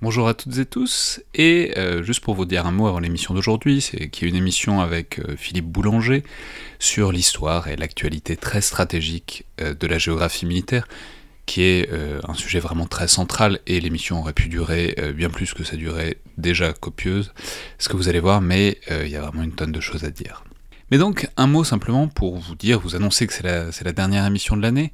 Bonjour 0.00 0.28
à 0.28 0.34
toutes 0.34 0.58
et 0.58 0.64
tous, 0.64 1.20
et 1.34 1.72
euh, 1.76 2.04
juste 2.04 2.20
pour 2.20 2.36
vous 2.36 2.44
dire 2.44 2.66
un 2.66 2.70
mot 2.70 2.86
avant 2.86 3.00
l'émission 3.00 3.34
d'aujourd'hui, 3.34 3.80
c'est 3.80 4.08
qu'il 4.10 4.28
y 4.28 4.30
a 4.30 4.30
une 4.30 4.40
émission 4.40 4.80
avec 4.80 5.18
euh, 5.18 5.34
Philippe 5.36 5.64
Boulanger 5.66 6.22
sur 6.78 7.10
l'histoire 7.10 7.66
et 7.66 7.74
l'actualité 7.74 8.36
très 8.36 8.60
stratégique 8.60 9.44
euh, 9.60 9.74
de 9.74 9.86
la 9.88 9.98
géographie 9.98 10.46
militaire, 10.46 10.86
qui 11.46 11.62
est 11.62 11.90
un 12.28 12.34
sujet 12.34 12.60
vraiment 12.60 12.86
très 12.86 13.08
central, 13.08 13.58
et 13.66 13.80
l'émission 13.80 14.20
aurait 14.20 14.34
pu 14.34 14.48
durer 14.48 14.94
bien 15.16 15.30
plus 15.30 15.54
que 15.54 15.64
ça 15.64 15.76
durait 15.76 16.18
déjà 16.36 16.74
copieuse, 16.74 17.32
ce 17.78 17.88
que 17.88 17.96
vous 17.96 18.10
allez 18.10 18.20
voir, 18.20 18.42
mais 18.42 18.78
il 18.90 19.08
y 19.08 19.16
a 19.16 19.22
vraiment 19.22 19.42
une 19.42 19.54
tonne 19.54 19.72
de 19.72 19.80
choses 19.80 20.04
à 20.04 20.10
dire. 20.10 20.44
Mais 20.90 20.98
donc, 20.98 21.26
un 21.38 21.46
mot 21.46 21.64
simplement 21.64 22.06
pour 22.06 22.36
vous 22.36 22.54
dire, 22.54 22.78
vous 22.80 22.96
annoncer 22.96 23.26
que 23.26 23.32
c'est 23.32 23.42
la 23.84 23.92
dernière 23.92 24.26
émission 24.26 24.58
de 24.58 24.62
l'année, 24.62 24.92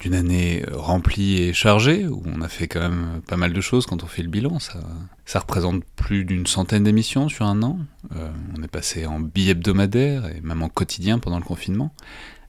d'une 0.00 0.14
année 0.14 0.62
euh, 0.68 0.76
remplie 0.76 1.42
et 1.42 1.52
chargée, 1.52 2.06
où 2.06 2.22
on 2.26 2.42
a 2.42 2.48
fait 2.48 2.68
quand 2.68 2.80
même 2.80 3.22
pas 3.26 3.36
mal 3.36 3.52
de 3.52 3.60
choses 3.60 3.86
quand 3.86 4.02
on 4.02 4.06
fait 4.06 4.22
le 4.22 4.28
bilan. 4.28 4.58
Ça, 4.58 4.80
ça 5.24 5.40
représente 5.40 5.84
plus 5.96 6.24
d'une 6.24 6.46
centaine 6.46 6.84
d'émissions 6.84 7.28
sur 7.28 7.46
un 7.46 7.62
an. 7.62 7.78
Euh, 8.14 8.30
on 8.56 8.62
est 8.62 8.68
passé 8.68 9.06
en 9.06 9.20
bi-hebdomadaire 9.20 10.26
et 10.26 10.40
même 10.42 10.62
en 10.62 10.68
quotidien 10.68 11.18
pendant 11.18 11.38
le 11.38 11.44
confinement, 11.44 11.94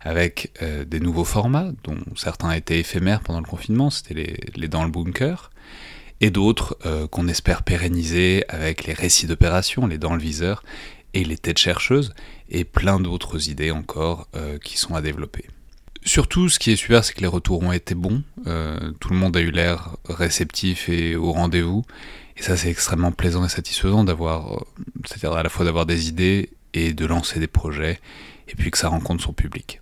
avec 0.02 0.54
euh, 0.62 0.84
des 0.86 1.00
nouveaux 1.00 1.24
formats, 1.24 1.72
dont 1.84 1.98
certains 2.16 2.52
étaient 2.52 2.80
éphémères 2.80 3.22
pendant 3.22 3.40
le 3.40 3.48
confinement, 3.48 3.90
c'était 3.90 4.14
les, 4.14 4.38
les 4.56 4.68
dans 4.68 4.84
le 4.84 4.92
bunker, 4.92 5.52
et 6.20 6.32
d'autres 6.32 6.80
qu'on 7.12 7.28
espère 7.28 7.62
pérenniser 7.62 8.44
avec 8.50 8.86
les 8.86 8.94
récits 8.94 9.28
d'opération, 9.28 9.86
les 9.86 10.00
dans 10.00 10.16
le 10.16 10.20
viseur, 10.20 10.64
et 11.14 11.24
les 11.24 11.38
têtes 11.38 11.60
chercheuses, 11.60 12.16
et 12.50 12.64
plein 12.64 13.00
d'autres 13.00 13.52
idées 13.52 13.70
encore 13.70 14.28
qui 14.64 14.80
sont 14.80 14.96
à 14.96 15.02
développer. 15.04 15.46
Surtout, 16.08 16.48
ce 16.48 16.58
qui 16.58 16.72
est 16.72 16.78
super, 16.78 17.04
c'est 17.04 17.14
que 17.14 17.20
les 17.20 17.28
retours 17.28 17.62
ont 17.62 17.74
été 17.74 17.94
bons. 17.94 18.24
Euh, 18.48 18.94
tout 19.02 19.10
le 19.10 19.18
monde 19.18 19.36
a 19.36 19.42
eu 19.42 19.52
l'air 19.52 19.98
réceptif 20.08 20.88
et 20.88 21.18
au 21.18 21.34
rendez-vous. 21.34 21.84
Et 22.38 22.44
ça, 22.44 22.56
c'est 22.56 22.70
extrêmement 22.70 23.12
plaisant 23.12 23.44
et 23.44 23.50
satisfaisant 23.50 24.06
d'avoir, 24.06 24.54
euh, 24.54 24.66
c'est-à-dire 25.04 25.34
à 25.34 25.44
la 25.44 25.50
fois 25.50 25.66
d'avoir 25.66 25.86
des 25.86 26.08
idées 26.08 26.52
et 26.74 26.94
de 26.94 27.06
lancer 27.06 27.42
des 27.42 27.48
projets, 27.48 28.00
et 28.48 28.56
puis 28.56 28.72
que 28.72 28.78
ça 28.78 28.88
rencontre 28.88 29.22
son 29.22 29.34
public. 29.34 29.82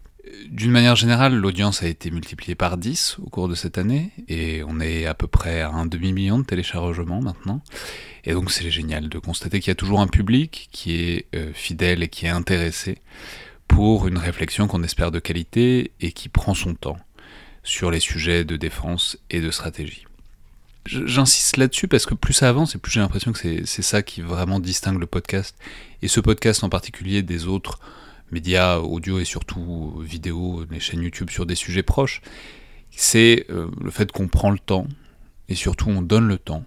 D'une 0.50 0.72
manière 0.72 0.96
générale, 0.96 1.36
l'audience 1.36 1.84
a 1.84 1.88
été 1.88 2.10
multipliée 2.10 2.56
par 2.56 2.78
10 2.78 3.18
au 3.24 3.30
cours 3.30 3.48
de 3.48 3.54
cette 3.54 3.78
année, 3.78 4.10
et 4.28 4.64
on 4.68 4.80
est 4.80 5.06
à 5.06 5.14
peu 5.14 5.28
près 5.28 5.62
à 5.62 5.70
un 5.70 5.86
demi-million 5.86 6.40
de 6.40 6.44
téléchargements 6.44 7.22
maintenant. 7.22 7.62
Et 8.24 8.34
donc 8.34 8.52
c'est 8.52 8.72
génial 8.72 9.10
de 9.10 9.20
constater 9.20 9.60
qu'il 9.60 9.70
y 9.70 9.72
a 9.74 9.76
toujours 9.76 10.02
un 10.02 10.08
public 10.08 10.70
qui 10.72 10.96
est 10.96 11.28
euh, 11.36 11.52
fidèle 11.54 12.02
et 12.02 12.08
qui 12.08 12.26
est 12.26 12.30
intéressé 12.30 12.98
pour 13.68 14.08
une 14.08 14.18
réflexion 14.18 14.68
qu'on 14.68 14.84
espère 14.84 15.12
de 15.12 15.20
qualité 15.20 15.92
et 16.02 16.12
qui 16.12 16.30
prend 16.30 16.54
son 16.54 16.76
temps 16.76 16.98
sur 17.64 17.92
les 17.92 18.00
sujets 18.00 18.46
de 18.46 18.58
défense 18.58 19.18
et 19.30 19.42
de 19.42 19.52
stratégie. 19.52 20.06
J'insiste 20.86 21.58
là-dessus 21.58 21.88
parce 21.88 22.06
que 22.06 22.14
plus 22.14 22.34
ça 22.34 22.48
avance 22.48 22.76
et 22.76 22.78
plus 22.78 22.92
j'ai 22.92 23.00
l'impression 23.00 23.32
que 23.32 23.66
c'est 23.66 23.82
ça 23.82 24.04
qui 24.04 24.22
vraiment 24.22 24.60
distingue 24.60 25.00
le 25.00 25.08
podcast, 25.08 25.58
et 26.04 26.08
ce 26.08 26.20
podcast 26.20 26.64
en 26.64 26.70
particulier 26.70 27.24
des 27.24 27.48
autres 27.48 27.80
médias 28.32 28.78
audio 28.78 29.20
et 29.20 29.26
surtout 29.26 30.00
vidéo, 30.04 30.64
les 30.70 30.80
chaînes 30.80 31.02
YouTube 31.02 31.32
sur 31.32 31.48
des 31.48 31.56
sujets 31.56 31.84
proches, 31.84 32.22
c'est 32.92 33.46
euh, 33.50 33.68
le 33.82 33.90
fait 33.90 34.12
qu'on 34.12 34.28
prend 34.28 34.52
le 34.52 34.60
temps, 34.60 34.88
et 35.50 35.56
surtout 35.56 35.90
on 35.90 36.04
donne 36.04 36.28
le 36.28 36.38
temps 36.38 36.64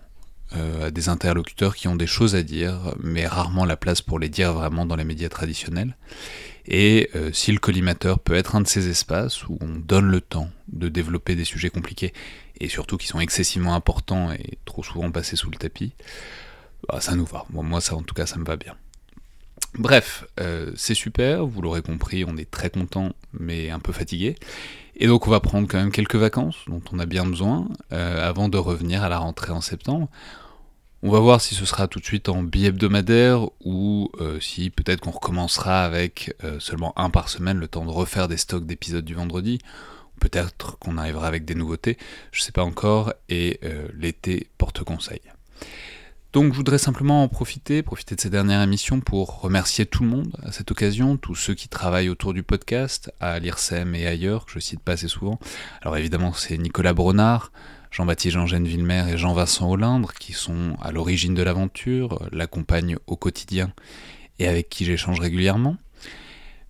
euh, 0.57 0.87
à 0.89 0.91
des 0.91 1.09
interlocuteurs 1.09 1.77
qui 1.77 1.89
ont 1.89 1.97
des 1.97 2.07
choses 2.07 2.35
à 2.35 2.43
dire, 2.43 2.95
mais 3.01 3.27
rarement 3.27 3.65
la 3.65 3.77
place 3.77 4.03
pour 4.03 4.19
les 4.19 4.29
dire 4.29 4.53
vraiment 4.53 4.85
dans 4.85 4.97
les 4.97 5.05
médias 5.05 5.29
traditionnels. 5.29 5.97
Et 6.71 7.09
euh, 7.17 7.33
si 7.33 7.51
le 7.51 7.59
collimateur 7.59 8.21
peut 8.21 8.35
être 8.35 8.55
un 8.55 8.61
de 8.61 8.69
ces 8.69 8.89
espaces 8.89 9.49
où 9.49 9.59
on 9.63 9.69
donne 9.69 10.11
le 10.11 10.21
temps 10.21 10.51
de 10.69 10.89
développer 10.89 11.35
des 11.35 11.45
sujets 11.45 11.71
compliqués, 11.71 12.13
et 12.61 12.69
surtout 12.69 12.99
qui 12.99 13.07
sont 13.07 13.21
excessivement 13.21 13.75
importants 13.75 14.33
et 14.33 14.59
trop 14.67 14.83
souvent 14.83 15.11
passés 15.11 15.37
sous 15.37 15.51
le 15.51 15.57
tapis, 15.57 15.93
bah, 16.87 17.01
ça 17.01 17.15
nous 17.15 17.25
va. 17.25 17.47
moi, 17.51 17.81
ça, 17.81 17.97
en 17.97 18.03
tout 18.03 18.15
cas, 18.15 18.27
ça 18.27 18.39
me 18.39 18.45
va 18.45 18.57
bien. 18.57 18.75
Bref, 19.75 20.27
euh, 20.41 20.73
c'est 20.77 20.95
super, 20.95 21.47
vous 21.47 21.63
l'aurez 21.63 21.83
compris, 21.83 22.25
on 22.27 22.37
est 22.37 22.51
très 22.51 22.71
content, 22.71 23.13
mais 23.33 23.71
un 23.71 23.79
peu 23.79 23.93
fatigué. 23.93 24.35
Et 24.97 25.07
donc 25.07 25.27
on 25.27 25.31
va 25.31 25.41
prendre 25.41 25.69
quand 25.69 25.79
même 25.79 25.93
quelques 25.93 26.17
vacances, 26.17 26.57
dont 26.67 26.83
on 26.93 26.99
a 26.99 27.07
bien 27.07 27.25
besoin, 27.25 27.69
euh, 27.93 28.29
avant 28.29 28.49
de 28.49 28.59
revenir 28.59 29.03
à 29.03 29.09
la 29.09 29.19
rentrée 29.19 29.53
en 29.53 29.61
septembre. 29.61 30.09
On 31.03 31.11
va 31.11 31.21
voir 31.21 31.41
si 31.41 31.55
ce 31.55 31.65
sera 31.65 31.87
tout 31.87 32.01
de 32.01 32.05
suite 32.05 32.29
en 32.29 32.43
bi-hebdomadaire 32.43 33.49
ou 33.65 34.11
euh, 34.21 34.41
si 34.41 34.71
peut-être 34.71 35.01
qu'on 35.01 35.13
recommencera 35.13 35.85
avec 35.85 36.35
euh, 36.43 36.59
seulement 36.59 36.93
un 36.99 37.09
par 37.09 37.29
semaine, 37.29 37.59
le 37.59 37.69
temps 37.69 37.85
de 37.85 37.91
refaire 37.91 38.27
des 38.27 38.37
stocks 38.37 38.67
d'épisodes 38.67 39.05
du 39.05 39.15
vendredi. 39.15 39.59
Peut-être 40.21 40.77
qu'on 40.81 40.99
arrivera 40.99 41.29
avec 41.29 41.45
des 41.45 41.55
nouveautés, 41.55 41.97
je 42.33 42.43
sais 42.43 42.51
pas 42.51 42.65
encore, 42.65 43.13
et 43.29 43.61
l'été 43.97 44.49
porte 44.59 44.83
conseil. 44.83 45.21
Donc 46.35 46.53
je 46.53 46.57
voudrais 46.59 46.79
simplement 46.79 47.23
en 47.23 47.29
profiter, 47.29 47.83
profiter 47.83 48.15
de 48.15 48.21
ces 48.21 48.29
dernières 48.29 48.63
émissions 48.63 49.01
pour 49.01 49.41
remercier 49.41 49.87
tout 49.87 50.03
le 50.03 50.11
monde 50.11 50.37
à 50.43 50.53
cette 50.53 50.71
occasion, 50.71 51.17
tous 51.17 51.35
ceux 51.35 51.55
qui 51.55 51.69
travaillent 51.69 52.11
autour 52.11 52.35
du 52.35 52.43
podcast, 52.43 53.11
à 53.19 53.39
l'IRSEM 53.39 53.95
et 53.95 54.07
ailleurs, 54.07 54.45
que 54.45 54.53
je 54.53 54.59
cite 54.59 54.81
pas 54.81 54.93
assez 54.93 55.09
souvent. 55.09 55.39
Alors 55.81 55.97
évidemment 55.97 56.35
c'est 56.35 56.59
Nicolas 56.59 56.93
Bronard, 56.93 57.51
Jean-Baptiste 57.91 58.35
Jean-Gène 58.35 58.67
Villemer 58.67 59.05
et 59.13 59.19
Jean-Vincent 59.19 59.71
Hollindre 59.71 60.13
qui 60.15 60.33
sont 60.33 60.77
à 60.81 60.93
l'origine 60.93 61.35
de 61.35 61.43
l'aventure, 61.43 62.29
l'accompagnent 62.33 62.97
au 63.07 63.17
quotidien 63.17 63.73
et 64.39 64.47
avec 64.47 64.69
qui 64.69 64.85
j'échange 64.85 65.21
régulièrement. 65.21 65.77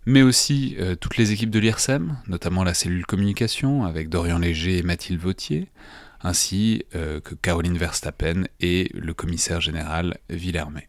Mais 0.06 0.22
aussi 0.22 0.76
euh, 0.78 0.94
toutes 0.94 1.18
les 1.18 1.32
équipes 1.32 1.50
de 1.50 1.58
l'IRSEM, 1.58 2.16
notamment 2.28 2.64
la 2.64 2.72
cellule 2.72 3.04
communication 3.04 3.84
avec 3.84 4.08
Dorian 4.08 4.38
Léger 4.38 4.78
et 4.78 4.82
Mathilde 4.82 5.20
Vautier, 5.20 5.68
ainsi 6.22 6.84
euh, 6.94 7.20
que 7.20 7.34
Caroline 7.34 7.76
Verstappen 7.76 8.44
et 8.60 8.90
le 8.94 9.12
commissaire 9.12 9.60
général 9.60 10.18
Villermé. 10.30 10.88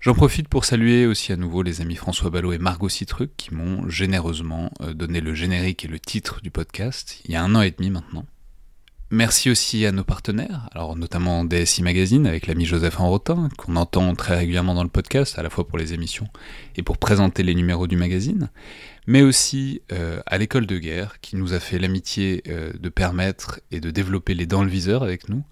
J'en 0.00 0.14
profite 0.14 0.48
pour 0.48 0.64
saluer 0.64 1.06
aussi 1.06 1.32
à 1.32 1.36
nouveau 1.36 1.62
les 1.62 1.80
amis 1.80 1.96
François 1.96 2.30
Ballot 2.30 2.52
et 2.52 2.58
Margot 2.58 2.88
Citruc 2.88 3.32
qui 3.36 3.52
m'ont 3.54 3.88
généreusement 3.88 4.70
euh, 4.80 4.94
donné 4.94 5.20
le 5.20 5.34
générique 5.34 5.84
et 5.84 5.88
le 5.88 5.98
titre 5.98 6.40
du 6.42 6.50
podcast 6.50 7.20
il 7.24 7.32
y 7.32 7.36
a 7.36 7.42
un 7.42 7.54
an 7.54 7.62
et 7.62 7.72
demi 7.72 7.90
maintenant. 7.90 8.24
Merci 9.10 9.50
aussi 9.50 9.86
à 9.86 9.92
nos 9.92 10.02
partenaires, 10.02 10.68
alors 10.72 10.96
notamment 10.96 11.44
DSI 11.44 11.84
Magazine 11.84 12.26
avec 12.26 12.48
l'ami 12.48 12.64
Joseph 12.64 12.98
Enrotin, 12.98 13.48
qu'on 13.56 13.76
entend 13.76 14.16
très 14.16 14.36
régulièrement 14.36 14.74
dans 14.74 14.82
le 14.82 14.88
podcast, 14.88 15.38
à 15.38 15.44
la 15.44 15.50
fois 15.50 15.64
pour 15.68 15.78
les 15.78 15.94
émissions 15.94 16.26
et 16.74 16.82
pour 16.82 16.98
présenter 16.98 17.44
les 17.44 17.54
numéros 17.54 17.86
du 17.86 17.96
magazine, 17.96 18.50
mais 19.06 19.22
aussi 19.22 19.80
euh, 19.92 20.20
à 20.26 20.38
l'école 20.38 20.66
de 20.66 20.76
guerre, 20.76 21.20
qui 21.20 21.36
nous 21.36 21.52
a 21.52 21.60
fait 21.60 21.78
l'amitié 21.78 22.42
euh, 22.48 22.72
de 22.80 22.88
permettre 22.88 23.60
et 23.70 23.78
de 23.78 23.92
développer 23.92 24.34
les 24.34 24.46
dents 24.46 24.64
le 24.64 24.70
viseur 24.70 25.04
avec 25.04 25.28
nous. 25.28 25.44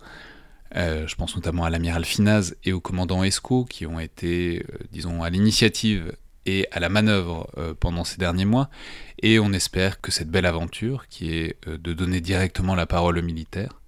Euh, 0.74 1.06
je 1.06 1.14
pense 1.14 1.36
notamment 1.36 1.64
à 1.64 1.70
l'amiral 1.70 2.04
Finaz 2.04 2.56
et 2.64 2.72
au 2.72 2.80
commandant 2.80 3.22
Esco, 3.22 3.64
qui 3.64 3.86
ont 3.86 4.00
été, 4.00 4.66
disons, 4.90 5.22
à 5.22 5.30
l'initiative 5.30 6.12
et 6.46 6.66
à 6.72 6.80
la 6.80 6.88
manœuvre 6.88 7.48
pendant 7.80 8.04
ces 8.04 8.18
derniers 8.18 8.44
mois, 8.44 8.70
et 9.22 9.38
on 9.38 9.52
espère 9.52 10.00
que 10.00 10.10
cette 10.10 10.30
belle 10.30 10.46
aventure, 10.46 11.06
qui 11.08 11.32
est 11.32 11.56
de 11.66 11.92
donner 11.92 12.20
directement 12.20 12.74
la 12.74 12.86
parole 12.86 13.18
aux 13.18 13.22
militaires, 13.22 13.80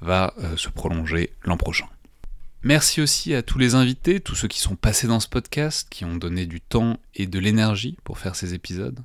va 0.00 0.34
se 0.56 0.68
prolonger 0.68 1.32
l'an 1.44 1.56
prochain. 1.56 1.86
Merci 2.64 3.02
aussi 3.02 3.34
à 3.34 3.42
tous 3.42 3.58
les 3.58 3.74
invités, 3.74 4.20
tous 4.20 4.34
ceux 4.34 4.48
qui 4.48 4.58
sont 4.58 4.74
passés 4.74 5.06
dans 5.06 5.20
ce 5.20 5.28
podcast, 5.28 5.86
qui 5.90 6.06
ont 6.06 6.16
donné 6.16 6.46
du 6.46 6.62
temps 6.62 6.96
et 7.14 7.26
de 7.26 7.38
l'énergie 7.38 7.98
pour 8.04 8.18
faire 8.18 8.34
ces 8.36 8.54
épisodes. 8.54 9.00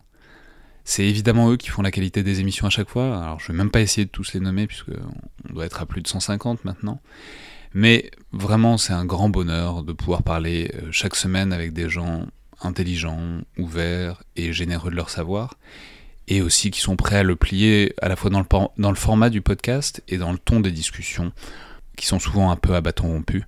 C'est 0.86 1.06
évidemment 1.06 1.52
eux 1.52 1.58
qui 1.58 1.68
font 1.68 1.82
la 1.82 1.92
qualité 1.92 2.24
des 2.24 2.40
émissions 2.40 2.68
à 2.68 2.70
chaque 2.70 2.90
fois. 2.90 3.22
Alors 3.22 3.42
je 3.42 3.52
vais 3.52 3.58
même 3.58 3.70
pas 3.70 3.82
essayer 3.82 4.06
de 4.06 4.10
tous 4.10 4.32
les 4.34 4.40
nommer 4.40 4.66
puisque 4.66 4.92
on 5.50 5.54
doit 5.54 5.66
être 5.66 5.82
à 5.82 5.86
plus 5.86 6.02
de 6.02 6.08
150 6.08 6.64
maintenant. 6.64 7.02
Mais 7.74 8.10
vraiment 8.32 8.78
c'est 8.78 8.94
un 8.94 9.06
grand 9.06 9.28
bonheur 9.28 9.84
de 9.84 9.92
pouvoir 9.92 10.24
parler 10.24 10.72
euh, 10.76 10.88
chaque 10.92 11.18
semaine 11.18 11.52
avec 11.52 11.74
des 11.74 11.90
gens 11.90 12.28
intelligents, 12.62 13.42
ouverts 13.58 14.24
et 14.36 14.54
généreux 14.54 14.92
de 14.92 14.96
leur 14.96 15.10
savoir. 15.10 15.56
Et 16.28 16.42
aussi 16.42 16.70
qui 16.70 16.80
sont 16.80 16.96
prêts 16.96 17.18
à 17.18 17.24
le 17.24 17.36
plier 17.36 17.94
à 18.02 18.08
la 18.08 18.16
fois 18.16 18.30
dans 18.30 18.40
le, 18.90 18.96
format 18.96 19.30
du 19.30 19.42
podcast 19.42 20.04
et 20.08 20.18
dans 20.18 20.32
le 20.32 20.38
ton 20.38 20.60
des 20.60 20.72
discussions 20.72 21.32
qui 21.98 22.06
sont 22.06 22.20
souvent 22.20 22.52
un 22.52 22.56
peu 22.56 22.76
à 22.76 22.82
bâton 22.82 23.08
rompu, 23.08 23.44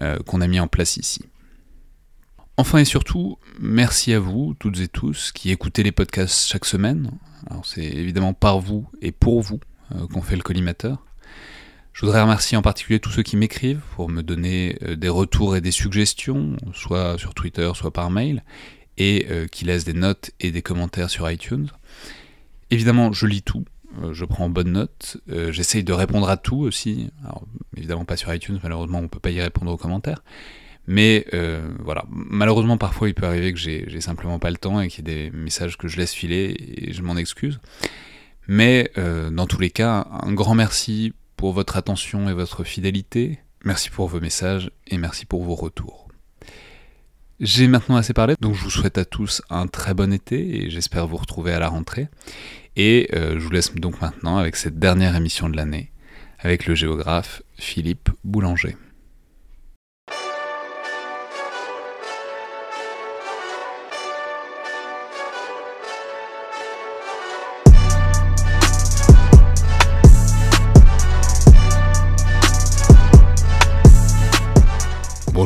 euh, 0.00 0.18
qu'on 0.26 0.40
a 0.40 0.46
mis 0.46 0.58
en 0.58 0.66
place 0.66 0.96
ici. 0.96 1.24
Enfin 2.56 2.78
et 2.78 2.84
surtout, 2.84 3.38
merci 3.60 4.12
à 4.12 4.20
vous, 4.20 4.54
toutes 4.58 4.80
et 4.80 4.88
tous, 4.88 5.32
qui 5.32 5.50
écoutez 5.50 5.82
les 5.82 5.92
podcasts 5.92 6.48
chaque 6.48 6.64
semaine. 6.64 7.10
C'est 7.64 7.84
évidemment 7.84 8.34
par 8.34 8.60
vous 8.60 8.88
et 9.00 9.12
pour 9.12 9.42
vous 9.42 9.60
euh, 9.94 10.06
qu'on 10.06 10.22
fait 10.22 10.36
le 10.36 10.42
collimateur. 10.42 11.04
Je 11.92 12.06
voudrais 12.06 12.22
remercier 12.22 12.56
en 12.56 12.62
particulier 12.62 13.00
tous 13.00 13.10
ceux 13.10 13.22
qui 13.22 13.36
m'écrivent 13.36 13.82
pour 13.94 14.08
me 14.08 14.22
donner 14.22 14.76
euh, 14.82 14.96
des 14.96 15.08
retours 15.08 15.56
et 15.56 15.60
des 15.60 15.70
suggestions, 15.70 16.56
soit 16.72 17.18
sur 17.18 17.34
Twitter, 17.34 17.70
soit 17.74 17.92
par 17.92 18.10
mail, 18.10 18.42
et 18.98 19.26
qui 19.50 19.64
laissent 19.64 19.84
des 19.84 19.94
notes 19.94 20.32
et 20.38 20.50
des 20.50 20.60
commentaires 20.60 21.08
sur 21.08 21.28
iTunes. 21.28 21.68
Évidemment, 22.70 23.10
je 23.12 23.26
lis 23.26 23.42
tout, 23.42 23.64
euh, 24.00 24.14
je 24.14 24.24
prends 24.24 24.48
bonne 24.48 24.72
note, 24.72 25.18
euh, 25.30 25.52
j'essaye 25.52 25.84
de 25.84 25.92
répondre 25.92 26.28
à 26.28 26.36
tout 26.36 26.60
aussi, 26.60 27.10
alors 27.24 27.44
évidemment 27.76 28.06
pas 28.06 28.16
sur 28.16 28.32
iTunes, 28.32 28.58
malheureusement 28.62 29.00
on 29.00 29.08
peut 29.08 29.18
pas 29.18 29.30
y 29.30 29.40
répondre 29.40 29.70
aux 29.70 29.76
commentaires, 29.76 30.22
mais 30.86 31.26
euh, 31.34 31.70
voilà, 31.80 32.04
malheureusement 32.08 32.78
parfois 32.78 33.08
il 33.08 33.14
peut 33.14 33.26
arriver 33.26 33.52
que 33.52 33.58
j'ai 33.58 34.00
simplement 34.00 34.38
pas 34.38 34.50
le 34.50 34.56
temps 34.56 34.80
et 34.80 34.88
qu'il 34.88 35.06
y 35.06 35.12
ait 35.12 35.30
des 35.30 35.36
messages 35.36 35.76
que 35.76 35.88
je 35.88 35.98
laisse 35.98 36.14
filer 36.14 36.56
et 36.58 36.94
je 36.94 37.02
m'en 37.02 37.16
excuse, 37.16 37.60
mais 38.48 38.90
dans 38.96 39.46
tous 39.46 39.60
les 39.60 39.70
cas, 39.70 40.06
un 40.10 40.32
grand 40.32 40.54
merci 40.54 41.12
pour 41.42 41.52
votre 41.52 41.76
attention 41.76 42.28
et 42.28 42.34
votre 42.34 42.62
fidélité, 42.62 43.40
merci 43.64 43.90
pour 43.90 44.06
vos 44.06 44.20
messages 44.20 44.70
et 44.86 44.96
merci 44.96 45.26
pour 45.26 45.42
vos 45.42 45.56
retours. 45.56 46.06
J'ai 47.40 47.66
maintenant 47.66 47.96
assez 47.96 48.12
parlé, 48.12 48.36
donc 48.40 48.54
je 48.54 48.62
vous 48.62 48.70
souhaite 48.70 48.96
à 48.96 49.04
tous 49.04 49.42
un 49.50 49.66
très 49.66 49.92
bon 49.92 50.12
été 50.12 50.62
et 50.62 50.70
j'espère 50.70 51.08
vous 51.08 51.16
retrouver 51.16 51.52
à 51.52 51.58
la 51.58 51.66
rentrée. 51.66 52.06
Et 52.76 53.08
euh, 53.14 53.40
je 53.40 53.44
vous 53.44 53.50
laisse 53.50 53.74
donc 53.74 54.00
maintenant 54.00 54.36
avec 54.36 54.54
cette 54.54 54.78
dernière 54.78 55.16
émission 55.16 55.48
de 55.48 55.56
l'année, 55.56 55.90
avec 56.38 56.66
le 56.66 56.76
géographe 56.76 57.42
Philippe 57.58 58.10
Boulanger. 58.22 58.76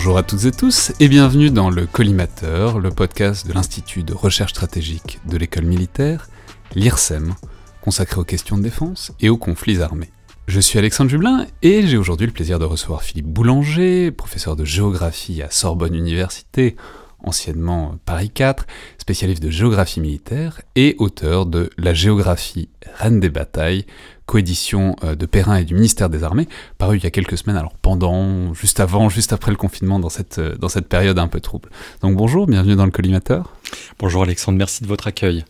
Bonjour 0.06 0.18
à 0.18 0.22
toutes 0.22 0.44
et 0.44 0.52
tous 0.52 0.92
et 1.00 1.08
bienvenue 1.08 1.50
dans 1.50 1.68
le 1.68 1.84
Collimateur, 1.84 2.78
le 2.78 2.90
podcast 2.90 3.44
de 3.44 3.52
l'Institut 3.52 4.04
de 4.04 4.14
recherche 4.14 4.52
stratégique 4.52 5.18
de 5.28 5.36
l'école 5.36 5.64
militaire, 5.64 6.28
l'IRSEM, 6.76 7.34
consacré 7.80 8.20
aux 8.20 8.24
questions 8.24 8.56
de 8.56 8.62
défense 8.62 9.10
et 9.18 9.30
aux 9.30 9.36
conflits 9.36 9.82
armés. 9.82 10.12
Je 10.46 10.60
suis 10.60 10.78
Alexandre 10.78 11.10
Jublin 11.10 11.48
et 11.62 11.88
j'ai 11.88 11.96
aujourd'hui 11.96 12.28
le 12.28 12.32
plaisir 12.32 12.60
de 12.60 12.64
recevoir 12.64 13.02
Philippe 13.02 13.26
Boulanger, 13.26 14.12
professeur 14.12 14.54
de 14.54 14.64
géographie 14.64 15.42
à 15.42 15.50
Sorbonne 15.50 15.96
Université, 15.96 16.76
anciennement 17.18 17.96
Paris 18.04 18.30
4, 18.30 18.64
spécialiste 18.98 19.42
de 19.42 19.50
géographie 19.50 20.00
militaire 20.00 20.62
et 20.76 20.94
auteur 20.98 21.46
de 21.46 21.68
La 21.78 21.94
géographie 21.94 22.68
reine 22.94 23.18
des 23.18 23.28
batailles, 23.28 23.86
coédition 24.26 24.96
euh, 25.04 25.14
de 25.14 25.26
Perrin 25.26 25.56
et 25.56 25.64
du 25.64 25.74
ministère 25.74 26.10
des 26.10 26.24
Armées, 26.24 26.48
paru 26.78 26.98
il 26.98 27.04
y 27.04 27.06
a 27.06 27.10
quelques 27.10 27.38
semaines, 27.38 27.56
alors 27.56 27.74
pendant, 27.74 28.52
juste 28.54 28.80
avant, 28.80 29.08
juste 29.08 29.32
après 29.32 29.50
le 29.50 29.56
confinement, 29.56 29.98
dans 29.98 30.10
cette, 30.10 30.38
euh, 30.38 30.56
dans 30.56 30.68
cette 30.68 30.88
période 30.88 31.18
un 31.18 31.28
peu 31.28 31.40
trouble. 31.40 31.70
Donc 32.02 32.16
bonjour, 32.16 32.46
bienvenue 32.46 32.76
dans 32.76 32.84
le 32.84 32.90
collimateur. 32.90 33.54
Bonjour 33.98 34.22
Alexandre, 34.22 34.58
merci 34.58 34.82
de 34.82 34.88
votre 34.88 35.06
accueil. 35.06 35.44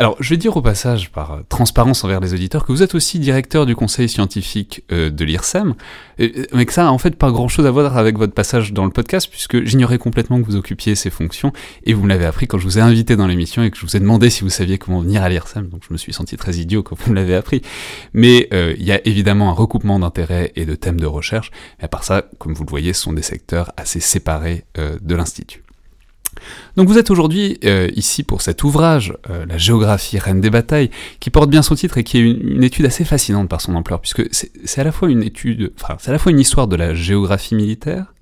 Alors, 0.00 0.16
je 0.18 0.30
vais 0.30 0.38
dire 0.38 0.56
au 0.56 0.62
passage, 0.62 1.10
par 1.10 1.32
euh, 1.32 1.40
transparence 1.50 2.04
envers 2.04 2.20
les 2.20 2.32
auditeurs, 2.32 2.64
que 2.64 2.72
vous 2.72 2.82
êtes 2.82 2.94
aussi 2.94 3.18
directeur 3.18 3.66
du 3.66 3.76
conseil 3.76 4.08
scientifique 4.08 4.82
euh, 4.90 5.10
de 5.10 5.24
l'IRSEM, 5.26 5.74
mais 6.18 6.64
que 6.64 6.72
ça 6.72 6.88
a 6.88 6.90
en 6.90 6.96
fait 6.96 7.16
pas 7.16 7.30
grand-chose 7.30 7.66
à 7.66 7.70
voir 7.70 7.98
avec 7.98 8.16
votre 8.16 8.32
passage 8.32 8.72
dans 8.72 8.86
le 8.86 8.92
podcast, 8.92 9.28
puisque 9.30 9.62
j'ignorais 9.62 9.98
complètement 9.98 10.40
que 10.40 10.46
vous 10.46 10.56
occupiez 10.56 10.94
ces 10.94 11.10
fonctions, 11.10 11.52
et 11.84 11.92
vous 11.92 12.02
me 12.02 12.08
l'avez 12.08 12.24
appris 12.24 12.46
quand 12.46 12.56
je 12.56 12.64
vous 12.64 12.78
ai 12.78 12.80
invité 12.80 13.14
dans 13.14 13.26
l'émission 13.26 13.62
et 13.62 13.70
que 13.70 13.76
je 13.76 13.82
vous 13.82 13.94
ai 13.94 14.00
demandé 14.00 14.30
si 14.30 14.42
vous 14.42 14.48
saviez 14.48 14.78
comment 14.78 15.02
venir 15.02 15.22
à 15.22 15.28
l'IRSEM, 15.28 15.68
donc 15.68 15.82
je 15.86 15.92
me 15.92 15.98
suis 15.98 16.14
senti 16.14 16.38
très 16.38 16.54
idiot 16.54 16.82
quand 16.82 16.98
vous 16.98 17.10
me 17.10 17.16
l'avez 17.16 17.34
appris. 17.34 17.60
Mais 18.14 18.48
euh, 18.54 18.74
il 18.78 18.86
y 18.86 18.92
a 18.92 19.06
évidemment 19.06 19.50
un 19.50 19.54
recoupement 19.54 19.98
d'intérêts 19.98 20.52
et 20.56 20.64
de 20.64 20.76
thèmes 20.76 20.98
de 20.98 21.06
recherche, 21.06 21.50
et 21.78 21.84
à 21.84 21.88
part 21.88 22.04
ça, 22.04 22.24
comme 22.38 22.54
vous 22.54 22.64
le 22.64 22.70
voyez, 22.70 22.94
ce 22.94 23.02
sont 23.02 23.12
des 23.12 23.20
secteurs 23.20 23.70
assez 23.76 24.00
séparés 24.00 24.64
de 24.78 25.14
l'Institut. 25.14 25.62
Donc 26.76 26.88
vous 26.88 26.98
êtes 26.98 27.10
aujourd'hui 27.10 27.58
euh, 27.64 27.88
ici 27.94 28.22
pour 28.22 28.42
cet 28.42 28.64
ouvrage, 28.64 29.14
euh, 29.28 29.46
La 29.46 29.58
géographie 29.58 30.18
reine 30.18 30.40
des 30.40 30.50
batailles, 30.50 30.90
qui 31.18 31.30
porte 31.30 31.50
bien 31.50 31.62
son 31.62 31.74
titre 31.74 31.98
et 31.98 32.04
qui 32.04 32.18
est 32.18 32.20
une, 32.20 32.62
étude 32.62 32.86
assez 32.86 33.04
fascinante 33.04 33.48
par 33.48 33.60
son 33.60 33.74
ampleur, 33.74 34.00
puisque 34.00 34.22
c'est 34.32 34.80
à 34.80 34.84
la 34.84 34.92
fois 34.92 35.08
une 35.08 35.22
histoire 36.40 36.68
de 36.68 36.76
la 36.76 36.94
géographie 36.94 37.54
militaire, 37.54 38.14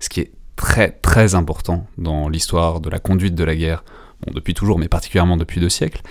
ce 0.00 0.08
qui 0.08 0.20
est 0.20 0.32
très 0.56 0.90
très 0.90 1.34
important 1.34 1.86
dans 1.98 2.28
l'histoire 2.28 2.80
de 2.80 2.90
la 2.90 2.98
conduite 2.98 3.34
de 3.34 3.44
la 3.44 3.56
guerre, 3.56 3.84
depuis 4.32 4.54
toujours, 4.54 4.78
mais 4.78 4.88
particulièrement 4.88 5.36
depuis 5.36 5.60
deux 5.60 5.68
siècles, 5.68 6.02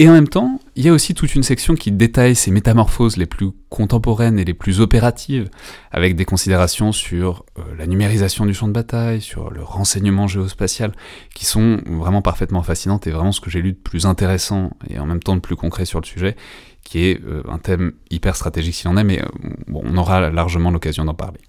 et 0.00 0.08
en 0.08 0.12
même 0.12 0.28
temps, 0.28 0.60
il 0.76 0.84
y 0.84 0.88
a 0.88 0.92
aussi 0.92 1.12
toute 1.12 1.34
une 1.34 1.42
section 1.42 1.74
qui 1.74 1.90
détaille 1.90 2.36
ces 2.36 2.52
métamorphoses 2.52 3.16
les 3.16 3.26
plus 3.26 3.50
contemporaines 3.68 4.38
et 4.38 4.44
les 4.44 4.54
plus 4.54 4.80
opératives, 4.80 5.50
avec 5.90 6.14
des 6.14 6.24
considérations 6.24 6.92
sur 6.92 7.44
euh, 7.58 7.62
la 7.76 7.88
numérisation 7.88 8.46
du 8.46 8.54
champ 8.54 8.68
de 8.68 8.72
bataille, 8.72 9.20
sur 9.20 9.50
le 9.50 9.60
renseignement 9.60 10.28
géospatial, 10.28 10.92
qui 11.34 11.46
sont 11.46 11.80
vraiment 11.84 12.22
parfaitement 12.22 12.62
fascinantes 12.62 13.08
et 13.08 13.10
vraiment 13.10 13.32
ce 13.32 13.40
que 13.40 13.50
j'ai 13.50 13.60
lu 13.60 13.72
de 13.72 13.78
plus 13.78 14.06
intéressant 14.06 14.70
et 14.88 15.00
en 15.00 15.06
même 15.06 15.20
temps 15.20 15.34
de 15.34 15.40
plus 15.40 15.56
concret 15.56 15.84
sur 15.84 16.00
le 16.00 16.06
sujet, 16.06 16.36
qui 16.84 17.06
est 17.06 17.20
euh, 17.24 17.42
un 17.48 17.58
thème 17.58 17.92
hyper 18.10 18.36
stratégique 18.36 18.76
s'il 18.76 18.88
en 18.88 18.96
est, 18.96 19.04
mais 19.04 19.20
euh, 19.20 19.26
bon, 19.66 19.82
on 19.84 19.96
aura 19.96 20.30
largement 20.30 20.70
l'occasion 20.70 21.04
d'en 21.04 21.14
parler. 21.14 21.40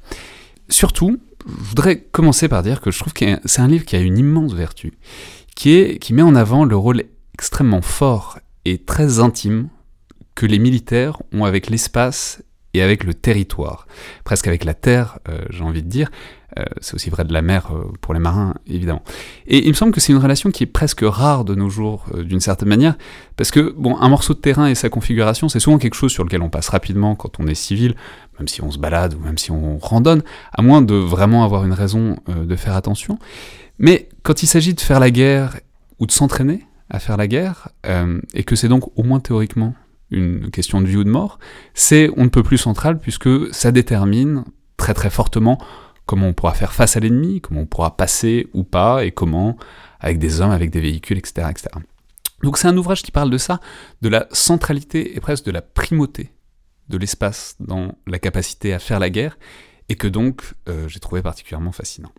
Surtout, 0.69 1.19
je 1.45 1.69
voudrais 1.69 1.99
commencer 1.99 2.47
par 2.47 2.63
dire 2.63 2.81
que 2.81 2.89
je 2.89 2.97
trouve 2.97 3.13
que 3.13 3.25
c'est 3.45 3.61
un 3.61 3.67
livre 3.67 3.85
qui 3.85 3.95
a 3.95 3.99
une 3.99 4.17
immense 4.17 4.53
vertu, 4.53 4.93
qui, 5.55 5.75
est, 5.75 5.99
qui 5.99 6.15
met 6.15 6.23
en 6.23 6.33
avant 6.33 6.65
le 6.65 6.75
rôle 6.75 7.03
extrêmement 7.39 7.81
fort 7.81 8.37
et 8.65 8.79
très 8.79 9.21
intime 9.21 9.69
que 10.35 10.45
les 10.45 10.59
militaires 10.59 11.21
ont 11.31 11.45
avec 11.45 11.69
l'espace 11.69 12.43
et 12.73 12.81
avec 12.81 13.05
le 13.05 13.13
territoire, 13.13 13.87
presque 14.25 14.47
avec 14.47 14.65
la 14.65 14.73
terre, 14.73 15.19
euh, 15.29 15.45
j'ai 15.49 15.63
envie 15.63 15.81
de 15.81 15.87
dire. 15.87 16.11
Euh, 16.57 16.65
c'est 16.81 16.95
aussi 16.95 17.09
vrai 17.09 17.23
de 17.23 17.31
la 17.31 17.41
mer 17.41 17.69
euh, 17.71 17.93
pour 18.01 18.13
les 18.13 18.19
marins, 18.19 18.55
évidemment. 18.67 19.03
Et 19.47 19.63
il 19.63 19.69
me 19.69 19.73
semble 19.73 19.93
que 19.93 20.01
c'est 20.01 20.11
une 20.11 20.19
relation 20.19 20.51
qui 20.51 20.63
est 20.63 20.67
presque 20.67 20.99
rare 21.01 21.45
de 21.45 21.55
nos 21.55 21.69
jours, 21.69 22.07
d'une 22.13 22.41
certaine 22.41 22.67
manière, 22.67 22.97
parce 23.37 23.51
que, 23.51 23.73
bon, 23.77 23.95
un 23.95 24.09
morceau 24.09 24.33
de 24.33 24.39
terrain 24.39 24.67
et 24.67 24.75
sa 24.75 24.89
configuration, 24.89 25.47
c'est 25.47 25.61
souvent 25.61 25.77
quelque 25.77 25.95
chose 25.95 26.11
sur 26.11 26.25
lequel 26.25 26.41
on 26.41 26.49
passe 26.49 26.67
rapidement 26.67 27.15
quand 27.15 27.39
on 27.39 27.47
est 27.47 27.55
civil, 27.55 27.95
même 28.37 28.49
si 28.49 28.61
on 28.61 28.69
se 28.69 28.79
balade 28.79 29.13
ou 29.13 29.19
même 29.19 29.37
si 29.37 29.49
on 29.51 29.77
randonne, 29.77 30.23
à 30.51 30.61
moins 30.61 30.81
de 30.81 30.95
vraiment 30.95 31.45
avoir 31.45 31.63
une 31.63 31.73
raison 31.73 32.17
de 32.27 32.55
faire 32.57 32.75
attention. 32.75 33.17
Mais 33.77 34.09
quand 34.23 34.43
il 34.43 34.47
s'agit 34.47 34.73
de 34.73 34.81
faire 34.81 34.99
la 34.99 35.09
guerre 35.09 35.57
ou 35.99 36.05
de 36.05 36.11
s'entraîner, 36.11 36.65
à 36.89 36.99
faire 36.99 37.17
la 37.17 37.27
guerre, 37.27 37.69
euh, 37.85 38.19
et 38.33 38.43
que 38.43 38.55
c'est 38.55 38.67
donc 38.67 38.97
au 38.97 39.03
moins 39.03 39.19
théoriquement 39.19 39.75
une 40.11 40.49
question 40.49 40.81
de 40.81 40.87
vie 40.87 40.97
ou 40.97 41.03
de 41.03 41.09
mort, 41.09 41.39
c'est 41.73 42.09
on 42.17 42.23
ne 42.23 42.29
peut 42.29 42.43
plus 42.43 42.57
central 42.57 42.99
puisque 42.99 43.53
ça 43.53 43.71
détermine 43.71 44.43
très 44.75 44.93
très 44.93 45.09
fortement 45.09 45.59
comment 46.09 46.27
on 46.27 46.33
pourra 46.33 46.55
faire 46.55 46.73
face 46.73 46.97
à 46.97 46.99
l'ennemi, 46.99 47.39
comment 47.39 47.61
on 47.61 47.65
pourra 47.67 47.95
passer 47.95 48.47
ou 48.53 48.63
pas, 48.63 49.05
et 49.05 49.11
comment, 49.11 49.57
avec 49.99 50.17
des 50.17 50.41
hommes, 50.41 50.49
avec 50.49 50.71
des 50.71 50.81
véhicules, 50.81 51.19
etc. 51.19 51.47
etc. 51.51 51.67
Donc 52.41 52.57
c'est 52.57 52.67
un 52.67 52.75
ouvrage 52.75 53.03
qui 53.03 53.11
parle 53.11 53.29
de 53.29 53.37
ça, 53.37 53.59
de 54.01 54.09
la 54.09 54.25
centralité 54.31 55.15
et 55.15 55.19
presque 55.19 55.45
de 55.45 55.51
la 55.51 55.61
primauté 55.61 56.31
de 56.87 56.97
l'espace 56.97 57.55
dans 57.59 57.91
la 58.07 58.17
capacité 58.17 58.73
à 58.73 58.79
faire 58.79 58.99
la 58.99 59.11
guerre, 59.11 59.37
et 59.87 59.95
que 59.95 60.07
donc 60.07 60.55
euh, 60.67 60.87
j'ai 60.87 60.99
trouvé 60.99 61.21
particulièrement 61.21 61.71
fascinant. 61.71 62.11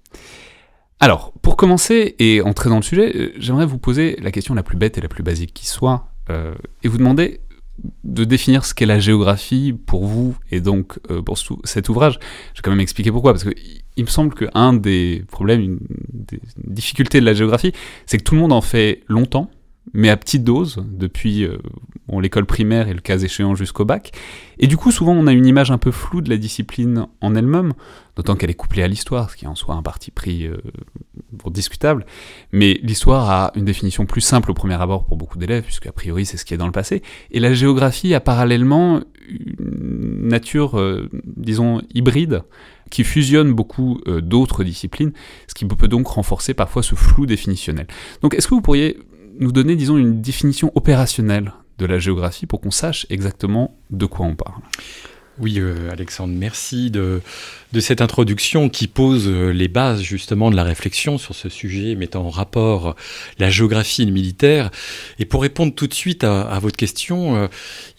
Alors, 1.02 1.32
pour 1.40 1.56
commencer 1.56 2.14
et 2.18 2.42
entrer 2.42 2.68
dans 2.68 2.76
le 2.76 2.82
sujet, 2.82 3.12
euh, 3.16 3.32
j'aimerais 3.38 3.64
vous 3.64 3.78
poser 3.78 4.16
la 4.20 4.30
question 4.30 4.52
la 4.52 4.62
plus 4.62 4.76
bête 4.76 4.98
et 4.98 5.00
la 5.00 5.08
plus 5.08 5.22
basique 5.22 5.54
qui 5.54 5.66
soit, 5.66 6.08
euh, 6.28 6.54
et 6.82 6.88
vous 6.88 6.98
demander 6.98 7.40
de 8.04 8.24
définir 8.24 8.66
ce 8.66 8.74
qu'est 8.74 8.84
la 8.84 8.98
géographie 8.98 9.72
pour 9.72 10.04
vous 10.04 10.36
et 10.50 10.60
donc 10.60 10.98
euh, 11.10 11.22
pour 11.22 11.38
cet 11.64 11.88
ouvrage. 11.88 12.18
Je 12.52 12.58
vais 12.58 12.62
quand 12.62 12.70
même 12.70 12.80
expliquer 12.80 13.10
pourquoi, 13.10 13.32
parce 13.32 13.44
qu'il 13.44 14.04
me 14.04 14.10
semble 14.10 14.34
qu'un 14.34 14.74
des 14.74 15.24
problèmes, 15.30 15.62
une 15.62 15.78
des 16.12 16.40
difficultés 16.58 17.20
de 17.20 17.24
la 17.24 17.32
géographie, 17.32 17.72
c'est 18.04 18.18
que 18.18 18.22
tout 18.22 18.34
le 18.34 18.40
monde 18.42 18.52
en 18.52 18.60
fait 18.60 19.00
longtemps, 19.08 19.50
mais 19.92 20.08
à 20.08 20.16
petite 20.16 20.44
dose, 20.44 20.84
depuis 20.88 21.44
euh, 21.44 21.58
l'école 22.20 22.46
primaire 22.46 22.88
et 22.88 22.94
le 22.94 23.00
cas 23.00 23.18
échéant 23.18 23.54
jusqu'au 23.54 23.84
bac. 23.84 24.12
Et 24.58 24.66
du 24.66 24.76
coup, 24.76 24.90
souvent, 24.92 25.12
on 25.12 25.26
a 25.26 25.32
une 25.32 25.46
image 25.46 25.70
un 25.70 25.78
peu 25.78 25.90
floue 25.90 26.20
de 26.20 26.30
la 26.30 26.36
discipline 26.36 27.06
en 27.20 27.34
elle-même, 27.34 27.72
d'autant 28.16 28.36
qu'elle 28.36 28.50
est 28.50 28.54
couplée 28.54 28.82
à 28.82 28.88
l'histoire, 28.88 29.30
ce 29.30 29.36
qui 29.36 29.46
est 29.46 29.48
en 29.48 29.54
soi 29.54 29.74
un 29.74 29.82
parti 29.82 30.10
pris 30.10 30.46
euh, 30.46 30.58
discutable. 31.46 32.04
Mais 32.52 32.78
l'histoire 32.82 33.30
a 33.30 33.52
une 33.56 33.64
définition 33.64 34.06
plus 34.06 34.20
simple 34.20 34.50
au 34.50 34.54
premier 34.54 34.80
abord 34.80 35.06
pour 35.06 35.16
beaucoup 35.16 35.38
d'élèves, 35.38 35.64
puisque 35.64 35.86
a 35.86 35.92
priori 35.92 36.24
c'est 36.24 36.36
ce 36.36 36.44
qui 36.44 36.54
est 36.54 36.58
dans 36.58 36.66
le 36.66 36.72
passé. 36.72 37.02
Et 37.30 37.40
la 37.40 37.52
géographie 37.52 38.14
a 38.14 38.20
parallèlement 38.20 39.00
une 39.28 40.28
nature, 40.28 40.78
euh, 40.78 41.08
disons, 41.24 41.82
hybride, 41.94 42.42
qui 42.90 43.04
fusionne 43.04 43.52
beaucoup 43.52 44.00
d'autres 44.04 44.64
disciplines, 44.64 45.12
ce 45.46 45.54
qui 45.54 45.64
peut 45.64 45.86
donc 45.86 46.08
renforcer 46.08 46.54
parfois 46.54 46.82
ce 46.82 46.96
flou 46.96 47.24
définitionnel. 47.24 47.86
Donc 48.20 48.34
est-ce 48.34 48.48
que 48.48 48.54
vous 48.54 48.62
pourriez 48.62 48.98
nous 49.40 49.52
donner, 49.52 49.74
disons, 49.74 49.96
une 49.96 50.20
définition 50.20 50.70
opérationnelle 50.74 51.52
de 51.78 51.86
la 51.86 51.98
géographie 51.98 52.46
pour 52.46 52.60
qu'on 52.60 52.70
sache 52.70 53.06
exactement 53.10 53.78
de 53.90 54.06
quoi 54.06 54.26
on 54.26 54.36
parle. 54.36 54.60
Oui, 55.40 55.58
euh, 55.58 55.90
Alexandre, 55.90 56.34
merci 56.36 56.90
de, 56.90 57.22
de, 57.72 57.80
cette 57.80 58.02
introduction 58.02 58.68
qui 58.68 58.86
pose 58.86 59.26
euh, 59.26 59.52
les 59.52 59.68
bases 59.68 60.02
justement 60.02 60.50
de 60.50 60.56
la 60.56 60.64
réflexion 60.64 61.16
sur 61.16 61.34
ce 61.34 61.48
sujet, 61.48 61.94
mettant 61.94 62.26
en 62.26 62.28
rapport 62.28 62.94
la 63.38 63.48
géographie 63.48 64.02
et 64.02 64.04
le 64.04 64.12
militaire. 64.12 64.70
Et 65.18 65.24
pour 65.24 65.40
répondre 65.40 65.74
tout 65.74 65.86
de 65.86 65.94
suite 65.94 66.24
à, 66.24 66.58
votre 66.58 66.76
question, 66.76 67.36
euh, 67.36 67.48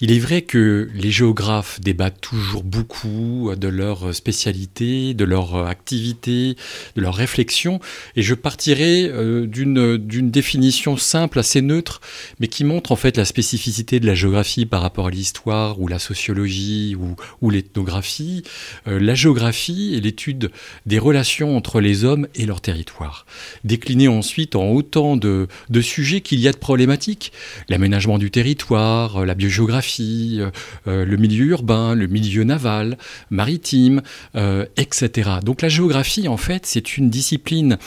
il 0.01 0.11
est 0.11 0.19
vrai 0.19 0.43
que 0.43 0.91
les 0.93 1.09
géographes 1.09 1.81
débattent 1.81 2.21
toujours 2.21 2.63
beaucoup 2.63 3.51
de 3.57 3.67
leur 3.67 4.13
spécialité, 4.13 5.15
de 5.15 5.25
leur 5.25 5.65
activité, 5.65 6.55
de 6.95 7.01
leur 7.01 7.15
réflexion. 7.15 7.79
Et 8.15 8.21
je 8.21 8.35
partirai 8.35 9.11
d'une 9.47 10.29
définition 10.29 10.95
simple, 10.95 11.39
assez 11.39 11.61
neutre, 11.61 12.01
mais 12.39 12.47
qui 12.47 12.65
montre 12.65 12.91
en 12.91 12.95
fait 12.95 13.17
la 13.17 13.25
spécificité 13.25 13.99
de 13.99 14.05
la 14.05 14.13
géographie 14.13 14.67
par 14.67 14.83
rapport 14.83 15.07
à 15.07 15.11
l'histoire 15.11 15.81
ou 15.81 15.87
la 15.87 15.97
sociologie 15.97 16.95
ou 16.95 17.15
ou 17.41 17.49
l'ethnographie, 17.49 18.43
la 18.85 19.15
géographie 19.15 19.95
est 19.95 20.01
l'étude 20.01 20.51
des 20.85 20.99
relations 20.99 21.55
entre 21.55 21.81
les 21.81 22.03
hommes 22.03 22.27
et 22.35 22.45
leur 22.45 22.61
territoire, 22.61 23.25
décliné 23.63 24.07
ensuite 24.07 24.55
en 24.55 24.69
autant 24.69 25.17
de, 25.17 25.47
de 25.69 25.81
sujets 25.81 26.21
qu'il 26.21 26.39
y 26.39 26.47
a 26.47 26.51
de 26.51 26.57
problématiques, 26.57 27.31
l'aménagement 27.69 28.17
du 28.17 28.31
territoire, 28.31 29.25
la 29.25 29.35
biogéographie, 29.35 30.41
le 30.85 31.17
milieu 31.17 31.45
urbain, 31.45 31.95
le 31.95 32.07
milieu 32.07 32.43
naval, 32.43 32.97
maritime, 33.29 34.01
etc. 34.77 35.29
Donc 35.43 35.61
la 35.61 35.69
géographie, 35.69 36.27
en 36.27 36.37
fait, 36.37 36.65
c'est 36.65 36.97
une 36.97 37.09
discipline 37.09 37.77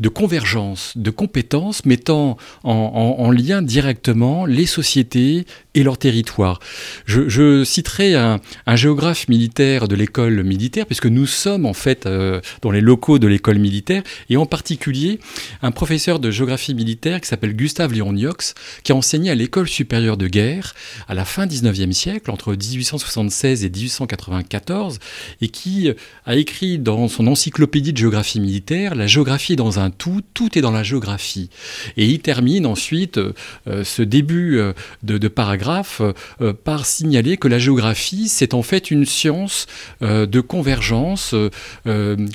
de 0.00 0.08
convergence, 0.08 0.92
de 0.96 1.10
compétences 1.10 1.84
mettant 1.84 2.36
en, 2.62 3.30
lien 3.30 3.62
directement 3.62 4.46
les 4.46 4.66
sociétés 4.66 5.44
et 5.74 5.82
leur 5.82 5.98
territoire. 5.98 6.60
Je, 7.06 7.64
citerai 7.64 8.14
un, 8.14 8.40
géographe 8.74 9.28
militaire 9.28 9.88
de 9.88 9.94
l'école 9.94 10.42
militaire, 10.42 10.86
puisque 10.86 11.06
nous 11.06 11.26
sommes 11.26 11.66
en 11.66 11.74
fait 11.74 12.06
euh, 12.06 12.40
dans 12.62 12.70
les 12.70 12.80
locaux 12.80 13.18
de 13.18 13.26
l'école 13.26 13.58
militaire, 13.58 14.02
et 14.30 14.36
en 14.36 14.46
particulier 14.46 15.20
un 15.62 15.70
professeur 15.70 16.18
de 16.18 16.30
géographie 16.30 16.74
militaire 16.74 17.20
qui 17.20 17.28
s'appelle 17.28 17.54
Gustave 17.54 17.92
Léon 17.92 18.12
Niox, 18.12 18.54
qui 18.82 18.92
a 18.92 18.94
enseigné 18.94 19.30
à 19.30 19.34
l'école 19.34 19.68
supérieure 19.68 20.16
de 20.16 20.28
guerre 20.28 20.74
à 21.08 21.14
la 21.14 21.24
fin 21.24 21.46
19e 21.46 21.92
siècle, 21.92 22.30
entre 22.30 22.52
1876 22.52 23.64
et 23.64 23.70
1894, 23.70 24.98
et 25.40 25.48
qui 25.48 25.90
a 26.26 26.36
écrit 26.36 26.78
dans 26.78 27.08
son 27.08 27.26
encyclopédie 27.26 27.92
de 27.92 27.98
géographie 27.98 28.40
militaire, 28.40 28.94
La 28.94 29.06
géographie 29.06 29.54
est 29.54 29.56
dans 29.56 29.78
un 29.78 29.90
tout, 29.90 30.22
tout 30.34 30.58
est 30.58 30.60
dans 30.60 30.70
la 30.70 30.82
géographie. 30.82 31.50
Et 31.96 32.06
il 32.06 32.20
termine 32.20 32.66
ensuite 32.66 33.18
euh, 33.18 33.84
ce 33.84 34.02
début 34.02 34.58
euh, 34.58 34.72
de, 35.02 35.28
paragraphe 35.28 35.63
euh, 35.70 36.52
par 36.52 36.86
signaler 36.86 37.36
que 37.36 37.48
la 37.48 37.58
géographie, 37.58 38.28
c'est 38.28 38.54
en 38.54 38.62
fait 38.62 38.90
une 38.90 39.04
science 39.04 39.66
de 40.00 40.40
convergence, 40.40 41.34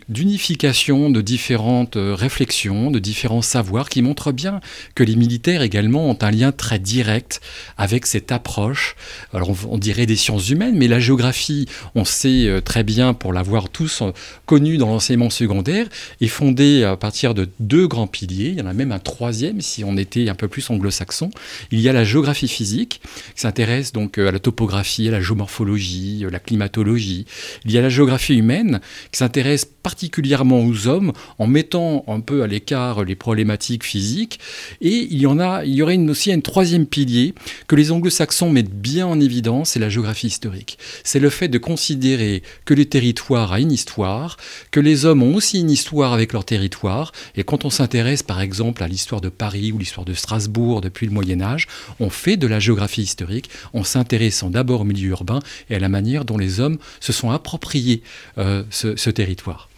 d'unification 0.09 1.09
de 1.09 1.21
différentes 1.21 1.97
réflexions, 1.97 2.91
de 2.91 2.99
différents 2.99 3.41
savoirs, 3.41 3.89
qui 3.89 4.01
montrent 4.01 4.31
bien 4.31 4.59
que 4.95 5.03
les 5.03 5.15
militaires 5.15 5.61
également 5.61 6.09
ont 6.09 6.17
un 6.21 6.31
lien 6.31 6.51
très 6.51 6.79
direct 6.79 7.41
avec 7.77 8.05
cette 8.05 8.31
approche. 8.31 8.95
Alors 9.33 9.49
on, 9.49 9.57
on 9.71 9.77
dirait 9.77 10.05
des 10.05 10.15
sciences 10.15 10.49
humaines, 10.49 10.75
mais 10.75 10.87
la 10.87 10.99
géographie, 10.99 11.67
on 11.95 12.05
sait 12.05 12.61
très 12.63 12.83
bien, 12.83 13.13
pour 13.13 13.33
l'avoir 13.33 13.69
tous 13.69 14.03
connu 14.45 14.77
dans 14.77 14.87
l'enseignement 14.87 15.29
secondaire, 15.29 15.87
est 16.21 16.27
fondée 16.27 16.83
à 16.83 16.97
partir 16.97 17.33
de 17.33 17.49
deux 17.59 17.87
grands 17.87 18.07
piliers. 18.07 18.49
Il 18.49 18.59
y 18.59 18.61
en 18.61 18.67
a 18.67 18.73
même 18.73 18.91
un 18.91 18.99
troisième 18.99 19.61
si 19.61 19.83
on 19.83 19.97
était 19.97 20.29
un 20.29 20.35
peu 20.35 20.47
plus 20.47 20.69
anglo-saxon. 20.69 21.29
Il 21.71 21.79
y 21.79 21.89
a 21.89 21.93
la 21.93 22.03
géographie 22.03 22.47
physique, 22.47 23.01
qui 23.35 23.41
s'intéresse 23.41 23.91
donc 23.91 24.17
euh, 24.17 24.29
à 24.29 24.31
la 24.31 24.39
topographie, 24.39 25.07
à 25.07 25.11
la 25.11 25.21
géomorphologie, 25.21 26.21
à 26.23 26.27
euh, 26.27 26.31
la 26.31 26.39
climatologie. 26.39 27.25
Il 27.65 27.71
y 27.71 27.77
a 27.77 27.81
la 27.81 27.89
géographie 27.89 28.35
humaine, 28.35 28.79
qui 29.11 29.19
s'intéresse 29.19 29.65
particulièrement 29.65 30.63
aux 30.63 30.87
hommes, 30.87 31.13
en 31.37 31.47
mettant 31.47 32.03
un 32.07 32.19
peu 32.19 32.43
à 32.43 32.47
l'écart 32.47 33.03
les 33.03 33.15
problématiques 33.15 33.83
physiques. 33.83 34.39
Et 34.81 35.07
il 35.09 35.19
y 35.19 35.25
en 35.25 35.39
a, 35.39 35.63
il 35.65 35.73
y 35.73 35.81
aurait 35.81 35.97
aussi 35.97 36.31
un 36.31 36.39
troisième 36.39 36.85
pilier 36.85 37.33
que 37.67 37.75
les 37.75 37.91
anglo-saxons 37.91 38.49
mettent 38.49 38.73
bien 38.73 39.07
en 39.07 39.19
évidence, 39.19 39.71
c'est 39.71 39.79
la 39.79 39.89
géographie 39.89 40.27
historique. 40.27 40.77
C'est 41.03 41.19
le 41.19 41.29
fait 41.29 41.47
de 41.47 41.57
considérer 41.57 42.43
que 42.65 42.73
le 42.73 42.85
territoire 42.85 43.53
a 43.53 43.59
une 43.59 43.71
histoire, 43.71 44.37
que 44.71 44.79
les 44.79 45.05
hommes 45.05 45.23
ont 45.23 45.35
aussi 45.35 45.59
une 45.59 45.71
histoire 45.71 46.13
avec 46.13 46.33
leur 46.33 46.45
territoire. 46.45 47.11
Et 47.35 47.43
quand 47.43 47.65
on 47.65 47.69
s'intéresse 47.69 48.23
par 48.23 48.41
exemple 48.41 48.83
à 48.83 48.87
l'histoire 48.87 49.21
de 49.21 49.29
Paris 49.29 49.71
ou 49.71 49.77
l'histoire 49.77 50.05
de 50.05 50.13
Strasbourg 50.13 50.81
depuis 50.81 51.05
le 51.05 51.11
Moyen 51.11 51.41
Âge, 51.41 51.67
on 51.99 52.09
fait 52.09 52.37
de 52.37 52.47
la 52.47 52.59
géographie 52.59 53.01
historique 53.09 53.49
en 53.73 53.83
s'intéressant 53.83 54.49
d'abord 54.49 54.81
au 54.81 54.85
milieu 54.85 55.09
urbain 55.09 55.39
et 55.69 55.75
à 55.75 55.79
la 55.79 55.89
manière 55.89 56.25
dont 56.25 56.37
les 56.37 56.59
hommes 56.59 56.77
se 56.99 57.11
sont 57.11 57.31
appropriés 57.31 58.03
euh, 58.37 58.63
ce, 58.69 59.09
territoire. 59.09 59.69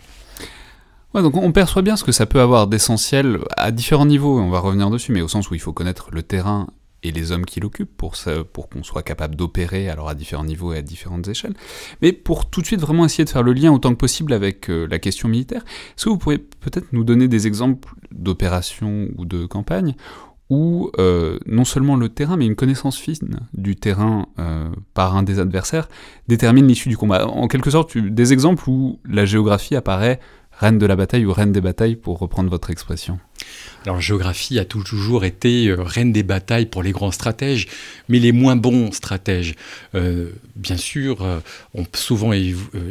on 1.13 1.51
perçoit 1.51 1.81
bien 1.81 1.95
ce 1.95 2.03
que 2.03 2.11
ça 2.11 2.25
peut 2.25 2.41
avoir 2.41 2.67
d'essentiel 2.67 3.39
à 3.55 3.71
différents 3.71 4.05
niveaux, 4.05 4.39
on 4.39 4.49
va 4.49 4.59
revenir 4.59 4.89
dessus, 4.89 5.11
mais 5.11 5.21
au 5.21 5.27
sens 5.27 5.49
où 5.49 5.53
il 5.53 5.61
faut 5.61 5.73
connaître 5.73 6.09
le 6.11 6.23
terrain 6.23 6.67
et 7.03 7.11
les 7.11 7.31
hommes 7.31 7.45
qui 7.45 7.59
l'occupent 7.59 7.95
pour, 7.97 8.13
qu'on 8.69 8.83
soit 8.83 9.03
capable 9.03 9.35
d'opérer 9.35 9.89
alors 9.89 10.09
à 10.09 10.15
différents 10.15 10.43
niveaux 10.43 10.73
et 10.73 10.77
à 10.77 10.81
différentes 10.81 11.27
échelles. 11.27 11.55
Mais 12.01 12.11
pour 12.11 12.49
tout 12.49 12.61
de 12.61 12.65
suite 12.65 12.81
vraiment 12.81 13.05
essayer 13.05 13.25
de 13.25 13.29
faire 13.29 13.43
le 13.43 13.53
lien 13.53 13.71
autant 13.71 13.91
que 13.91 13.97
possible 13.97 14.33
avec 14.33 14.69
euh, 14.69 14.87
la 14.89 14.99
question 14.99 15.27
militaire, 15.27 15.63
est-ce 15.63 16.05
que 16.05 16.09
vous 16.09 16.17
pourriez 16.17 16.37
peut-être 16.37 16.87
nous 16.91 17.03
donner 17.03 17.27
des 17.27 17.47
exemples 17.47 17.93
d'opérations 18.11 19.07
ou 19.17 19.25
de 19.25 19.45
campagnes 19.45 19.95
où 20.51 20.91
euh, 20.99 21.39
non 21.45 21.63
seulement 21.63 21.95
le 21.95 22.09
terrain, 22.09 22.35
mais 22.35 22.45
une 22.45 22.57
connaissance 22.57 22.97
fine 22.97 23.39
du 23.53 23.77
terrain 23.77 24.27
euh, 24.37 24.69
par 24.93 25.15
un 25.15 25.23
des 25.23 25.39
adversaires 25.39 25.87
détermine 26.27 26.67
l'issue 26.67 26.89
du 26.89 26.97
combat. 26.97 27.25
En 27.25 27.47
quelque 27.47 27.71
sorte, 27.71 27.97
des 27.97 28.33
exemples 28.33 28.69
où 28.69 28.99
la 29.05 29.23
géographie 29.23 29.77
apparaît 29.77 30.19
reine 30.51 30.77
de 30.77 30.85
la 30.85 30.97
bataille 30.97 31.25
ou 31.25 31.31
reine 31.31 31.53
des 31.53 31.61
batailles, 31.61 31.95
pour 31.95 32.19
reprendre 32.19 32.49
votre 32.49 32.69
expression. 32.69 33.17
Alors, 33.85 33.99
géographie 33.99 34.59
a 34.59 34.65
toujours 34.65 35.25
été 35.25 35.67
euh, 35.67 35.81
reine 35.81 36.11
des 36.11 36.21
batailles 36.21 36.67
pour 36.67 36.83
les 36.83 36.91
grands 36.91 37.11
stratèges, 37.11 37.67
mais 38.09 38.19
les 38.19 38.31
moins 38.31 38.55
bons 38.55 38.91
stratèges, 38.91 39.55
euh, 39.95 40.29
bien 40.55 40.77
sûr, 40.77 41.23
euh, 41.23 41.39
ont 41.73 41.87
souvent 41.95 42.31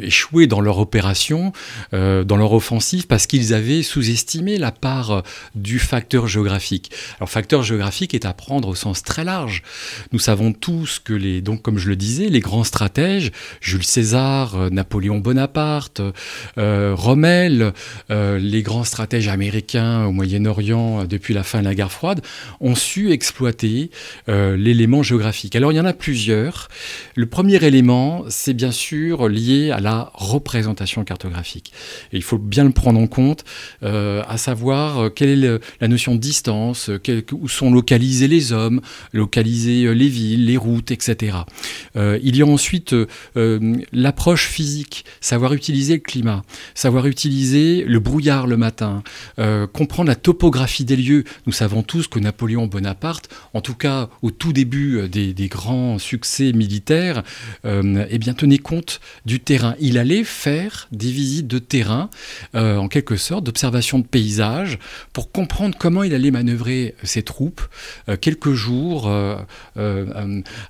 échoué 0.01 0.47
dans 0.47 0.59
leur 0.59 0.79
opération, 0.79 1.53
dans 1.91 2.37
leur 2.37 2.53
offensive, 2.53 3.07
parce 3.07 3.27
qu'ils 3.27 3.53
avaient 3.53 3.83
sous-estimé 3.83 4.57
la 4.57 4.71
part 4.71 5.23
du 5.55 5.79
facteur 5.79 6.27
géographique. 6.27 6.91
Alors, 7.17 7.29
facteur 7.29 7.63
géographique 7.63 8.13
est 8.13 8.25
à 8.25 8.33
prendre 8.33 8.67
au 8.67 8.75
sens 8.75 9.03
très 9.03 9.23
large. 9.23 9.63
Nous 10.11 10.19
savons 10.19 10.51
tous 10.53 10.99
que 10.99 11.13
les, 11.13 11.41
donc, 11.41 11.61
comme 11.61 11.77
je 11.77 11.89
le 11.89 11.95
disais, 11.95 12.29
les 12.29 12.39
grands 12.39 12.63
stratèges, 12.63 13.31
Jules 13.61 13.83
César, 13.83 14.71
Napoléon 14.71 15.19
Bonaparte, 15.19 16.01
Rommel, 16.57 17.73
les 18.09 18.61
grands 18.63 18.83
stratèges 18.83 19.27
américains 19.27 20.05
au 20.05 20.11
Moyen-Orient, 20.41 21.01
euh, 21.01 21.05
depuis 21.05 21.33
la 21.33 21.43
fin 21.43 21.59
de 21.59 21.65
la 21.65 21.75
guerre 21.75 21.91
froide, 21.91 22.21
ont 22.59 22.75
su 22.75 23.11
exploiter 23.11 23.91
euh, 24.29 24.57
l'élément 24.57 25.03
géographique. 25.03 25.55
Alors 25.55 25.71
il 25.71 25.75
y 25.75 25.79
en 25.79 25.85
a 25.85 25.93
plusieurs. 25.93 26.67
Le 27.15 27.25
premier 27.25 27.63
élément, 27.63 28.25
c'est 28.29 28.53
bien 28.53 28.71
sûr 28.71 29.27
lié 29.27 29.71
à 29.71 29.79
la 29.79 30.11
représentation 30.13 31.03
cartographique. 31.03 31.71
Et 32.11 32.17
il 32.17 32.23
faut 32.23 32.37
bien 32.37 32.63
le 32.63 32.71
prendre 32.71 32.99
en 32.99 33.07
compte, 33.07 33.43
euh, 33.83 34.23
à 34.27 34.37
savoir 34.37 35.13
quelle 35.13 35.43
est 35.43 35.59
la 35.79 35.87
notion 35.87 36.15
de 36.15 36.19
distance, 36.19 36.89
où 37.31 37.47
sont 37.47 37.71
localisés 37.71 38.27
les 38.27 38.51
hommes, 38.51 38.81
localiser 39.13 39.93
les 39.93 40.07
villes, 40.07 40.45
les 40.45 40.57
routes, 40.57 40.91
etc. 40.91 41.37
il 41.95 42.35
y 42.35 42.41
a 42.41 42.45
ensuite 42.45 42.95
l'approche 43.35 44.47
physique, 44.47 45.05
savoir 45.19 45.53
utiliser 45.53 45.95
le 45.95 45.99
climat, 45.99 46.43
savoir 46.75 47.07
utiliser 47.07 47.83
le 47.83 47.99
brouillard 47.99 48.47
le 48.47 48.57
matin, 48.57 49.03
comprendre 49.73 50.09
la 50.09 50.15
topographie 50.31 50.85
des 50.85 50.95
lieux, 50.95 51.25
nous 51.45 51.51
savons 51.51 51.83
tous 51.83 52.07
que 52.07 52.17
Napoléon 52.17 52.65
Bonaparte, 52.65 53.27
en 53.53 53.59
tout 53.59 53.73
cas 53.73 54.07
au 54.21 54.31
tout 54.31 54.53
début 54.53 54.97
euh, 54.97 55.07
des, 55.09 55.47
grands 55.49 55.99
succès 55.99 56.53
militaires, 56.53 57.21
euh, 57.65 58.05
eh 58.09 58.17
bien, 58.17 58.33
tenait 58.33 58.57
compte 58.57 59.01
du 59.25 59.41
terrain. 59.41 59.75
Il 59.81 59.97
allait 59.97 60.23
faire 60.23 60.87
des 60.93 61.11
visites 61.11 61.47
de 61.47 61.59
terrain, 61.59 62.09
euh, 62.55 62.77
en 62.77 62.87
quelque 62.87 63.17
sorte, 63.17 63.43
d'observation 63.43 63.99
de 63.99 64.05
paysages, 64.05 64.79
pour 65.11 65.33
comprendre 65.33 65.75
comment 65.77 66.03
il 66.03 66.13
allait 66.13 66.31
manœuvrer 66.31 66.95
ses 67.03 67.23
troupes 67.23 67.61
quelques 68.21 68.53
jours 68.53 69.11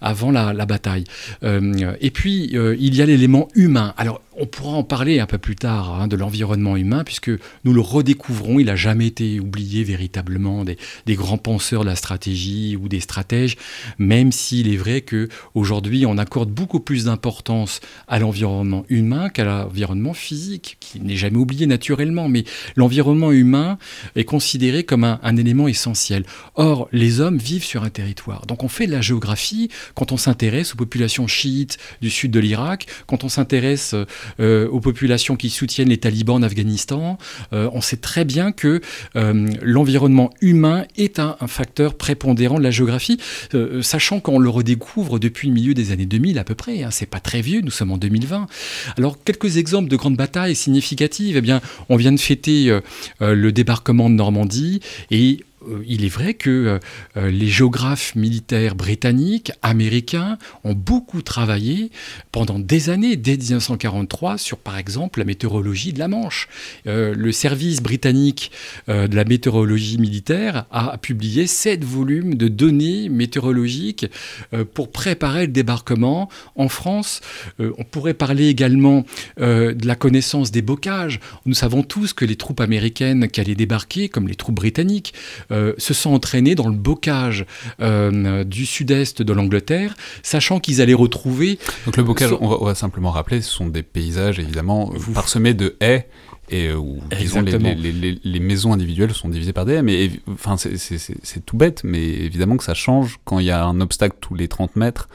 avant 0.01 0.32
la, 0.32 0.53
la 0.53 0.65
bataille. 0.65 1.03
et 1.44 2.12
puis, 2.12 2.51
il 2.53 2.96
y 2.96 3.01
a 3.01 3.06
l'élément 3.06 3.48
humain. 3.53 3.94
Alors, 3.98 4.22
on 4.38 4.45
pourra 4.45 4.77
en 4.77 4.83
parler 4.83 5.19
un 5.19 5.25
peu 5.25 5.38
plus 5.38 5.55
tard 5.55 5.93
hein, 5.93 6.07
de 6.07 6.15
l'environnement 6.15 6.77
humain, 6.77 7.03
puisque 7.03 7.31
nous 7.63 7.73
le 7.73 7.81
redécouvrons. 7.81 8.59
Il 8.59 8.67
n'a 8.67 8.75
jamais 8.75 9.07
été 9.07 9.39
oublié 9.39 9.83
véritablement 9.83 10.63
des, 10.63 10.77
grands 11.15 11.38
penseurs 11.38 11.81
de 11.81 11.89
la 11.89 11.95
stratégie 11.95 12.77
ou 12.77 12.88
des 12.88 13.01
stratèges, 13.01 13.57
même 13.97 14.31
s'il 14.31 14.71
est 14.71 14.77
vrai 14.77 15.01
que 15.01 15.27
aujourd'hui 15.53 16.05
on 16.05 16.17
accorde 16.17 16.50
beaucoup 16.50 16.79
plus 16.79 17.05
d'importance 17.05 17.81
à 18.07 18.19
l'environnement 18.19 18.85
humain 18.89 19.29
qu'à 19.29 19.43
l'environnement 19.43 20.13
physique, 20.13 20.77
qui 20.79 21.01
n'est 21.01 21.17
jamais 21.17 21.38
oublié 21.38 21.67
naturellement. 21.67 22.29
Mais 22.29 22.45
l'environnement 22.75 23.31
humain 23.31 23.77
est 24.15 24.23
considéré 24.23 24.83
comme 24.83 25.03
un, 25.03 25.19
un 25.23 25.35
élément 25.35 25.67
essentiel. 25.67 26.23
Or, 26.55 26.88
les 26.91 27.19
hommes 27.19 27.38
vivent 27.38 27.65
sur 27.65 27.83
un 27.83 27.89
territoire. 27.89 28.45
Donc 28.45 28.63
on 28.63 28.69
fait 28.69 28.88
de 28.88 28.91
la 28.91 29.01
géographie 29.01 29.69
quand 29.95 30.11
on 30.11 30.17
s'intéresse 30.17 30.73
aux 30.73 30.77
populations 30.77 31.27
chiites 31.27 31.77
du 32.01 32.09
sud 32.09 32.31
de 32.31 32.39
l'Irak, 32.39 32.88
quand 33.07 33.23
on 33.23 33.29
s'intéresse 33.29 33.93
euh, 33.93 34.05
aux 34.39 34.79
populations 34.79 35.35
qui 35.35 35.49
soutiennent 35.49 35.89
les 35.89 35.97
talibans 35.97 36.35
en 36.35 36.43
Afghanistan. 36.43 37.17
Euh, 37.53 37.69
on 37.73 37.81
sait 37.81 37.97
très 37.97 38.25
bien 38.25 38.51
que 38.51 38.81
euh, 39.15 39.49
l'environnement 39.61 40.29
humain 40.41 40.85
est 40.97 41.19
un, 41.19 41.35
facteur 41.47 41.95
prépondérant 41.95 42.57
de 42.57 42.63
la 42.63 42.71
géographie, 42.71 43.17
sachant 43.81 44.19
qu'on 44.19 44.39
le 44.39 44.49
redécouvre 44.49 45.19
depuis 45.19 45.47
le 45.47 45.53
milieu 45.53 45.73
des 45.73 45.91
années 45.91 46.05
2000 46.05 46.39
à 46.39 46.43
peu 46.43 46.55
près. 46.55 46.83
Hein. 46.83 46.89
C'est 46.91 47.05
pas 47.05 47.19
très 47.19 47.41
vieux, 47.41 47.61
nous 47.61 47.71
sommes 47.71 47.91
en 47.91 47.97
2020. 47.97 48.47
Alors 48.97 49.17
quelques 49.23 49.57
exemples 49.57 49.89
de 49.89 49.95
grandes 49.95 50.15
batailles 50.15 50.55
significatives. 50.55 51.37
Eh 51.37 51.41
bien, 51.41 51.61
on 51.89 51.95
vient 51.95 52.11
de 52.11 52.19
fêter 52.19 52.79
le 53.19 53.51
débarquement 53.51 54.09
de 54.09 54.15
Normandie 54.15 54.81
et 55.09 55.39
euh, 55.41 55.50
il 55.86 56.06
est 56.06 56.10
vrai 56.10 56.34
que 56.34 56.80
euh, 57.18 57.30
les 57.32 57.48
géographes 57.48 58.15
militaires 58.15 58.75
britanniques, 58.75 59.51
américains, 59.62 60.38
ont 60.63 60.74
beaucoup 60.74 61.22
travaillé 61.22 61.91
pendant 62.32 62.60
des 62.60 62.89
années, 62.89 63.15
dès 63.15 63.38
1943, 63.38 64.38
sur 64.38 64.58
par 64.58 64.77
exemple 64.77 65.20
la 65.20 65.25
météorologie 65.25 65.94
de 65.94 66.00
la 66.00 66.08
Manche. 66.08 66.48
le 66.86 67.32
service 67.32 67.82
britannique 67.82 68.51
de 68.88 69.15
la 69.15 69.24
météorologie 69.24 69.98
militaire 69.98 70.65
a 70.72 70.98
publié 70.98 71.48
sept 71.48 71.84
volumes 71.84 72.36
de 72.36 72.48
données 72.48 73.10
météorologiques 73.10 74.08
pour 74.74 74.91
préparer 74.91 75.48
le 75.48 75.51
débarquement 75.51 76.30
en 76.56 76.70
France. 76.70 77.22
on 77.60 77.84
pourrait 77.84 78.13
parler 78.13 78.48
également 78.48 79.06
de 79.38 79.88
la 79.88 79.96
connaissance 79.96 80.51
des 80.51 80.62
bocages. 80.62 81.20
Nous 81.46 81.53
savons 81.53 81.84
tous 81.84 82.13
que 82.13 82.25
les 82.25 82.36
troupes 82.36 82.62
américaines 82.62 83.27
qui 83.27 83.41
allaient 83.41 83.56
débarquer, 83.56 84.10
comme 84.10 84.27
les 84.27 84.36
troupes 84.36 84.56
britanniques, 84.56 85.13
euh, 85.51 85.74
se 85.77 85.93
sont 85.93 86.12
entraînés 86.12 86.55
dans 86.55 86.67
le 86.67 86.75
bocage 86.75 87.46
euh, 87.81 88.43
du 88.43 88.65
sud-est 88.65 89.22
de 89.22 89.34
l'Angleterre, 89.34 89.96
sachant 90.24 90.60
qu'ils 90.60 90.81
allaient 90.81 90.93
retrouver... 90.93 91.60
Donc 91.86 91.98
le 91.98 92.03
bocage, 92.03 92.31
on, 92.39 92.65
va, 92.65 92.75
simplement 92.75 93.12
rappeler, 93.12 93.41
ce 93.41 93.51
sont 93.51 93.67
des 93.67 93.84
paysages 93.84 94.39
évidemment 94.39 94.93
parsemés 95.13 95.53
de 95.53 95.75
haies 95.81 96.08
et 96.51 96.67
euh, 96.67 96.75
où 96.75 97.00
les, 98.24 98.39
maisons 98.39 98.74
individuelles 98.74 99.13
sont 99.13 99.29
divisées 99.29 99.53
par 99.53 99.65
des 99.65 99.74
haies. 99.74 99.81
Mais 99.81 100.12
enfin, 100.31 100.58
c'est 100.58 101.46
tout 101.46 101.58
bête, 101.58 101.84
mais 101.84 102.03
évidemment 102.03 102.58
que 102.58 102.63
ça 102.63 102.74
change 102.74 103.20
quand 103.24 103.39
il 103.39 103.46
y 103.46 103.51
a 103.51 103.63
un 103.63 103.79
obstacle 103.79 104.17
tous 104.20 104.36
les 104.36 104.48
30 104.48 104.75
mètres. 104.75 105.10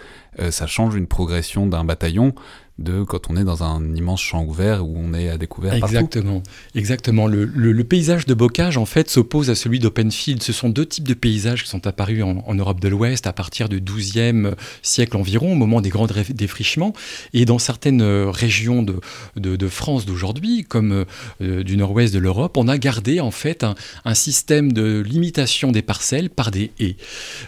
Ça 0.51 0.67
change 0.67 0.95
une 0.95 1.07
progression 1.07 1.67
d'un 1.67 1.85
bataillon 1.85 2.35
de 2.79 3.05
quand 3.05 3.31
on 3.31 3.37
est 3.37 3.45
dans 3.45 3.63
un 3.63 3.95
immense 3.95 4.21
champ 4.21 4.45
ouvert 4.45 4.87
où 4.87 4.95
on 4.97 5.15
est 5.15 5.31
à 5.31 5.39
découvert 5.39 5.73
exactement. 5.73 6.43
Exactement. 6.75 7.27
Le, 7.27 7.45
le, 7.45 7.85
paysage 7.85 8.27
de 8.27 8.35
bocage 8.35 8.77
en 8.77 8.85
fait 8.85 9.09
s'oppose 9.09 9.49
à 9.49 9.55
celui 9.55 9.79
d'open 9.79 10.11
field 10.11 10.43
ce 10.43 10.53
sont 10.53 10.69
deux 10.69 10.85
types 10.85 11.09
de 11.09 11.15
paysages 11.15 11.63
qui 11.63 11.71
sont 11.71 11.87
apparus 11.87 12.23
en, 12.23 12.55
Europe 12.55 12.81
de 12.81 12.89
l'Ouest 12.89 13.27
à 13.27 13.33
partir 13.33 13.69
du 13.69 13.81
XIIe 13.81 14.51
siècle 14.83 15.17
environ 15.17 15.53
au 15.53 15.55
moment 15.55 15.81
des 15.81 15.89
grands 15.89 16.07
défrichements. 16.07 16.93
Et 17.33 17.45
dans 17.45 17.59
certaines 17.59 18.03
régions 18.03 18.83
de, 18.83 19.69
France 19.69 20.07
d'aujourd'hui 20.07 20.65
comme 20.65 21.05
euh, 21.41 21.63
du 21.65 21.77
nord-ouest 21.77 22.15
de 22.15 22.19
l'Europe 22.19 22.57
on 22.57 22.69
a 22.69 22.79
gardé 22.79 23.21
en 23.21 23.31
fait 23.31 23.65
un, 23.65 24.15
système 24.15 24.73
de 24.73 25.01
limitation 25.01 25.73
des 25.73 25.83
parcelles 25.83 26.31
par 26.31 26.51
des 26.51 26.73
haies. 26.79 26.97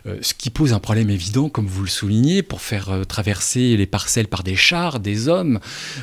Euh, 0.07 0.18
ce 0.21 0.35
qui 0.35 0.50
pose 0.50 0.73
un 0.73 0.78
problème 0.78 1.11
évident 1.11 1.49
comme 1.49 1.66
vous 1.66 1.83
le 1.83 1.88
soulignez 1.88 2.42
pour 2.42 2.61
faire 2.61 2.77
euh, 2.88 3.04
traverser 3.04 3.76
les 3.76 3.87
parcelles 3.87 4.28
par 4.28 4.42
des 4.42 4.56
chars 4.56 5.00
des 5.00 5.28
hommes 5.28 5.61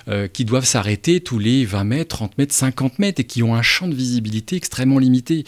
euh, 0.07 0.27
qui 0.27 0.45
doivent 0.45 0.65
s'arrêter 0.65 1.21
tous 1.21 1.39
les 1.39 1.65
20 1.65 1.83
mètres, 1.83 2.15
30 2.17 2.37
mètres, 2.37 2.53
50 2.53 2.99
mètres 2.99 3.21
et 3.21 3.23
qui 3.23 3.43
ont 3.43 3.55
un 3.55 3.61
champ 3.61 3.87
de 3.87 3.95
visibilité 3.95 4.55
extrêmement 4.55 4.99
limité. 4.99 5.45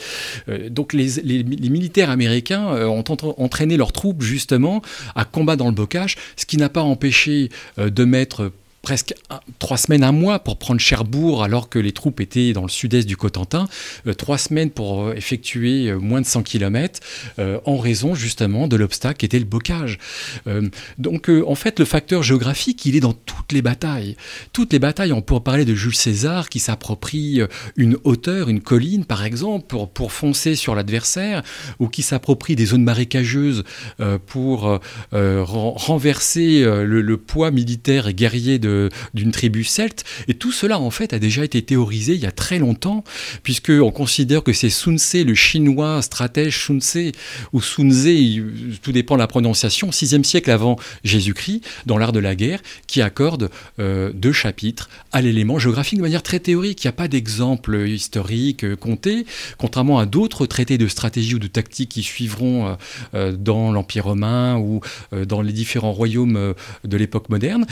Euh, 0.49 0.69
donc 0.69 0.93
les, 0.93 1.43
militaires 1.43 2.09
américains 2.09 2.67
ont 2.87 3.03
entraîné 3.37 3.77
leurs 3.77 3.91
troupes 3.91 4.21
justement 4.21 4.81
à 5.15 5.25
combattre 5.25 5.59
dans 5.59 5.69
le 5.69 5.75
bocage, 5.75 6.15
ce 6.35 6.45
qui 6.45 6.57
n'a 6.57 6.69
pas 6.69 6.81
empêché 6.81 7.49
de 7.77 8.05
mettre 8.05 8.51
presque 8.81 9.13
trois 9.59 9.77
semaines, 9.77 10.03
un 10.03 10.11
mois 10.11 10.39
pour 10.39 10.57
prendre 10.57 10.79
Cherbourg 10.79 11.43
alors 11.43 11.69
que 11.69 11.79
les 11.79 11.91
troupes 11.91 12.21
étaient 12.21 12.53
dans 12.53 12.61
le 12.61 12.69
sud-est 12.69 13.07
du 13.07 13.17
Cotentin, 13.17 13.67
euh, 14.05 14.13
trois 14.13 14.37
semaines 14.37 14.69
pour 14.69 15.07
euh, 15.07 15.13
effectuer 15.13 15.89
euh, 15.89 15.97
moins 15.97 16.21
de 16.21 16.25
100 16.25 16.43
km 16.43 16.99
en 17.65 17.77
raison 17.77 18.15
justement 18.15 18.67
de 18.67 18.75
l'obstacle 18.75 19.17
qui 19.17 19.25
était 19.25 19.39
le 19.39 19.45
bocage. 19.45 19.99
donc 20.97 21.29
en 21.29 21.55
fait 21.55 21.79
le 21.79 21.85
facteur 21.85 22.23
géographique 22.23 22.85
il 22.85 22.95
est 22.95 22.99
dans 22.99 23.13
toutes 23.13 23.51
les 23.51 23.61
batailles. 23.61 24.15
Toutes 24.53 24.73
les 24.73 24.79
batailles, 24.79 25.13
on 25.13 25.21
pourrait 25.21 25.41
parler 25.41 25.65
de 25.65 25.75
Jules 25.75 25.95
César 25.95 26.49
qui 26.49 26.59
s'approprie 26.59 27.41
une 27.75 27.97
hauteur, 28.03 28.49
une 28.49 28.61
colline 28.61 29.05
par 29.05 29.23
exemple 29.23 29.67
pour, 29.67 30.11
foncer 30.11 30.55
sur 30.55 30.75
l'adversaire 30.75 31.43
ou 31.79 31.87
qui 31.87 32.01
s'approprie 32.01 32.55
des 32.55 32.65
zones 32.65 32.83
marécageuses 32.83 33.63
pour 34.25 34.79
renverser 35.11 36.61
le, 36.63 37.01
le 37.01 37.17
poids 37.17 37.51
militaire 37.51 38.07
et 38.07 38.13
guerrier 38.13 38.59
de 38.59 38.76
d'une 39.13 39.31
tribu 39.31 39.63
celte. 39.63 40.03
Et 40.27 40.33
tout 40.33 40.51
cela, 40.51 40.79
en 40.79 40.91
fait, 40.91 41.13
a 41.13 41.19
déjà 41.19 41.43
été 41.43 41.61
théorisé 41.61 42.13
il 42.13 42.21
y 42.21 42.25
a 42.25 42.31
très 42.31 42.59
longtemps, 42.59 43.03
puisqu'on 43.43 43.91
considère 43.91 44.43
que 44.43 44.53
c'est 44.53 44.69
Sun 44.69 44.97
Tse, 44.97 45.25
le 45.25 45.35
chinois 45.35 46.01
stratège 46.01 46.65
Sun 46.65 46.79
Tse, 46.79 47.11
ou 47.53 47.61
Sun 47.61 47.91
Tse, 47.91 48.41
tout 48.81 48.91
dépend 48.91 49.15
de 49.15 49.19
la 49.19 49.27
prononciation, 49.27 49.89
6e 49.89 50.23
siècle 50.23 50.51
avant 50.51 50.77
Jésus-Christ, 51.03 51.61
dans 51.85 51.97
l'art 51.97 52.11
de 52.11 52.19
la 52.19 52.35
guerre, 52.35 52.61
qui 52.87 53.01
accorde 53.01 53.49
euh, 53.79 54.11
deux 54.13 54.31
chapitres 54.31 54.89
à 55.11 55.21
l'élément 55.21 55.59
géographique 55.59 55.97
de 55.97 56.03
manière 56.03 56.23
très 56.23 56.39
théorique. 56.39 56.83
Il 56.83 56.87
n'y 56.87 56.89
a 56.89 56.93
pas 56.93 57.07
d'exemple 57.07 57.87
historique 57.87 58.63
euh, 58.63 58.75
compté, 58.75 59.25
contrairement 59.57 59.99
à 59.99 60.05
d'autres 60.05 60.45
traités 60.45 60.77
de 60.77 60.87
stratégie 60.87 61.35
ou 61.35 61.39
de 61.39 61.47
tactique 61.47 61.89
qui 61.89 62.03
suivront 62.03 62.77
euh, 63.13 63.31
dans 63.31 63.71
l'Empire 63.71 64.05
romain 64.05 64.57
ou 64.57 64.81
dans 65.11 65.41
les 65.41 65.53
différents 65.53 65.91
royaumes 65.91 66.53
de 66.83 66.97
l'époque 66.97 67.29
moderne. 67.29 67.65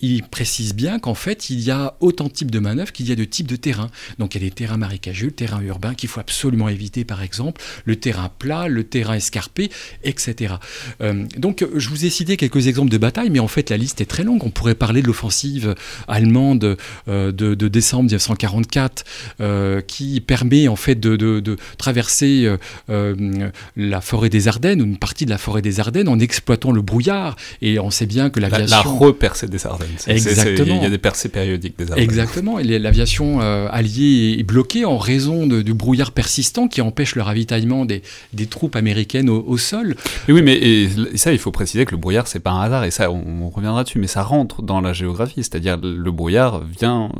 il 0.00 0.22
précise 0.30 0.74
bien 0.74 0.98
qu'en 0.98 1.14
fait, 1.14 1.50
il 1.50 1.60
y 1.60 1.70
a 1.70 1.94
autant 2.00 2.24
de 2.24 2.32
types 2.32 2.50
de 2.50 2.58
manœuvres 2.58 2.92
qu'il 2.92 3.08
y 3.08 3.12
a 3.12 3.16
de 3.16 3.24
types 3.24 3.46
de 3.46 3.56
terrains. 3.56 3.90
Donc 4.18 4.34
il 4.34 4.42
y 4.42 4.46
a 4.46 4.48
des 4.48 4.54
terrains 4.54 4.76
marécageux, 4.76 5.26
le 5.26 5.32
terrain 5.32 5.60
urbain 5.60 5.94
qu'il 5.94 6.08
faut 6.08 6.20
absolument 6.20 6.68
éviter, 6.68 7.04
par 7.04 7.22
exemple, 7.22 7.60
le 7.84 7.96
terrain 7.96 8.30
plat, 8.38 8.68
le 8.68 8.84
terrain 8.84 9.14
escarpé, 9.14 9.70
etc. 10.04 10.54
Euh, 11.00 11.24
donc 11.36 11.66
je 11.74 11.88
vous 11.88 12.04
ai 12.04 12.10
cité 12.10 12.36
quelques 12.36 12.66
exemples 12.66 12.90
de 12.90 12.98
batailles, 12.98 13.30
mais 13.30 13.40
en 13.40 13.48
fait 13.48 13.70
la 13.70 13.76
liste 13.76 14.00
est 14.00 14.06
très 14.06 14.24
longue. 14.24 14.44
On 14.44 14.50
pourrait 14.50 14.74
parler 14.74 15.02
de 15.02 15.06
l'offensive 15.06 15.74
allemande 16.08 16.76
euh, 17.08 17.32
de, 17.32 17.68
décembre 17.68 18.04
1944, 18.04 19.04
euh, 19.40 19.80
qui 19.80 20.20
permet 20.20 20.68
en 20.68 20.76
fait 20.76 20.98
de, 20.98 21.56
traverser 21.78 22.48
la 22.88 24.00
forêt 24.00 24.28
des 24.28 24.48
Ardennes, 24.48 24.82
ou 24.82 24.84
une 24.84 24.98
partie 24.98 25.24
de 25.24 25.30
la 25.30 25.38
forêt 25.38 25.62
des 25.62 25.80
Ardennes, 25.80 26.08
en 26.08 26.18
exploitant 26.18 26.72
le 26.72 26.82
brouillard. 26.82 27.36
Et 27.62 27.78
on 27.78 27.90
sait 27.90 28.06
bien 28.06 28.30
que 28.30 28.40
l'aviation... 28.40 28.76
La, 28.76 28.84
la 28.84 28.90
repercée 28.90 29.46
des 29.46 29.66
Ardennes. 29.66 29.88
Exactement. 30.26 30.76
Il 30.76 30.82
y 30.82 30.86
a 30.86 30.90
des 30.90 30.98
percées 30.98 31.28
périodiques 31.28 31.78
des 31.78 31.86
Exactement. 32.00 32.58
L'aviation 32.58 33.40
euh, 33.40 33.68
alliée 33.70 34.36
est 34.38 34.42
bloquée 34.42 34.84
en 34.84 34.98
raison 34.98 35.46
du 35.46 35.74
brouillard 35.74 36.12
persistant 36.12 36.68
qui 36.68 36.80
empêche 36.80 37.14
le 37.14 37.22
ravitaillement 37.22 37.84
des, 37.84 38.02
troupes 38.48 38.76
américaines 38.76 39.28
au, 39.30 39.58
sol. 39.58 39.94
oui, 40.28 40.42
mais 40.42 40.88
ça, 41.16 41.32
il 41.32 41.38
faut 41.38 41.52
préciser 41.52 41.84
que 41.84 41.92
le 41.92 41.96
brouillard, 41.96 42.26
c'est 42.26 42.40
pas 42.40 42.50
un 42.50 42.62
hasard, 42.62 42.84
et 42.84 42.90
ça, 42.90 43.10
on, 43.10 43.48
reviendra 43.50 43.84
dessus, 43.84 43.98
mais 43.98 44.06
ça 44.06 44.22
rentre 44.22 44.62
dans 44.62 44.80
la 44.80 44.92
géographie, 44.92 45.42
c'est-à-dire 45.42 45.78
le 45.82 46.10
brouillard 46.10 46.62
vient, 46.64 47.10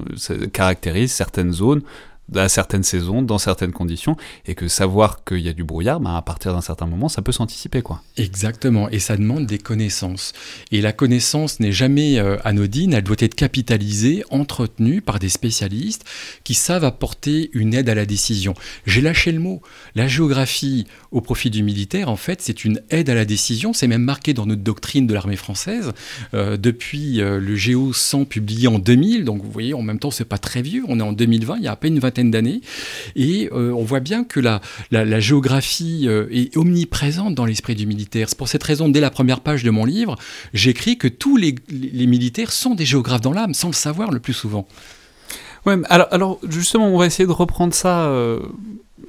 caractérise 0.52 1.12
certaines 1.12 1.52
zones 1.52 1.82
à 2.34 2.48
certaines 2.48 2.82
saisons, 2.82 3.22
dans 3.22 3.38
certaines 3.38 3.72
conditions, 3.72 4.16
et 4.46 4.54
que 4.54 4.68
savoir 4.68 5.24
qu'il 5.24 5.40
y 5.40 5.48
a 5.48 5.52
du 5.52 5.64
brouillard, 5.64 6.00
bah, 6.00 6.16
à 6.16 6.22
partir 6.22 6.52
d'un 6.52 6.60
certain 6.60 6.86
moment, 6.86 7.08
ça 7.08 7.22
peut 7.22 7.32
s'anticiper. 7.32 7.82
quoi. 7.82 8.02
Exactement, 8.16 8.88
et 8.88 8.98
ça 8.98 9.16
demande 9.16 9.46
des 9.46 9.58
connaissances. 9.58 10.32
Et 10.70 10.80
la 10.80 10.92
connaissance 10.92 11.60
n'est 11.60 11.72
jamais 11.72 12.18
euh, 12.18 12.36
anodine, 12.44 12.92
elle 12.92 13.02
doit 13.02 13.16
être 13.18 13.34
capitalisée, 13.34 14.24
entretenue 14.30 15.00
par 15.00 15.18
des 15.18 15.28
spécialistes 15.28 16.04
qui 16.44 16.54
savent 16.54 16.84
apporter 16.84 17.50
une 17.52 17.74
aide 17.74 17.88
à 17.88 17.94
la 17.94 18.06
décision. 18.06 18.54
J'ai 18.86 19.00
lâché 19.00 19.32
le 19.32 19.40
mot. 19.40 19.62
La 19.94 20.08
géographie 20.08 20.86
au 21.10 21.20
profit 21.20 21.50
du 21.50 21.62
militaire, 21.62 22.08
en 22.08 22.16
fait, 22.16 22.40
c'est 22.42 22.64
une 22.64 22.80
aide 22.90 23.10
à 23.10 23.14
la 23.14 23.24
décision, 23.24 23.72
c'est 23.72 23.88
même 23.88 24.02
marqué 24.02 24.34
dans 24.34 24.46
notre 24.46 24.62
doctrine 24.62 25.06
de 25.06 25.14
l'armée 25.14 25.36
française, 25.36 25.92
euh, 26.34 26.56
depuis 26.56 27.20
euh, 27.20 27.40
le 27.40 27.56
Géo 27.56 27.92
100 27.92 28.24
publié 28.24 28.68
en 28.68 28.78
2000, 28.78 29.24
donc 29.24 29.42
vous 29.42 29.50
voyez, 29.50 29.74
en 29.74 29.82
même 29.82 29.98
temps, 29.98 30.10
c'est 30.10 30.24
pas 30.24 30.38
très 30.38 30.62
vieux, 30.62 30.84
on 30.88 31.00
est 31.00 31.02
en 31.02 31.12
2020, 31.12 31.56
il 31.58 31.64
y 31.64 31.68
a 31.68 31.72
à 31.72 31.76
peine 31.76 31.94
une 31.94 32.00
vingtaine 32.00 32.19
d'années. 32.24 32.60
Et 33.16 33.48
euh, 33.52 33.72
on 33.72 33.84
voit 33.84 34.00
bien 34.00 34.24
que 34.24 34.40
la, 34.40 35.20
géographie 35.20 36.04
euh, 36.06 36.26
est 36.30 36.56
omniprésente 36.56 37.34
dans 37.34 37.44
l'esprit 37.44 37.74
du 37.74 37.86
militaire. 37.86 38.28
C'est 38.28 38.38
pour 38.38 38.48
cette 38.48 38.62
raison, 38.62 38.88
dès 38.88 39.00
la 39.00 39.10
première 39.10 39.40
page 39.40 39.64
de 39.64 39.70
mon 39.70 39.84
livre, 39.84 40.16
j'écris 40.52 40.98
que 40.98 41.08
tous 41.08 41.36
les, 41.36 41.54
militaires 42.06 42.52
sont 42.52 42.74
des 42.74 42.84
géographes 42.84 43.20
dans 43.20 43.32
l'âme, 43.32 43.54
sans 43.54 43.68
le 43.68 43.74
savoir 43.74 44.10
le 44.10 44.20
plus 44.20 44.32
souvent. 44.32 44.66
Ouais, 45.66 45.76
alors, 45.88 46.38
justement, 46.48 46.88
on 46.88 46.98
va 46.98 47.06
essayer 47.06 47.26
de 47.26 47.32
reprendre 47.32 47.74
ça 47.74 48.06
euh, 48.06 48.40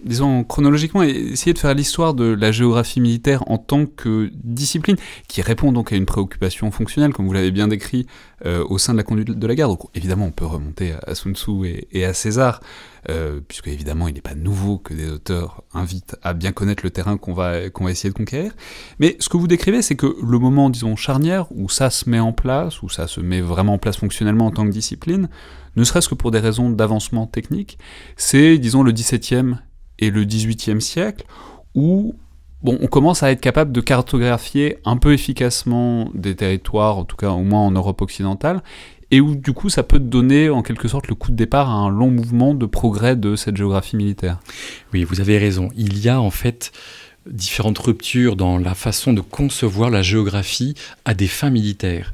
disons 0.04 0.44
chronologiquement, 0.44 1.04
essayer 1.04 1.54
de 1.54 1.60
faire 1.60 1.74
l'histoire 1.74 2.14
de 2.14 2.26
la 2.26 2.52
géographie 2.52 3.00
militaire 3.00 3.44
en 3.48 3.58
tant 3.58 3.86
que 3.86 4.30
discipline 4.44 4.98
qui 5.28 5.42
répond 5.42 5.72
donc 5.72 5.94
à 5.94 5.96
une 5.96 6.06
préoccupation 6.06 6.72
fonctionnelle, 6.72 7.14
comme 7.14 7.26
vous 7.26 7.34
l'avez 7.34 7.52
bien 7.52 7.68
décrit, 7.68 8.08
au 8.44 8.78
sein 8.78 8.94
de 8.94 8.98
la 8.98 9.04
conduite 9.04 9.30
de 9.30 9.48
la 9.48 9.56
guerre. 9.56 9.70
Évidemment, 9.94 10.26
on 10.26 10.32
peut 10.32 10.46
remonter 10.46 10.94
à 11.06 11.14
Sun 11.14 11.36
Tzu 11.36 11.86
et, 11.92 12.06
à 12.06 12.14
César, 12.14 12.62
euh, 13.10 13.40
puisque 13.48 13.68
évidemment, 13.68 14.08
il 14.08 14.14
n'est 14.14 14.22
pas 14.22 14.36
nouveau 14.36 14.78
que 14.78 14.94
des 14.94 15.10
auteurs 15.10 15.64
invitent 15.74 16.16
à 16.22 16.34
bien 16.34 16.52
connaître 16.52 16.84
le 16.84 16.92
terrain 16.92 17.18
qu'on 17.18 17.34
va, 17.34 17.70
qu'on 17.70 17.84
va 17.84 17.92
essayer 17.92 18.10
de 18.10 18.18
conquérir. 18.18 18.54
Mais 19.00 19.16
ce 19.20 19.30
que 19.30 19.38
vous 19.38 19.48
décrivez, 19.48 19.82
c'est 19.82 19.96
que 19.96 20.16
le 20.22 20.40
moment, 20.40 20.70
disons, 20.70 20.96
charnière, 20.96 21.48
où 21.52 21.70
ça 21.70 21.90
se 21.90 22.10
met 22.10 22.20
en 22.20 22.34
place, 22.34 22.82
où 22.84 22.90
ça 22.90 23.08
se 23.08 23.20
met 23.20 23.42
vraiment 23.42 23.74
en 23.74 23.78
place 23.80 23.98
fonctionnellement 23.98 24.48
en 24.48 24.52
tant 24.52 24.66
que 24.66 24.72
discipline, 24.72 25.30
ne 25.76 25.84
serait-ce 25.84 26.10
que 26.10 26.16
pour 26.16 26.32
des 26.32 26.40
raisons 26.40 26.70
d'avancement 26.70 27.28
technique, 27.28 27.80
c'est, 28.18 28.58
disons, 28.58 28.84
le 28.84 28.92
17e 28.92 29.56
et 30.00 30.12
le 30.12 30.24
XVIIIe 30.24 30.82
siècle, 30.82 31.26
où 31.74 32.16
bon, 32.62 32.78
on 32.82 32.88
commence 32.88 33.24
à 33.24 33.32
être 33.32 33.42
capable 33.42 33.72
de 33.72 33.82
cartographier 33.82 34.78
un 34.86 34.98
peu 34.98 35.14
efficacement 35.14 36.10
des 36.14 36.36
territoires, 36.36 36.98
en 36.98 37.06
tout 37.06 37.16
cas 37.16 37.30
au 37.30 37.44
moins 37.44 37.62
en 37.62 37.72
Europe 37.72 38.02
occidentale, 38.02 38.62
et 39.12 39.22
où 39.22 39.36
du 39.36 39.54
coup 39.54 39.70
ça 39.70 39.84
peut 39.84 40.00
donner 40.00 40.50
en 40.50 40.64
quelque 40.64 40.88
sorte 40.88 41.08
le 41.08 41.16
coup 41.16 41.32
de 41.32 41.36
départ 41.36 41.70
à 41.70 41.74
un 41.74 41.90
long 41.90 42.10
mouvement 42.10 42.56
de 42.56 42.66
progrès 42.66 43.16
de 43.16 43.36
cette 43.36 43.58
géographie 43.58 43.98
militaire. 43.98 44.40
Oui, 44.94 45.04
vous 45.04 45.20
avez 45.20 45.38
raison. 45.38 45.70
Il 45.76 46.00
y 46.00 46.10
a 46.10 46.20
en 46.20 46.32
fait 46.32 46.72
différentes 47.30 47.78
ruptures 47.78 48.36
dans 48.36 48.58
la 48.58 48.74
façon 48.74 49.14
de 49.14 49.22
concevoir 49.22 49.92
la 49.92 50.02
géographie 50.02 50.74
à 51.06 51.14
des 51.14 51.28
fins 51.28 51.52
militaires. 51.52 52.14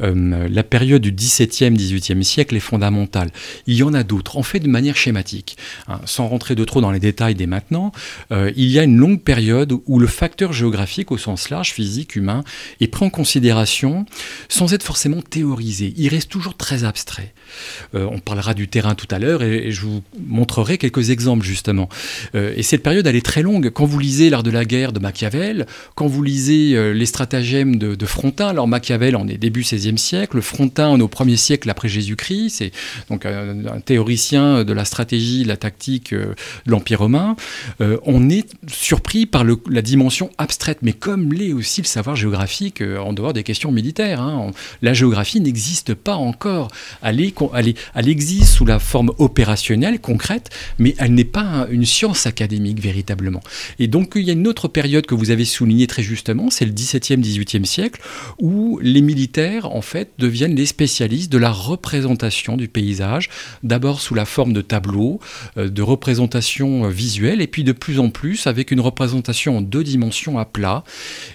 Euh, 0.00 0.48
la 0.48 0.62
période 0.62 1.02
du 1.02 1.10
XVIIe, 1.10 1.72
XVIIIe 1.72 2.24
siècle 2.24 2.54
est 2.54 2.60
fondamentale. 2.60 3.30
Il 3.66 3.74
y 3.74 3.82
en 3.82 3.94
a 3.94 4.04
d'autres, 4.04 4.36
en 4.36 4.44
fait 4.44 4.60
de 4.60 4.68
manière 4.68 4.96
schématique. 4.96 5.56
Hein, 5.88 6.00
sans 6.04 6.28
rentrer 6.28 6.54
de 6.54 6.64
trop 6.64 6.80
dans 6.80 6.92
les 6.92 7.00
détails 7.00 7.34
dès 7.34 7.46
maintenant, 7.46 7.90
euh, 8.30 8.52
il 8.56 8.68
y 8.68 8.78
a 8.78 8.84
une 8.84 8.96
longue 8.96 9.20
période 9.20 9.76
où 9.86 9.98
le 9.98 10.06
facteur 10.06 10.52
géographique 10.52 11.10
au 11.10 11.18
sens 11.18 11.50
large, 11.50 11.72
physique, 11.72 12.14
humain, 12.14 12.44
est 12.80 12.86
pris 12.86 13.04
en 13.04 13.10
considération 13.10 14.06
sans 14.48 14.72
être 14.72 14.84
forcément 14.84 15.20
théorisé. 15.20 15.94
Il 15.96 16.08
reste 16.08 16.30
toujours 16.30 16.56
très 16.56 16.84
abstrait. 16.84 17.34
Euh, 17.94 18.06
on 18.10 18.20
parlera 18.20 18.54
du 18.54 18.68
terrain 18.68 18.94
tout 18.94 19.08
à 19.10 19.18
l'heure 19.18 19.42
et, 19.42 19.72
je 19.72 19.80
vous 19.80 20.02
montrerai 20.24 20.78
quelques 20.78 21.10
exemples 21.10 21.44
justement. 21.44 21.88
et 22.34 22.62
cette 22.62 22.82
période, 22.82 23.06
elle 23.06 23.16
est 23.16 23.24
très 23.24 23.42
longue. 23.42 23.70
Quand 23.70 23.86
vous 23.86 23.98
lisez 23.98 24.30
l'art 24.30 24.43
de 24.44 24.50
la 24.50 24.64
guerre 24.64 24.92
de 24.92 25.00
Machiavel, 25.00 25.66
quand 25.96 26.06
vous 26.06 26.22
lisez 26.22 26.76
euh, 26.76 26.92
les 26.92 27.06
stratagèmes 27.06 27.76
de, 27.76 28.06
Frontin, 28.06 28.48
alors 28.48 28.68
Machiavel 28.68 29.16
en 29.16 29.26
est 29.26 29.38
début 29.38 29.62
XVIe 29.62 29.98
siècle, 29.98 30.40
Frontin 30.42 30.88
en 30.88 31.00
est 31.00 31.02
au 31.02 31.08
premier 31.08 31.36
siècle 31.36 31.68
après 31.70 31.88
Jésus-Christ, 31.88 32.50
c'est 32.50 32.70
donc 33.08 33.26
un, 33.26 33.80
théoricien 33.84 34.62
de 34.62 34.72
la 34.72 34.84
stratégie, 34.84 35.42
de 35.42 35.48
la 35.48 35.56
tactique 35.56 36.12
euh, 36.12 36.34
de 36.66 36.70
l'Empire 36.70 37.00
romain, 37.00 37.34
euh, 37.80 37.98
on 38.04 38.28
est 38.28 38.46
surpris 38.68 39.26
par 39.26 39.44
la 39.44 39.82
dimension 39.82 40.30
abstraite, 40.38 40.78
mais 40.82 40.92
comme 40.92 41.32
l'est 41.32 41.52
aussi 41.52 41.80
le 41.80 41.86
savoir 41.86 42.14
géographique 42.14 42.82
en 42.82 43.12
dehors 43.12 43.32
des 43.32 43.42
questions 43.42 43.72
militaires. 43.72 44.20
Hein. 44.20 44.50
la 44.82 44.92
géographie 44.92 45.40
n'existe 45.40 45.94
pas 45.94 46.14
encore. 46.14 46.68
Elle, 47.02 47.32
elle 47.94 48.08
existe 48.08 48.54
sous 48.54 48.66
la 48.66 48.78
forme 48.78 49.12
opérationnelle, 49.18 50.00
concrète, 50.00 50.50
mais 50.78 50.94
elle 50.98 51.14
n'est 51.14 51.24
pas 51.24 51.66
une 51.70 51.86
science 51.86 52.26
académique 52.26 52.80
véritablement. 52.80 53.40
Et 53.78 53.86
donc 53.86 54.12
il 54.16 54.22
y 54.22 54.30
a 54.30 54.33
une 54.34 54.48
autre 54.48 54.68
période 54.68 55.06
que 55.06 55.14
vous 55.14 55.30
avez 55.30 55.44
soulignée 55.44 55.86
très 55.86 56.02
justement, 56.02 56.50
c'est 56.50 56.64
le 56.64 56.72
XVIIe, 56.72 57.16
XVIIIe 57.16 57.66
siècle, 57.66 58.00
où 58.38 58.78
les 58.82 59.00
militaires, 59.00 59.74
en 59.74 59.80
fait, 59.80 60.10
deviennent 60.18 60.54
les 60.54 60.66
spécialistes 60.66 61.32
de 61.32 61.38
la 61.38 61.50
représentation 61.50 62.56
du 62.56 62.68
paysage, 62.68 63.30
d'abord 63.62 64.00
sous 64.00 64.14
la 64.14 64.24
forme 64.24 64.52
de 64.52 64.60
tableaux, 64.60 65.20
euh, 65.56 65.68
de 65.68 65.82
représentation 65.82 66.88
visuelle, 66.88 67.40
et 67.40 67.46
puis 67.46 67.64
de 67.64 67.72
plus 67.72 67.98
en 67.98 68.10
plus 68.10 68.46
avec 68.46 68.70
une 68.70 68.80
représentation 68.80 69.58
en 69.58 69.60
deux 69.60 69.84
dimensions 69.84 70.38
à 70.38 70.44
plat. 70.44 70.84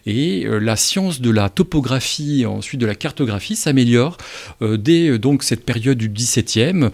Et 0.05 0.45
euh, 0.45 0.59
la 0.59 0.75
science 0.75 1.21
de 1.21 1.29
la 1.29 1.49
topographie, 1.49 2.45
ensuite 2.45 2.79
de 2.79 2.85
la 2.85 2.95
cartographie, 2.95 3.55
s'améliore 3.55 4.17
euh, 4.61 4.77
dès 4.77 5.17
donc 5.17 5.43
cette 5.43 5.65
période 5.65 5.97
du 5.97 6.09
XVIIe 6.09 6.89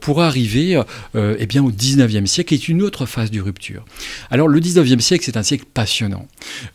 pour 0.00 0.22
arriver 0.22 0.80
eh 1.14 1.46
bien, 1.46 1.62
au 1.62 1.70
XIXe 1.70 2.30
siècle, 2.30 2.48
qui 2.48 2.54
est 2.54 2.68
une 2.68 2.82
autre 2.82 3.06
phase 3.06 3.30
de 3.30 3.40
rupture. 3.40 3.84
Alors 4.30 4.48
le 4.48 4.60
XIXe 4.60 5.02
siècle, 5.02 5.24
c'est 5.24 5.36
un 5.36 5.39
siècle 5.42 5.64
passionnant. 5.72 6.26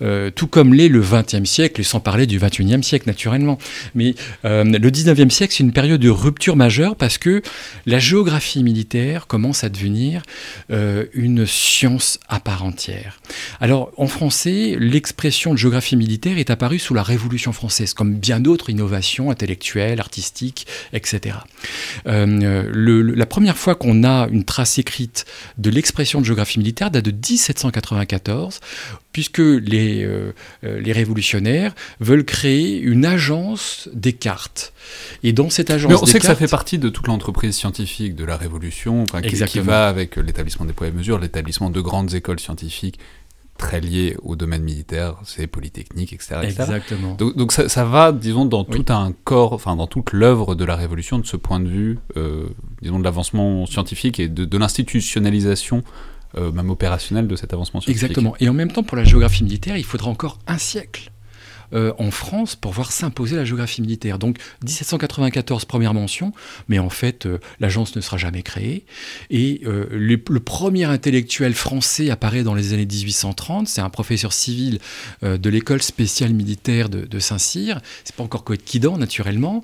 Euh, 0.02 0.30
tout 0.30 0.48
comme 0.48 0.74
l'est 0.74 0.90
le 0.90 1.02
XXe 1.02 1.50
siècle, 1.50 1.82
et 1.82 1.84
sans 1.84 2.00
parler 2.00 2.28
du 2.28 2.40
XXIe 2.40 2.84
siècle 2.84 3.08
naturellement. 3.08 3.58
Mais 3.94 4.16
euh, 4.46 4.64
le 4.64 4.90
XIXe 4.90 5.34
siècle, 5.34 5.54
c'est 5.56 5.64
une 5.64 5.74
période 5.74 6.02
de 6.02 6.10
rupture 6.10 6.56
majeure 6.56 6.96
parce 6.96 7.18
que 7.18 7.42
la 7.86 8.00
géographie 8.00 8.64
militaire 8.64 9.28
commence 9.28 9.64
à 9.64 9.70
devenir 9.70 10.24
euh, 10.72 11.06
une 11.14 11.46
science 11.46 12.20
à 12.28 12.40
part 12.40 12.64
entière. 12.64 13.20
Alors 13.60 13.92
en 13.98 14.08
français, 14.08 14.76
l'expression 14.80 15.54
de 15.54 15.58
géographie 15.58 15.96
militaire 15.96 16.38
est 16.38 16.50
apparue 16.50 16.80
sous 16.80 16.94
la 16.94 17.04
Révolution 17.04 17.54
française, 17.54 17.94
comme 17.94 18.16
bien 18.16 18.40
d'autres 18.40 18.70
innovations 18.70 19.32
intellectuelles, 19.32 20.00
artistiques, 20.00 20.68
etc. 20.94 21.38
la 22.06 23.26
première 23.26 23.58
fois 23.58 23.76
qu'on 23.76 24.04
a 24.04 24.28
une 24.30 24.44
trace 24.44 24.78
écrite 24.78 25.26
de 25.58 25.70
l'expression 25.70 26.22
de 26.22 26.26
géographie 26.26 26.60
militaire 26.60 26.92
date 26.92 27.06
de 27.06 27.12
1794 27.12 28.55
puisque 29.12 29.40
les, 29.40 30.04
euh, 30.04 30.34
euh, 30.64 30.80
les 30.80 30.92
révolutionnaires 30.92 31.74
veulent 32.00 32.26
créer 32.26 32.80
une 32.80 33.06
agence 33.06 33.90
des 33.94 34.14
cartes. 34.14 34.74
Et 35.24 35.34
dans 35.34 35.50
cette 35.50 35.70
agence 35.70 35.92
Mais 35.92 35.98
on 35.98 36.06
sait 36.06 36.20
que 36.20 36.26
ça 36.26 36.36
fait 36.36 36.48
partie 36.48 36.78
de 36.78 36.90
toute 36.90 37.08
l'entreprise 37.08 37.56
scientifique 37.56 38.16
de 38.16 38.26
la 38.26 38.38
Révolution, 38.38 39.06
qui, 39.06 39.60
va 39.60 39.88
avec 39.88 40.18
l'établissement 40.18 40.66
des 40.66 40.74
poids 40.74 40.88
et 40.88 40.92
mesures, 40.92 41.20
l'établissement 41.20 41.70
de 41.70 41.82
grandes 41.82 42.14
écoles 42.14 42.40
scientifiques 42.40 43.00
très 43.58 43.80
liées 43.80 44.18
au 44.24 44.36
domaine 44.36 44.64
militaire, 44.64 45.16
c'est 45.24 45.48
Polytechnique, 45.48 46.12
etc. 46.14 46.42
Exactement. 46.44 47.16
Donc, 47.16 47.52
ça, 47.52 47.86
va, 47.86 48.12
disons, 48.12 48.46
dans 48.46 48.64
tout 48.64 48.86
un 48.90 49.14
corps, 49.24 49.54
enfin 49.54 49.76
dans 49.76 49.88
toute 49.88 50.12
l'œuvre 50.12 50.56
de 50.56 50.66
la 50.66 50.76
Révolution, 50.76 51.20
de 51.20 51.26
ce 51.26 51.38
point 51.38 51.60
de 51.60 51.70
vue, 51.70 52.00
euh, 52.18 52.48
disons, 52.82 53.00
de 53.00 53.04
l'avancement 53.04 53.66
scientifique 53.66 54.20
et 54.20 54.28
de, 54.28 54.46
de 54.46 54.58
l'institutionnalisation 54.58 55.84
euh, 56.38 56.52
même 56.52 56.70
opérationnel 56.70 57.28
de 57.28 57.36
cet 57.36 57.54
avancement 57.54 57.82
scientifique. 57.82 58.04
Exactement. 58.04 58.36
Et 58.40 58.50
en 58.50 58.54
même 58.54 58.72
temps, 58.72 58.84
pour 58.84 58.98
la 58.98 59.04
géographie 59.04 59.44
militaire, 59.44 59.78
il 59.78 59.86
faudra 59.86 60.10
encore 60.10 60.40
un 60.48 60.58
siècle 60.58 61.12
euh, 61.74 61.94
en 61.98 62.12
France 62.12 62.56
pour 62.56 62.72
voir 62.72 62.92
s'imposer 62.92 63.36
la 63.36 63.46
géographie 63.46 63.82
militaire. 63.82 64.20
Donc 64.20 64.38
1794, 64.64 65.66
première 65.66 65.94
mention, 65.94 66.32
mais 66.68 66.80
en 66.80 66.90
fait, 66.90 67.26
euh, 67.26 67.40
l'agence 67.60 67.96
ne 67.96 68.02
sera 68.02 68.18
jamais 68.18 68.44
créée. 68.44 68.86
Et 69.30 69.62
euh, 69.66 69.88
le, 69.92 70.18
premier 70.46 70.84
intellectuel 70.86 71.54
français 71.54 72.10
apparaît 72.10 72.44
dans 72.44 72.54
les 72.54 72.74
années 72.74 72.86
1830. 72.86 73.68
C'est 73.68 73.82
un 73.82 73.90
professeur 73.90 74.32
civil 74.32 74.80
de 75.24 75.50
l'école 75.50 75.82
spéciale 75.82 76.34
militaire 76.34 76.88
de, 76.90 77.20
Saint-Cyr. 77.20 77.80
C'est 78.04 78.16
pas 78.16 78.24
encore 78.24 78.44
Coët-Quidan, 78.44 78.98
naturellement. 78.98 79.64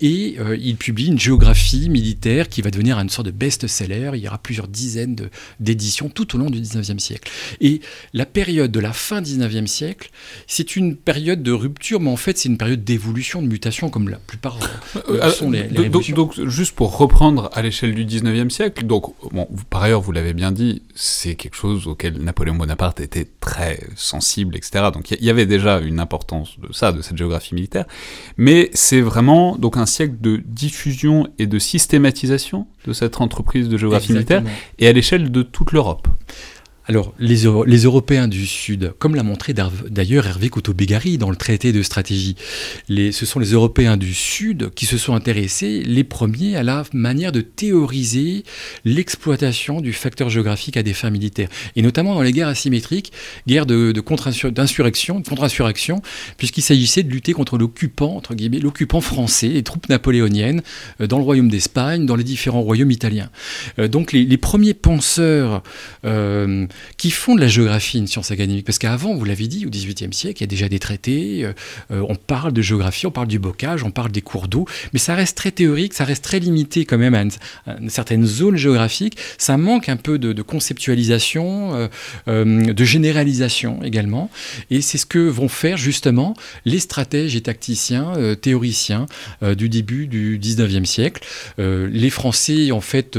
et 0.00 0.36
il 0.58 0.76
publie 0.76 1.08
une 1.08 1.18
géographie 1.18 1.90
militaire 1.90 2.48
qui 2.48 2.62
va 2.62 2.70
devenir 2.70 2.98
une 2.98 3.10
sorte 3.10 3.26
de 3.26 3.32
best-seller. 3.32 4.12
Il 4.14 4.20
y 4.20 4.28
aura 4.28 4.38
plusieurs 4.38 4.68
dizaines 4.68 5.16
d'éditions 5.58 6.08
tout 6.08 6.34
au 6.34 6.38
long 6.38 6.50
du 6.50 6.60
19e 6.60 6.98
siècle. 6.98 7.30
Et 7.60 7.80
la 8.14 8.26
période 8.26 8.72
de 8.72 8.80
la 8.80 8.92
fin 8.92 9.20
19e 9.20 9.66
siècle, 9.66 10.10
c'est 10.46 10.76
une 10.76 10.96
période 10.96 11.09
période 11.12 11.42
de 11.42 11.52
rupture, 11.52 12.00
mais 12.00 12.10
en 12.10 12.16
fait, 12.16 12.38
c'est 12.38 12.48
une 12.48 12.58
période 12.58 12.84
d'évolution, 12.84 13.42
de 13.42 13.48
mutation, 13.48 13.90
comme 13.90 14.08
la 14.08 14.18
plupart 14.18 14.58
euh, 14.62 15.00
euh, 15.08 15.20
euh, 15.22 15.30
sont 15.30 15.50
les, 15.50 15.64
donc, 15.64 16.10
donc, 16.12 16.48
juste 16.48 16.74
pour 16.74 16.96
reprendre 16.96 17.50
à 17.52 17.62
l'échelle 17.62 17.94
du 17.94 18.04
19e 18.04 18.50
siècle, 18.50 18.86
donc, 18.86 19.14
bon, 19.32 19.48
par 19.70 19.82
ailleurs, 19.82 20.00
vous 20.00 20.12
l'avez 20.12 20.34
bien 20.34 20.52
dit, 20.52 20.82
c'est 20.94 21.34
quelque 21.34 21.56
chose 21.56 21.86
auquel 21.86 22.18
Napoléon 22.18 22.54
Bonaparte 22.54 23.00
était 23.00 23.26
très 23.40 23.80
sensible, 23.96 24.56
etc. 24.56 24.86
Donc, 24.92 25.10
il 25.10 25.24
y, 25.24 25.30
avait 25.30 25.46
déjà 25.46 25.80
une 25.80 26.00
importance 26.00 26.58
de 26.60 26.72
ça, 26.72 26.92
de 26.92 27.02
cette 27.02 27.16
géographie 27.16 27.54
militaire, 27.54 27.86
mais 28.36 28.70
c'est 28.74 29.00
vraiment 29.00 29.56
donc 29.56 29.76
un 29.76 29.86
siècle 29.86 30.14
de 30.20 30.42
diffusion 30.44 31.26
et 31.38 31.46
de 31.46 31.58
systématisation 31.58 32.66
de 32.86 32.92
cette 32.92 33.20
entreprise 33.20 33.68
de 33.68 33.76
géographie 33.76 34.12
militaire, 34.12 34.42
et 34.78 34.86
à 34.86 34.92
l'échelle 34.92 35.30
de 35.30 35.42
toute 35.42 35.72
l'Europe. 35.72 36.08
Alors, 36.86 37.14
les, 37.18 37.44
Européens 37.44 38.26
du 38.26 38.46
Sud, 38.46 38.94
comme 38.98 39.14
l'a 39.14 39.22
montré 39.22 39.54
d'ailleurs 39.54 40.26
Hervé 40.26 40.48
Couto-Bégari 40.48 41.18
dans 41.18 41.30
le 41.30 41.36
traité 41.36 41.72
de 41.72 41.82
stratégie, 41.82 42.36
ce 42.88 43.26
sont 43.26 43.38
les 43.38 43.52
Européens 43.52 43.96
du 43.96 44.14
Sud 44.14 44.70
qui 44.74 44.86
se 44.86 44.98
sont 44.98 45.14
intéressés 45.14 45.82
les 45.84 46.04
premiers 46.04 46.56
à 46.56 46.62
la 46.62 46.82
manière 46.92 47.32
de 47.32 47.42
théoriser 47.42 48.44
l'exploitation 48.84 49.80
du 49.80 49.92
facteur 49.92 50.30
géographique 50.30 50.76
à 50.76 50.82
des 50.82 50.94
fins 50.94 51.10
militaires, 51.10 51.48
et 51.76 51.82
notamment 51.82 52.14
dans 52.14 52.22
les 52.22 52.32
guerres 52.32 52.48
asymétriques, 52.48 53.12
guerres 53.46 53.66
de, 53.66 53.92
d'insurrection, 54.50 55.20
de 55.20 55.28
contre-insurrection, 55.28 56.02
puisqu'il 56.38 56.62
s'agissait 56.62 57.02
de 57.02 57.10
lutter 57.10 57.34
contre 57.34 57.58
l'occupant, 57.58 58.16
entre 58.16 58.34
guillemets, 58.34 58.58
l'occupant 58.58 59.00
français, 59.00 59.48
les 59.48 59.62
troupes 59.62 59.88
napoléoniennes, 59.88 60.62
euh, 61.00 61.06
dans 61.06 61.18
le 61.18 61.24
royaume 61.24 61.50
d'Espagne, 61.50 62.06
dans 62.06 62.16
les 62.16 62.24
différents 62.24 62.62
royaumes 62.62 62.90
italiens. 62.90 63.30
Euh, 63.78 63.86
donc 63.86 64.12
les, 64.12 64.36
premiers 64.38 64.74
penseurs 64.74 65.62
euh, 66.04 66.66
qui 66.96 67.10
font 67.10 67.34
de 67.34 67.40
la 67.40 67.48
géographie 67.48 67.98
une 67.98 68.06
science 68.06 68.30
académique. 68.30 68.64
Parce 68.64 68.78
qu'avant, 68.78 69.14
vous 69.14 69.24
l'avez 69.24 69.46
dit, 69.46 69.66
au 69.66 69.70
XVIIIe 69.70 70.12
siècle, 70.12 70.38
il 70.38 70.42
y 70.42 70.44
a 70.44 70.46
déjà 70.48 70.68
des 70.68 70.78
traités, 70.78 71.44
euh, 71.44 71.52
euh, 71.90 72.04
on 72.08 72.14
parle 72.14 72.52
de 72.52 72.62
géographie, 72.62 73.06
on 73.06 73.10
parle 73.10 73.28
du 73.28 73.38
bocage, 73.38 73.82
on 73.84 73.90
parle 73.90 74.10
des 74.10 74.22
cours 74.22 74.48
d'eau, 74.48 74.66
mais 74.92 74.98
ça 74.98 75.14
reste 75.14 75.36
très 75.36 75.50
théorique, 75.50 75.94
ça 75.94 76.04
reste 76.04 76.24
très 76.24 76.38
limité 76.38 76.84
quand 76.84 76.98
même 76.98 77.14
à 77.14 77.22
une, 77.22 77.90
certaine 77.90 78.26
zone 78.26 78.56
géographique. 78.56 79.16
Ça 79.38 79.56
manque 79.56 79.88
un 79.88 79.96
peu 79.96 80.18
de, 80.18 80.42
conceptualisation, 80.42 81.88
euh, 82.28 82.72
de 82.72 82.84
généralisation 82.84 83.82
également. 83.82 84.30
Et 84.70 84.80
c'est 84.80 84.98
ce 84.98 85.06
que 85.06 85.18
vont 85.18 85.48
faire 85.48 85.76
justement 85.76 86.34
les 86.64 86.78
stratèges 86.78 87.36
et 87.36 87.40
tacticiens, 87.40 88.12
théoriciens 88.40 89.06
du 89.42 89.68
début 89.68 90.06
du 90.06 90.38
XIXe 90.40 90.88
siècle. 90.88 91.26
les 91.58 92.10
Français, 92.10 92.70
en 92.72 92.80
fait, 92.80 93.18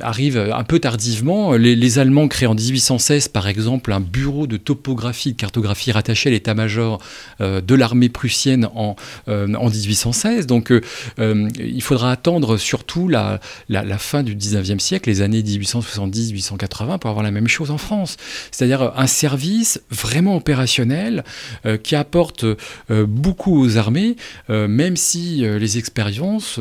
arrivent 0.00 0.38
un 0.38 0.64
peu 0.64 0.78
tardivement. 0.78 1.52
Les, 1.52 1.76
les 1.76 1.98
Allemands 1.98 2.28
créent 2.28 2.46
en 2.46 2.54
18 2.54 2.71
1816, 2.72 3.28
par 3.28 3.48
exemple, 3.48 3.92
un 3.92 4.00
bureau 4.00 4.46
de 4.46 4.56
topographie, 4.56 5.32
de 5.32 5.36
cartographie 5.36 5.92
rattaché 5.92 6.28
à 6.28 6.32
l'état-major 6.32 7.00
de 7.40 7.74
l'armée 7.74 8.08
prussienne 8.08 8.68
en, 8.74 8.96
en 9.28 9.70
1816. 9.70 10.46
Donc 10.46 10.72
il 11.18 11.82
faudra 11.82 12.12
attendre 12.12 12.56
surtout 12.56 13.08
la, 13.08 13.40
la, 13.68 13.84
la 13.84 13.98
fin 13.98 14.22
du 14.22 14.34
19e 14.36 14.78
siècle, 14.78 15.08
les 15.08 15.20
années 15.22 15.42
1870-1880, 15.42 16.98
pour 16.98 17.10
avoir 17.10 17.22
la 17.22 17.30
même 17.30 17.48
chose 17.48 17.70
en 17.70 17.78
France. 17.78 18.16
C'est-à-dire 18.50 18.92
un 18.96 19.06
service 19.06 19.80
vraiment 19.90 20.36
opérationnel 20.36 21.24
qui 21.82 21.94
apporte 21.94 22.44
beaucoup 22.90 23.62
aux 23.62 23.76
armées, 23.76 24.16
même 24.48 24.96
si 24.96 25.42
les 25.42 25.78
expériences, 25.78 26.58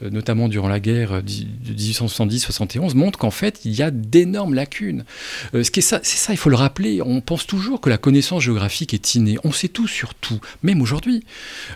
notamment 0.00 0.48
durant 0.48 0.68
la 0.68 0.80
guerre 0.80 1.22
de 1.22 1.72
1870-71, 1.74 2.94
montrent 2.94 3.18
qu'en 3.18 3.30
fait, 3.30 3.60
il 3.64 3.72
y 3.72 3.82
a 3.82 3.90
d'énormes 3.90 4.54
lacunes. 4.54 5.04
Euh, 5.54 5.62
ce 5.62 5.70
qui 5.70 5.80
est 5.80 5.82
ça, 5.82 6.00
c'est 6.02 6.18
ça, 6.18 6.32
il 6.32 6.36
faut 6.36 6.50
le 6.50 6.56
rappeler. 6.56 7.00
On 7.02 7.20
pense 7.20 7.46
toujours 7.46 7.80
que 7.80 7.90
la 7.90 7.98
connaissance 7.98 8.42
géographique 8.42 8.94
est 8.94 9.14
innée. 9.14 9.36
On 9.44 9.52
sait 9.52 9.68
tout 9.68 9.86
sur 9.86 10.14
tout, 10.14 10.40
même 10.62 10.80
aujourd'hui. 10.80 11.24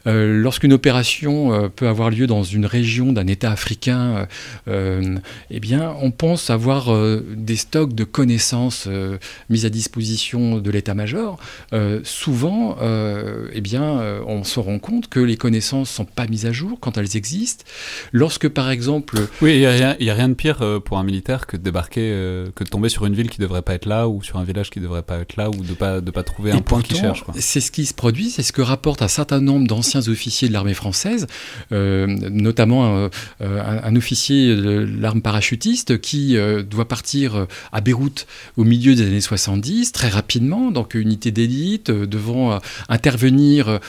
Euh, 0.06 0.40
lorsqu'une 0.40 0.72
opération 0.72 1.52
euh, 1.52 1.68
peut 1.68 1.88
avoir 1.88 2.10
lieu 2.10 2.26
dans 2.26 2.42
une 2.42 2.66
région 2.66 3.12
d'un 3.12 3.26
État 3.26 3.50
africain, 3.50 4.26
eh 4.66 5.60
bien, 5.60 5.94
on 6.00 6.10
pense 6.10 6.50
avoir 6.50 6.94
des 7.36 7.56
stocks 7.56 7.94
de 7.94 8.04
connaissances 8.04 8.88
mises 9.48 9.64
à 9.64 9.70
disposition 9.70 10.58
de 10.58 10.70
l'état-major. 10.70 11.38
souvent, 12.02 12.76
eh 13.52 13.60
bien, 13.60 14.22
on 14.26 14.44
se 14.44 14.60
rend 14.60 14.78
compte 14.78 15.08
que 15.08 15.20
les 15.20 15.36
connaissances 15.36 15.90
sont 15.90 16.04
pas 16.04 16.26
mises 16.26 16.46
à 16.46 16.52
jour 16.52 16.78
quand 16.80 16.98
elles 16.98 17.16
existent. 17.16 17.64
Lorsque, 18.12 18.48
par 18.48 18.70
exemple, 18.70 19.18
oui, 19.40 19.54
il 19.54 19.60
n'y 19.60 20.10
a, 20.10 20.14
rien 20.14 20.28
de 20.28 20.34
pire 20.34 20.80
pour 20.84 20.98
un 20.98 21.04
militaire 21.04 21.46
que 21.46 21.56
de 21.56 21.62
débarquer, 21.62 22.10
que 22.54 22.64
de 22.64 22.68
tomber 22.68 22.88
sur 22.88 23.06
une 23.06 23.14
ville 23.14 23.30
qui 23.30 23.40
devrait 23.40 23.62
pas 23.66 23.74
être 23.74 23.86
là 23.86 24.08
ou 24.08 24.22
sur 24.22 24.38
un 24.38 24.44
village 24.44 24.70
qui 24.70 24.80
devrait 24.80 25.02
pas 25.02 25.18
être 25.18 25.36
là 25.36 25.50
ou 25.50 25.56
de 25.56 25.74
pas 25.74 26.00
de 26.00 26.10
pas 26.10 26.22
trouver 26.22 26.52
un 26.52 26.60
point 26.60 26.80
qu'il 26.80 26.96
cherche. 26.96 27.24
C'est 27.38 27.60
ce 27.60 27.70
qui 27.70 27.84
se 27.84 27.92
produit, 27.92 28.30
c'est 28.30 28.44
ce 28.44 28.52
que 28.52 28.62
rapporte 28.62 29.02
un 29.02 29.08
certain 29.08 29.40
nombre 29.40 29.66
d'anciens 29.66 30.00
officiers 30.08 30.48
de 30.48 30.52
l'armée 30.52 30.72
française, 30.72 31.26
euh, 31.72 32.06
notamment 32.06 33.08
euh, 33.40 33.80
un, 33.82 33.96
officier 33.96 34.54
de 34.54 34.88
l'arme 35.00 35.20
parachutiste 35.20 36.00
qui 36.00 36.36
euh, 36.36 36.62
doit 36.62 36.86
partir 36.86 37.46
à 37.72 37.80
Beyrouth 37.80 38.26
au 38.56 38.62
milieu 38.64 38.94
des 38.94 39.06
années 39.06 39.20
70 39.20 39.90
très 39.90 40.08
rapidement, 40.08 40.70
donc 40.70 40.94
unité 40.94 41.32
d'élite 41.32 41.90
devant 41.90 42.60
intervenir 42.88 43.80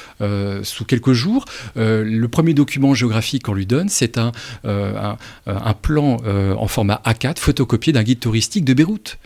sous 0.63 0.85
quelques 0.85 1.13
jours. 1.13 1.45
le 1.75 2.25
premier 2.27 2.55
document 2.55 2.95
géographique 2.95 3.43
qu'on 3.43 3.53
lui 3.53 3.67
donne, 3.67 3.89
c'est 3.89 4.17
un, 4.17 4.31
un, 4.65 5.17
un, 5.45 5.73
plan 5.73 6.17
en 6.25 6.67
format 6.67 7.01
A4 7.05 7.37
photocopié 7.37 7.93
d'un 7.93 8.03
guide 8.03 8.19
touristique 8.19 8.65
de 8.65 8.73
Beyrouth. 8.73 9.17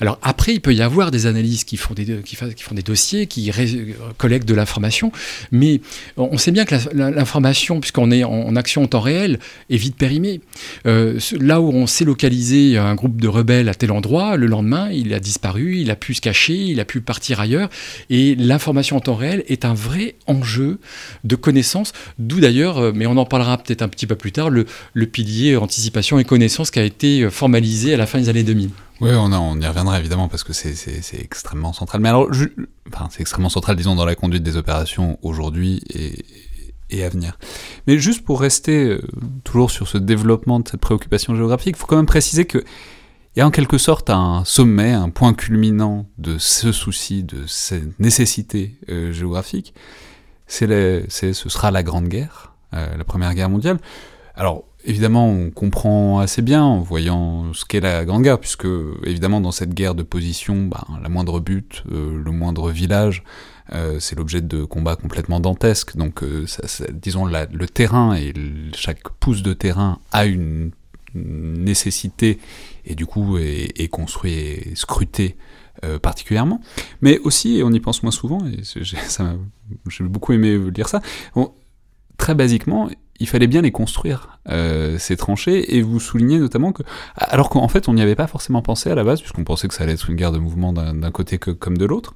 Alors 0.00 0.18
après, 0.22 0.54
il 0.54 0.60
peut 0.60 0.74
y 0.74 0.82
avoir 0.82 1.10
des 1.10 1.26
analyses 1.26 1.64
qui 1.64 1.76
font 1.76 1.94
des, 1.94 2.04
dossiers, 2.82 3.26
qui 3.26 3.50
collectent 4.18 4.48
de 4.48 4.54
l'information, 4.54 5.12
mais 5.50 5.80
on 6.16 6.38
sait 6.38 6.50
bien 6.50 6.64
que 6.64 6.74
l'information, 6.94 7.80
puisqu'on 7.80 8.10
est 8.10 8.24
en, 8.24 8.54
action 8.56 8.84
en 8.84 8.86
temps 8.86 9.00
réel, 9.00 9.38
est 9.70 9.76
vite 9.76 9.96
périmée. 9.96 10.40
Euh, 10.86 11.18
là 11.40 11.60
où 11.60 11.70
on 11.70 11.86
sait 11.86 12.04
localiser 12.04 12.78
un 12.78 12.94
groupe 12.94 13.20
de 13.20 13.28
rebelles 13.28 13.68
à 13.68 13.74
tel 13.74 13.92
endroit, 13.92 14.36
le 14.36 14.46
lendemain, 14.46 14.90
il 14.90 15.12
a 15.14 15.20
disparu, 15.20 15.78
il 15.78 15.90
a 15.90 15.96
pu 15.96 16.14
se 16.14 16.20
cacher, 16.20 16.56
il 16.56 16.80
a 16.80 16.84
pu 16.84 17.00
partir 17.00 17.40
ailleurs, 17.40 17.68
et 18.10 18.34
l'information 18.34 18.96
en 18.96 19.00
temps 19.00 19.14
réel 19.14 19.44
est 19.48 19.64
un 19.64 19.74
vrai 19.74 20.16
enjeu 20.26 20.78
de 21.24 21.36
connaissance, 21.36 21.92
d'où 22.18 22.40
d'ailleurs, 22.40 22.78
euh, 22.78 22.92
mais 22.94 23.06
on 23.06 23.16
en 23.16 23.26
parlera 23.26 23.58
peut-être 23.58 23.82
un 23.82 23.88
petit 23.88 24.06
peu 24.06 24.16
plus 24.16 24.32
tard, 24.32 24.50
le, 24.50 24.66
le 24.94 25.06
pilier 25.06 25.56
anticipation 25.56 26.18
et 26.18 26.24
connaissance 26.24 26.70
qui 26.70 26.78
a 26.78 26.84
été 26.84 27.28
formalisé 27.30 27.94
à 27.94 27.96
la 27.96 28.06
fin 28.06 28.18
des 28.18 28.28
années 28.28 28.42
2000. 28.42 28.70
Oui, 29.00 29.10
on, 29.12 29.60
y 29.60 29.66
reviendra 29.66 29.98
évidemment 29.98 30.28
parce 30.28 30.42
que 30.42 30.52
c'est 30.52 31.20
extrêmement 31.20 31.72
central. 31.72 32.00
Mais 32.00 32.08
alors, 32.08 32.28
c'est 33.10 33.20
extrêmement 33.20 33.48
central, 33.48 33.76
disons, 33.76 33.94
dans 33.94 34.06
la 34.06 34.14
conduite 34.14 34.42
des 34.42 34.56
opérations 34.56 35.18
aujourd'hui 35.22 35.82
et, 36.90 37.04
à 37.04 37.08
venir. 37.08 37.38
Mais 37.86 37.98
juste 37.98 38.24
pour 38.24 38.40
rester 38.40 38.84
euh, 38.84 39.02
toujours 39.44 39.70
sur 39.70 39.86
ce 39.86 39.98
développement 39.98 40.60
de 40.60 40.68
cette 40.68 40.80
préoccupation 40.80 41.34
géographique, 41.34 41.76
il 41.76 41.78
faut 41.78 41.86
quand 41.86 41.96
même 41.96 42.06
préciser 42.06 42.46
que 42.46 42.64
il 43.36 43.40
y 43.40 43.42
a 43.42 43.46
en 43.46 43.50
quelque 43.50 43.76
sorte 43.76 44.08
un 44.08 44.44
sommet, 44.46 44.92
un 44.92 45.10
point 45.10 45.34
culminant 45.34 46.06
de 46.16 46.38
ce 46.38 46.72
souci, 46.72 47.22
de 47.22 47.44
cette 47.46 48.00
nécessité 48.00 48.78
euh, 48.88 49.12
géographique. 49.12 49.74
C'est, 50.46 50.66
ce 51.10 51.48
sera 51.50 51.70
la 51.70 51.82
Grande 51.82 52.08
Guerre, 52.08 52.54
euh, 52.72 52.96
la 52.96 53.04
Première 53.04 53.34
Guerre 53.34 53.50
mondiale. 53.50 53.78
Alors, 54.36 54.64
évidemment, 54.86 55.28
on 55.28 55.50
comprend 55.50 56.20
assez 56.20 56.40
bien 56.40 56.62
en 56.62 56.80
voyant 56.80 57.52
ce 57.52 57.64
qu'est 57.64 57.80
la 57.80 58.04
Grande 58.04 58.22
Guerre, 58.22 58.38
puisque 58.38 58.66
évidemment 59.04 59.40
dans 59.40 59.52
cette 59.52 59.74
guerre 59.74 59.94
de 59.94 60.02
position, 60.02 60.66
ben, 60.66 60.84
la 61.02 61.08
moindre 61.08 61.40
but, 61.40 61.82
euh, 61.92 62.22
le 62.22 62.30
moindre 62.30 62.70
village, 62.70 63.22
euh, 63.72 63.98
c'est 64.00 64.16
l'objet 64.16 64.40
de 64.40 64.64
combats 64.64 64.96
complètement 64.96 65.40
dantesques. 65.40 65.96
Donc, 65.96 66.22
euh, 66.22 66.46
disons, 66.92 67.26
le 67.26 67.66
terrain 67.66 68.14
et 68.14 68.32
chaque 68.74 69.08
pouce 69.20 69.42
de 69.42 69.52
terrain 69.52 69.98
a 70.12 70.24
une 70.24 70.70
nécessité 71.14 72.38
et 72.84 72.94
du 72.94 73.06
coup 73.06 73.38
est, 73.38 73.88
construit 73.90 74.34
et 74.34 74.72
scruté 74.74 75.36
particulièrement. 76.02 76.60
Mais 77.00 77.18
aussi, 77.20 77.56
et 77.56 77.62
on 77.62 77.70
y 77.70 77.80
pense 77.80 78.02
moins 78.02 78.12
souvent, 78.12 78.46
et 78.46 78.60
j'ai 78.62 80.04
beaucoup 80.04 80.32
aimé 80.32 80.58
lire 80.74 80.88
ça, 80.88 81.00
très 82.18 82.34
basiquement, 82.34 82.90
il 83.20 83.28
fallait 83.28 83.46
bien 83.46 83.62
les 83.62 83.72
construire, 83.72 84.38
euh, 84.48 84.98
ces 84.98 85.16
tranchées, 85.16 85.76
et 85.76 85.82
vous 85.82 86.00
soulignez 86.00 86.38
notamment 86.38 86.72
que, 86.72 86.82
alors 87.16 87.48
qu'en 87.48 87.68
fait 87.68 87.88
on 87.88 87.94
n'y 87.94 88.02
avait 88.02 88.14
pas 88.14 88.26
forcément 88.26 88.62
pensé 88.62 88.90
à 88.90 88.94
la 88.94 89.04
base, 89.04 89.20
puisqu'on 89.20 89.44
pensait 89.44 89.68
que 89.68 89.74
ça 89.74 89.84
allait 89.84 89.94
être 89.94 90.08
une 90.10 90.16
guerre 90.16 90.32
de 90.32 90.38
mouvement 90.38 90.72
d'un 90.72 91.10
côté 91.10 91.38
que, 91.38 91.50
comme 91.50 91.78
de 91.78 91.84
l'autre, 91.84 92.14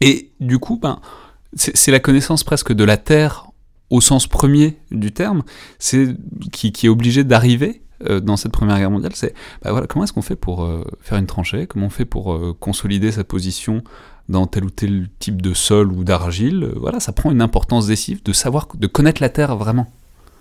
et 0.00 0.30
du 0.40 0.58
coup, 0.58 0.78
ben, 0.78 1.00
c'est 1.54 1.90
la 1.90 1.98
connaissance 2.00 2.44
presque 2.44 2.72
de 2.72 2.84
la 2.84 2.96
Terre 2.96 3.46
au 3.90 4.00
sens 4.00 4.26
premier 4.26 4.78
du 4.90 5.12
terme, 5.12 5.42
c'est 5.78 6.14
qui, 6.52 6.72
est 6.84 6.88
obligé 6.88 7.24
d'arriver 7.24 7.82
euh, 8.04 8.20
dans 8.20 8.36
cette 8.36 8.52
Première 8.52 8.78
Guerre 8.78 8.90
mondiale, 8.90 9.12
c'est 9.14 9.34
ben 9.62 9.70
voilà, 9.72 9.86
comment 9.86 10.04
est-ce 10.04 10.12
qu'on 10.12 10.22
fait 10.22 10.36
pour 10.36 10.62
euh, 10.62 10.84
faire 11.00 11.18
une 11.18 11.26
tranchée, 11.26 11.66
comment 11.66 11.86
on 11.86 11.90
fait 11.90 12.04
pour 12.04 12.38
consolider 12.60 13.10
sa 13.12 13.24
position 13.24 13.82
dans 14.28 14.46
tel 14.46 14.64
ou 14.64 14.70
tel 14.70 15.08
type 15.18 15.40
de 15.40 15.54
sol 15.54 15.90
ou 15.90 16.04
d'argile, 16.04 16.70
voilà, 16.76 17.00
ça 17.00 17.12
prend 17.12 17.30
une 17.30 17.40
importance 17.40 17.86
décisive 17.86 18.22
de 18.22 18.32
savoir, 18.32 18.68
de 18.74 18.86
connaître 18.86 19.22
la 19.22 19.30
Terre 19.30 19.56
vraiment. 19.56 19.90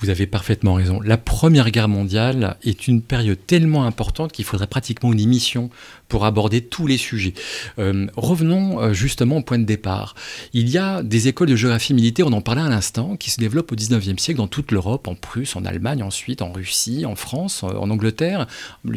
Vous 0.00 0.10
avez 0.10 0.26
parfaitement 0.26 0.74
raison. 0.74 1.00
La 1.00 1.16
Première 1.16 1.70
Guerre 1.70 1.88
mondiale 1.88 2.56
est 2.62 2.88
une 2.88 3.00
période 3.00 3.38
tellement 3.46 3.84
importante 3.84 4.32
qu'il 4.32 4.44
faudrait 4.44 4.66
pratiquement 4.66 5.12
une 5.12 5.20
émission 5.20 5.70
pour 6.08 6.24
aborder 6.24 6.60
tous 6.60 6.86
les 6.86 6.98
sujets. 6.98 7.34
Euh, 7.78 8.06
revenons 8.16 8.80
euh, 8.80 8.92
justement 8.92 9.38
au 9.38 9.42
point 9.42 9.58
de 9.58 9.64
départ. 9.64 10.14
Il 10.52 10.68
y 10.68 10.78
a 10.78 11.02
des 11.02 11.28
écoles 11.28 11.48
de 11.48 11.56
géographie 11.56 11.94
militaire, 11.94 12.26
on 12.26 12.32
en 12.32 12.40
parlait 12.40 12.62
à 12.62 12.68
l'instant, 12.68 13.16
qui 13.16 13.30
se 13.30 13.40
développent 13.40 13.72
au 13.72 13.76
19e 13.76 14.18
siècle 14.18 14.38
dans 14.38 14.46
toute 14.46 14.72
l'Europe, 14.72 15.08
en 15.08 15.14
Prusse, 15.14 15.56
en 15.56 15.64
Allemagne, 15.64 16.02
ensuite 16.02 16.42
en 16.42 16.52
Russie, 16.52 17.06
en 17.06 17.14
France, 17.14 17.64
euh, 17.64 17.76
en 17.78 17.90
Angleterre. 17.90 18.46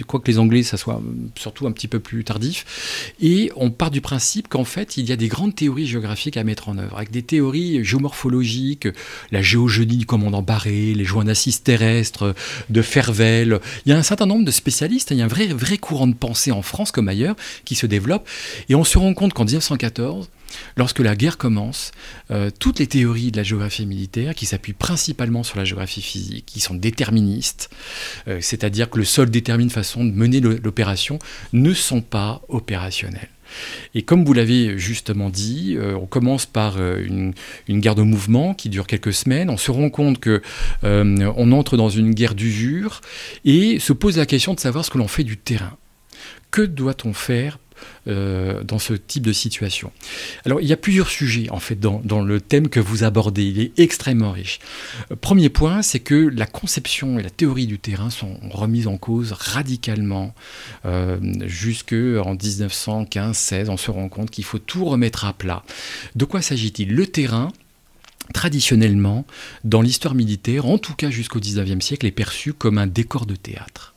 Quoique 0.08 0.30
les 0.30 0.40
Anglais, 0.40 0.64
ça 0.64 0.78
soit 0.78 1.02
surtout 1.36 1.68
un 1.68 1.72
petit 1.72 1.88
peu 1.88 2.00
plus 2.00 2.24
tardif. 2.24 3.14
Et 3.22 3.52
on 3.56 3.72
part 3.72 3.92
du 3.92 4.02
principe 4.02 4.48
qu'en 4.48 4.66
fait, 4.66 4.98
il 4.98 5.08
y 5.08 5.12
a 5.12 5.16
des 5.16 5.28
grandes 5.28 5.56
théories 5.56 5.88
géographiques 5.88 6.38
à 6.38 6.44
mettre 6.44 6.70
en 6.70 6.78
œuvre, 6.78 6.98
avec 6.98 7.12
des 7.12 7.24
théories 7.24 7.84
géomorphologiques, 7.84 8.88
la 9.32 9.42
géogénie 9.42 9.98
du 9.98 10.06
commandant 10.06 10.42
Barré, 10.42 10.87
les 10.94 11.06
joints 11.06 11.26
d'assises 11.26 11.64
terrestres, 11.64 12.36
de 12.70 12.82
Fervel. 12.82 13.60
Il 13.86 13.90
y 13.90 13.94
a 13.94 13.98
un 13.98 14.04
certain 14.04 14.26
nombre 14.26 14.46
de 14.46 14.52
spécialistes, 14.52 15.12
il 15.12 15.18
y 15.18 15.22
a 15.22 15.26
un 15.26 15.30
vrai, 15.30 15.48
vrai 15.48 15.78
courant 15.78 16.08
de 16.08 16.16
pensée 16.16 16.52
en 16.52 16.62
France 16.62 16.92
comme 16.92 17.08
ailleurs 17.08 17.36
qui 17.66 17.76
se 17.76 17.86
développe. 17.86 18.28
Et 18.70 18.76
on 18.76 18.84
se 18.84 18.98
rend 18.98 19.14
compte 19.14 19.34
qu'en 19.34 19.46
1914, 19.46 20.30
Lorsque 20.76 21.00
la 21.00 21.16
guerre 21.16 21.38
commence, 21.38 21.92
euh, 22.32 22.50
toutes 22.58 22.80
les 22.80 22.88
théories 22.88 23.32
de 23.32 23.38
la 23.38 23.44
géographie 23.44 23.86
militaire, 23.86 24.36
qui 24.36 24.46
s'appuient 24.46 24.74
principalement 24.74 25.44
sur 25.44 25.58
la 25.58 25.66
géographie 25.66 26.02
physique, 26.02 26.46
qui 26.46 26.60
sont 26.60 26.76
déterministes, 26.76 27.70
euh, 28.28 28.40
c'est-à-dire 28.42 28.90
que 28.90 28.98
le 28.98 29.06
sol 29.06 29.30
détermine 29.30 29.70
façon 29.70 30.06
de 30.06 30.12
mener 30.12 30.40
l'opération, 30.40 31.20
ne 31.54 31.74
sont 31.74 32.02
pas 32.02 32.42
opérationnelles. 32.50 33.30
Et 33.96 34.02
comme 34.02 34.26
vous 34.26 34.34
l'avez 34.34 34.78
justement 34.78 35.30
dit, 35.30 35.76
euh, 35.78 35.96
on 35.96 36.06
commence 36.06 36.46
par 36.46 36.78
une, 36.82 37.34
guerre 37.70 37.96
de 37.96 38.02
mouvement 38.02 38.54
qui 38.54 38.68
dure 38.68 38.88
quelques 38.88 39.14
semaines. 39.14 39.50
On 39.50 39.58
se 39.58 39.72
rend 39.72 39.90
compte 39.90 40.20
que 40.20 40.42
on 40.84 41.52
entre 41.54 41.78
dans 41.78 41.90
une 41.90 42.14
guerre 42.14 42.36
d'usure 42.36 43.02
et 43.46 43.80
se 43.80 43.94
pose 43.94 44.18
la 44.18 44.26
question 44.26 44.54
de 44.54 44.60
savoir 44.60 44.84
ce 44.84 44.90
que 44.90 44.98
l'on 44.98 45.08
fait 45.08 45.24
du 45.24 45.38
terrain. 45.38 45.78
Que 46.52 46.62
doit-on 46.62 47.14
faire 47.14 47.58
euh, 48.08 48.64
dans 48.64 48.80
ce 48.80 48.94
type 48.94 49.26
de 49.26 49.34
situation. 49.34 49.92
Alors 50.46 50.62
il 50.62 50.68
y 50.68 50.74
a 50.74 50.78
plusieurs 50.78 51.10
sujets 51.10 51.50
en 51.50 51.60
fait 51.60 51.80
dans, 51.80 52.22
le 52.22 52.42
thème 52.42 52.70
que 52.70 52.80
vous 52.80 53.04
abordez, 53.04 53.44
il 53.44 53.60
est 53.60 53.80
extrêmement 53.80 54.32
riche. 54.32 54.60
Euh, 55.12 55.16
premier 55.16 55.50
point, 55.50 55.82
c'est 55.82 56.00
que 56.00 56.16
la 56.16 56.46
conception 56.46 57.20
et 57.20 57.24
la 57.24 57.30
théorie 57.30 57.68
du 57.68 57.80
terrain 57.80 58.10
sont 58.10 58.40
remises 58.50 58.88
en 58.88 58.98
cause 58.98 59.34
radicalement 59.34 60.34
euh, 60.86 61.18
jusque 61.46 61.94
en 61.94 62.36
1915-16. 62.36 63.70
On 63.70 63.78
se 63.78 63.92
rend 63.92 64.10
compte 64.10 64.32
qu'il 64.32 64.44
faut 64.44 64.60
tout 64.60 64.86
remettre 64.86 65.26
à 65.26 65.34
plat. 65.34 65.64
De 66.16 66.26
quoi 66.26 66.42
s'agit-il? 66.42 66.94
Le 66.94 67.08
terrain, 67.08 67.52
traditionnellement, 68.34 69.26
dans 69.64 69.82
l'histoire 69.82 70.16
militaire, 70.16 70.66
en 70.66 70.78
tout 70.78 70.96
cas 70.96 71.10
jusqu'au 71.10 71.40
19e 71.40 71.82
siècle, 71.82 72.06
est 72.06 72.12
perçu 72.12 72.54
comme 72.54 72.78
un 72.78 72.88
décor 72.88 73.26
de 73.26 73.36
théâtre. 73.36 73.94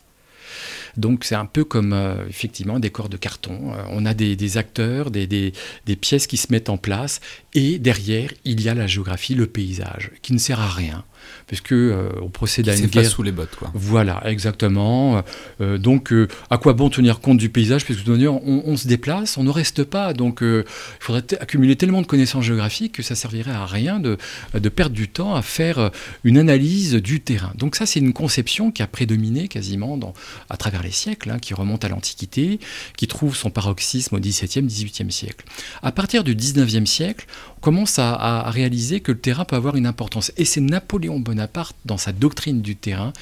Donc 0.96 1.24
c'est 1.24 1.34
un 1.34 1.46
peu 1.46 1.64
comme 1.64 1.94
effectivement 2.28 2.76
un 2.76 2.80
décor 2.80 3.08
de 3.08 3.16
carton. 3.16 3.72
on 3.90 4.06
a 4.06 4.14
des, 4.14 4.56
acteurs, 4.56 5.10
des, 5.10 5.26
des, 5.26 5.96
pièces 5.96 6.26
qui 6.26 6.36
se 6.36 6.48
mettent 6.50 6.68
en 6.70 6.76
place, 6.76 7.20
et 7.54 7.78
derrière, 7.78 8.32
il 8.44 8.60
y 8.60 8.68
a 8.68 8.74
la 8.74 8.86
géographie, 8.86 9.34
le 9.34 9.46
paysage, 9.46 10.10
qui 10.22 10.32
ne 10.32 10.38
sert 10.38 10.60
à 10.60 10.68
rien 10.68 11.04
puisque 11.50 11.72
euh, 11.72 12.12
on 12.22 12.28
procède 12.28 12.68
à 12.68 12.76
une 12.76 12.86
guerre 12.86 13.10
sous 13.10 13.24
les 13.24 13.32
bottes. 13.32 13.56
Quoi. 13.56 13.72
Voilà, 13.74 14.22
exactement. 14.24 15.24
Euh, 15.60 15.78
donc, 15.78 16.12
euh, 16.12 16.28
à 16.48 16.58
quoi 16.58 16.74
bon 16.74 16.90
tenir 16.90 17.18
compte 17.18 17.38
du 17.38 17.48
paysage? 17.48 17.84
Puisque 17.84 18.04
de 18.04 18.28
on, 18.28 18.62
on, 18.64 18.76
se 18.76 18.86
déplace, 18.86 19.36
on 19.36 19.42
ne 19.42 19.50
reste 19.50 19.82
pas. 19.82 20.12
Donc, 20.12 20.42
il 20.42 20.62
faudrait 21.00 21.24
accumuler 21.40 21.74
tellement 21.74 22.02
de 22.02 22.06
connaissances 22.06 22.44
géographiques 22.44 22.92
que 22.92 23.02
ça 23.02 23.16
servirait 23.16 23.50
à 23.50 23.66
rien 23.66 23.98
de, 23.98 24.16
de 24.54 24.68
perdre 24.68 24.94
du 24.94 25.08
temps 25.08 25.34
à 25.34 25.42
faire 25.42 25.90
une 26.22 26.38
analyse 26.38 26.94
du 26.94 27.18
terrain. 27.18 27.50
Donc, 27.56 27.74
ça, 27.74 27.84
c'est 27.84 27.98
une 27.98 28.12
conception 28.12 28.70
qui 28.70 28.84
a 28.84 28.86
prédominé 28.86 29.48
quasiment 29.48 29.96
dans, 29.96 30.14
à 30.50 30.56
travers 30.56 30.84
les 30.84 30.92
siècles, 30.92 31.32
hein, 31.32 31.40
qui 31.40 31.52
remonte 31.52 31.84
à 31.84 31.88
l'Antiquité, 31.88 32.60
qui 32.96 33.08
trouve 33.08 33.34
son 33.34 33.50
paroxysme 33.50 34.14
au 34.14 34.20
XVIIe, 34.20 34.64
XVIIIe 34.64 35.10
siècle. 35.10 35.44
À 35.82 35.90
partir 35.90 36.22
du 36.22 36.36
XIXe 36.36 36.88
siècle, 36.88 37.26
on 37.56 37.60
commence 37.60 37.98
à, 37.98 38.14
à 38.14 38.50
réaliser 38.52 39.00
que 39.00 39.10
le 39.10 39.18
terrain 39.18 39.44
peut 39.44 39.56
avoir 39.56 39.74
une 39.74 39.86
importance. 39.86 40.30
Et 40.36 40.44
c'est 40.44 40.60
Napoléon 40.60 41.18
Bonaparte, 41.18 41.39
dans 41.84 41.98
sa 41.98 42.12
doctrine 42.12 42.62
du 42.62 42.76
terrain, 42.76 43.12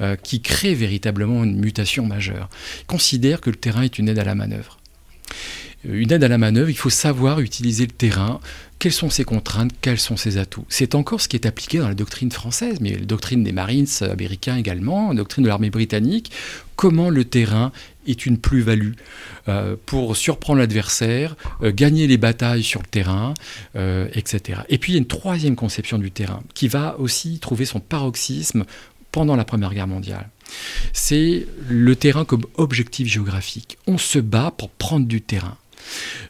euh, 0.00 0.16
qui 0.16 0.40
crée 0.40 0.74
véritablement 0.74 1.44
une 1.44 1.58
mutation 1.58 2.06
majeure. 2.06 2.48
Considère 2.86 3.40
que 3.40 3.50
le 3.50 3.56
terrain 3.56 3.82
est 3.82 3.98
une 3.98 4.08
aide 4.08 4.18
à 4.18 4.24
la 4.24 4.34
manœuvre. 4.34 4.78
Euh, 5.86 6.00
une 6.00 6.12
aide 6.12 6.24
à 6.24 6.28
la 6.28 6.38
manœuvre, 6.38 6.70
il 6.70 6.76
faut 6.76 6.90
savoir 6.90 7.40
utiliser 7.40 7.86
le 7.86 7.92
terrain, 7.92 8.40
quelles 8.78 8.92
sont 8.92 9.10
ses 9.10 9.24
contraintes, 9.24 9.72
quels 9.80 9.98
sont 9.98 10.16
ses 10.16 10.36
atouts? 10.36 10.66
C'est 10.68 10.94
encore 10.94 11.20
ce 11.20 11.28
qui 11.28 11.36
est 11.36 11.46
appliqué 11.46 11.78
dans 11.78 11.88
la 11.88 11.94
doctrine 11.94 12.30
française, 12.30 12.78
mais 12.80 12.90
la 12.90 13.04
doctrine 13.04 13.42
des 13.42 13.52
Marines 13.52 13.86
américains 14.02 14.56
également, 14.56 15.08
la 15.10 15.16
doctrine 15.16 15.44
de 15.44 15.48
l'armée 15.48 15.70
britannique, 15.70 16.30
comment 16.76 17.08
le 17.08 17.24
terrain 17.24 17.72
est 18.06 18.26
une 18.26 18.38
plus-value 18.38 18.92
euh, 19.48 19.76
pour 19.86 20.16
surprendre 20.16 20.58
l'adversaire, 20.58 21.36
euh, 21.62 21.72
gagner 21.72 22.06
les 22.06 22.16
batailles 22.16 22.62
sur 22.62 22.80
le 22.80 22.86
terrain, 22.86 23.34
euh, 23.76 24.08
etc. 24.14 24.60
Et 24.68 24.78
puis 24.78 24.92
il 24.92 24.94
y 24.94 24.98
a 24.98 25.00
une 25.00 25.06
troisième 25.06 25.56
conception 25.56 25.98
du 25.98 26.10
terrain 26.10 26.42
qui 26.54 26.68
va 26.68 26.96
aussi 26.98 27.38
trouver 27.38 27.64
son 27.64 27.80
paroxysme 27.80 28.64
pendant 29.12 29.36
la 29.36 29.44
Première 29.44 29.72
Guerre 29.72 29.86
mondiale. 29.86 30.28
C'est 30.92 31.46
le 31.68 31.96
terrain 31.96 32.24
comme 32.24 32.44
objectif 32.56 33.08
géographique. 33.08 33.78
On 33.86 33.98
se 33.98 34.18
bat 34.18 34.52
pour 34.56 34.70
prendre 34.70 35.06
du 35.06 35.20
terrain. 35.20 35.56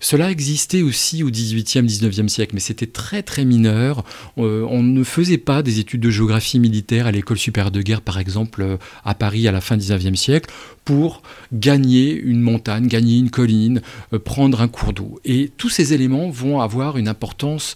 Cela 0.01 0.31
existait 0.31 0.83
aussi 0.83 1.23
au 1.23 1.31
18e, 1.31 1.87
19e 1.87 2.29
siècle, 2.29 2.55
mais 2.55 2.61
c'était 2.61 2.87
très 2.87 3.23
très 3.23 3.45
mineur. 3.45 4.05
On 4.37 4.83
ne 4.83 5.05
faisait 5.05 5.39
pas 5.39 5.63
des 5.63 5.79
études 5.79 6.01
de 6.01 6.11
géographie 6.11 6.59
militaire 6.59 7.07
à 7.07 7.13
l'école 7.13 7.39
supérieure 7.39 7.71
de 7.71 7.83
guerre, 7.83 8.03
par 8.03 8.19
exemple, 8.19 8.79
à 9.05 9.15
Paris 9.15 9.47
à 9.49 9.53
la 9.53 9.61
fin 9.61 9.77
19e 9.77 10.17
siècle, 10.17 10.51
pour 10.85 11.23
gagner 11.53 12.13
une 12.15 12.41
montagne, 12.41 12.87
gagner 12.87 13.19
une 13.19 13.31
colline, 13.31 13.83
euh, 14.13 14.19
prendre 14.19 14.61
un 14.61 14.69
cours 14.69 14.93
d'eau. 14.93 15.21
Et 15.25 15.51
tous 15.57 15.69
ces 15.69 15.93
éléments 15.93 16.31
vont 16.31 16.61
avoir 16.61 16.99
une 16.99 17.09
importance 17.09 17.75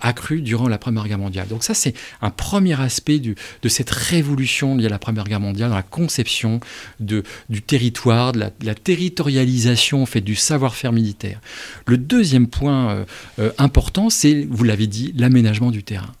accrue 0.00 0.40
durant 0.40 0.68
la 0.68 0.78
Première 0.78 1.06
Guerre 1.06 1.18
mondiale. 1.18 1.48
Donc 1.48 1.62
ça, 1.62 1.74
c'est 1.74 1.94
un 2.22 2.30
premier 2.30 2.80
aspect 2.80 3.18
de 3.18 3.68
cette 3.68 3.90
révolution 3.90 4.76
liée 4.76 4.86
à 4.86 4.88
la 4.88 4.98
Première 4.98 5.24
Guerre 5.24 5.40
mondiale, 5.40 5.70
dans 5.70 5.76
la 5.76 5.82
conception 5.82 6.60
du 7.00 7.22
territoire, 7.62 8.32
de 8.32 8.40
la, 8.60 8.74
territorialisation 8.74 10.02
en 10.02 10.06
fait, 10.06 10.20
du 10.20 10.34
savoir-faire 10.34 10.92
militaire 10.92 11.40
le 11.86 11.98
deuxième 11.98 12.48
point 12.48 12.90
euh, 12.90 13.04
euh, 13.38 13.52
important, 13.58 14.10
c'est, 14.10 14.46
vous 14.50 14.64
l'avez 14.64 14.86
dit, 14.86 15.12
l'aménagement 15.16 15.70
du 15.70 15.82
terrain. 15.82 16.12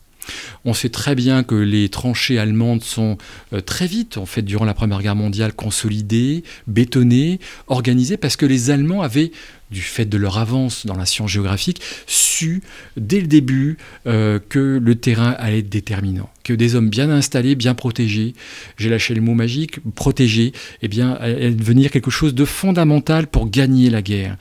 On 0.64 0.74
sait 0.74 0.88
très 0.88 1.14
bien 1.14 1.42
que 1.42 1.54
les 1.54 1.88
tranchées 1.88 2.38
allemandes 2.38 2.82
sont 2.82 3.18
euh, 3.52 3.60
très 3.60 3.86
vite, 3.86 4.18
en 4.18 4.26
fait, 4.26 4.42
durant 4.42 4.64
la 4.64 4.74
Première 4.74 5.02
Guerre 5.02 5.16
mondiale, 5.16 5.52
consolidées, 5.52 6.44
bétonnées, 6.66 7.40
organisées, 7.66 8.16
parce 8.16 8.36
que 8.36 8.46
les 8.46 8.70
Allemands 8.70 9.02
avaient 9.02 9.32
du 9.70 9.82
fait 9.82 10.04
de 10.04 10.16
leur 10.16 10.38
avance 10.38 10.86
dans 10.86 10.96
la 10.96 11.06
science 11.06 11.30
géographique, 11.30 11.82
su 12.06 12.62
dès 12.96 13.20
le 13.20 13.26
début 13.26 13.78
que 14.04 14.80
le 14.80 14.94
terrain 14.94 15.34
allait 15.38 15.58
être 15.58 15.68
déterminant 15.68 16.30
des 16.52 16.74
hommes 16.74 16.88
bien 16.88 17.10
installés, 17.10 17.54
bien 17.54 17.74
protégés, 17.74 18.34
j'ai 18.76 18.88
lâché 18.88 19.14
le 19.14 19.20
mot 19.20 19.34
magique, 19.34 19.80
protégés, 19.94 20.52
eh 20.82 20.88
bien, 20.88 21.18
devenir 21.50 21.90
quelque 21.90 22.10
chose 22.10 22.34
de 22.34 22.44
fondamental 22.44 23.26
pour 23.26 23.50
gagner 23.50 23.90
la 23.90 24.02
guerre. 24.02 24.36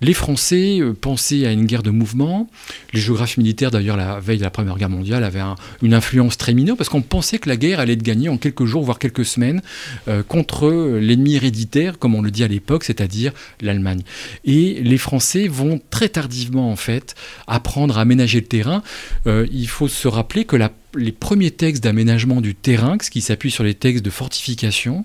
Les 0.00 0.14
Français 0.14 0.80
euh, 0.80 0.92
pensaient 0.92 1.46
à 1.46 1.52
une 1.52 1.66
guerre 1.66 1.82
de 1.82 1.90
mouvement. 1.90 2.48
Les 2.92 3.00
géographes 3.00 3.36
militaires, 3.36 3.70
d'ailleurs, 3.70 3.96
la 3.96 4.20
veille 4.20 4.38
de 4.38 4.42
la 4.42 4.50
Première 4.50 4.76
Guerre 4.76 4.90
mondiale, 4.90 5.24
avaient 5.24 5.42
une 5.82 5.94
influence 5.94 6.36
très 6.36 6.54
mineure 6.54 6.76
parce 6.76 6.88
qu'on 6.88 7.02
pensait 7.02 7.38
que 7.38 7.48
la 7.48 7.56
guerre 7.56 7.80
allait 7.80 7.94
être 7.94 8.02
gagnée 8.02 8.28
en 8.28 8.38
quelques 8.38 8.64
jours, 8.64 8.82
voire 8.82 8.98
quelques 8.98 9.24
semaines, 9.24 9.62
euh, 10.08 10.22
contre 10.22 10.70
l'ennemi 11.00 11.34
héréditaire, 11.34 11.98
comme 11.98 12.14
on 12.14 12.22
le 12.22 12.30
dit 12.30 12.44
à 12.44 12.48
l'époque, 12.48 12.84
c'est-à-dire 12.84 13.32
l'Allemagne. 13.60 14.02
Et 14.44 14.80
les 14.82 14.98
Français 14.98 15.48
vont 15.48 15.80
très 15.90 16.08
tardivement, 16.08 16.70
en 16.70 16.76
fait, 16.76 17.14
apprendre 17.46 17.98
à 17.98 18.02
aménager 18.02 18.40
le 18.40 18.46
terrain. 18.46 18.82
Euh, 19.26 19.46
il 19.52 19.68
faut 19.68 19.88
se 19.88 20.08
rappeler 20.08 20.44
que 20.44 20.56
la 20.56 20.70
les 20.96 21.12
premiers 21.12 21.50
textes 21.50 21.84
d'aménagement 21.84 22.40
du 22.40 22.54
terrain, 22.54 22.96
ce 23.00 23.10
qui 23.10 23.20
s'appuie 23.20 23.50
sur 23.50 23.64
les 23.64 23.74
textes 23.74 24.04
de 24.04 24.10
fortification, 24.10 25.04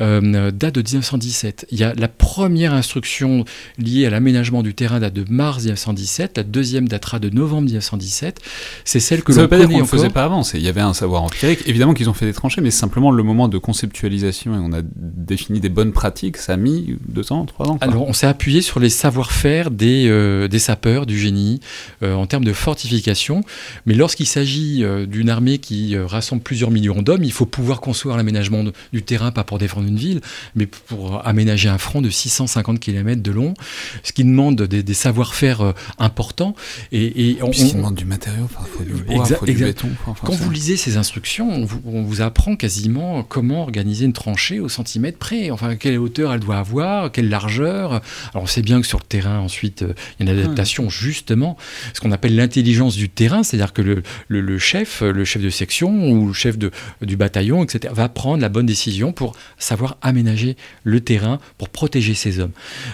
euh, 0.00 0.50
date 0.50 0.74
de 0.74 0.82
1917. 0.82 1.66
Il 1.70 1.78
y 1.78 1.84
a 1.84 1.94
la 1.94 2.08
première 2.08 2.74
instruction 2.74 3.44
liée 3.78 4.06
à 4.06 4.10
l'aménagement 4.10 4.62
du 4.62 4.74
terrain 4.74 5.00
date 5.00 5.14
de 5.14 5.24
mars 5.28 5.58
1917, 5.64 6.36
la 6.36 6.42
deuxième 6.42 6.88
datera 6.88 7.18
de 7.18 7.30
novembre 7.30 7.62
1917. 7.62 8.40
C'est 8.84 9.00
celle 9.00 9.22
que 9.22 9.32
l'on 9.32 9.48
connaît 9.48 9.66
ne 9.66 9.84
faisait 9.84 10.10
pas 10.10 10.24
avant. 10.24 10.42
Il 10.54 10.62
y 10.62 10.68
avait 10.68 10.80
un 10.80 10.94
savoir 10.94 11.22
empirique. 11.22 11.60
Évidemment 11.66 11.94
qu'ils 11.94 12.10
ont 12.10 12.14
fait 12.14 12.26
des 12.26 12.32
tranchées, 12.32 12.60
mais 12.60 12.70
simplement 12.70 13.10
le 13.10 13.22
moment 13.22 13.48
de 13.48 13.58
conceptualisation 13.58 14.54
et 14.54 14.58
on 14.58 14.72
a 14.72 14.82
défini 14.82 15.60
des 15.60 15.68
bonnes 15.68 15.92
pratiques, 15.92 16.36
ça 16.36 16.54
a 16.54 16.56
mis 16.56 16.96
deux 17.08 17.32
ans, 17.32 17.44
trois 17.46 17.68
ans. 17.68 17.78
Alors 17.80 18.06
on 18.06 18.12
s'est 18.12 18.26
appuyé 18.26 18.62
sur 18.62 18.80
les 18.80 18.90
savoir-faire 18.90 19.70
des, 19.70 20.06
euh, 20.08 20.48
des 20.48 20.58
sapeurs, 20.58 21.06
du 21.06 21.18
génie, 21.18 21.60
euh, 22.02 22.14
en 22.14 22.26
termes 22.26 22.44
de 22.44 22.52
fortification. 22.52 23.42
Mais 23.86 23.94
lorsqu'il 23.94 24.26
s'agit 24.26 24.84
du 25.06 25.21
une 25.22 25.30
armée 25.30 25.58
qui 25.58 25.96
euh, 25.96 26.06
rassemble 26.06 26.42
plusieurs 26.42 26.70
millions 26.70 27.00
d'hommes, 27.00 27.24
il 27.24 27.32
faut 27.32 27.46
pouvoir 27.46 27.80
concevoir 27.80 28.16
l'aménagement 28.16 28.64
du 28.92 29.02
terrain, 29.02 29.30
pas 29.30 29.44
pour 29.44 29.58
défendre 29.58 29.88
une 29.88 29.96
ville, 29.96 30.20
mais 30.54 30.66
pour 30.66 31.26
aménager 31.26 31.68
un 31.68 31.78
front 31.78 32.02
de 32.02 32.10
650 32.10 32.80
km 32.80 33.22
de 33.22 33.30
long, 33.30 33.54
ce 34.02 34.12
qui 34.12 34.24
demande 34.24 34.60
des, 34.62 34.94
savoir-faire 34.94 35.60
euh, 35.62 35.72
importants. 35.98 36.54
Et, 36.90 37.30
et 37.30 37.42
on, 37.42 37.50
demande 37.50 37.94
du 37.94 38.04
matériau, 38.04 38.48
il 38.50 38.66
faut 38.66 38.84
du 38.84 39.02
bois, 39.04 39.24
faut 39.24 39.46
du 39.46 39.54
béton. 39.54 39.88
Quand 40.24 40.34
vous 40.34 40.50
lisez 40.50 40.76
ces 40.76 40.96
instructions, 40.96 41.48
on 41.50 41.64
vous, 41.64 41.80
on 41.86 42.02
vous, 42.02 42.20
apprend 42.20 42.56
quasiment 42.56 43.22
comment 43.22 43.62
organiser 43.62 44.04
une 44.04 44.12
tranchée 44.12 44.60
au 44.60 44.68
centimètre 44.68 45.18
près. 45.18 45.50
Enfin, 45.50 45.76
quelle 45.76 45.98
hauteur 45.98 46.32
elle 46.32 46.40
doit 46.40 46.58
avoir, 46.58 47.10
quelle 47.12 47.28
largeur. 47.28 48.02
Alors 48.32 48.42
on 48.42 48.46
sait 48.46 48.62
bien 48.62 48.80
que 48.80 48.86
sur 48.86 48.98
le 48.98 49.04
terrain, 49.04 49.38
ensuite, 49.38 49.82
euh, 49.82 49.94
il 50.18 50.26
y 50.26 50.28
a 50.28 50.32
une 50.32 50.38
adaptation 50.38 50.90
justement, 50.90 51.56
ce 51.94 52.00
qu'on 52.00 52.12
appelle 52.12 52.34
l'intelligence 52.34 52.96
du 52.96 53.08
terrain, 53.08 53.42
c'est-à-dire 53.42 53.72
que 53.72 53.82
le, 53.82 54.02
le, 54.28 54.40
le 54.40 54.58
chef, 54.58 55.02
le 55.12 55.24
chef 55.24 55.42
de 55.42 55.50
section 55.50 56.10
ou 56.10 56.28
le 56.28 56.32
chef 56.32 56.58
de, 56.58 56.70
du 57.00 57.16
bataillon, 57.16 57.62
etc., 57.62 57.92
va 57.94 58.08
prendre 58.08 58.42
la 58.42 58.48
bonne 58.48 58.66
décision 58.66 59.12
pour 59.12 59.34
savoir 59.58 59.96
aménager 60.02 60.56
le 60.84 61.00
terrain, 61.00 61.38
pour 61.58 61.68
protéger 61.68 62.14
ses 62.14 62.38
hommes. 62.38 62.52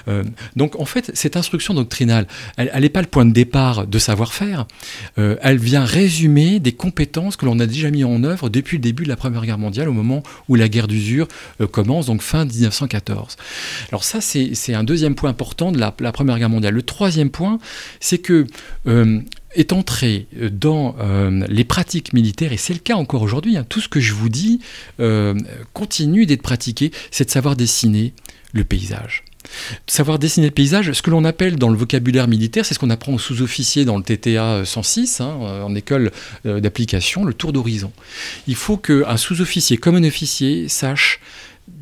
Euh, 0.09 0.25
donc 0.57 0.79
en 0.79 0.85
fait, 0.85 1.11
cette 1.15 1.37
instruction 1.37 1.75
doctrinale, 1.75 2.27
elle 2.57 2.83
n'est 2.83 2.89
pas 2.89 3.01
le 3.01 3.07
point 3.07 3.25
de 3.25 3.33
départ 3.33 3.87
de 3.87 3.99
savoir-faire, 3.99 4.67
euh, 5.19 5.37
elle 5.43 5.59
vient 5.59 5.85
résumer 5.85 6.61
des 6.61 6.73
compétences 6.73 7.37
que 7.37 7.47
l'on 7.47 7.59
a 7.61 7.67
déjà 7.67 7.91
mis 7.91 8.05
en 8.05 8.23
œuvre 8.25 8.49
depuis 8.49 8.77
le 8.79 8.83
début 8.83 9.05
de 9.05 9.09
la 9.09 9.17
Première 9.17 9.45
Guerre 9.45 9.59
mondiale, 9.59 9.89
au 9.89 9.93
moment 9.93 10.23
où 10.49 10.55
la 10.55 10.69
guerre 10.69 10.89
d'usure 10.89 11.29
euh, 11.61 11.67
commence, 11.67 12.07
donc 12.07 12.23
fin 12.23 12.45
1914. 12.45 13.37
Alors 13.91 14.05
ça, 14.05 14.21
c'est 14.21 14.75
un 14.75 14.85
deuxième 14.85 15.15
point 15.15 15.31
important 15.31 15.73
de 15.73 15.79
la, 15.79 15.95
la, 16.01 16.13
Première 16.13 16.39
Guerre 16.39 16.51
mondiale. 16.51 16.75
Le 16.75 16.83
troisième 16.83 17.31
point, 17.31 17.59
c'est 18.01 18.19
que 18.19 18.47
est 19.55 19.73
entré 19.73 20.27
euh, 20.41 20.51
dans 20.51 20.97
euh, 21.01 21.45
les 21.49 21.65
pratiques 21.65 22.13
militaires, 22.13 22.53
et 22.53 22.57
c'est 22.57 22.75
le 22.75 22.81
cas 22.81 22.95
encore 22.95 23.23
aujourd'hui, 23.23 23.57
hein, 23.57 23.65
tout 23.69 23.81
ce 23.81 23.89
que 23.89 24.01
je 24.01 24.13
vous 24.13 24.29
dis 24.29 24.61
euh, 25.01 25.35
continue 25.73 26.27
d'être 26.27 26.43
pratiqué, 26.43 26.91
c'est 27.11 27.25
de 27.25 27.31
savoir 27.31 27.57
dessiner 27.57 28.13
le 28.53 28.65
paysage. 28.65 29.25
Savoir 29.87 30.19
dessiner 30.19 30.49
le 30.49 30.53
paysage, 30.53 30.93
ce 30.93 31.01
que 31.01 31.11
l'on 31.11 31.25
appelle 31.25 31.57
dans 31.57 31.71
le 31.71 31.77
vocabulaire 31.77 32.29
militaire, 32.29 32.67
c'est 32.67 32.75
ce 32.75 32.79
qu'on 32.79 32.91
apprend 32.91 33.15
aux 33.15 33.19
sous-officiers 33.19 33.87
dans 33.87 33.97
le 33.97 34.03
TTA 34.03 34.65
106, 34.67 35.23
hein, 35.23 35.39
en 35.65 35.75
école 35.75 36.11
d'application, 36.45 37.25
le 37.25 37.33
tour 37.33 37.55
d'horizon. 37.55 37.91
Il 38.47 38.57
faut 38.57 38.77
qu'un 38.77 39.17
sous-officier 39.17 39.79
comme 39.79 39.95
un 39.95 40.05
officier 40.05 40.69
sache 40.69 41.21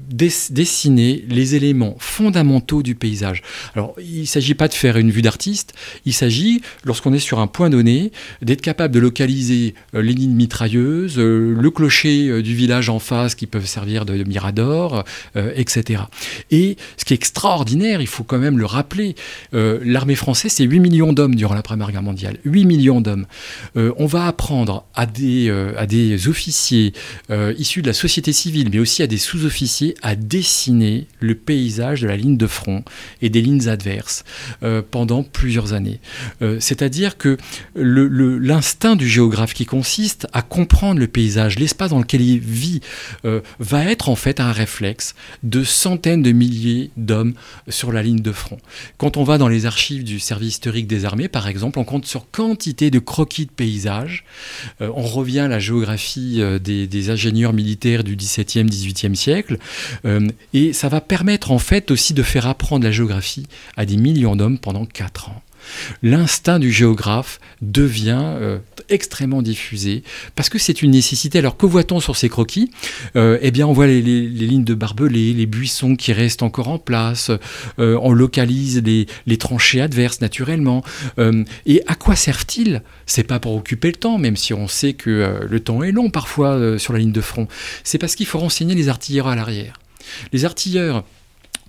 dessiner 0.09 1.25
les 1.29 1.55
éléments 1.55 1.97
fondamentaux 1.99 2.83
du 2.83 2.95
paysage. 2.95 3.43
Alors, 3.75 3.95
il 3.99 4.21
ne 4.21 4.27
s'agit 4.27 4.55
pas 4.55 4.69
de 4.69 4.75
faire 4.75 4.97
une 4.97 5.11
vue 5.11 5.23
d'artiste, 5.23 5.75
il 6.05 6.13
s'agit, 6.13 6.63
lorsqu'on 6.85 7.13
est 7.13 7.19
sur 7.19 7.39
un 7.39 7.47
point 7.47 7.71
donné, 7.71 8.13
d'être 8.43 8.61
capable 8.61 8.95
de 8.95 9.01
localiser 9.01 9.75
euh, 9.95 10.03
les 10.03 10.13
lignes 10.13 10.35
mitrailleuses, 10.35 11.19
euh, 11.19 11.55
le 11.59 11.71
clocher 11.71 12.29
euh, 12.29 12.43
du 12.43 12.55
village 12.55 12.89
en 12.89 12.99
face 12.99 13.35
qui 13.35 13.47
peuvent 13.47 13.67
servir 13.67 14.05
de, 14.05 14.17
mirador, 14.25 15.05
etc. 15.35 16.03
Et 16.51 16.77
ce 16.97 17.05
qui 17.05 17.13
est 17.13 17.17
extraordinaire, 17.17 18.01
il 18.01 18.07
faut 18.07 18.25
quand 18.25 18.39
même 18.39 18.59
le 18.59 18.65
rappeler, 18.65 19.15
l'armée 19.53 20.15
française, 20.15 20.53
c'est 20.53 20.65
8 20.65 20.81
millions 20.81 21.13
d'hommes 21.13 21.35
durant 21.35 21.55
la 21.55 21.63
Première 21.63 21.93
Guerre 21.93 22.03
mondiale. 22.03 22.39
8 22.45 22.65
millions 22.65 23.01
d'hommes. 23.01 23.27
on 23.75 24.07
va 24.07 24.27
apprendre 24.27 24.87
à 24.95 25.07
des, 25.07 25.51
à 25.77 25.87
des 25.87 26.29
officiers 26.29 26.93
issus 27.59 27.83
de 27.83 27.87
la 27.87 27.93
société 27.93 28.33
civile, 28.33 28.69
mais 28.73 28.79
aussi 28.79 29.03
à 29.03 29.07
des 29.07 29.19
sous-officiers, 29.19 29.95
à 30.03 30.17
dessiner 30.17 31.07
le 31.21 31.35
paysage 31.35 32.03
de 32.03 32.07
la 32.07 32.17
ligne 32.17 32.37
de 32.37 32.47
front 32.47 32.85
et 33.23 33.29
des 33.29 33.41
lignes 33.41 33.69
adverses 33.69 34.25
euh, 34.63 34.83
pendant 34.89 35.23
plusieurs 35.23 35.73
années. 35.73 36.01
Euh, 36.43 36.59
c'est-à-dire 36.61 37.17
que 37.17 37.37
l'instinct 37.75 38.97
du 38.97 39.09
géographe 39.09 39.55
qui 39.55 39.67
consiste 39.67 40.27
à 40.33 40.43
comprendre 40.43 41.01
le 41.01 41.07
paysage, 41.07 41.59
l'espace 41.59 41.91
dans 41.91 41.99
lequel 41.99 42.21
il 42.21 42.41
vit, 42.41 42.81
euh, 43.25 43.41
va 43.59 43.85
être 43.85 44.09
en 44.09 44.17
fait 44.17 44.41
un 44.41 44.53
réflexe 44.53 45.15
de 45.43 45.65
centaines 45.65 46.23
de 46.23 46.33
milliers 46.33 46.91
d'hommes 46.97 47.35
sur 47.69 47.93
la 47.93 48.03
ligne 48.03 48.21
de 48.21 48.33
front. 48.33 48.59
Quand 48.99 49.17
on 49.17 49.25
va 49.25 49.39
dans 49.39 49.49
les 49.49 49.67
archives 49.67 50.05
du 50.05 50.21
service 50.21 50.47
historique 50.47 50.87
des 50.87 51.05
armées, 51.05 51.29
par 51.29 51.49
exemple, 51.49 51.79
on 51.79 51.85
compte 51.85 52.07
sur 52.07 52.31
quantité 52.31 52.91
de 52.91 52.99
croquis 52.99 53.47
de 53.47 53.51
paysages. 53.51 54.25
on 54.81 55.03
revient 55.03 55.41
à 55.41 55.49
la 55.49 55.59
géographie 55.59 56.41
des, 56.63 56.87
des 56.87 57.11
ingénieurs 57.11 57.53
militaires 57.53 58.05
du 58.05 58.17
17e, 58.17 58.69
18e 58.69 59.15
siècle. 59.15 59.59
Euh, 60.05 60.29
et 60.53 60.73
ça 60.73 60.89
va 60.89 61.01
permettre 61.01 61.51
en 61.51 61.59
fait 61.59 61.91
aussi 61.91 62.15
de 62.15 62.23
faire 62.23 62.47
apprendre 62.47 62.85
la 62.85 62.91
géographie 62.91 63.47
à 63.77 63.87
des 63.87 63.97
millions 63.97 64.37
d'hommes 64.37 64.59
pendant 64.59 64.87
4 64.87 65.31
ans 65.31 65.43
l'instinct 66.03 66.59
du 66.59 66.73
géographe 66.73 67.41
devient 67.63 68.23
euh, 68.23 68.59
extrêmement 68.89 69.43
diffusé 69.43 70.03
parce 70.35 70.49
que 70.49 70.59
c'est 70.59 70.83
une 70.83 70.93
nécessité. 70.93 71.39
Alors 71.39 71.57
que 71.57 71.67
voit-on 71.67 72.01
sur 72.01 72.17
ces 72.17 72.29
croquis? 72.29 72.71
Euh, 73.17 73.39
Eh 73.43 73.51
bien, 73.51 73.67
on 73.67 73.73
voit 73.73 73.87
les, 73.87 74.01
lignes 74.03 74.65
de 74.65 74.75
barbelés, 74.75 75.33
les 75.33 75.47
buissons 75.47 75.97
qui 75.97 76.13
restent 76.13 76.43
encore 76.43 76.69
en 76.69 76.79
place, 76.79 77.31
on 77.79 78.13
localise 78.13 78.83
les, 78.83 79.07
les, 79.27 79.37
tranchées 79.37 79.81
adverses 79.81 80.21
naturellement. 80.21 80.83
et 81.67 81.83
à 81.87 81.95
quoi 81.95 82.17
servent-ils 82.17 82.83
C'est 83.07 83.25
pas 83.25 83.39
pour 83.41 83.55
occuper 83.55 83.89
le 83.89 83.95
temps, 83.97 84.19
même 84.19 84.37
si 84.37 84.55
on 84.55 84.69
sait 84.69 84.95
que 84.95 85.41
le 85.49 85.61
temps 85.61 85.83
est 85.83 85.93
long 85.93 86.11
parfois 86.11 86.79
sur 86.79 86.93
la 86.93 86.99
ligne 86.99 87.13
de 87.13 87.21
front. 87.21 87.49
C'est 87.85 87.99
parce 87.99 88.15
qu'il 88.15 88.27
faut 88.27 88.39
renseigner 88.39 88.75
les 88.75 88.89
artilleurs 88.89 89.29
à 89.29 89.37
l'arrière. 89.37 89.81
Les 90.33 90.45
artilleurs 90.45 91.05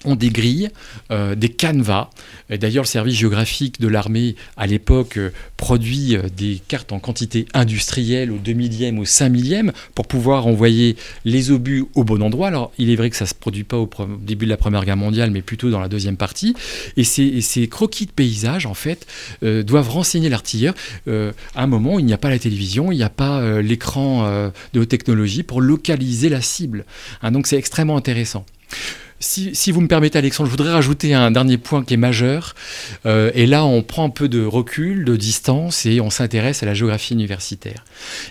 ont 0.05 0.15
des 0.15 0.29
grilles, 0.29 0.69
euh, 1.11 1.35
des 1.35 1.49
canevas. 1.49 2.09
D'ailleurs, 2.49 2.83
le 2.83 2.87
service 2.87 3.15
géographique 3.15 3.81
de 3.81 3.87
l'armée, 3.87 4.35
à 4.55 4.67
l'époque, 4.67 5.17
euh, 5.17 5.31
produit 5.57 6.15
euh, 6.15 6.23
des 6.35 6.61
cartes 6.67 6.91
en 6.91 6.99
quantité 6.99 7.45
industrielle 7.53 8.31
au 8.31 8.37
2 8.37 8.53
millième, 8.53 8.99
au 8.99 9.05
5 9.05 9.29
millième, 9.29 9.71
pour 9.95 10.07
pouvoir 10.07 10.47
envoyer 10.47 10.95
les 11.25 11.51
obus 11.51 11.85
au 11.95 12.03
bon 12.03 12.21
endroit. 12.21 12.47
Alors, 12.47 12.71
il 12.77 12.89
est 12.89 12.95
vrai 12.95 13.09
que 13.09 13.15
ça 13.15 13.25
ne 13.25 13.29
se 13.29 13.33
produit 13.33 13.63
pas 13.63 13.77
au 13.77 13.89
début 14.21 14.45
de 14.45 14.51
la 14.51 14.57
Première 14.57 14.85
Guerre 14.85 14.97
mondiale, 14.97 15.31
mais 15.31 15.41
plutôt 15.41 15.69
dans 15.71 15.79
la 15.79 15.89
deuxième 15.89 16.17
partie. 16.17 16.55
Et 16.95 17.03
ces, 17.03 17.67
croquis 17.67 18.05
de 18.05 18.11
paysage, 18.11 18.65
en 18.65 18.73
fait, 18.73 19.07
doivent 19.41 19.89
renseigner 19.89 20.29
l'artilleur. 20.29 20.73
à 21.07 21.31
un 21.55 21.67
moment, 21.67 21.99
il 21.99 22.05
n'y 22.05 22.13
a 22.13 22.17
pas 22.17 22.29
la 22.29 22.39
télévision, 22.39 22.91
il 22.91 22.97
n'y 22.97 23.03
a 23.03 23.09
pas 23.09 23.61
l'écran 23.61 24.51
de 24.73 24.79
haute 24.79 24.89
technologie 24.89 25.43
pour 25.43 25.61
localiser 25.61 26.29
la 26.29 26.41
cible. 26.41 26.85
Hein, 27.21 27.31
donc, 27.31 27.47
c'est 27.47 27.57
extrêmement 27.57 27.97
intéressant. 27.97 28.45
Si, 29.19 29.71
vous 29.71 29.81
me 29.81 29.87
permettez, 29.87 30.19
Alexandre, 30.19 30.45
je 30.47 30.51
voudrais 30.51 30.71
rajouter 30.71 31.15
un 31.15 31.31
dernier 31.31 31.57
point 31.57 31.83
qui 31.83 31.95
est 31.95 31.97
majeur. 31.97 32.53
Euh, 33.07 33.31
et 33.33 33.47
là, 33.47 33.65
on 33.65 33.81
prend 33.81 34.05
un 34.05 34.11
peu 34.11 34.29
de 34.29 34.45
recul, 34.45 35.05
de 35.05 35.15
distance, 35.15 35.87
et 35.87 35.99
on 36.01 36.11
s'intéresse 36.11 36.61
à 36.61 36.67
la 36.67 36.75
géographie 36.75 37.13
universitaire. 37.13 37.83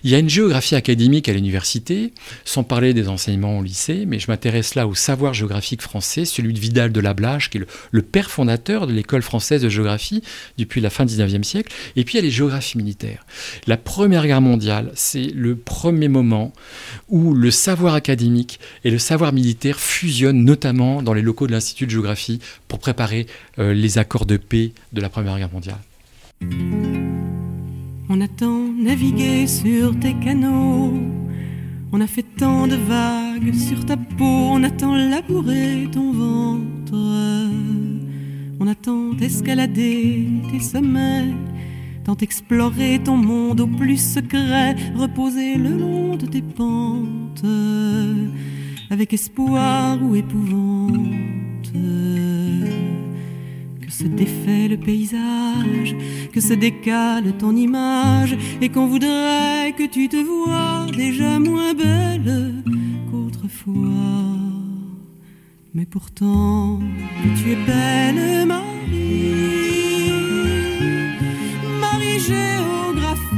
Il 0.04 0.10
y 0.10 0.14
a 0.14 0.20
une 0.20 0.28
géographie 0.28 0.76
académique 0.76 1.28
à 1.28 1.32
l'université, 1.32 2.12
sans 2.44 2.62
parler 2.62 2.94
des 2.94 3.08
enseignements 3.08 3.58
au 3.58 3.64
lycée, 3.64 4.04
mais 4.06 4.20
je 4.20 4.30
m'intéresse 4.30 4.76
là 4.76 4.86
au 4.86 4.94
savoir 4.94 5.34
géographique 5.34 5.82
français, 5.82 6.24
celui 6.24 6.52
de 6.52 6.60
Vidal 6.60 6.92
de 6.92 7.00
Lablache, 7.00 7.50
qui 7.50 7.58
est 7.58 7.66
le, 7.90 8.02
père 8.02 8.30
fondateur 8.30 8.86
de 8.86 8.92
l'école 8.92 9.22
française 9.22 9.62
de 9.62 9.68
géographie 9.68 10.22
depuis 10.56 10.80
la 10.80 10.90
fin 10.90 11.04
du 11.04 11.14
19e 11.14 11.42
siècle. 11.42 11.72
Et 11.96 12.04
puis 12.04 12.14
il 12.14 12.16
y 12.18 12.20
a 12.20 12.22
les 12.22 12.30
géographies 12.30 12.78
militaires. 12.78 13.26
La 13.66 13.76
Première 13.76 14.24
Guerre 14.24 14.40
mondiale, 14.40 14.92
c'est 14.94 15.32
le 15.34 15.56
premier 15.56 16.06
moment 16.06 16.52
où 17.08 17.34
le 17.34 17.50
savoir 17.50 17.94
académique 17.94 18.60
et 18.84 18.90
le 18.92 18.98
savoir 18.98 19.32
militaire 19.32 19.80
fusionnent, 19.80 20.44
notamment 20.44 20.75
dans 20.76 21.14
les 21.14 21.22
locaux 21.22 21.46
de 21.46 21.52
l'Institut 21.52 21.86
de 21.86 21.90
géographie 21.90 22.40
pour 22.68 22.78
préparer 22.78 23.26
euh, 23.58 23.72
les 23.72 23.98
accords 23.98 24.26
de 24.26 24.36
paix 24.36 24.72
de 24.92 25.00
la 25.00 25.08
Première 25.08 25.36
Guerre 25.38 25.52
mondiale. 25.52 25.78
On 28.08 28.20
a 28.20 28.28
tant 28.28 28.72
navigué 28.72 29.46
sur 29.46 29.98
tes 29.98 30.14
canaux, 30.14 30.92
on 31.92 32.00
a 32.00 32.06
fait 32.06 32.24
tant 32.38 32.66
de 32.66 32.76
vagues 32.76 33.54
sur 33.54 33.84
ta 33.84 33.96
peau, 33.96 34.24
on 34.24 34.62
a 34.62 34.70
tant 34.70 34.94
labouré 34.94 35.88
ton 35.92 36.12
ventre, 36.12 37.50
on 38.60 38.66
a 38.68 38.74
tant 38.74 39.16
escaladé 39.18 40.28
tes 40.50 40.60
sommets, 40.60 41.32
tant 42.04 42.16
exploré 42.18 43.00
ton 43.02 43.16
monde 43.16 43.60
au 43.60 43.66
plus 43.66 44.14
secret, 44.14 44.76
reposé 44.94 45.56
le 45.56 45.70
long 45.70 46.16
de 46.16 46.26
tes 46.26 46.42
pentes 46.42 47.44
avec 48.90 49.12
espoir 49.12 49.98
ou 50.02 50.14
épouvante. 50.14 51.72
Que 53.80 53.90
se 53.92 54.04
défait 54.04 54.68
le 54.68 54.76
paysage, 54.76 55.96
que 56.32 56.40
se 56.40 56.54
décale 56.54 57.36
ton 57.38 57.54
image, 57.54 58.36
et 58.60 58.68
qu'on 58.68 58.86
voudrait 58.86 59.72
que 59.76 59.86
tu 59.86 60.08
te 60.08 60.16
vois 60.16 60.86
déjà 60.96 61.38
moins 61.38 61.74
belle 61.74 62.62
qu'autrefois. 63.10 63.74
Mais 65.74 65.86
pourtant, 65.86 66.80
tu 67.36 67.52
es 67.52 67.56
belle, 67.56 68.46
Marie. 68.46 69.26
Marie 71.80 72.20
géographie, 72.20 73.36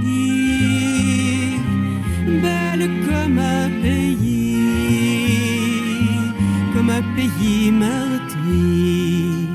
belle 2.43 2.89
comme 3.09 3.39
un 3.39 3.69
pays 3.83 4.38
pays 7.17 7.71
meurtri, 7.71 9.47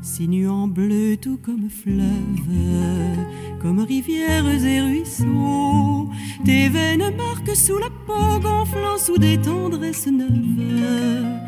sinuant 0.00 0.68
bleu 0.68 1.16
tout 1.16 1.38
comme 1.38 1.68
fleuve, 1.70 3.16
comme 3.60 3.80
rivières 3.80 4.46
et 4.46 4.80
ruisseaux. 4.80 6.08
Tes 6.44 6.68
veines 6.68 7.14
marquent 7.16 7.56
sous 7.56 7.78
la 7.78 7.90
peau, 8.06 8.40
gonflant 8.40 8.98
sous 8.98 9.18
des 9.18 9.38
tendresses 9.38 10.08
neuves. 10.08 11.40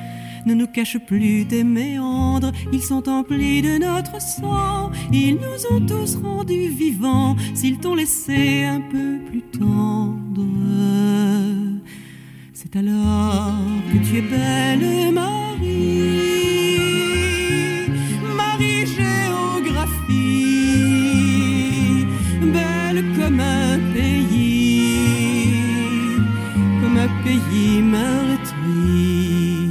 Ne 0.46 0.54
nous 0.54 0.66
cache 0.66 0.98
plus 0.98 1.46
tes 1.46 1.64
méandres, 1.64 2.52
ils 2.72 2.82
sont 2.82 3.08
emplis 3.08 3.62
de 3.62 3.78
notre 3.78 4.20
sang. 4.20 4.90
Ils 5.12 5.36
nous 5.36 5.76
ont 5.76 5.84
tous 5.86 6.16
rendus 6.16 6.68
vivants, 6.68 7.34
s'ils 7.54 7.78
t'ont 7.78 7.94
laissé 7.94 8.64
un 8.64 8.80
peu 8.80 9.18
plus 9.26 9.42
tendre. 9.58 10.44
C'est 12.64 12.78
alors 12.78 13.58
que 13.92 13.98
tu 13.98 14.16
es 14.18 14.22
belle, 14.22 15.12
Marie, 15.12 16.00
Marie 18.34 18.86
géographie, 18.86 20.16
belle 22.40 23.04
comme 23.18 23.40
un 23.40 23.78
pays, 23.92 25.12
comme 26.80 26.96
un 26.96 27.08
pays 27.22 27.82
meurtri. 27.82 29.68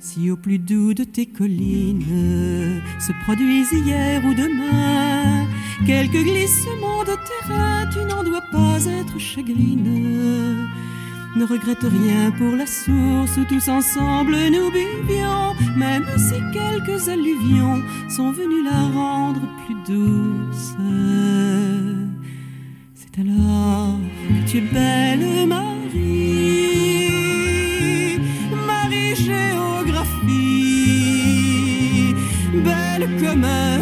Si 0.00 0.30
au 0.30 0.36
plus 0.36 0.58
doux 0.58 0.94
de 0.94 1.04
tes 1.04 1.26
collines 1.26 2.80
se 2.98 3.12
produisent 3.24 3.72
hier 3.72 4.24
ou 4.24 4.32
demain 4.32 5.46
quelques 5.86 6.22
glissements 6.24 7.04
de 7.04 7.14
terrain, 7.28 7.86
tu 7.92 7.98
n'en 8.06 8.24
dois 8.24 8.44
pas 8.50 8.86
être 8.86 9.18
chagrine 9.18 10.66
ne 11.36 11.44
regrette 11.44 11.82
rien 11.82 12.30
pour 12.32 12.54
la 12.56 12.66
source 12.66 13.36
où 13.38 13.44
tous 13.44 13.68
ensemble 13.68 14.36
nous 14.50 14.70
buvions, 14.70 15.54
même 15.76 16.04
si 16.18 16.34
quelques 16.52 17.08
alluvions 17.08 17.82
sont 18.08 18.32
venues 18.32 18.62
la 18.64 18.82
rendre 18.94 19.40
plus 19.64 19.76
douce. 19.86 20.76
C'est 22.94 23.18
alors 23.20 23.98
que 24.28 24.50
tu 24.50 24.58
es 24.58 24.60
belle, 24.60 25.46
Marie, 25.48 27.08
Marie 28.66 29.14
géographie, 29.16 30.14
belle 32.52 33.08
comme 33.20 33.44
un 33.44 33.81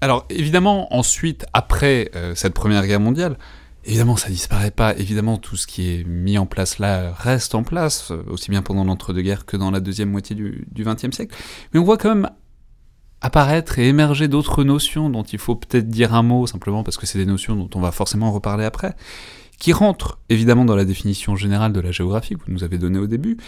Alors 0.00 0.26
évidemment, 0.30 0.94
ensuite, 0.94 1.46
après 1.52 2.10
euh, 2.14 2.34
cette 2.34 2.54
Première 2.54 2.86
Guerre 2.86 3.00
mondiale, 3.00 3.38
évidemment 3.84 4.16
ça 4.16 4.28
disparaît 4.28 4.70
pas, 4.70 4.96
évidemment 4.96 5.38
tout 5.38 5.56
ce 5.56 5.66
qui 5.66 5.88
est 5.88 6.04
mis 6.04 6.38
en 6.38 6.46
place 6.46 6.78
là 6.78 7.12
reste 7.12 7.54
en 7.54 7.62
place, 7.62 8.10
euh, 8.10 8.22
aussi 8.28 8.50
bien 8.50 8.62
pendant 8.62 8.84
l'entre-deux-guerres 8.84 9.46
que 9.46 9.56
dans 9.56 9.70
la 9.70 9.80
deuxième 9.80 10.10
moitié 10.10 10.36
du 10.36 10.84
XXe 10.84 11.14
siècle, 11.14 11.34
mais 11.72 11.80
on 11.80 11.84
voit 11.84 11.96
quand 11.96 12.14
même 12.14 12.30
apparaître 13.24 13.78
et 13.78 13.88
émerger 13.88 14.28
d'autres 14.28 14.64
notions 14.64 15.08
dont 15.08 15.22
il 15.22 15.38
faut 15.38 15.56
peut-être 15.56 15.88
dire 15.88 16.12
un 16.12 16.22
mot, 16.22 16.46
simplement 16.46 16.82
parce 16.82 16.98
que 16.98 17.06
c'est 17.06 17.18
des 17.18 17.24
notions 17.24 17.56
dont 17.56 17.70
on 17.74 17.80
va 17.80 17.90
forcément 17.90 18.30
reparler 18.30 18.66
après, 18.66 18.94
qui 19.58 19.72
rentrent 19.72 20.18
évidemment 20.28 20.66
dans 20.66 20.76
la 20.76 20.84
définition 20.84 21.34
générale 21.34 21.72
de 21.72 21.80
la 21.80 21.90
géographie 21.90 22.34
que 22.34 22.40
vous 22.46 22.52
nous 22.52 22.64
avez 22.64 22.76
donnée 22.76 22.98
au 22.98 23.06
début, 23.06 23.38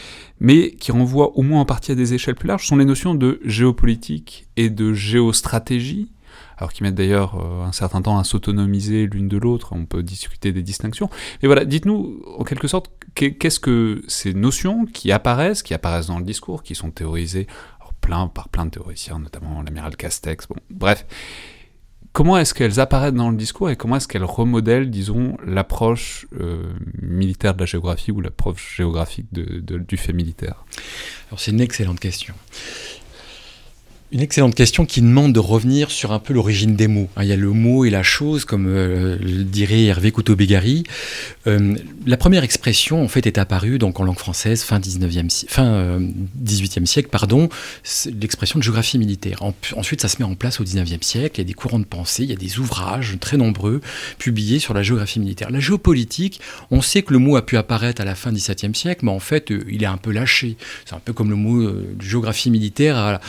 mais 0.41 0.71
qui 0.71 0.93
renvoient 0.93 1.37
au 1.37 1.43
moins 1.43 1.61
en 1.61 1.65
partie 1.67 1.93
à 1.93 1.95
des 1.95 2.15
échelles 2.15 2.37
plus 2.37 2.49
larges, 2.49 2.67
sont 2.67 2.77
les 2.77 2.87
notions 2.87 3.15
de 3.15 3.39
géopolitique 3.45 4.47
et 4.57 4.71
de 4.71 4.95
géostratégie, 4.95 6.11
alors 6.57 6.73
qu'ils 6.73 6.85
mettent 6.85 6.95
d'ailleurs 6.95 7.35
un 7.65 7.73
certain 7.73 8.03
temps 8.03 8.19
à 8.19 8.25
s'autonomiser 8.25 9.07
l'une 9.07 9.29
de 9.29 9.37
l'autre, 9.37 9.73
on 9.73 9.85
peut 9.85 10.03
discuter 10.03 10.53
des 10.53 10.63
distinctions. 10.63 11.11
Mais 11.43 11.49
voilà, 11.49 11.65
dites-nous 11.65 12.23
en 12.39 12.45
quelque 12.45 12.69
sorte, 12.69 12.91
qu'est-ce 13.15 13.61
que 13.61 14.03
ces 14.09 14.35
notions 14.35 14.87
qui 14.87 15.13
apparaissent, 15.13 15.63
qui 15.63 15.75
apparaissent 15.75 16.07
dans 16.07 16.19
le 16.19 16.25
discours, 16.25 16.63
qui 16.63 16.75
sont 16.75 16.91
théorisées 16.91 17.47
plein, 18.07 18.29
par 18.29 18.49
plein 18.49 18.67
de 18.67 18.71
théoriciens, 18.71 19.19
notamment 19.19 19.63
l'amiral 19.63 19.97
Castex, 19.97 20.47
bref, 20.71 21.07
comment 22.13 22.39
est-ce 22.39 22.55
qu'elles 22.55 22.79
apparaissent 22.81 23.13
dans 23.13 23.31
le 23.31 23.37
discours 23.37 23.69
et 23.69 23.77
comment 23.77 23.97
est-ce 23.97 24.09
qu'elles 24.09 24.25
remodèlent, 24.25 24.91
disons, 24.91 25.37
l'approche 25.45 26.27
euh, 26.41 26.73
militaire 27.03 27.55
de 27.55 27.61
la 27.61 27.67
géographie 27.67 28.13
ou 28.13 28.21
l'approche 28.21 28.77
géographique 28.77 29.27
du 29.33 29.97
fait 29.97 30.13
militaire? 30.13 30.65
Alors 31.29 31.41
c'est 31.41 31.51
une 31.51 31.61
excellente 31.61 32.01
question. 32.01 32.35
Une 34.17 34.23
excellente 34.23 34.55
question 34.55 34.87
qui 34.87 35.03
demande 35.03 35.35
de 35.35 35.41
revenir 35.41 35.91
sur 35.91 36.13
un 36.13 36.19
peu 36.19 36.33
l'origine 36.33 36.75
des 36.75 36.89
mots. 36.89 37.11
Hein, 37.17 37.25
il 37.25 37.29
y 37.29 37.33
a 37.33 37.37
le 37.37 37.51
mot 37.51 37.85
et 37.85 37.91
la 37.91 38.03
chose, 38.03 38.47
comme 38.47 38.67
euh, 38.67 39.19
le 39.21 39.45
dirait 39.45 39.85
Hervé 39.85 40.11
Couteau-Bégari. 40.11 40.85
Euh, 41.47 41.75
la 42.07 42.17
première 42.17 42.43
expression, 42.43 43.05
en 43.05 43.09
fait, 43.09 43.27
est 43.27 43.37
apparue 43.37 43.79
donc 43.79 44.01
en 44.01 44.05
langue 44.05 44.19
française 44.19 44.63
fin, 44.63 44.79
19e, 44.79 45.29
fin 45.51 46.01
18e 46.43 46.81
euh, 46.81 46.87
siècle, 46.87 47.11
pardon, 47.11 47.51
l'expression 48.19 48.59
de 48.59 48.65
géographie 48.65 48.97
militaire. 48.97 49.43
ensuite, 49.77 50.01
ça 50.01 50.09
se 50.09 50.17
met 50.19 50.25
en 50.25 50.35
place 50.35 50.61
au 50.61 50.65
19e 50.65 51.03
siècle. 51.03 51.39
Il 51.39 51.43
y 51.43 51.45
a 51.45 51.49
des 51.49 51.53
courants 51.53 51.79
de 51.79 51.85
pensée, 51.85 52.23
il 52.23 52.31
y 52.31 52.33
a 52.33 52.37
des 52.37 52.59
ouvrages 52.59 53.19
très 53.21 53.37
nombreux 53.37 53.83
publiés 54.17 54.61
sur 54.61 54.73
la 54.73 54.83
géographie 54.83 55.21
militaire. 55.21 55.51
La 55.51 55.61
géopolitique, 55.61 56.41
on 56.71 56.81
sait 56.81 57.03
que 57.03 57.13
le 57.13 57.19
mot 57.19 57.37
a 57.37 57.45
pu 57.45 57.59
apparaître 57.59 58.01
à 58.01 58.07
la 58.07 58.15
fin 58.15 58.33
du 58.33 58.41
17e 58.41 58.73
siècle, 58.73 59.05
mais 59.05 59.13
en 59.13 59.21
fait, 59.21 59.53
il 59.69 59.83
est 59.83 59.87
un 59.87 59.99
peu 59.99 60.11
lâché. 60.11 60.57
C'est 60.87 60.95
un 60.95 61.01
peu 61.01 61.13
comme 61.13 61.29
le 61.29 61.37
mot 61.37 61.71
géographie 62.01 62.51
militaire 62.51 63.21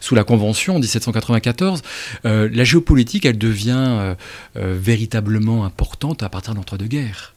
sous 0.00 0.14
la 0.14 0.24
Convention 0.24 0.76
en 0.76 0.78
1794, 0.78 1.82
euh, 2.24 2.48
la 2.52 2.64
géopolitique, 2.64 3.24
elle 3.24 3.38
devient 3.38 3.74
euh, 3.76 4.14
euh, 4.56 4.76
véritablement 4.78 5.64
importante 5.64 6.22
à 6.22 6.28
partir 6.28 6.54
de 6.54 6.58
l'entre-deux-guerres. 6.58 7.34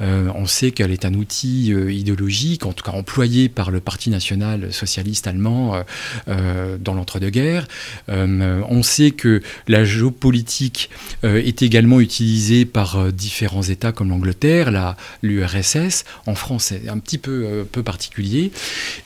Euh, 0.00 0.30
on 0.34 0.46
sait 0.46 0.70
qu'elle 0.70 0.90
est 0.90 1.04
un 1.04 1.14
outil 1.14 1.72
euh, 1.72 1.92
idéologique, 1.92 2.66
en 2.66 2.72
tout 2.72 2.84
cas 2.84 2.92
employé 2.92 3.48
par 3.48 3.70
le 3.70 3.80
Parti 3.80 4.10
national 4.10 4.72
socialiste 4.72 5.26
allemand 5.26 5.82
euh, 6.28 6.76
dans 6.78 6.94
l'entre-deux-guerres. 6.94 7.66
on 8.08 8.82
sait 8.82 9.10
que 9.10 9.42
la 9.66 9.84
géopolitique 9.84 10.90
est 11.22 11.62
également 11.62 12.00
utilisée 12.00 12.64
par 12.64 13.12
différents 13.12 13.62
États 13.62 13.92
comme 13.92 14.10
l'Angleterre, 14.10 14.96
l'URSS. 15.22 16.04
En 16.26 16.34
France, 16.34 16.66
c'est 16.66 16.88
un 16.88 16.98
petit 16.98 17.18
peu, 17.18 17.66
peu 17.70 17.82
particulier. 17.82 18.50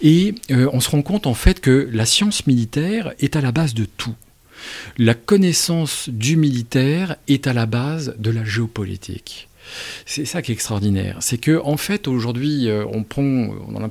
Et 0.03 0.35
on 0.51 0.81
se 0.81 0.91
rend 0.91 1.03
compte 1.03 1.27
en 1.27 1.35
fait 1.35 1.61
que 1.61 1.89
la 1.93 2.07
science 2.07 2.47
militaire 2.47 3.13
est 3.21 3.37
à 3.37 3.41
la 3.41 3.53
base 3.53 3.75
de 3.75 3.85
tout. 3.85 4.15
La 4.99 5.15
connaissance 5.15 6.09
du 6.09 6.37
militaire 6.37 7.17
est 7.29 7.47
à 7.47 7.53
la 7.53 7.67
base 7.67 8.15
de 8.19 8.31
la 8.31 8.45
géopolitique. 8.45 9.49
C'est 10.07 10.25
ça 10.25 10.43
qui 10.43 10.53
est 10.53 10.55
extraordinaire. 10.55 11.19
C'est 11.21 11.39
que, 11.39 11.61
en 11.65 11.77
fait, 11.77 12.09
aujourd'hui, 12.09 12.69
euh, 12.69 12.85
on 12.93 13.03
prend, 13.03 13.23
on 13.23 13.91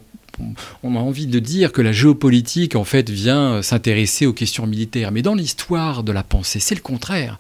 on 0.84 0.96
a 0.96 1.00
envie 1.00 1.28
de 1.28 1.40
dire 1.40 1.72
que 1.72 1.82
la 1.82 1.92
géopolitique, 1.92 2.76
en 2.76 2.84
fait, 2.84 3.10
vient 3.10 3.62
s'intéresser 3.62 4.26
aux 4.26 4.34
questions 4.34 4.66
militaires. 4.66 5.12
Mais 5.12 5.22
dans 5.22 5.36
l'histoire 5.36 6.04
de 6.04 6.12
la 6.12 6.24
pensée, 6.24 6.60
c'est 6.60 6.76
le 6.76 6.82
contraire. 6.82 7.40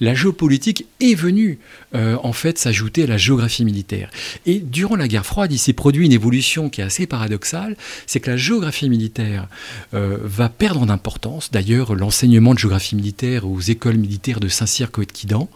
La 0.00 0.14
géopolitique 0.14 0.86
est 1.00 1.14
venue, 1.14 1.58
euh, 1.94 2.16
en 2.22 2.32
fait, 2.32 2.58
s'ajouter 2.58 3.04
à 3.04 3.06
la 3.06 3.16
géographie 3.16 3.64
militaire. 3.64 4.10
Et 4.46 4.60
durant 4.60 4.96
la 4.96 5.08
guerre 5.08 5.26
froide, 5.26 5.52
il 5.52 5.58
s'est 5.58 5.72
produit 5.72 6.06
une 6.06 6.12
évolution 6.12 6.70
qui 6.70 6.80
est 6.80 6.84
assez 6.84 7.06
paradoxale. 7.06 7.76
C'est 8.06 8.20
que 8.20 8.30
la 8.30 8.36
géographie 8.36 8.88
militaire 8.88 9.48
euh, 9.94 10.18
va 10.22 10.48
perdre 10.48 10.80
en 10.80 10.88
importance. 10.88 11.50
D'ailleurs, 11.50 11.94
l'enseignement 11.94 12.54
de 12.54 12.58
géographie 12.58 12.94
militaire 12.94 13.46
aux 13.46 13.60
écoles 13.60 13.96
militaires 13.96 14.40
de 14.40 14.48
Saint-Cyr, 14.48 14.90
Coët-Quidan 14.90 15.48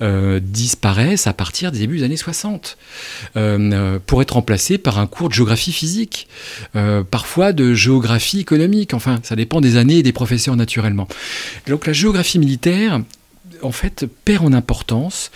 euh, 0.00 0.40
disparaissent 0.42 1.26
à 1.26 1.34
partir 1.34 1.70
des 1.70 1.80
débuts 1.80 1.98
des 1.98 2.04
années 2.04 2.16
60 2.16 2.78
pour 4.06 4.22
être 4.22 4.32
remplacé 4.32 4.78
par 4.78 4.98
un 4.98 5.06
cours 5.06 5.28
de 5.28 5.34
géographie 5.34 5.72
physique. 5.72 6.28
Parfois 7.10 7.52
de 7.52 7.74
géographie 7.74 8.40
économique. 8.40 8.94
Enfin, 8.94 9.20
ça 9.22 9.36
dépend 9.36 9.60
des 9.60 9.76
années 9.76 9.98
et 9.98 10.02
des 10.02 10.12
professeurs 10.12 10.56
naturellement. 10.56 11.08
Donc 11.66 11.86
la 11.86 11.92
géographie 11.92 12.38
militaire, 12.38 13.00
en 13.64 13.72
fait, 13.72 14.06
perd 14.24 14.44
en 14.44 14.52
importance. 14.52 15.30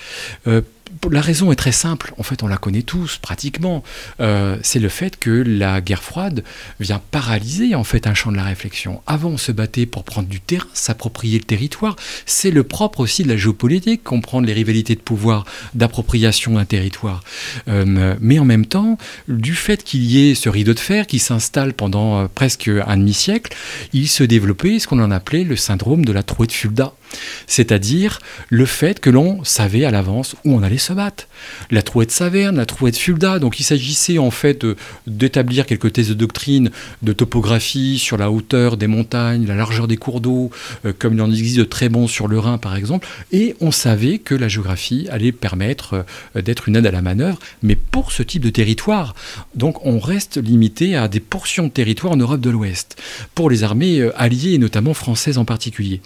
Euh, 0.47 0.63
la 1.11 1.21
raison 1.21 1.53
est 1.53 1.57
très 1.57 1.73
simple, 1.73 2.15
en 2.19 2.23
fait 2.23 2.43
on 2.43 2.47
la 2.47 2.57
connaît 2.57 2.83
tous 2.83 3.19
pratiquement, 3.19 3.83
euh, 4.21 4.57
c'est 4.63 4.79
le 4.79 4.89
fait 4.89 5.19
que 5.19 5.31
la 5.31 5.81
guerre 5.81 6.03
froide 6.03 6.45
vient 6.81 7.01
paralyser 7.11 7.75
en 7.75 7.85
fait 7.85 8.07
un 8.07 8.15
champ 8.15 8.33
de 8.33 8.37
la 8.37 8.45
réflexion. 8.45 9.03
Avant 9.07 9.31
on 9.31 9.37
se 9.37 9.53
battait 9.53 9.87
pour 9.87 10.05
prendre 10.05 10.29
du 10.29 10.41
terrain, 10.41 10.67
s'approprier 10.73 11.39
le 11.39 11.45
territoire, 11.45 11.97
c'est 12.27 12.51
le 12.51 12.65
propre 12.65 13.01
aussi 13.01 13.23
de 13.23 13.29
la 13.29 13.37
géopolitique, 13.37 14.03
comprendre 14.03 14.47
les 14.47 14.53
rivalités 14.53 14.95
de 14.95 15.01
pouvoir, 15.01 15.45
d'appropriation 15.75 16.55
d'un 16.55 16.65
territoire. 16.65 17.23
Euh, 17.69 18.17
mais 18.21 18.39
en 18.39 18.45
même 18.45 18.67
temps, 18.67 18.99
du 19.29 19.55
fait 19.55 19.85
qu'il 19.85 20.05
y 20.05 20.31
ait 20.31 20.35
ce 20.35 20.49
rideau 20.49 20.75
de 20.75 20.81
fer 20.81 21.07
qui 21.07 21.19
s'installe 21.19 21.75
pendant 21.75 22.27
presque 22.29 22.69
un 22.69 22.97
demi-siècle, 22.97 23.55
il 23.93 24.09
se 24.09 24.25
développait 24.25 24.79
ce 24.79 24.87
qu'on 24.87 25.01
en 25.01 25.11
appelait 25.11 25.45
le 25.45 25.57
syndrome 25.57 26.05
de 26.05 26.13
la 26.13 26.23
trouée 26.23 26.47
de 26.47 26.53
Fulda 26.53 26.95
c'est-à-dire 27.47 28.21
le 28.49 28.67
fait 28.67 29.01
que 29.01 29.11
l'on 29.11 29.43
savait 29.45 29.85
à 29.85 29.91
l'avance 29.91 30.37
où 30.45 30.55
on 30.55 30.63
allait 30.63 30.79
se 30.79 30.93
battre. 30.93 31.29
La 31.71 31.83
trouette 31.83 32.11
Saverne, 32.11 32.57
la 32.57 32.67
trouette 32.67 32.97
Fulda, 32.97 33.39
donc 33.39 33.61
il 33.61 33.65
s'agissait 33.65 34.19
en 34.19 34.31
fait 34.31 34.67
d'établir 35.07 35.67
quelques 35.67 35.93
thèses 35.93 36.09
de 36.09 36.15
doctrine, 36.15 36.71
de 37.03 37.13
topographie 37.13 37.99
sur 37.99 38.17
la 38.17 38.31
hauteur 38.31 38.77
des 38.77 38.87
montagnes, 38.87 39.47
la 39.47 39.55
largeur 39.55 39.89
des 39.89 39.97
cours 39.97 40.21
d'eau, 40.21 40.51
euh, 40.85 40.93
comme 40.97 41.15
il 41.15 41.23
en 41.23 41.31
existe 41.31 41.59
de 41.59 41.65
très 41.65 41.89
bons 41.89 42.09
sur 42.09 42.29
le 42.29 42.39
Rhin 42.39 42.59
par 42.59 42.77
exemple, 42.77 43.07
et 43.33 43.57
on 43.61 43.71
savait 43.71 44.19
que 44.19 44.35
la 44.35 44.49
géographie 44.49 45.07
allait 45.11 45.33
permettre 45.33 46.05
euh, 46.37 46.43
d'être 46.43 46.69
une 46.69 46.77
aide 46.77 46.87
à 46.87 46.91
la 46.91 47.03
manœuvre, 47.03 47.39
mais 47.63 47.77
pour 47.77 48.13
ce 48.13 48.23
type 48.23 48.43
de 48.43 48.51
territoire. 48.51 49.15
Donc 49.55 49.85
on 49.87 49.99
reste 49.99 50.39
limité 50.39 50.97
à 50.97 51.09
des 51.09 51.21
portions 51.21 51.65
de 51.65 51.73
territoire 51.73 52.13
en 52.13 52.17
Europe 52.17 52.41
de 52.41 52.51
l'Ouest, 52.51 52.97
pour 53.35 53.51
les 53.51 53.65
armées 53.65 54.01
euh, 54.01 54.13
alliées 54.17 54.55
et 54.55 54.59
notamment 54.59 54.95
françaises 54.95 55.39
en 55.39 55.45
particulier. 55.45 56.01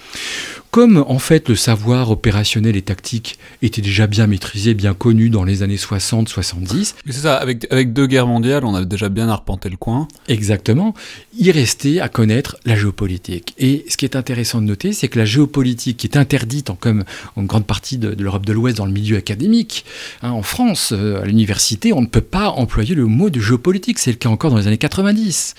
Comme 0.72 1.04
en 1.06 1.18
fait 1.18 1.50
le 1.50 1.54
savoir 1.54 2.10
opérationnel 2.10 2.76
et 2.76 2.80
tactique 2.80 3.38
était 3.60 3.82
déjà 3.82 4.06
bien 4.06 4.26
maîtrisé, 4.26 4.72
bien 4.72 4.94
connu 4.94 5.28
dans 5.28 5.44
les 5.44 5.62
années 5.62 5.76
60-70. 5.76 6.94
C'est 7.04 7.12
ça, 7.12 7.36
avec, 7.36 7.70
avec 7.70 7.92
deux 7.92 8.06
guerres 8.06 8.26
mondiales, 8.26 8.64
on 8.64 8.74
a 8.74 8.82
déjà 8.86 9.10
bien 9.10 9.28
arpenté 9.28 9.68
le 9.68 9.76
coin. 9.76 10.08
Exactement. 10.28 10.94
Il 11.38 11.50
restait 11.50 12.00
à 12.00 12.08
connaître 12.08 12.56
la 12.64 12.74
géopolitique. 12.74 13.52
Et 13.58 13.84
ce 13.86 13.98
qui 13.98 14.06
est 14.06 14.16
intéressant 14.16 14.62
de 14.62 14.66
noter, 14.66 14.94
c'est 14.94 15.08
que 15.08 15.18
la 15.18 15.26
géopolitique 15.26 15.98
qui 15.98 16.06
est 16.06 16.16
interdite 16.16 16.70
en, 16.70 16.74
comme 16.74 17.04
en 17.36 17.42
grande 17.42 17.66
partie 17.66 17.98
de, 17.98 18.16
l'Europe 18.18 18.46
de 18.46 18.54
l'Ouest 18.54 18.78
dans 18.78 18.86
le 18.86 18.92
milieu 18.92 19.18
académique, 19.18 19.84
hein, 20.22 20.30
en 20.30 20.42
France, 20.42 20.94
euh, 20.96 21.20
à 21.20 21.26
l'université, 21.26 21.92
on 21.92 22.00
ne 22.00 22.06
peut 22.06 22.22
pas 22.22 22.48
employer 22.48 22.94
le 22.94 23.04
mot 23.04 23.28
de 23.28 23.40
géopolitique. 23.40 23.98
C'est 23.98 24.12
le 24.12 24.16
cas 24.16 24.30
encore 24.30 24.50
dans 24.50 24.56
les 24.56 24.68
années 24.68 24.78
90. 24.78 25.54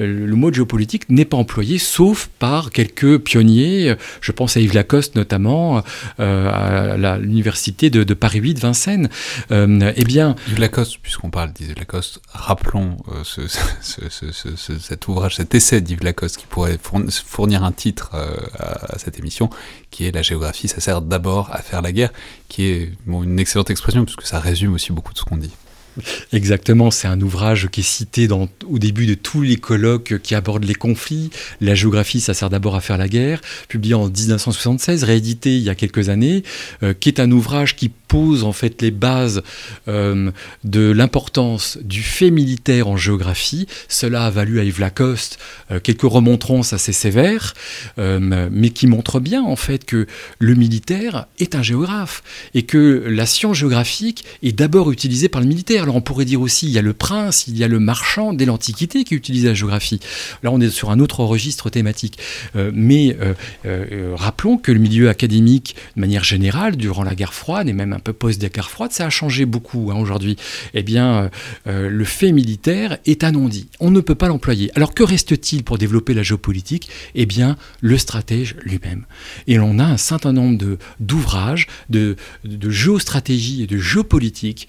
Euh, 0.00 0.26
le 0.26 0.36
mot 0.36 0.48
de 0.48 0.54
géopolitique 0.54 1.10
n'est 1.10 1.26
pas 1.26 1.36
employé 1.36 1.76
sauf 1.76 2.30
par 2.38 2.70
quelques 2.70 3.18
pionniers. 3.18 3.94
Je 4.22 4.32
pense 4.32 4.53
à 4.56 4.60
Yves 4.60 4.74
Lacoste 4.74 5.16
notamment, 5.16 5.82
euh, 6.20 6.94
à 6.94 7.18
l'université 7.18 7.90
de, 7.90 8.14
Paris 8.14 8.40
8, 8.40 8.58
Vincennes. 8.58 9.08
Euh, 9.50 9.92
eh 9.96 10.04
bien, 10.04 10.36
Yves 10.48 10.60
Lacoste, 10.60 10.98
puisqu'on 11.02 11.30
parle 11.30 11.52
d'Yves 11.52 11.74
Lacoste, 11.76 12.20
rappelons 12.32 12.96
euh, 13.08 13.46
cet 13.80 15.08
ouvrage, 15.08 15.36
cet 15.36 15.54
essai 15.54 15.80
d'Yves 15.80 16.02
Lacoste 16.02 16.36
qui 16.36 16.46
pourrait 16.46 16.78
fournir 16.80 17.64
un 17.64 17.72
titre 17.72 18.10
à, 18.58 18.98
cette 18.98 19.18
émission, 19.18 19.50
qui 19.90 20.06
est 20.06 20.12
La 20.12 20.22
géographie, 20.22 20.68
ça 20.68 20.80
sert 20.80 21.02
d'abord 21.02 21.50
à 21.52 21.58
faire 21.58 21.82
la 21.82 21.92
guerre, 21.92 22.12
qui 22.48 22.64
est 22.64 22.92
une 23.06 23.38
excellente 23.38 23.70
expression, 23.70 24.04
puisque 24.04 24.22
ça 24.22 24.38
résume 24.38 24.74
aussi 24.74 24.92
beaucoup 24.92 25.12
de 25.12 25.18
ce 25.18 25.24
qu'on 25.24 25.36
dit. 25.36 25.50
Exactement, 26.32 26.90
c'est 26.90 27.08
un 27.08 27.20
ouvrage 27.20 27.68
qui 27.70 27.80
est 27.80 27.84
cité 27.84 28.28
au 28.30 28.78
début 28.78 29.06
de 29.06 29.14
tous 29.14 29.42
les 29.42 29.56
colloques 29.56 30.18
qui 30.22 30.34
abordent 30.34 30.64
les 30.64 30.74
conflits. 30.74 31.30
La 31.60 31.74
géographie, 31.74 32.20
ça 32.20 32.34
sert 32.34 32.50
d'abord 32.50 32.74
à 32.74 32.80
faire 32.80 32.98
la 32.98 33.08
guerre, 33.08 33.40
publié 33.68 33.94
en 33.94 34.08
1976, 34.08 35.04
réédité 35.04 35.56
il 35.56 35.62
y 35.62 35.70
a 35.70 35.74
quelques 35.74 36.08
années, 36.08 36.42
euh, 36.82 36.94
qui 36.94 37.08
est 37.08 37.20
un 37.20 37.30
ouvrage 37.30 37.76
qui 37.76 37.88
pose 37.88 38.44
en 38.44 38.52
fait 38.52 38.82
les 38.82 38.90
bases 38.90 39.42
euh, 39.88 40.30
de 40.62 40.90
l'importance 40.90 41.78
du 41.82 42.02
fait 42.02 42.30
militaire 42.30 42.88
en 42.88 42.96
géographie. 42.96 43.66
Cela 43.88 44.26
a 44.26 44.30
valu 44.30 44.60
à 44.60 44.64
Yves 44.64 44.80
Lacoste 44.80 45.38
euh, 45.70 45.80
quelques 45.80 46.02
remontrances 46.02 46.72
assez 46.72 46.92
sévères, 46.92 47.54
mais 47.96 48.70
qui 48.70 48.86
montrent 48.86 49.20
bien 49.20 49.42
en 49.42 49.56
fait 49.56 49.84
que 49.84 50.06
le 50.38 50.54
militaire 50.54 51.26
est 51.38 51.54
un 51.54 51.62
géographe 51.62 52.22
et 52.54 52.62
que 52.62 53.04
la 53.06 53.26
science 53.26 53.56
géographique 53.56 54.24
est 54.42 54.52
d'abord 54.52 54.90
utilisée 54.90 55.28
par 55.28 55.40
le 55.40 55.46
militaire 55.46 55.83
Là, 55.84 55.92
on 55.92 56.00
pourrait 56.00 56.24
dire 56.24 56.40
aussi, 56.40 56.66
il 56.66 56.72
y 56.72 56.78
a 56.78 56.82
le 56.82 56.92
prince, 56.92 57.46
il 57.46 57.56
y 57.56 57.64
a 57.64 57.68
le 57.68 57.78
marchand 57.78 58.32
dès 58.32 58.44
l'Antiquité 58.44 59.04
qui 59.04 59.14
utilise 59.14 59.44
la 59.44 59.54
géographie. 59.54 60.00
Là, 60.42 60.50
on 60.52 60.60
est 60.60 60.70
sur 60.70 60.90
un 60.90 60.98
autre 60.98 61.20
registre 61.24 61.70
thématique. 61.70 62.18
Euh, 62.56 62.70
mais 62.74 63.16
euh, 63.20 63.34
euh, 63.66 64.12
rappelons 64.14 64.58
que 64.58 64.72
le 64.72 64.78
milieu 64.78 65.08
académique, 65.08 65.76
de 65.96 66.00
manière 66.00 66.24
générale, 66.24 66.76
durant 66.76 67.02
la 67.02 67.14
guerre 67.14 67.34
froide 67.34 67.68
et 67.68 67.72
même 67.72 67.92
un 67.92 67.98
peu 67.98 68.12
post-guerre 68.12 68.70
froide, 68.70 68.92
ça 68.92 69.06
a 69.06 69.10
changé 69.10 69.44
beaucoup 69.44 69.90
hein, 69.90 69.96
aujourd'hui. 69.96 70.36
Eh 70.74 70.82
bien, 70.82 71.30
le 71.66 72.04
fait 72.04 72.32
militaire 72.32 72.98
est 73.04 73.24
un. 73.24 73.34
On 73.80 73.90
ne 73.90 74.00
peut 74.00 74.14
pas 74.14 74.28
l'employer. 74.28 74.70
Alors 74.76 74.94
que 74.94 75.02
reste-t-il 75.02 75.64
pour 75.64 75.76
développer 75.76 76.14
la 76.14 76.22
géopolitique? 76.22 76.88
Eh 77.16 77.26
bien, 77.26 77.56
le 77.80 77.98
stratège 77.98 78.54
lui-même. 78.62 79.06
Et 79.48 79.58
on 79.58 79.80
a 79.80 79.84
un 79.84 79.96
certain 79.96 80.32
nombre 80.32 80.78
d'ouvrages, 81.00 81.66
de, 81.90 82.14
de, 82.44 82.70
géostratégie 82.70 83.64
et 83.64 83.66
de 83.66 83.76
géopolitique 83.76 84.68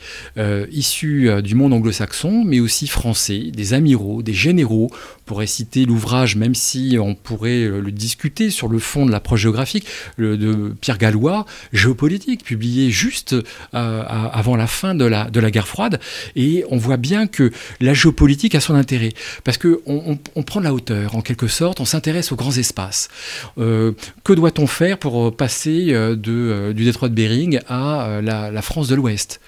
issus 0.72 1.05
du 1.06 1.56
monde 1.56 1.74
anglo-saxon, 1.74 2.44
mais 2.46 2.60
aussi 2.60 2.88
français, 2.88 3.52
des 3.54 3.74
amiraux, 3.74 4.22
des 4.22 4.34
généraux. 4.34 4.90
On 4.92 5.24
pourrait 5.26 5.48
citer 5.48 5.86
l'ouvrage, 5.86 6.36
même 6.36 6.56
si 6.56 6.98
on 7.00 7.16
pourrait 7.16 7.66
le 7.68 7.92
discuter 7.92 8.50
sur 8.50 8.68
le 8.68 8.80
fond 8.80 9.06
de 9.06 9.12
l'approche 9.12 9.42
géographique, 9.42 9.88
de 10.18 10.74
Pierre 10.82 10.98
Gallois, 10.98 11.46
Géopolitique, 11.74 12.44
publié 12.44 12.90
juste 12.90 13.36
euh, 13.74 14.04
avant 14.04 14.56
la 14.56 14.68
fin 14.68 14.96
de 14.96 15.06
la, 15.06 15.30
de 15.30 15.40
la 15.40 15.52
guerre 15.52 15.68
froide. 15.68 16.00
Et 16.36 16.64
on 16.70 16.78
voit 16.78 16.98
bien 16.98 17.28
que 17.28 17.52
la 17.80 17.94
géopolitique 17.94 18.56
a 18.56 18.60
son 18.60 18.76
intérêt, 18.76 19.14
parce 19.44 19.58
qu'on 19.58 20.20
on, 20.36 20.44
prend 20.44 20.60
de 20.60 20.66
la 20.66 20.74
hauteur, 20.74 21.16
en 21.16 21.22
quelque 21.22 21.48
sorte, 21.48 21.80
on 21.80 21.86
s'intéresse 21.86 22.32
aux 22.32 22.36
grands 22.36 22.56
espaces. 22.56 23.10
Euh, 23.58 23.94
que 24.24 24.34
doit-on 24.34 24.68
faire 24.68 24.98
pour 24.98 25.36
passer 25.36 25.88
euh, 25.90 26.16
de, 26.16 26.72
du 26.74 26.86
détroit 26.86 27.10
de 27.10 27.14
Bering 27.14 27.60
à 27.68 28.22
la, 28.22 28.62
France 28.62 28.88
de 28.88 28.96
l'Ouest? 28.96 29.42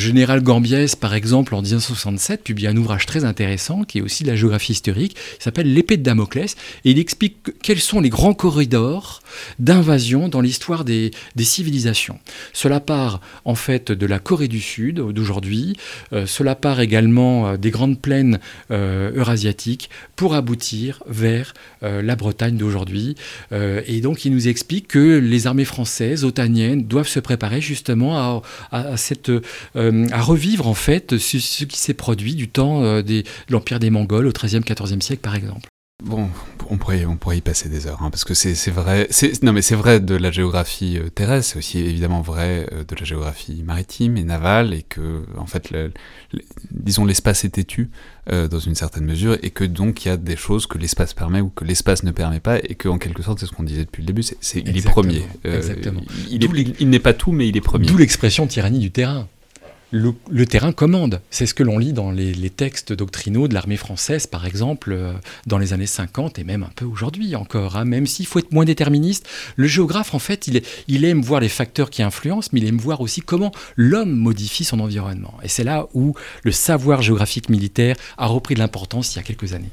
Général 0.00 0.42
Gambiès, 0.42 0.96
par 0.96 1.14
exemple, 1.14 1.54
en 1.54 1.62
1967, 1.62 2.42
publie 2.42 2.66
un 2.66 2.76
ouvrage 2.76 3.06
très 3.06 3.24
intéressant, 3.24 3.84
qui 3.84 3.98
est 3.98 4.02
aussi 4.02 4.24
de 4.24 4.28
la 4.28 4.36
géographie 4.36 4.72
historique, 4.72 5.16
il 5.38 5.42
s'appelle 5.42 5.72
L'épée 5.72 5.96
de 5.96 6.02
Damoclès, 6.02 6.56
et 6.84 6.90
il 6.90 6.98
explique 6.98 7.36
quels 7.62 7.80
sont 7.80 8.00
les 8.00 8.08
grands 8.08 8.34
corridors 8.34 9.20
d'invasion 9.58 10.28
dans 10.28 10.40
l'histoire 10.40 10.84
des, 10.84 11.10
civilisations. 11.38 12.18
Cela 12.52 12.80
part 12.80 13.20
en 13.44 13.54
fait 13.54 13.90
de 13.92 14.06
la 14.06 14.18
Corée 14.18 14.46
du 14.46 14.60
Sud 14.60 14.96
d'aujourd'hui, 14.96 15.76
euh, 16.12 16.26
cela 16.26 16.54
part 16.54 16.80
également 16.80 17.48
euh, 17.48 17.56
des 17.56 17.70
grandes 17.70 18.00
plaines 18.00 18.38
euh, 18.70 19.10
eurasiatiques 19.14 19.90
pour 20.16 20.34
aboutir 20.34 21.02
vers 21.06 21.54
la 21.82 22.14
Bretagne 22.14 22.56
d'aujourd'hui. 22.58 23.14
et 23.52 24.00
donc 24.02 24.26
il 24.26 24.32
nous 24.32 24.48
explique 24.48 24.88
que 24.88 25.18
les 25.18 25.46
armées 25.46 25.64
françaises, 25.64 26.24
otaniennes, 26.24 26.84
doivent 26.84 27.08
se 27.08 27.20
préparer 27.20 27.62
justement 27.62 28.42
à, 28.70 28.96
cette, 28.98 29.32
à 30.12 30.20
revivre 30.20 30.66
en 30.66 30.74
fait 30.74 31.18
ce, 31.18 31.64
qui 31.64 31.78
s'est 31.78 31.94
produit 31.94 32.34
du 32.34 32.48
temps 32.48 32.80
de 33.02 33.22
l'Empire 33.48 33.78
des 33.78 33.90
Mongols 33.90 34.26
au 34.26 34.32
XIIIe, 34.32 34.60
XIVe 34.60 35.00
siècle 35.00 35.22
par 35.22 35.34
exemple. 35.34 35.68
Bon, 36.02 36.28
on 36.70 36.78
pourrait, 36.78 37.04
on 37.04 37.16
pourrait 37.16 37.38
y 37.38 37.40
passer 37.40 37.68
des 37.68 37.86
heures, 37.86 38.02
hein, 38.02 38.10
parce 38.10 38.24
que 38.24 38.32
c'est 38.32 38.54
vrai. 38.70 39.08
Non, 39.42 39.52
mais 39.52 39.62
c'est 39.62 39.74
vrai 39.74 40.00
de 40.00 40.14
la 40.14 40.30
géographie 40.30 40.98
euh, 40.98 41.10
terrestre, 41.10 41.52
c'est 41.52 41.58
aussi 41.58 41.78
évidemment 41.78 42.22
vrai 42.22 42.66
euh, 42.72 42.84
de 42.84 42.96
la 42.98 43.04
géographie 43.04 43.62
maritime 43.64 44.16
et 44.16 44.24
navale, 44.24 44.72
et 44.72 44.82
que, 44.82 45.24
en 45.36 45.46
fait, 45.46 45.74
disons, 46.70 47.04
l'espace 47.04 47.44
est 47.44 47.50
têtu 47.50 47.90
euh, 48.30 48.48
dans 48.48 48.58
une 48.58 48.74
certaine 48.74 49.04
mesure, 49.04 49.36
et 49.42 49.50
que 49.50 49.64
donc 49.64 50.04
il 50.04 50.08
y 50.08 50.10
a 50.10 50.16
des 50.16 50.36
choses 50.36 50.66
que 50.66 50.78
l'espace 50.78 51.12
permet 51.12 51.40
ou 51.40 51.50
que 51.50 51.64
l'espace 51.64 52.02
ne 52.02 52.12
permet 52.12 52.40
pas, 52.40 52.58
et 52.58 52.76
que, 52.76 52.88
en 52.88 52.98
quelque 52.98 53.22
sorte, 53.22 53.40
c'est 53.40 53.46
ce 53.46 53.52
qu'on 53.52 53.64
disait 53.64 53.84
depuis 53.84 54.02
le 54.02 54.06
début, 54.06 54.22
c'est 54.22 54.60
il 54.60 54.76
est 54.76 54.82
premier. 54.82 55.24
exactement. 55.44 56.02
Il 56.30 56.88
n'est 56.88 56.98
pas 56.98 57.12
tout, 57.12 57.32
mais 57.32 57.48
il 57.48 57.56
est 57.56 57.62
premier. 57.62 57.86
D'où 57.86 57.98
l'expression 57.98 58.46
tyrannie 58.46 58.78
du 58.78 58.90
terrain 58.90 59.28
le, 59.90 60.46
terrain 60.46 60.72
commande. 60.72 61.20
C'est 61.30 61.46
ce 61.46 61.54
que 61.54 61.62
l'on 61.62 61.78
lit 61.78 61.92
dans 61.92 62.10
les, 62.10 62.50
textes 62.50 62.92
doctrinaux 62.92 63.48
de 63.48 63.54
l'armée 63.54 63.76
française, 63.76 64.26
par 64.26 64.46
exemple, 64.46 64.92
euh, 64.92 65.12
dans 65.46 65.58
les 65.58 65.72
années 65.72 65.86
50 65.86 66.38
et 66.38 66.44
même 66.44 66.62
un 66.62 66.70
peu 66.74 66.84
aujourd'hui 66.84 67.36
encore. 67.36 67.76
Hein. 67.76 67.84
Même 67.84 68.06
s'il 68.06 68.26
faut 68.26 68.38
être 68.38 68.52
moins 68.52 68.64
déterministe, 68.64 69.28
le 69.56 69.66
géographe, 69.66 70.14
en 70.14 70.18
fait, 70.18 70.48
il, 70.88 71.04
aime 71.04 71.22
voir 71.22 71.40
les 71.40 71.48
facteurs 71.48 71.90
qui 71.90 72.02
influencent, 72.02 72.50
mais 72.52 72.60
il 72.60 72.66
aime 72.66 72.78
voir 72.78 73.00
aussi 73.00 73.20
comment 73.20 73.52
l'homme 73.76 74.12
modifie 74.12 74.64
son 74.64 74.80
environnement. 74.80 75.34
Et 75.42 75.48
c'est 75.48 75.64
là 75.64 75.86
où 75.94 76.14
le 76.42 76.52
savoir 76.52 77.02
géographique 77.02 77.48
militaire 77.48 77.96
a 78.18 78.26
repris 78.26 78.54
de 78.54 78.60
l'importance 78.60 79.14
il 79.14 79.16
y 79.16 79.20
a 79.20 79.22
quelques 79.22 79.52
années. 79.52 79.70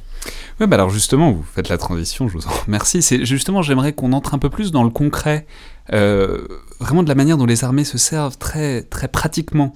Oui, 0.59 0.67
bah 0.67 0.75
alors 0.75 0.89
justement, 0.89 1.31
vous 1.31 1.43
faites 1.43 1.69
la 1.69 1.77
transition, 1.77 2.27
je 2.27 2.33
vous 2.33 2.47
en 2.47 2.51
remercie. 2.65 3.01
C'est 3.01 3.25
justement, 3.25 3.61
j'aimerais 3.61 3.93
qu'on 3.93 4.13
entre 4.13 4.33
un 4.33 4.39
peu 4.39 4.49
plus 4.49 4.71
dans 4.71 4.83
le 4.83 4.89
concret, 4.89 5.45
euh, 5.93 6.47
vraiment 6.79 7.03
de 7.03 7.09
la 7.09 7.15
manière 7.15 7.37
dont 7.37 7.45
les 7.45 7.63
armées 7.63 7.85
se 7.85 7.97
servent 7.97 8.37
très, 8.37 8.81
très 8.83 9.07
pratiquement 9.07 9.73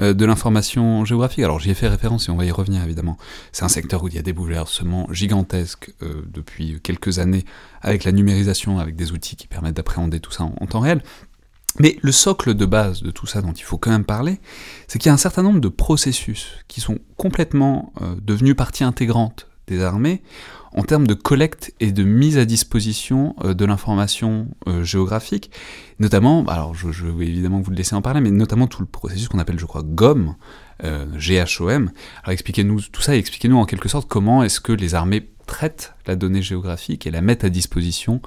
de 0.00 0.24
l'information 0.24 1.04
géographique. 1.04 1.44
Alors 1.44 1.60
j'y 1.60 1.70
ai 1.70 1.74
fait 1.74 1.88
référence 1.88 2.28
et 2.28 2.32
on 2.32 2.36
va 2.36 2.44
y 2.44 2.50
revenir 2.50 2.82
évidemment. 2.82 3.16
C'est 3.52 3.64
un 3.64 3.68
secteur 3.68 4.02
où 4.02 4.08
il 4.08 4.14
y 4.14 4.18
a 4.18 4.22
des 4.22 4.32
bouleversements 4.32 5.06
gigantesques 5.12 5.92
euh, 6.02 6.22
depuis 6.32 6.80
quelques 6.82 7.18
années 7.18 7.44
avec 7.82 8.04
la 8.04 8.12
numérisation, 8.12 8.78
avec 8.78 8.96
des 8.96 9.12
outils 9.12 9.36
qui 9.36 9.46
permettent 9.46 9.76
d'appréhender 9.76 10.20
tout 10.20 10.32
ça 10.32 10.44
en, 10.44 10.66
temps 10.66 10.80
réel. 10.80 11.02
Mais 11.80 11.98
le 12.02 12.12
socle 12.12 12.54
de 12.54 12.66
base 12.66 13.02
de 13.02 13.10
tout 13.10 13.26
ça 13.26 13.42
dont 13.42 13.52
il 13.52 13.62
faut 13.62 13.78
quand 13.78 13.90
même 13.90 14.04
parler, 14.04 14.40
c'est 14.86 14.98
qu'il 14.98 15.08
y 15.08 15.10
a 15.10 15.14
un 15.14 15.18
certain 15.18 15.42
nombre 15.42 15.60
de 15.60 15.68
processus 15.68 16.52
qui 16.68 16.80
sont 16.80 16.98
complètement 17.16 17.92
euh, 18.00 18.14
devenus 18.22 18.54
partie 18.54 18.84
intégrante 18.84 19.48
des 19.66 19.82
armées 19.82 20.22
en 20.74 20.82
termes 20.82 21.06
de 21.06 21.14
collecte 21.14 21.72
et 21.80 21.92
de 21.92 22.02
mise 22.02 22.36
à 22.36 22.44
disposition 22.44 23.36
euh, 23.44 23.54
de 23.54 23.64
l'information 23.64 24.48
euh, 24.66 24.82
géographique, 24.82 25.50
notamment, 26.00 26.44
alors 26.46 26.74
je, 26.74 26.88
vais 26.88 27.26
évidemment 27.26 27.60
vous 27.60 27.70
laisser 27.70 27.94
en 27.94 28.02
parler, 28.02 28.20
mais 28.20 28.32
notamment 28.32 28.66
tout 28.66 28.82
le 28.82 28.88
processus 28.88 29.28
qu'on 29.28 29.38
appelle, 29.38 29.58
je 29.58 29.66
crois, 29.66 29.82
GOM, 29.84 30.34
euh, 30.82 31.06
GHOM. 31.16 31.90
Alors 32.24 32.32
expliquez-nous 32.32 32.80
tout 32.92 33.02
ça 33.02 33.14
et 33.14 33.18
expliquez-nous 33.18 33.56
en 33.56 33.66
quelque 33.66 33.88
sorte 33.88 34.08
comment 34.08 34.42
est-ce 34.42 34.60
que 34.60 34.72
les 34.72 34.96
armées 34.96 35.30
traitent 35.46 35.94
la 36.06 36.16
donnée 36.16 36.42
géographique 36.42 37.06
et 37.06 37.12
la 37.12 37.20
mettent 37.20 37.44
à 37.44 37.50
disposition, 37.50 38.20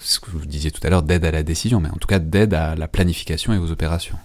ce 0.00 0.18
que 0.18 0.30
vous 0.30 0.44
disiez 0.46 0.72
tout 0.72 0.84
à 0.84 0.90
l'heure, 0.90 1.04
d'aide 1.04 1.24
à 1.24 1.30
la 1.30 1.42
décision, 1.42 1.80
mais 1.80 1.90
en 1.90 1.96
tout 1.96 2.08
cas 2.08 2.18
d'aide 2.18 2.54
à 2.54 2.74
la 2.74 2.88
planification 2.88 3.52
et 3.52 3.58
aux 3.58 3.70
opérations. 3.70 4.16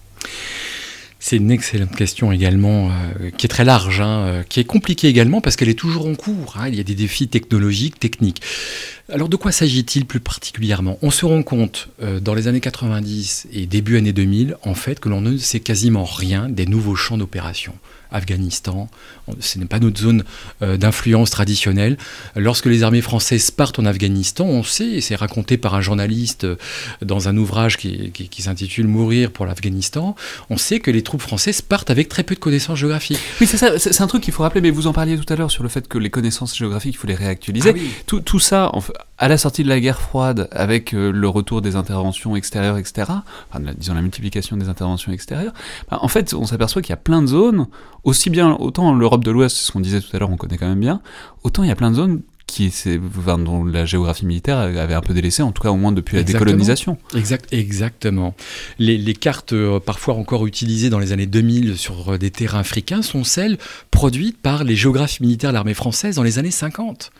C'est 1.28 1.38
une 1.38 1.50
excellente 1.50 1.96
question 1.96 2.30
également, 2.30 2.88
euh, 2.88 3.30
qui 3.36 3.46
est 3.46 3.48
très 3.48 3.64
large, 3.64 4.00
hein, 4.00 4.26
euh, 4.26 4.42
qui 4.44 4.60
est 4.60 4.64
compliquée 4.64 5.08
également 5.08 5.40
parce 5.40 5.56
qu'elle 5.56 5.68
est 5.68 5.74
toujours 5.74 6.06
en 6.06 6.14
cours. 6.14 6.54
Hein. 6.56 6.68
il 6.68 6.76
y 6.76 6.80
a 6.80 6.84
des 6.84 6.94
défis 6.94 7.26
technologiques, 7.26 7.98
techniques. 7.98 8.42
Alors 9.12 9.28
de 9.28 9.34
quoi 9.34 9.50
s'agit-il 9.50 10.06
plus 10.06 10.20
particulièrement? 10.20 11.00
On 11.02 11.10
se 11.10 11.26
rend 11.26 11.42
compte 11.42 11.88
euh, 12.00 12.20
dans 12.20 12.32
les 12.32 12.46
années 12.46 12.60
90 12.60 13.48
et 13.52 13.66
début 13.66 13.96
années 13.96 14.12
2000, 14.12 14.56
en 14.62 14.74
fait, 14.74 15.00
que 15.00 15.08
l'on 15.08 15.20
ne 15.20 15.36
sait 15.36 15.58
quasiment 15.58 16.04
rien 16.04 16.48
des 16.48 16.64
nouveaux 16.64 16.94
champs 16.94 17.18
d'opération. 17.18 17.74
Afghanistan, 18.10 18.88
ce 19.40 19.58
n'est 19.58 19.66
pas 19.66 19.78
notre 19.78 20.00
zone 20.00 20.24
euh, 20.62 20.76
d'influence 20.76 21.30
traditionnelle. 21.30 21.96
Lorsque 22.34 22.66
les 22.66 22.82
armées 22.82 23.00
françaises 23.00 23.50
partent 23.50 23.78
en 23.78 23.86
Afghanistan, 23.86 24.44
on 24.44 24.62
sait, 24.62 24.88
et 24.88 25.00
c'est 25.00 25.16
raconté 25.16 25.56
par 25.56 25.74
un 25.74 25.80
journaliste 25.80 26.44
euh, 26.44 26.56
dans 27.02 27.28
un 27.28 27.36
ouvrage 27.36 27.76
qui, 27.76 28.12
s'intitule 28.38 28.86
Mourir 28.86 29.30
pour 29.30 29.46
l'Afghanistan, 29.46 30.14
on 30.50 30.56
sait 30.56 30.80
que 30.80 30.90
les 30.90 31.02
troupes 31.02 31.22
françaises 31.22 31.62
partent 31.62 31.90
avec 31.90 32.08
très 32.08 32.22
peu 32.22 32.34
de 32.34 32.40
connaissances 32.40 32.78
géographiques. 32.78 33.18
Oui, 33.40 33.46
c'est 33.46 33.56
ça, 33.56 33.78
c'est 33.78 34.00
un 34.00 34.06
truc 34.06 34.22
qu'il 34.22 34.32
faut 34.32 34.42
rappeler, 34.42 34.60
mais 34.60 34.70
vous 34.70 34.86
en 34.86 34.92
parliez 34.92 35.18
tout 35.18 35.32
à 35.32 35.36
l'heure 35.36 35.50
sur 35.50 35.62
le 35.62 35.68
fait 35.68 35.88
que 35.88 35.98
les 35.98 36.10
connaissances 36.10 36.56
géographiques, 36.56 36.94
il 36.94 36.98
faut 36.98 37.06
les 37.06 37.14
réactualiser. 37.14 37.72
Ah 37.74 37.80
tout, 38.06 38.20
tout, 38.20 38.38
ça, 38.38 38.70
à 39.18 39.28
la 39.28 39.38
sortie 39.38 39.62
de 39.62 39.68
la 39.68 39.80
guerre 39.80 40.00
froide, 40.00 40.48
avec 40.50 40.92
euh, 40.92 41.10
le 41.10 41.28
retour 41.28 41.62
des 41.62 41.76
interventions 41.76 42.36
extérieures, 42.36 42.78
etc., 42.78 43.12
enfin, 43.50 43.60
disons 43.76 43.94
la 43.94 44.02
multiplication 44.02 44.56
des 44.56 44.68
interventions 44.68 45.12
extérieures, 45.12 45.54
bah, 45.90 45.98
en 46.02 46.08
fait, 46.08 46.34
on 46.34 46.44
s'aperçoit 46.44 46.82
qu'il 46.82 46.90
y 46.90 46.94
a 46.94 46.98
plein 46.98 47.22
de 47.22 47.26
zones 47.26 47.66
aussi 48.04 48.30
bien, 48.30 48.56
autant 48.58 48.94
l'Europe 48.94 49.24
de 49.24 49.30
l'Ouest, 49.30 49.56
ce 49.56 49.72
qu'on 49.72 49.80
disait 49.80 50.00
tout 50.00 50.14
à 50.14 50.18
l'heure, 50.18 50.30
on 50.30 50.36
connaît 50.36 50.58
quand 50.58 50.68
même 50.68 50.80
bien, 50.80 51.00
autant 51.44 51.62
il 51.62 51.68
y 51.68 51.72
a 51.72 51.76
plein 51.76 51.90
de 51.90 51.96
zones 51.96 52.22
qui 52.46 52.72
dont 53.38 53.64
la 53.64 53.84
géographie 53.84 54.24
militaire 54.24 54.58
avait 54.58 54.94
un 54.94 55.00
peu 55.00 55.12
délaissé, 55.12 55.42
en 55.42 55.50
tout 55.50 55.62
cas 55.62 55.70
au 55.70 55.76
moins 55.76 55.92
depuis 55.92 56.16
la 56.16 56.22
décolonisation. 56.22 56.96
Exact, 57.14 57.52
exactement. 57.52 58.34
Les, 58.78 59.14
cartes 59.14 59.52
euh, 59.52 59.80
parfois 59.80 60.14
encore 60.14 60.46
utilisées 60.46 60.88
dans 60.88 60.98
les 60.98 61.12
années 61.12 61.26
2000 61.26 61.76
sur 61.76 62.14
euh, 62.14 62.18
des 62.18 62.30
terrains 62.30 62.60
africains 62.60 63.02
sont 63.02 63.24
celles 63.24 63.58
produites 63.90 64.38
par 64.38 64.62
les 64.62 64.76
géographes 64.76 65.20
militaires 65.20 65.50
de 65.50 65.54
l'armée 65.54 65.74
française 65.74 66.16
dans 66.16 66.22
les 66.22 66.38
années 66.38 66.50
50. 66.50 67.10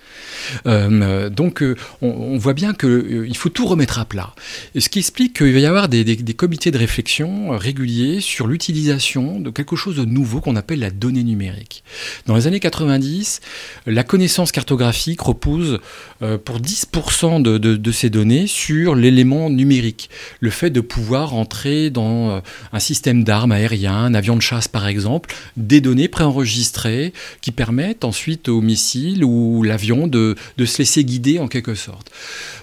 Euh, 0.66 1.28
donc 1.28 1.64
on, 2.02 2.38
voit 2.38 2.54
bien 2.54 2.72
qu'il 2.72 3.36
faut 3.36 3.48
tout 3.48 3.66
remettre 3.66 3.98
à 3.98 4.04
plat. 4.04 4.32
Ce 4.78 4.88
qui 4.88 5.00
explique 5.00 5.36
qu'il 5.38 5.52
va 5.52 5.58
y 5.58 5.66
avoir 5.66 5.88
des, 5.88 6.04
des 6.04 6.34
comités 6.34 6.70
de 6.70 6.78
réflexion 6.78 7.50
réguliers 7.50 8.20
sur 8.20 8.46
l'utilisation 8.46 9.40
de 9.40 9.50
quelque 9.50 9.74
chose 9.74 9.96
de 9.96 10.04
nouveau 10.04 10.40
qu'on 10.40 10.56
appelle 10.56 10.80
la 10.80 10.90
donnée 10.90 11.24
numérique. 11.24 11.82
Dans 12.26 12.36
les 12.36 12.46
années 12.46 12.60
90, 12.60 13.40
la 13.86 14.04
connaissance 14.04 14.52
cartographique 14.52 15.15
repose 15.20 15.80
pour 16.18 16.60
10% 16.60 17.42
de, 17.42 17.58
de, 17.58 17.92
ces 17.92 18.10
données 18.10 18.46
sur 18.46 18.94
l'élément 18.94 19.50
numérique. 19.50 20.08
Le 20.40 20.50
fait 20.50 20.70
de 20.70 20.80
pouvoir 20.80 21.34
entrer 21.34 21.90
dans 21.90 22.40
un 22.72 22.78
système 22.78 23.24
d'armes 23.24 23.52
aériens, 23.52 23.96
un 23.96 24.14
avion 24.14 24.36
de 24.36 24.42
chasse 24.42 24.68
par 24.68 24.86
exemple, 24.86 25.34
des 25.56 25.80
données 25.80 26.08
préenregistrées 26.08 27.12
qui 27.40 27.52
permettent 27.52 28.04
ensuite 28.04 28.48
au 28.48 28.60
missile 28.60 29.24
ou 29.24 29.62
l'avion 29.62 30.06
de, 30.06 30.36
de 30.56 30.64
se 30.64 30.78
laisser 30.78 31.04
guider 31.04 31.38
en 31.38 31.48
quelque 31.48 31.74
sorte. 31.74 32.10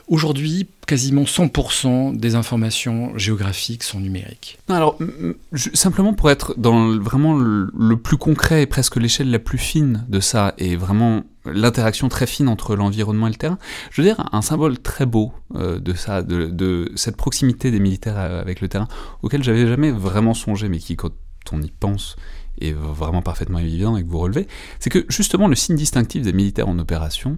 Aujourd'hui, 0.08 0.68
quasiment 0.86 1.24
100% 1.24 2.18
des 2.18 2.36
informations 2.36 3.18
géographiques 3.18 3.84
sont 3.84 3.99
numériques. 3.99 4.60
Alors, 4.68 4.97
simplement 5.74 6.14
pour 6.14 6.30
être 6.30 6.54
dans 6.58 6.97
vraiment 6.97 7.36
le, 7.36 7.95
plus 7.95 8.18
concret 8.18 8.64
et 8.64 8.66
presque 8.66 8.97
l'échelle 8.97 9.32
la 9.32 9.39
plus 9.39 9.58
fine 9.58 10.06
de 10.10 10.20
ça, 10.20 10.54
et 10.58 10.76
vraiment 10.76 11.24
l'interaction 11.45 12.09
très 12.09 12.27
fine 12.27 12.47
entre 12.47 12.75
l'environnement 12.75 13.27
et 13.27 13.31
le 13.31 13.35
terrain, 13.35 13.57
je 13.91 14.01
veux 14.01 14.07
dire, 14.07 14.29
un 14.31 14.41
symbole 14.41 14.79
très 14.79 15.05
beau 15.05 15.33
euh, 15.55 15.79
de 15.79 15.93
ça, 15.93 16.21
de, 16.23 16.91
cette 16.95 17.17
proximité 17.17 17.71
des 17.71 17.79
militaires 17.79 18.17
euh, 18.17 18.41
avec 18.41 18.61
le 18.61 18.67
terrain, 18.67 18.87
auquel 19.21 19.43
j'avais 19.43 19.67
jamais 19.67 19.91
vraiment 19.91 20.33
songé, 20.33 20.69
mais 20.69 20.79
qui, 20.79 20.95
quand 20.95 21.11
on 21.51 21.61
y 21.61 21.71
pense, 21.71 22.15
est 22.61 22.73
vraiment 22.73 23.21
parfaitement 23.21 23.59
évident 23.59 23.97
et 23.97 24.03
que 24.03 24.09
vous 24.09 24.19
relevez, 24.19 24.47
c'est 24.79 24.89
que 24.89 25.05
justement 25.09 25.47
le 25.47 25.55
signe 25.55 25.75
distinctif 25.75 26.21
des 26.21 26.33
militaires 26.33 26.69
en 26.69 26.79
opération, 26.79 27.37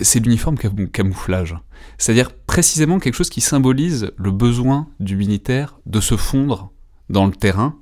c'est 0.00 0.20
l'uniforme 0.20 0.56
camouflage. 0.56 1.56
C'est-à-dire 1.98 2.32
précisément 2.32 2.98
quelque 2.98 3.14
chose 3.14 3.30
qui 3.30 3.40
symbolise 3.40 4.12
le 4.16 4.30
besoin 4.30 4.88
du 5.00 5.16
militaire 5.16 5.78
de 5.86 6.00
se 6.00 6.16
fondre 6.16 6.71
dans 7.12 7.26
le 7.26 7.32
terrain 7.32 7.76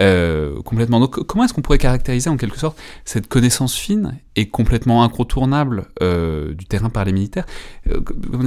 euh, 0.00 0.60
complètement. 0.62 1.00
Donc 1.00 1.24
comment 1.26 1.44
est-ce 1.44 1.54
qu'on 1.54 1.62
pourrait 1.62 1.78
caractériser 1.78 2.28
en 2.28 2.36
quelque 2.36 2.58
sorte 2.58 2.78
cette 3.04 3.28
connaissance 3.28 3.76
fine 3.76 4.18
et 4.36 4.48
complètement 4.48 5.04
incontournable 5.04 5.86
euh, 6.02 6.52
du 6.54 6.64
terrain 6.64 6.90
par 6.90 7.04
les 7.04 7.12
militaires 7.12 7.46
euh, 7.90 8.00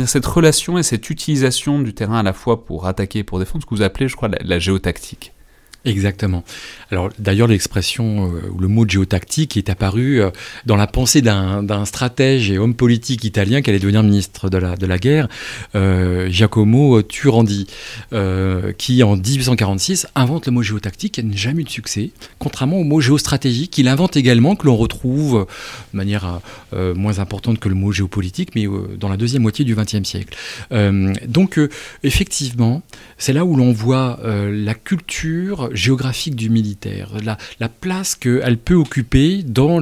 Cette 0.06 0.26
relation 0.26 0.78
et 0.78 0.84
cette 0.84 1.10
utilisation 1.10 1.80
du 1.80 1.94
terrain 1.94 2.20
à 2.20 2.24
la 2.24 2.34
fois 2.34 2.66
pour 2.66 2.88
attaquer 2.88 3.20
et 3.20 3.24
pour 3.24 3.40
défendre, 3.40 3.64
ce 3.64 3.70
que 3.70 3.76
vous 3.76 3.82
appelez, 3.82 4.08
je 4.08 4.16
crois, 4.16 4.30
la 4.30 4.60
géotactique? 4.60 5.34
Exactement. 5.88 6.44
Alors 6.92 7.10
d'ailleurs 7.18 7.48
l'expression 7.48 8.30
euh, 8.34 8.42
le 8.60 8.68
mot 8.68 8.86
géotactique 8.86 9.56
est 9.56 9.70
apparu 9.70 10.20
euh, 10.20 10.32
dans 10.66 10.76
la 10.76 10.86
pensée 10.86 11.22
d'un 11.22 11.86
stratège 11.86 12.52
et 12.52 12.58
homme 12.58 12.76
politique 12.76 13.24
italien 13.24 13.62
qui 13.62 13.70
allait 13.70 13.80
devenir 13.80 14.04
ministre 14.04 14.50
de 14.50 14.58
la, 14.58 14.76
de 14.76 14.86
la 14.86 14.98
guerre, 14.98 15.30
euh, 15.76 16.30
Giacomo 16.30 17.02
Turandi, 17.04 17.68
qui 18.78 19.04
en 19.04 19.16
1846 19.16 20.08
invente 20.16 20.48
le 20.48 20.52
mot 20.52 20.62
géotactique 20.62 21.14
qui 21.14 21.24
n'a 21.24 21.36
jamais 21.36 21.62
eu 21.62 21.66
de 21.66 21.70
succès, 21.70 22.12
contrairement 22.38 22.78
au 22.78 22.84
mot 22.84 23.00
géostratégique 23.00 23.72
qu'il 23.72 23.88
invente 23.88 24.18
également, 24.18 24.56
que 24.56 24.66
l'on 24.66 24.76
retrouve 24.76 25.48
de 25.94 25.98
manière 25.98 26.42
moins 26.74 27.20
importante 27.20 27.60
que 27.60 27.70
le 27.70 27.76
mot 27.76 27.92
géopolitique, 27.92 28.50
mais 28.56 28.66
dans 29.00 29.10
la 29.10 29.18
deuxième 29.18 29.42
moitié 29.42 29.64
du 29.64 29.76
XXe 29.76 30.04
siècle. 30.04 30.38
donc 31.28 31.60
effectivement, 32.04 32.82
c'est 33.18 33.34
là 33.34 33.46
où 33.46 33.56
l'on 33.56 33.72
voit 33.72 34.20
la 34.24 34.74
culture 34.74 35.70
géographique 35.78 36.36
du 36.36 36.50
militaire, 36.50 37.12
la, 37.24 37.38
la 37.60 37.70
place 37.70 38.16
qu'elle 38.16 38.58
peut 38.58 38.76
occuper 38.76 39.44
dans 39.44 39.80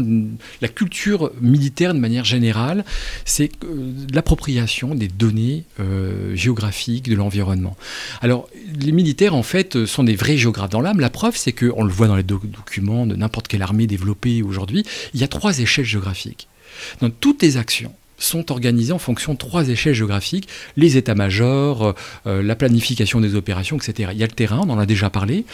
la 0.61 0.67
culture 0.67 1.31
militaire 1.41 1.93
de 1.93 1.99
manière 1.99 2.25
générale, 2.25 2.85
c'est 3.23 3.49
euh, 3.63 3.91
l'appropriation 4.13 4.93
des 4.93 5.07
données 5.07 5.63
euh, 5.79 6.35
géographiques 6.35 7.09
de 7.09 7.15
l'environnement. 7.15 7.75
Alors, 8.21 8.47
les 8.79 8.91
militaires, 8.91 9.35
en 9.35 9.43
fait, 9.43 9.85
sont 9.85 10.03
des 10.03 10.15
vrais 10.15 10.37
géographes 10.37 10.69
dans 10.69 10.81
l'âme. 10.81 10.99
La 10.99 11.09
preuve, 11.09 11.35
c'est 11.37 11.53
qu'on 11.53 11.83
le 11.83 11.91
voit 11.91 12.07
dans 12.07 12.15
les 12.15 12.23
documents 12.23 13.05
de 13.05 13.15
n'importe 13.15 13.47
quelle 13.47 13.61
armée 13.61 13.87
développée 13.87 14.43
aujourd'hui, 14.43 14.85
il 15.13 15.19
y 15.19 15.23
a 15.23 15.27
trois 15.27 15.59
échelles 15.59 15.85
géographiques. 15.85 16.47
Dans 17.01 17.09
toutes 17.09 17.41
les 17.41 17.57
actions, 17.57 17.93
sont 18.17 18.51
organisés 18.51 18.93
en 18.93 18.99
fonction 18.99 19.33
de 19.33 19.37
trois 19.37 19.69
échelles 19.69 19.93
géographiques, 19.93 20.47
les 20.77 20.97
états-majors, 20.97 21.95
euh, 22.27 22.41
la 22.41 22.55
planification 22.55 23.19
des 23.19 23.35
opérations, 23.35 23.77
etc. 23.77 24.09
Il 24.13 24.19
y 24.19 24.23
a 24.23 24.27
le 24.27 24.31
terrain, 24.31 24.61
on 24.65 24.69
en 24.69 24.79
a 24.79 24.85
déjà 24.85 25.09
parlé, 25.09 25.45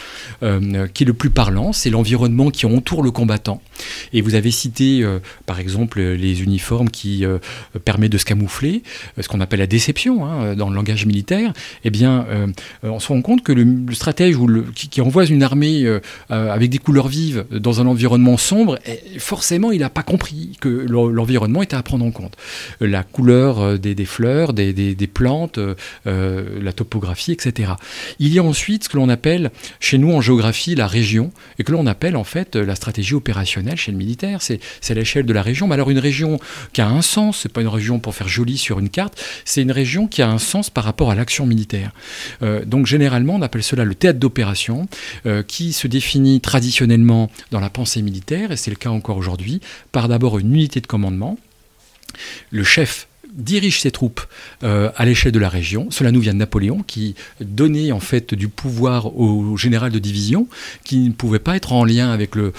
euh, 0.42 0.86
qui 0.92 1.04
est 1.04 1.06
le 1.06 1.14
plus 1.14 1.30
parlant, 1.30 1.72
c'est 1.72 1.90
l'environnement 1.90 2.50
qui 2.50 2.66
entoure 2.66 3.02
le 3.02 3.10
combattant. 3.10 3.60
Et 4.12 4.20
vous 4.20 4.34
avez 4.34 4.50
cité, 4.50 5.02
euh, 5.02 5.18
par 5.46 5.58
exemple, 5.58 6.00
les 6.00 6.42
uniformes 6.42 6.90
qui 6.90 7.24
permettent 7.84 8.12
de 8.12 8.18
se 8.18 8.24
camoufler, 8.24 8.82
ce 9.20 9.28
qu'on 9.28 9.40
appelle 9.40 9.60
la 9.60 9.66
déception 9.66 10.26
hein, 10.26 10.54
dans 10.54 10.68
le 10.68 10.74
langage 10.74 11.06
militaire. 11.06 11.52
Eh 11.84 11.90
bien, 11.90 12.26
on 12.82 12.98
se 12.98 13.08
rend 13.08 13.22
compte 13.22 13.42
que 13.42 13.52
le, 13.52 13.92
stratège 13.92 14.36
ou 14.36 14.46
le, 14.46 14.62
qui, 14.74 15.00
envoie 15.00 15.24
une 15.26 15.42
armée 15.42 15.86
avec 16.28 16.70
des 16.70 16.78
couleurs 16.78 17.08
vives 17.08 17.44
dans 17.50 17.80
un 17.80 17.86
environnement 17.86 18.36
sombre, 18.36 18.78
eh, 18.86 19.18
forcément, 19.18 19.72
il 19.72 19.80
n'a 19.80 19.90
pas 19.90 20.02
compris 20.02 20.56
que 20.60 20.68
l'environnement 20.68 21.62
était 21.62 21.76
à 21.76 21.82
prendre 21.82 22.04
en 22.04 22.10
compte 22.10 22.36
la 22.80 23.02
couleur 23.02 23.60
euh, 23.60 23.78
des, 23.78 24.04
fleurs, 24.04 24.52
des, 24.52 25.10
plantes, 25.12 25.58
euh, 25.58 25.74
euh, 26.06 26.60
la 26.62 26.72
topographie, 26.72 27.32
etc. 27.32 27.72
Il 28.18 28.32
y 28.32 28.38
a 28.38 28.42
ensuite 28.42 28.84
ce 28.84 28.88
que 28.88 28.96
l'on 28.96 29.08
appelle 29.08 29.50
chez 29.80 29.98
nous 29.98 30.12
en 30.12 30.20
géographie 30.20 30.74
la 30.74 30.86
région, 30.86 31.32
et 31.58 31.64
que 31.64 31.72
l'on 31.72 31.86
appelle 31.86 32.16
en 32.16 32.24
fait 32.24 32.56
la 32.56 32.74
stratégie 32.74 33.14
opérationnelle 33.14 33.76
chez 33.76 33.92
le 33.92 33.98
militaire. 33.98 34.40
C'est 34.42 34.60
l'échelle 34.90 35.26
de 35.26 35.32
la 35.32 35.42
région. 35.42 35.66
Mais 35.66 35.74
alors 35.74 35.90
une 35.90 35.98
région 35.98 36.38
qui 36.72 36.80
a 36.80 36.88
un 36.88 37.02
sens, 37.02 37.40
c'est 37.42 37.52
pas 37.52 37.60
une 37.60 37.68
région 37.68 37.98
pour 37.98 38.14
faire 38.14 38.28
joli 38.28 38.58
sur 38.58 38.78
une 38.78 38.90
carte, 38.90 39.20
c'est 39.44 39.62
une 39.62 39.72
région 39.72 40.06
qui 40.06 40.22
a 40.22 40.28
un 40.28 40.38
sens 40.38 40.70
par 40.70 40.84
rapport 40.84 41.10
à 41.10 41.14
l'action 41.14 41.46
militaire. 41.46 41.92
donc 42.66 42.86
généralement, 42.86 43.36
on 43.36 43.42
appelle 43.42 43.62
cela 43.62 43.84
le 43.84 43.94
théâtre 43.94 44.18
d'opération, 44.18 44.86
qui 45.46 45.72
se 45.72 45.86
définit 45.86 46.40
traditionnellement 46.40 47.30
dans 47.50 47.60
la 47.60 47.70
pensée 47.70 48.02
militaire, 48.02 48.52
et 48.52 48.56
c'est 48.56 48.70
le 48.70 48.76
cas 48.76 48.90
encore 48.90 49.16
aujourd'hui, 49.16 49.60
par 49.92 50.08
d'abord 50.08 50.38
une 50.38 50.54
unité 50.54 50.80
de 50.80 50.86
commandement, 50.86 51.38
le 52.50 52.64
chef 52.64 53.08
dirige 53.32 53.80
ses 53.80 53.90
troupes 53.90 54.20
euh, 54.62 54.90
à 54.96 55.04
l'échelle 55.04 55.32
de 55.32 55.38
la 55.38 55.48
région. 55.48 55.90
Cela 55.90 56.12
nous 56.12 56.20
vient 56.20 56.32
de 56.32 56.38
Napoléon, 56.38 56.82
qui 56.86 57.14
donnait 57.40 57.92
en 57.92 58.00
fait 58.00 58.34
du 58.34 58.48
pouvoir 58.48 59.16
au 59.18 59.56
général 59.56 59.90
de 59.90 59.98
division, 59.98 60.46
qui 60.84 60.98
ne 60.98 61.12
pouvait 61.12 61.38
pas 61.38 61.56
être 61.56 61.72
en 61.72 61.84
lien 61.84 62.10
avec 62.10 62.34
le, 62.34 62.52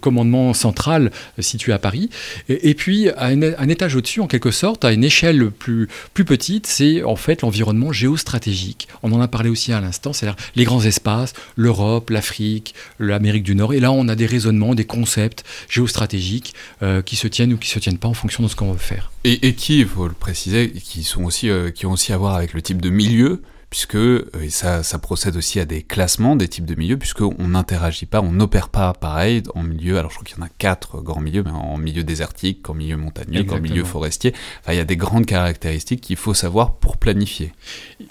commandement 0.00 0.54
central 0.54 1.10
situé 1.38 1.72
à 1.72 1.78
Paris. 1.78 2.10
Et, 2.48 2.74
puis, 2.74 3.08
à 3.10 3.26
un 3.26 3.68
étage 3.68 3.94
au-dessus, 3.94 4.20
en 4.20 4.26
quelque 4.26 4.50
sorte, 4.50 4.84
à 4.84 4.92
une 4.92 5.04
échelle 5.04 5.50
plus, 5.50 5.88
petite, 6.14 6.66
c'est 6.66 7.02
en 7.02 7.16
fait 7.16 7.42
l'environnement 7.42 7.92
géostratégique. 7.92 8.88
On 9.02 9.12
en 9.12 9.20
a 9.20 9.28
parlé 9.28 9.50
aussi 9.50 9.72
à 9.72 9.80
l'instant, 9.80 10.12
c'est-à-dire 10.12 10.36
les 10.56 10.64
grands 10.64 10.82
espaces, 10.82 11.32
l'Europe, 11.56 12.10
l'Afrique, 12.10 12.74
l'Amérique 12.98 13.42
du 13.42 13.54
Nord. 13.54 13.74
Et 13.74 13.80
là, 13.80 13.92
on 13.92 14.08
a 14.08 14.14
des 14.14 14.26
raisonnements, 14.26 14.74
des 14.74 14.84
concepts 14.84 15.44
géostratégiques 15.68 16.54
euh, 16.82 17.02
qui 17.02 17.16
se 17.16 17.28
tiennent 17.28 17.52
ou 17.52 17.56
qui 17.56 17.68
ne 17.70 17.74
se 17.74 17.78
tiennent 17.78 17.98
pas 17.98 18.08
en 18.08 18.14
fonction 18.14 18.42
de 18.42 18.48
ce 18.48 18.56
qu'on 18.56 18.72
veut 18.72 18.78
faire. 18.78 19.10
Et, 19.24 19.54
qui, 19.54 19.84
faut 19.92 20.08
le 20.08 20.14
préciser, 20.14 20.72
qui, 20.72 21.04
sont 21.04 21.24
aussi, 21.24 21.50
euh, 21.50 21.70
qui 21.70 21.86
ont 21.86 21.92
aussi 21.92 22.12
à 22.12 22.16
voir 22.16 22.34
avec 22.34 22.54
le 22.54 22.62
type 22.62 22.80
de 22.80 22.90
milieu, 22.90 23.42
puisque 23.68 23.96
euh, 23.96 24.28
et 24.42 24.50
ça, 24.50 24.82
ça 24.82 24.98
procède 24.98 25.36
aussi 25.36 25.60
à 25.60 25.64
des 25.64 25.82
classements 25.82 26.36
des 26.36 26.48
types 26.48 26.64
de 26.64 26.74
milieux, 26.74 26.96
puisqu'on 26.96 27.48
n'interagit 27.48 28.06
pas, 28.06 28.20
on 28.20 28.32
n'opère 28.32 28.68
pas 28.68 28.92
pareil 28.94 29.42
en 29.54 29.62
milieu, 29.62 29.98
alors 29.98 30.10
je 30.10 30.16
crois 30.16 30.26
qu'il 30.26 30.38
y 30.38 30.40
en 30.40 30.44
a 30.44 30.50
quatre 30.58 31.00
grands 31.00 31.20
milieux, 31.20 31.42
mais 31.42 31.50
en 31.50 31.76
milieu 31.76 32.04
désertique, 32.04 32.68
en 32.68 32.74
milieu 32.74 32.96
montagneux, 32.96 33.46
en 33.50 33.60
milieu 33.60 33.84
forestier. 33.84 34.34
Enfin, 34.60 34.72
il 34.72 34.76
y 34.76 34.80
a 34.80 34.84
des 34.84 34.96
grandes 34.96 35.26
caractéristiques 35.26 36.00
qu'il 36.00 36.16
faut 36.16 36.34
savoir 36.34 36.76
pour 36.76 36.96
planifier. 36.96 37.52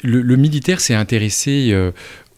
Le, 0.04 0.36
militaire 0.36 0.82
s'est 0.82 0.96
intéressé 0.96 1.70
euh, 1.72 1.92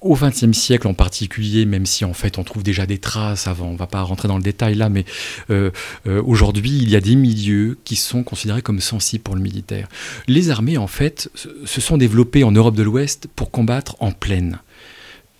au 0.03 0.15
XXe 0.15 0.51
siècle 0.51 0.87
en 0.87 0.93
particulier, 0.93 1.65
même 1.65 1.85
si 1.85 2.05
en 2.05 2.13
fait 2.13 2.37
on 2.37 2.43
trouve 2.43 2.63
déjà 2.63 2.85
des 2.85 2.97
traces 2.97 3.47
avant, 3.47 3.67
on 3.67 3.75
va 3.75 3.87
pas 3.87 4.01
rentrer 4.01 4.27
dans 4.27 4.37
le 4.37 4.43
détail 4.43 4.75
là, 4.75 4.89
mais 4.89 5.05
euh, 5.49 5.71
euh, 6.07 6.21
aujourd'hui 6.25 6.77
il 6.81 6.89
y 6.89 6.95
a 6.95 7.01
des 7.01 7.15
milieux 7.15 7.77
qui 7.85 7.95
sont 7.95 8.23
considérés 8.23 8.61
comme 8.61 8.81
sensibles 8.81 9.23
pour 9.23 9.35
le 9.35 9.41
militaire. 9.41 9.87
Les 10.27 10.49
armées 10.49 10.77
en 10.77 10.87
fait 10.87 11.29
se 11.35 11.81
sont 11.81 11.97
développées 11.97 12.43
en 12.43 12.51
Europe 12.51 12.75
de 12.75 12.83
l'Ouest 12.83 13.27
pour 13.35 13.51
combattre 13.51 13.95
en 13.99 14.11
plaine 14.11 14.59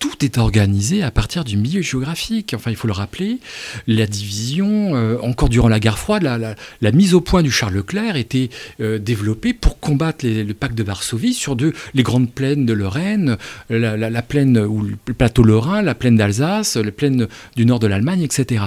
tout 0.04 0.22
est 0.22 0.36
organisé 0.36 1.02
à 1.02 1.10
partir 1.10 1.44
du 1.44 1.56
milieu 1.56 1.80
géographique. 1.80 2.52
Enfin, 2.54 2.70
il 2.70 2.76
faut 2.76 2.86
le 2.86 2.92
rappeler, 2.92 3.38
la 3.86 4.06
division, 4.06 4.94
euh, 4.94 5.16
encore 5.22 5.48
durant 5.48 5.68
la 5.68 5.80
guerre 5.80 5.98
froide, 5.98 6.22
la, 6.22 6.92
mise 6.92 7.14
au 7.14 7.22
point 7.22 7.42
du 7.42 7.50
Charles 7.50 7.72
Leclerc 7.72 8.16
était 8.16 8.50
euh, 8.80 8.98
développée 8.98 9.54
pour 9.54 9.80
combattre 9.80 10.26
le 10.26 10.52
pacte 10.52 10.74
de 10.74 10.82
Varsovie 10.82 11.32
sur 11.32 11.56
de, 11.56 11.72
les 11.94 12.02
grandes 12.02 12.30
plaines 12.30 12.66
de 12.66 12.74
Lorraine, 12.74 13.38
la, 13.70 14.22
plaine 14.22 14.58
ou 14.58 14.82
le 14.82 15.14
plateau 15.14 15.42
lorrain, 15.42 15.80
la 15.80 15.94
plaine 15.94 16.16
d'Alsace, 16.16 16.76
la 16.76 16.90
plaine 16.90 17.26
du 17.56 17.64
nord 17.64 17.78
de 17.78 17.86
l'Allemagne, 17.86 18.20
etc. 18.20 18.62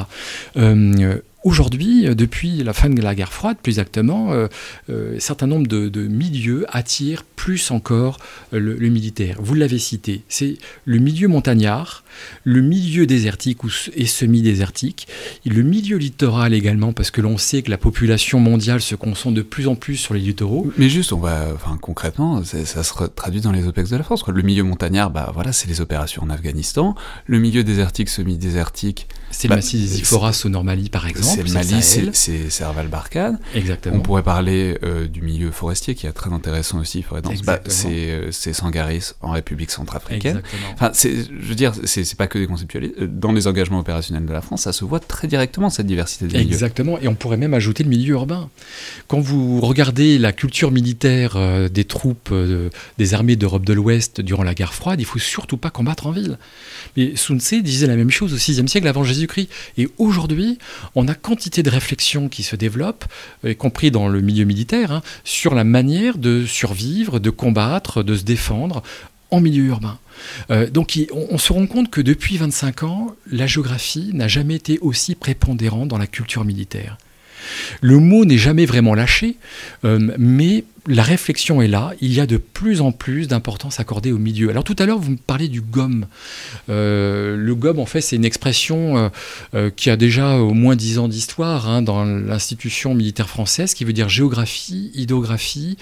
Aujourd'hui, 1.48 2.06
euh, 2.06 2.14
depuis 2.14 2.62
la 2.62 2.74
fin 2.74 2.90
de 2.90 3.02
la 3.02 3.16
guerre 3.16 3.32
froide, 3.32 3.56
plus 3.64 3.72
exactement, 3.72 4.34
euh, 4.34 4.48
euh, 4.90 5.16
un 5.16 5.20
certain 5.22 5.48
nombre 5.48 5.66
de, 5.66 6.08
milieux 6.08 6.66
attirent 6.68 7.24
plus 7.24 7.72
encore 7.72 8.18
le, 8.52 8.76
militaire. 8.90 9.38
Vous 9.40 9.54
l'avez 9.54 9.80
cité, 9.80 10.24
c'est 10.28 10.58
le 10.84 10.98
milieu 10.98 11.30
montagnard, 11.30 12.04
le 12.44 12.62
milieu 12.62 13.06
désertique 13.06 13.60
et 13.96 14.06
semi-désertique, 14.06 15.08
le 15.46 15.64
milieu 15.64 15.98
littoral 15.98 16.54
également, 16.54 16.94
parce 16.94 17.12
que 17.12 17.22
l'on 17.22 17.38
sait 17.38 17.62
que 17.62 17.72
la 17.72 17.78
population 17.78 18.40
mondiale 18.40 18.82
se 18.82 18.96
concentre 18.96 19.36
de 19.36 19.42
plus 19.42 19.68
en 19.68 19.76
plus 19.76 19.98
sur 19.98 20.14
les 20.14 20.20
littoraux. 20.20 20.72
Mais 20.78 20.90
juste, 20.90 21.14
on 21.14 21.20
va, 21.20 21.48
enfin, 21.54 21.78
concrètement, 21.82 22.44
ça 22.44 22.84
se 22.84 22.94
traduit 23.16 23.42
dans 23.42 23.52
les 23.52 23.68
OPEX 23.68 23.90
de 23.90 23.98
la 23.98 24.04
France. 24.04 24.24
Le 24.28 24.42
milieu 24.42 24.64
montagnard, 24.64 25.10
bah, 25.10 25.32
voilà, 25.34 25.52
c'est 25.52 25.68
les 25.68 25.82
opérations 25.82 26.24
en 26.24 26.30
Afghanistan. 26.30 26.96
Le 27.26 27.40
milieu 27.40 27.64
désertique, 27.64 28.10
semi-désertique, 28.10 29.08
C'est 29.32 29.48
le 29.48 29.50
bah, 29.50 29.56
massif 29.58 29.82
des 29.82 30.00
Iphoras 30.00 30.42
au 30.46 30.50
Normali, 30.50 30.90
par 30.90 31.08
exemple. 31.08 31.36
C'est 31.36 31.44
le 31.44 31.54
Mali, 31.54 32.12
c'est 32.14 32.50
Serval 32.50 32.88
Barkhane. 32.88 33.40
Exactement. 33.56 33.98
On 33.98 34.00
pourrait 34.02 34.24
parler 34.24 34.78
euh, 34.84 35.08
du 35.08 35.22
milieu 35.22 35.52
forestier, 35.52 35.96
qui 35.96 36.08
est 36.08 36.12
très 36.12 36.32
intéressant 36.32 36.80
aussi, 36.80 37.04
bah, 37.46 37.60
c'est 37.68 38.54
Sangaris 38.54 39.14
en 39.22 39.32
République 39.32 39.72
centrafricaine. 39.72 40.42
Enfin, 40.74 40.92
je 40.94 41.48
veux 41.48 41.56
dire, 41.56 41.74
c'est 41.86 42.07
pas 42.16 42.28
que 42.28 42.38
des 42.38 42.48
conceptualistes. 42.48 43.02
Dans 43.02 43.32
les 43.32 43.48
engagements 43.48 43.80
opérationnels 43.80 44.26
de 44.26 44.34
la 44.34 44.42
France, 44.42 44.64
ça 44.64 44.74
se 44.74 44.86
voit 44.86 45.00
très 45.00 45.28
directement, 45.28 45.70
cette 45.70 45.88
diversité 45.88 46.28
des 46.28 46.38
milieux. 46.38 46.48
Exactement, 46.48 47.00
et 47.00 47.08
on 47.08 47.16
pourrait 47.16 47.38
même 47.38 47.54
ajouter 47.54 47.84
le 47.84 47.90
milieu 47.90 48.14
urbain. 48.14 48.50
Quand 49.08 49.20
vous 49.20 49.60
regardez 49.62 50.18
la 50.18 50.32
culture 50.32 50.72
militaire 50.72 51.70
des 51.70 51.84
troupes 51.84 52.34
des 52.98 53.14
armées 53.14 53.36
d'Europe 53.36 53.66
de 53.66 53.74
l'Ouest 53.74 54.22
durant 54.22 54.44
la 54.44 54.54
guerre 54.54 54.74
froide, 54.74 55.00
il 55.00 55.06
faut 55.06 55.20
surtout 55.20 55.58
pas 55.58 55.70
combattre 55.70 56.08
en 56.08 56.12
ville. 56.12 56.38
Mais 56.96 57.16
Sun 57.16 57.40
Tse 57.40 57.62
disait 57.62 57.88
la 57.88 57.96
même 57.96 58.12
chose 58.12 58.34
au 58.34 58.38
VIe 58.38 58.68
siècle 58.68 58.88
avant 58.88 59.04
Jésus-Christ. 59.04 59.50
Et 59.78 59.90
aujourd'hui, 59.98 60.58
on 60.96 61.08
a 61.08 61.14
quantité 61.14 61.64
de 61.64 61.70
réflexions 61.70 62.30
qui 62.30 62.44
se 62.44 62.56
développent, 62.56 63.06
y 63.46 63.56
compris 63.56 63.92
dans 63.92 64.08
le 64.08 64.22
milieu 64.22 64.46
militaire, 64.46 64.92
hein, 64.92 65.02
sur 65.24 65.56
la 65.56 65.64
manière 65.64 66.18
de 66.18 66.46
survivre, 66.46 67.20
de 67.20 67.30
combattre, 67.30 68.04
de 68.04 68.16
se 68.16 68.24
défendre 68.24 68.84
en 69.32 69.42
milieu 69.42 69.66
urbain. 69.66 69.98
Euh, 70.52 70.70
donc 70.70 70.98
on, 71.12 71.38
se 71.38 71.54
rend 71.54 71.68
compte 71.68 71.90
que 71.90 72.02
depuis 72.02 72.38
25 72.38 72.84
ans, 72.84 73.16
la 73.32 73.48
géographie 73.48 74.12
n'a 74.14 74.28
jamais 74.28 74.56
été 74.56 74.80
aussi 74.80 75.16
prépondérante 75.16 75.88
dans 75.88 75.98
la 75.98 76.08
culture 76.08 76.46
militaire. 76.46 76.98
Le 77.80 78.00
mot 78.00 78.26
n'est 78.26 78.38
jamais 78.38 78.66
vraiment 78.66 78.94
lâché, 78.94 79.38
euh, 79.86 80.12
mais 80.18 80.66
la 80.86 81.04
réflexion 81.04 81.62
est 81.62 81.68
là. 81.68 81.94
Il 82.02 82.12
y 82.12 82.20
a 82.20 82.26
de 82.26 82.36
plus 82.36 82.82
en 82.82 82.92
plus 82.92 83.30
d'importance 83.30 83.80
accordée 83.80 84.12
au 84.12 84.18
milieu. 84.18 84.50
Alors 84.50 84.66
tout 84.66 84.76
à 84.80 84.86
l'heure, 84.86 85.00
vous 85.00 85.12
me 85.12 85.18
parlez 85.18 85.48
du 85.48 85.62
GOM. 85.62 86.08
Euh, 86.70 87.38
le 87.38 87.56
GOM, 87.56 87.80
en 87.80 87.86
fait, 87.86 88.02
c'est 88.02 88.18
une 88.18 88.26
expression 88.26 89.12
qui 89.76 89.90
a 89.90 89.96
déjà 89.96 90.38
au 90.38 90.54
moins 90.54 90.76
dix 90.76 90.98
ans 91.00 91.08
d'histoire 91.08 91.70
hein, 91.70 91.82
dans 91.82 92.04
l'institution 92.04 92.94
militaire 92.96 93.30
française, 93.30 93.74
qui 93.74 93.86
veut 93.86 93.94
dire 93.94 94.10
géographie, 94.10 94.92
hydrographie, 94.94 95.78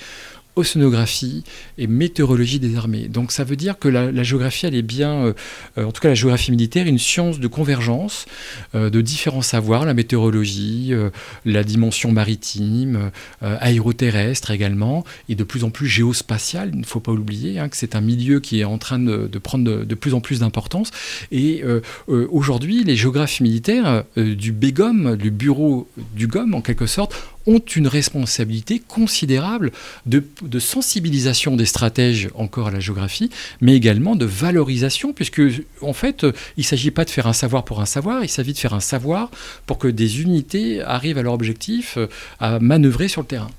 océanographie 0.56 1.44
et 1.78 1.88
météorologie 1.88 2.60
des 2.60 2.76
armées. 2.78 3.08
Donc 3.08 3.32
ça 3.32 3.44
veut 3.44 3.56
dire 3.56 3.78
que 3.78 3.88
la, 3.88 4.24
géographie, 4.24 4.66
elle 4.66 4.76
est 4.76 4.82
bien, 4.82 5.26
euh, 5.26 5.34
en 5.78 5.92
tout 5.92 6.02
cas 6.02 6.10
la 6.10 6.16
géographie 6.16 6.52
militaire, 6.52 6.88
une 6.88 7.00
science 7.00 7.40
de 7.40 7.48
convergence 7.48 8.26
euh, 8.74 8.90
de 8.90 9.02
différents 9.02 9.42
savoirs, 9.42 9.86
la 9.86 9.94
météorologie, 9.94 10.90
euh, 10.92 11.10
la 11.46 11.64
dimension 11.64 12.12
maritime, 12.12 13.12
aéroterrestre 13.42 14.52
également, 14.52 15.04
et 15.30 15.36
de 15.36 15.44
plus 15.44 15.64
en 15.64 15.70
plus 15.70 15.88
géospatiale. 15.88 16.72
Il 16.74 16.80
ne 16.80 16.86
faut 16.86 17.00
pas 17.00 17.12
oublier 17.12 17.60
hein, 17.60 17.70
que 17.70 17.78
c'est 17.78 17.96
un 17.96 18.02
milieu 18.02 18.40
qui 18.40 18.62
est 18.62 18.64
en 18.64 18.78
train 18.78 19.00
de, 19.00 19.28
prendre 19.40 19.84
de, 19.84 19.96
plus 19.96 20.14
en 20.14 20.22
plus 20.22 20.40
d'importance. 20.40 20.92
Et 21.32 21.64
aujourd'hui, 22.08 22.84
les 22.84 22.96
géographes 22.96 23.40
militaires 23.40 24.04
du 24.16 24.52
BEGOM, 24.52 25.16
du 25.16 25.32
bureau 25.32 25.88
du 26.16 26.28
GOM 26.28 26.54
en 26.54 26.62
quelque 26.62 26.86
sorte, 26.86 27.16
ont 27.48 27.60
une 27.60 27.88
responsabilité 27.88 28.80
considérable 28.80 29.72
de, 30.06 30.24
sensibilisation 30.60 31.56
des 31.56 31.66
stratèges 31.66 32.30
encore 32.36 32.68
à 32.68 32.72
la 32.72 32.80
géographie, 32.80 33.30
mais 33.62 33.76
également 33.76 34.16
de 34.16 34.26
valorisation, 34.26 35.14
puisque 35.14 35.42
en 35.82 35.94
fait, 35.94 36.24
il 36.58 36.62
ne 36.62 36.64
s'agit 36.64 36.92
pas 36.92 37.06
de 37.06 37.10
faire 37.10 37.28
un 37.28 37.34
savoir 37.34 37.66
pour 37.66 37.82
un 37.82 37.86
savoir, 37.86 38.24
il 38.24 38.30
s'agit 38.30 38.54
de 38.54 38.58
faire 38.58 38.74
un 38.74 38.80
savoir 38.80 39.30
pour 39.66 39.78
que 39.78 39.88
des 39.88 40.22
unités 40.22 40.82
arrivent 40.82 41.18
à 41.18 41.24
leur 41.24 41.34
objectif 41.34 41.98
euh, 41.98 42.08
à 42.40 42.60
manœuvrer 42.60 43.08
sur 43.08 43.22
le 43.22 43.28
terrain. 43.28 43.50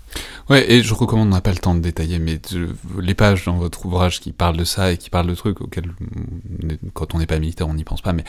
Ouais, 0.48 0.70
et 0.70 0.82
je 0.82 0.94
recommande, 0.94 1.28
on 1.28 1.32
n'a 1.32 1.40
pas 1.40 1.50
le 1.50 1.58
temps 1.58 1.74
de 1.74 1.80
détailler, 1.80 2.18
mais 2.18 2.40
les 3.00 3.14
pages 3.14 3.44
dans 3.44 3.56
votre 3.56 3.84
ouvrage 3.84 4.20
qui 4.20 4.32
parlent 4.32 4.56
de 4.56 4.64
ça 4.64 4.92
et 4.92 4.96
qui 4.96 5.10
parlent 5.10 5.26
de 5.26 5.34
trucs 5.34 5.60
auxquels, 5.60 5.92
quand 6.94 7.14
on 7.14 7.18
n'est 7.18 7.26
pas 7.26 7.38
militaire, 7.38 7.68
on 7.68 7.74
n'y 7.74 7.84
pense 7.84 8.00
pas, 8.00 8.12
mais 8.12 8.24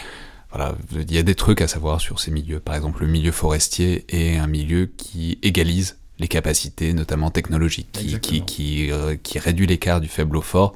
voilà, 0.52 0.76
il 0.92 1.14
y 1.14 1.18
a 1.18 1.24
des 1.24 1.36
trucs 1.36 1.62
à 1.62 1.68
savoir 1.68 2.00
sur 2.00 2.20
ces 2.20 2.32
milieux. 2.32 2.60
Par 2.60 2.76
exemple, 2.76 3.02
le 3.02 3.08
milieu 3.08 3.32
forestier 3.32 4.06
est 4.10 4.38
un 4.38 4.48
milieu 4.48 4.90
qui 4.98 5.40
égalise 5.42 5.98
les 6.20 6.28
capacités, 6.28 6.94
notamment 6.94 7.30
technologiques, 7.30 7.92
qui, 7.92 8.20
qui, 8.20 8.42
qui, 8.42 8.92
euh, 8.92 9.16
qui, 9.22 9.38
réduit 9.38 9.68
l'écart 9.68 10.02
du 10.02 10.08
faible 10.08 10.36
au 10.38 10.42
fort, 10.42 10.74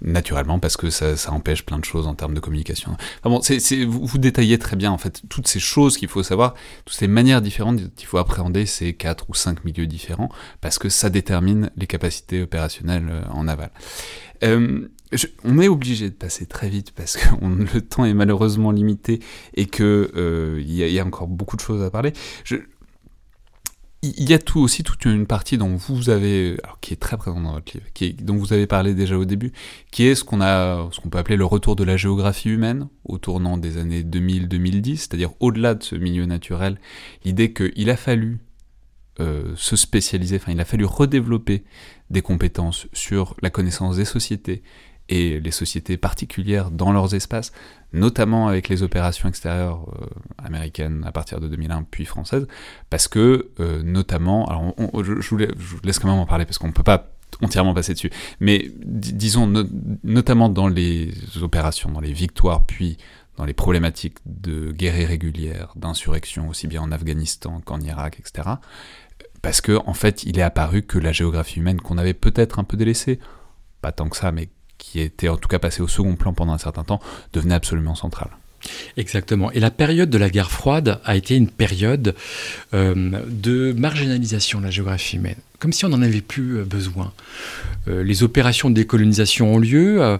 naturellement, 0.00 0.60
parce 0.60 0.76
que 0.76 0.90
ça, 0.90 1.16
ça, 1.16 1.32
empêche 1.32 1.64
plein 1.64 1.78
de 1.78 1.84
choses 1.84 2.06
en 2.06 2.14
termes 2.14 2.34
de 2.34 2.40
communication. 2.40 2.92
Enfin 3.20 3.30
bon, 3.30 3.40
c'est, 3.42 3.84
vous, 3.84 4.06
vous, 4.06 4.18
détaillez 4.18 4.58
très 4.58 4.76
bien, 4.76 4.92
en 4.92 4.98
fait, 4.98 5.22
toutes 5.28 5.48
ces 5.48 5.58
choses 5.58 5.96
qu'il 5.96 6.08
faut 6.08 6.22
savoir, 6.22 6.54
toutes 6.84 6.96
ces 6.96 7.08
manières 7.08 7.42
différentes 7.42 7.92
qu'il 7.96 8.06
faut 8.06 8.18
appréhender 8.18 8.66
ces 8.66 8.92
quatre 8.92 9.28
ou 9.28 9.34
cinq 9.34 9.64
milieux 9.64 9.86
différents, 9.86 10.28
parce 10.60 10.78
que 10.78 10.88
ça 10.88 11.10
détermine 11.10 11.70
les 11.76 11.86
capacités 11.88 12.42
opérationnelles 12.42 13.08
euh, 13.08 13.22
en 13.32 13.48
aval. 13.48 13.70
Euh, 14.44 14.88
on 15.44 15.58
est 15.58 15.68
obligé 15.68 16.08
de 16.10 16.14
passer 16.14 16.46
très 16.46 16.68
vite 16.68 16.92
parce 16.92 17.16
que 17.16 17.28
le 17.74 17.80
temps 17.80 18.04
est 18.04 18.14
malheureusement 18.14 18.70
limité 18.70 19.20
et 19.54 19.66
que 19.66 20.10
euh, 20.16 20.60
il 20.60 20.74
y, 20.74 20.98
a 20.98 21.04
encore 21.04 21.28
beaucoup 21.28 21.56
de 21.56 21.60
choses 21.60 21.82
à 21.82 21.90
parler. 21.90 22.12
il 24.02 24.28
y 24.28 24.34
a 24.34 24.38
tout 24.38 24.60
aussi 24.60 24.82
toute 24.82 25.04
une 25.04 25.26
partie 25.26 25.56
dont 25.58 25.76
vous 25.76 26.10
avez, 26.10 26.56
qui 26.80 26.92
est 26.92 26.98
très 26.98 27.16
présente 27.16 27.42
dans 27.42 27.52
votre 27.52 27.72
livre, 27.72 28.16
dont 28.22 28.36
vous 28.36 28.52
avez 28.52 28.66
parlé 28.66 28.94
déjà 28.94 29.16
au 29.16 29.24
début, 29.24 29.52
qui 29.90 30.06
est 30.06 30.14
ce 30.14 30.24
qu'on 30.24 30.40
a, 30.40 30.88
ce 30.92 31.00
qu'on 31.00 31.08
peut 31.08 31.18
appeler 31.18 31.36
le 31.36 31.46
retour 31.46 31.76
de 31.76 31.84
la 31.84 31.96
géographie 31.96 32.50
humaine 32.50 32.88
au 33.04 33.18
tournant 33.18 33.56
des 33.56 33.78
années 33.78 34.02
2000-2010, 34.02 34.96
c'est-à-dire 34.96 35.30
au-delà 35.40 35.74
de 35.74 35.82
ce 35.82 35.96
milieu 35.96 36.26
naturel, 36.26 36.78
l'idée 37.24 37.52
qu'il 37.52 37.90
a 37.90 37.96
fallu 37.96 38.40
euh, 39.20 39.52
se 39.54 39.76
spécialiser, 39.76 40.36
enfin 40.36 40.50
il 40.50 40.60
a 40.60 40.64
fallu 40.64 40.84
redévelopper 40.84 41.62
des 42.10 42.20
compétences 42.20 42.88
sur 42.92 43.36
la 43.42 43.50
connaissance 43.50 43.94
des 43.94 44.04
sociétés 44.04 44.64
et 45.08 45.40
les 45.40 45.50
sociétés 45.50 45.96
particulières 45.96 46.70
dans 46.70 46.92
leurs 46.92 47.14
espaces, 47.14 47.52
notamment 47.92 48.48
avec 48.48 48.68
les 48.68 48.82
opérations 48.82 49.28
extérieures 49.28 49.86
euh, 50.00 50.06
américaines 50.38 51.04
à 51.06 51.12
partir 51.12 51.40
de 51.40 51.48
2001 51.48 51.84
puis 51.90 52.04
françaises, 52.04 52.46
parce 52.90 53.08
que 53.08 53.50
euh, 53.60 53.82
notamment, 53.82 54.46
alors 54.46 54.74
je, 55.02 55.28
vous 55.28 55.38
laisse 55.84 55.98
quand 55.98 56.08
même 56.08 56.18
en 56.18 56.26
parler 56.26 56.44
parce 56.44 56.58
qu'on 56.58 56.68
ne 56.68 56.72
peut 56.72 56.82
pas 56.82 57.10
entièrement 57.42 57.74
passer 57.74 57.94
dessus, 57.94 58.10
mais 58.40 58.70
disons 58.84 59.46
notamment 60.02 60.48
dans 60.48 60.68
les 60.68 61.12
opérations, 61.42 61.90
dans 61.90 62.00
les 62.00 62.12
victoires, 62.12 62.64
puis 62.64 62.96
dans 63.36 63.44
les 63.44 63.52
problématiques 63.52 64.18
de 64.26 64.70
guerre 64.70 64.98
irrégulière, 64.98 65.72
d'insurrection, 65.76 66.48
aussi 66.48 66.68
bien 66.68 66.82
en 66.82 66.92
Afghanistan 66.92 67.60
qu'en 67.64 67.80
Irak, 67.80 68.20
etc. 68.20 68.48
Parce 69.42 69.60
que 69.60 69.78
en 69.86 69.94
fait, 69.94 70.22
il 70.22 70.38
est 70.38 70.42
apparu 70.42 70.82
que 70.82 70.98
la 70.98 71.12
géographie 71.12 71.58
humaine 71.58 71.80
qu'on 71.80 71.98
avait 71.98 72.14
peut-être 72.14 72.58
un 72.58 72.64
peu 72.64 72.76
délaissée, 72.76 73.18
pas 73.82 73.92
tant 73.92 74.08
que 74.08 74.16
ça, 74.16 74.32
mais 74.32 74.48
qui 74.84 75.00
était 75.00 75.28
en 75.28 75.36
tout 75.36 75.48
cas 75.48 75.58
passé 75.58 75.80
au 75.80 75.88
second 75.88 76.14
plan 76.14 76.34
pendant 76.34 76.52
un 76.52 76.58
certain 76.58 76.84
temps, 76.84 77.00
devenait 77.32 77.54
absolument 77.54 77.94
centrale. 77.94 78.30
Exactement. 78.96 79.50
Et 79.52 79.60
la 79.60 79.70
période 79.70 80.10
de 80.10 80.18
la 80.18 80.30
guerre 80.30 80.50
froide 80.50 81.00
a 81.04 81.16
été 81.16 81.36
une 81.36 81.48
période 81.48 82.14
euh, 82.72 82.94
de 83.28 83.72
marginalisation 83.72 84.60
de 84.60 84.64
la 84.64 84.70
géographie 84.70 85.16
humaine, 85.16 85.36
comme 85.58 85.72
si 85.72 85.84
on 85.84 85.88
n'en 85.88 86.02
avait 86.02 86.20
plus 86.20 86.58
euh, 86.58 86.64
besoin. 86.64 87.12
Euh, 87.88 88.02
les 88.02 88.22
opérations 88.22 88.70
de 88.70 88.74
décolonisation 88.74 89.54
ont 89.54 89.58
lieu, 89.58 90.18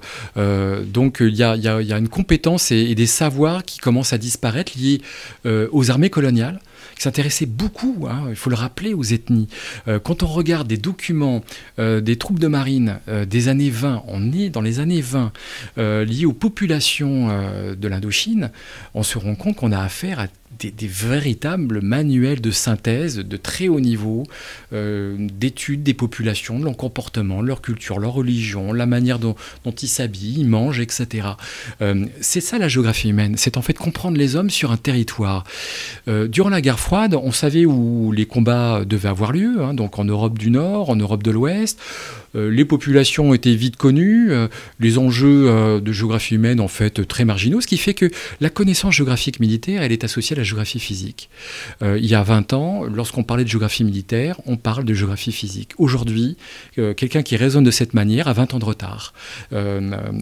donc 0.86 1.18
il 1.20 1.34
y, 1.34 1.42
a, 1.42 1.98
une 1.98 2.08
compétence 2.08 2.70
et, 2.70 2.94
des 2.94 3.06
savoirs 3.06 3.64
qui 3.64 3.78
commencent 3.78 4.12
à 4.12 4.18
disparaître 4.18 4.72
liés 4.76 5.00
aux 5.44 5.90
armées 5.90 6.10
coloniales 6.10 6.60
qui 6.94 7.02
s'intéressait 7.02 7.46
beaucoup, 7.46 8.06
hein, 8.08 8.26
il 8.28 8.36
faut 8.36 8.50
le 8.50 8.56
rappeler, 8.56 8.94
aux 8.94 9.02
ethnies. 9.02 9.48
Euh, 9.88 9.98
quand 9.98 10.22
on 10.22 10.26
regarde 10.26 10.68
des 10.68 10.76
documents 10.76 11.42
euh, 11.78 12.00
des 12.00 12.16
troupes 12.16 12.38
de 12.38 12.48
marine 12.48 13.00
euh, 13.08 13.24
des 13.24 13.48
années 13.48 13.70
20, 13.70 14.04
on 14.06 14.32
est 14.32 14.50
dans 14.50 14.60
les 14.60 14.80
années 14.80 15.00
20, 15.00 15.32
liés 15.76 16.26
aux 16.26 16.32
populations 16.32 17.28
de 17.74 17.88
l'Indochine, 17.88 18.50
on 18.94 19.02
se 19.02 19.18
rend 19.18 19.34
compte 19.34 19.56
qu'on 19.56 19.72
a 19.72 19.80
affaire 19.80 20.20
à 20.20 20.26
des, 20.58 20.86
véritables 20.86 21.80
manuels 21.80 22.40
de 22.40 22.50
synthèse 22.50 23.18
de 23.18 23.36
très 23.36 23.68
haut 23.68 23.80
niveau, 23.80 24.24
euh, 24.72 25.16
d'études 25.18 25.82
des 25.82 25.94
populations, 25.94 26.58
de 26.58 26.64
leur 26.64 26.76
comportement, 26.76 27.42
leur 27.42 27.62
culture, 27.62 27.98
leur 27.98 28.12
religion, 28.12 28.72
la 28.72 28.86
manière 28.86 29.18
dont, 29.18 29.34
ils 29.82 29.88
s'habillent, 29.88 30.40
ils 30.40 30.48
mangent, 30.48 30.80
etc. 30.80 31.28
Euh, 31.82 32.06
c'est 32.20 32.40
ça 32.40 32.58
la 32.58 32.68
géographie 32.68 33.10
humaine, 33.10 33.34
c'est 33.36 33.56
en 33.56 33.62
fait 33.62 33.74
comprendre 33.74 34.16
les 34.16 34.36
hommes 34.36 34.50
sur 34.50 34.72
un 34.72 34.76
territoire. 34.76 35.44
Euh, 36.08 36.28
durant 36.28 36.50
la 36.50 36.60
guerre 36.60 36.80
froide, 36.80 37.14
on 37.14 37.32
savait 37.32 37.64
où 37.64 38.12
les 38.12 38.26
combats 38.26 38.84
devaient 38.84 39.08
avoir 39.08 39.32
lieu, 39.32 39.62
hein, 39.62 39.74
donc 39.74 39.98
en 39.98 40.04
Europe 40.04 40.38
du 40.38 40.50
Nord, 40.50 40.90
en 40.90 40.96
Europe 40.96 41.22
de 41.22 41.30
l'Ouest. 41.30 41.80
Euh, 42.34 42.50
les 42.50 42.64
populations 42.64 43.34
étaient 43.34 43.54
vite 43.54 43.76
connues, 43.76 44.32
euh, 44.32 44.48
les 44.80 44.98
enjeux 44.98 45.48
euh, 45.48 45.80
de 45.80 45.92
géographie 45.92 46.34
humaine 46.34 46.60
en 46.60 46.68
fait 46.68 47.06
très 47.06 47.24
marginaux, 47.24 47.60
ce 47.60 47.66
qui 47.66 47.76
fait 47.76 47.94
que 47.94 48.10
la 48.40 48.50
connaissance 48.50 48.94
géographique 48.94 49.40
militaire, 49.40 49.82
elle 49.82 49.92
est 49.92 50.04
associée 50.04 50.34
à 50.34 50.38
la 50.38 50.44
géographie 50.44 50.80
physique. 50.80 51.28
il 51.82 52.06
y 52.06 52.14
a 52.14 52.22
20 52.22 52.52
ans, 52.52 52.84
lorsqu'on 52.84 53.22
parlait 53.22 53.44
de 53.44 53.48
géographie 53.48 53.84
militaire, 53.84 54.40
on 54.46 54.56
parle 54.56 54.84
de 54.84 54.94
géographie 54.94 55.32
physique. 55.32 55.72
Aujourd'hui, 55.78 56.36
quelqu'un 56.76 57.22
qui 57.22 57.36
raisonne 57.36 57.64
de 57.64 57.70
cette 57.70 57.94
manière 57.94 58.28
a 58.28 58.32
20 58.32 58.54
ans 58.54 58.58
de 58.58 58.64
retard. 58.64 59.12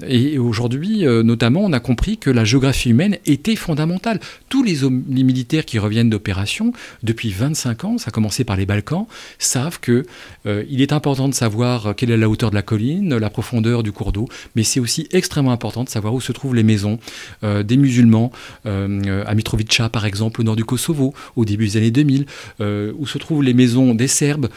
et 0.06 0.38
aujourd'hui, 0.38 1.04
notamment, 1.04 1.60
on 1.64 1.72
a 1.72 1.80
compris 1.80 2.18
que 2.18 2.30
la 2.30 2.44
géographie 2.44 2.90
humaine 2.90 3.18
était 3.26 3.56
fondamentale. 3.56 4.20
Tous 4.48 4.62
les, 4.62 4.82
militaires 4.90 5.64
qui 5.64 5.78
reviennent 5.78 6.10
générations, 6.32 6.72
depuis 7.02 7.30
25 7.30 7.84
ans, 7.84 7.98
ça 7.98 8.08
a 8.08 8.10
commencé 8.10 8.44
par 8.44 8.56
les 8.56 8.66
Balkans, 8.66 9.06
savent 9.38 9.78
que 9.80 10.04
euh, 10.46 10.64
il 10.68 10.80
est 10.80 10.92
important 10.92 11.28
de 11.28 11.34
savoir 11.34 11.94
quelle 12.02 12.10
est 12.10 12.16
la 12.16 12.28
hauteur 12.28 12.50
de 12.50 12.56
la 12.56 12.62
colline, 12.62 13.16
la 13.16 13.30
profondeur 13.30 13.84
du 13.84 13.92
cours 13.92 14.10
d'eau, 14.10 14.28
mais 14.56 14.64
c'est 14.64 14.80
aussi 14.80 15.06
extrêmement 15.12 15.52
important 15.52 15.84
de 15.84 15.88
savoir 15.88 16.12
où 16.14 16.20
se 16.20 16.32
trouvent 16.32 16.56
les 16.56 16.64
maisons 16.64 16.98
euh, 17.44 17.62
des 17.62 17.76
musulmans, 17.76 18.32
euh, 18.66 19.22
à 19.24 19.36
Mitrovica 19.36 19.88
par 19.88 20.04
exemple, 20.04 20.40
au 20.40 20.44
nord 20.44 20.56
du 20.56 20.64
Kosovo, 20.64 21.14
au 21.36 21.44
début 21.44 21.66
des 21.68 21.76
années 21.76 21.92
2000, 21.92 22.26
où 22.58 23.06
se 23.06 23.18
trouvent 23.18 23.44
les 23.44 23.54
maisons 23.54 23.94
des 23.94 24.08
Serbes, 24.08 24.48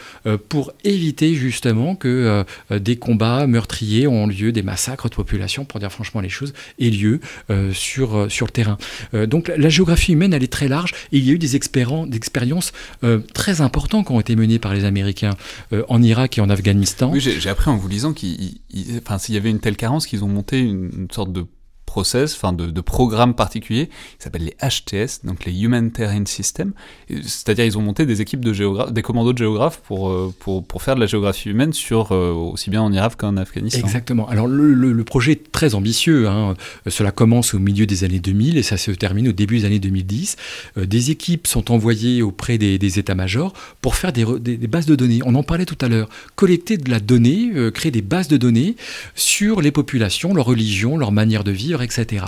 pour 0.48 0.72
éviter 0.82 1.34
justement 1.34 1.94
que 1.94 2.44
des 2.70 2.96
combats 2.96 3.46
meurtriers 3.46 4.08
ont 4.08 4.26
lieu, 4.26 4.50
des 4.50 4.62
massacres 4.62 5.08
de 5.08 5.14
population, 5.14 5.64
pour 5.64 5.78
dire 5.78 5.92
franchement 5.92 6.20
les 6.20 6.28
choses, 6.28 6.52
aient 6.80 6.90
lieu 6.90 7.20
sur, 7.72 8.26
sur 8.28 8.46
le 8.46 8.50
terrain. 8.50 8.78
donc 9.12 9.52
la 9.56 9.68
géographie 9.68 10.14
humaine, 10.14 10.32
elle 10.34 10.42
est 10.42 10.52
très 10.52 10.68
large, 10.68 10.92
et 11.12 11.18
il 11.18 11.24
y 11.24 11.30
a 11.30 11.34
eu 11.34 11.38
des 11.38 11.54
expériences 11.54 12.72
très 13.34 13.60
importantes 13.60 14.06
qui 14.06 14.12
ont 14.12 14.20
été 14.20 14.34
menées 14.34 14.58
par 14.58 14.74
les 14.74 14.84
Américains 14.84 15.36
en 15.88 16.02
Irak 16.02 16.38
et 16.38 16.40
en 16.40 16.50
Afghanistan. 16.50 17.12
J'ai 17.40 17.50
appris 17.50 17.70
en 17.70 17.76
vous 17.76 17.88
lisant 17.88 18.12
qu'il 18.12 18.60
y 18.70 19.36
avait 19.36 19.50
une 19.50 19.60
telle 19.60 19.76
carence 19.76 20.06
qu'ils 20.06 20.24
ont 20.24 20.28
monté 20.28 20.60
une 20.60 21.08
sorte 21.10 21.32
de 21.32 21.46
process, 21.96 22.34
enfin 22.34 22.52
de, 22.52 22.80
programmes 22.82 23.32
particuliers, 23.32 23.86
qui 23.86 24.24
s'appellent 24.24 24.44
les 24.44 24.56
HTS, 24.60 25.24
donc 25.24 25.46
les 25.46 25.62
Humanitarian 25.62 26.26
Systems. 26.26 26.72
C'est-à-dire 27.08 27.64
ils 27.64 27.78
ont 27.78 27.80
monté 27.80 28.04
des 28.04 28.20
équipes 28.20 28.44
de 28.44 28.52
géographes, 28.52 28.92
des 28.92 29.00
commandos 29.00 29.32
de 29.32 29.38
géographes 29.38 29.78
pour, 29.78 30.10
euh, 30.10 30.30
pour, 30.38 30.62
pour, 30.62 30.82
faire 30.82 30.94
de 30.94 31.00
la 31.00 31.06
géographie 31.06 31.48
humaine 31.48 31.72
sur 31.72 32.12
euh, 32.12 32.32
aussi 32.32 32.68
bien 32.68 32.82
en 32.82 32.92
Irak 32.92 33.14
qu'en 33.16 33.38
Afghanistan. 33.38 33.80
Exactement. 33.80 34.28
Alors 34.28 34.46
le, 34.46 35.04
projet 35.04 35.32
est 35.32 35.52
très 35.52 35.74
ambitieux. 35.74 36.28
Hein. 36.28 36.52
Cela 36.86 37.12
commence 37.12 37.54
au 37.54 37.58
milieu 37.58 37.86
des 37.86 38.04
années 38.04 38.18
2000 38.18 38.58
et 38.58 38.62
ça 38.62 38.76
se 38.76 38.90
termine 38.90 39.28
au 39.28 39.32
début 39.32 39.60
des 39.60 39.64
années 39.64 39.78
2010. 39.78 40.36
Euh, 40.76 40.84
des 40.84 41.10
équipes 41.10 41.46
sont 41.46 41.70
envoyées 41.72 42.20
auprès 42.20 42.58
des, 42.58 42.98
états-majors 42.98 43.54
pour 43.80 43.96
faire 43.96 44.12
des, 44.12 44.26
bases 44.66 44.84
de 44.84 44.96
données. 44.96 45.20
On 45.24 45.34
en 45.34 45.42
parlait 45.42 45.64
tout 45.64 45.78
à 45.80 45.88
l'heure. 45.88 46.10
Collecter 46.34 46.76
de 46.76 46.90
la 46.90 47.00
donnée, 47.00 47.52
créer 47.72 47.90
des 47.90 48.02
bases 48.02 48.28
de 48.28 48.36
données 48.36 48.76
sur 49.14 49.62
les 49.62 49.70
populations, 49.70 50.34
leur 50.34 50.44
religion, 50.44 50.98
leur 50.98 51.12
manière 51.12 51.42
de 51.42 51.52
vivre, 51.52 51.82
etc. 51.86 52.26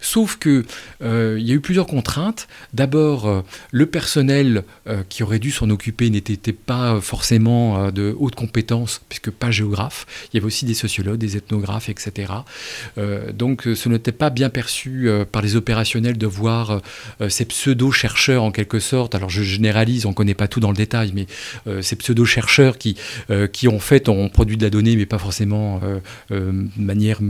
Sauf 0.00 0.36
que 0.36 0.64
euh, 1.02 1.36
il 1.38 1.46
y 1.46 1.52
a 1.52 1.54
eu 1.54 1.60
plusieurs 1.60 1.86
contraintes. 1.86 2.48
D'abord, 2.72 3.26
euh, 3.26 3.42
le 3.72 3.86
personnel 3.86 4.64
euh, 4.86 5.02
qui 5.08 5.22
aurait 5.22 5.38
dû 5.38 5.50
s'en 5.50 5.70
occuper 5.70 6.10
n'était 6.10 6.52
pas 6.52 7.00
forcément 7.00 7.90
de 7.90 8.14
haute 8.18 8.34
compétence, 8.34 9.00
puisque 9.08 9.30
pas 9.30 9.50
géographe. 9.50 10.06
Il 10.32 10.36
y 10.36 10.38
avait 10.38 10.46
aussi 10.46 10.64
des 10.64 10.74
sociologues, 10.74 11.18
des 11.18 11.36
ethnographes, 11.36 11.88
etc. 11.88 12.32
donc, 13.32 13.62
ce 13.74 13.88
n'était 13.88 14.12
pas 14.12 14.30
bien 14.30 14.50
perçu 14.50 15.08
par 15.32 15.42
les 15.42 15.56
opérationnels 15.56 16.18
de 16.18 16.26
voir 16.26 16.82
ces 17.28 17.44
pseudo-chercheurs 17.44 18.42
en 18.42 18.50
quelque 18.50 18.78
sorte. 18.78 19.14
Alors, 19.14 19.30
je 19.30 19.42
généralise, 19.42 20.06
on 20.06 20.10
ne 20.10 20.14
connaît 20.14 20.34
pas 20.34 20.48
tout 20.48 20.60
dans 20.60 20.70
le 20.70 20.76
détail, 20.76 21.12
mais 21.14 21.26
ces 21.82 21.96
pseudo-chercheurs 21.96 22.78
qui, 22.78 22.96
qui 23.52 23.68
en 23.68 23.78
fait 23.78 24.08
ont 24.08 24.28
produit 24.28 24.56
de 24.56 24.64
la 24.64 24.70
donnée, 24.70 24.96
mais 24.96 25.06
pas 25.06 25.18
forcément 25.18 25.80
de 26.30 26.62
manière 26.76 27.20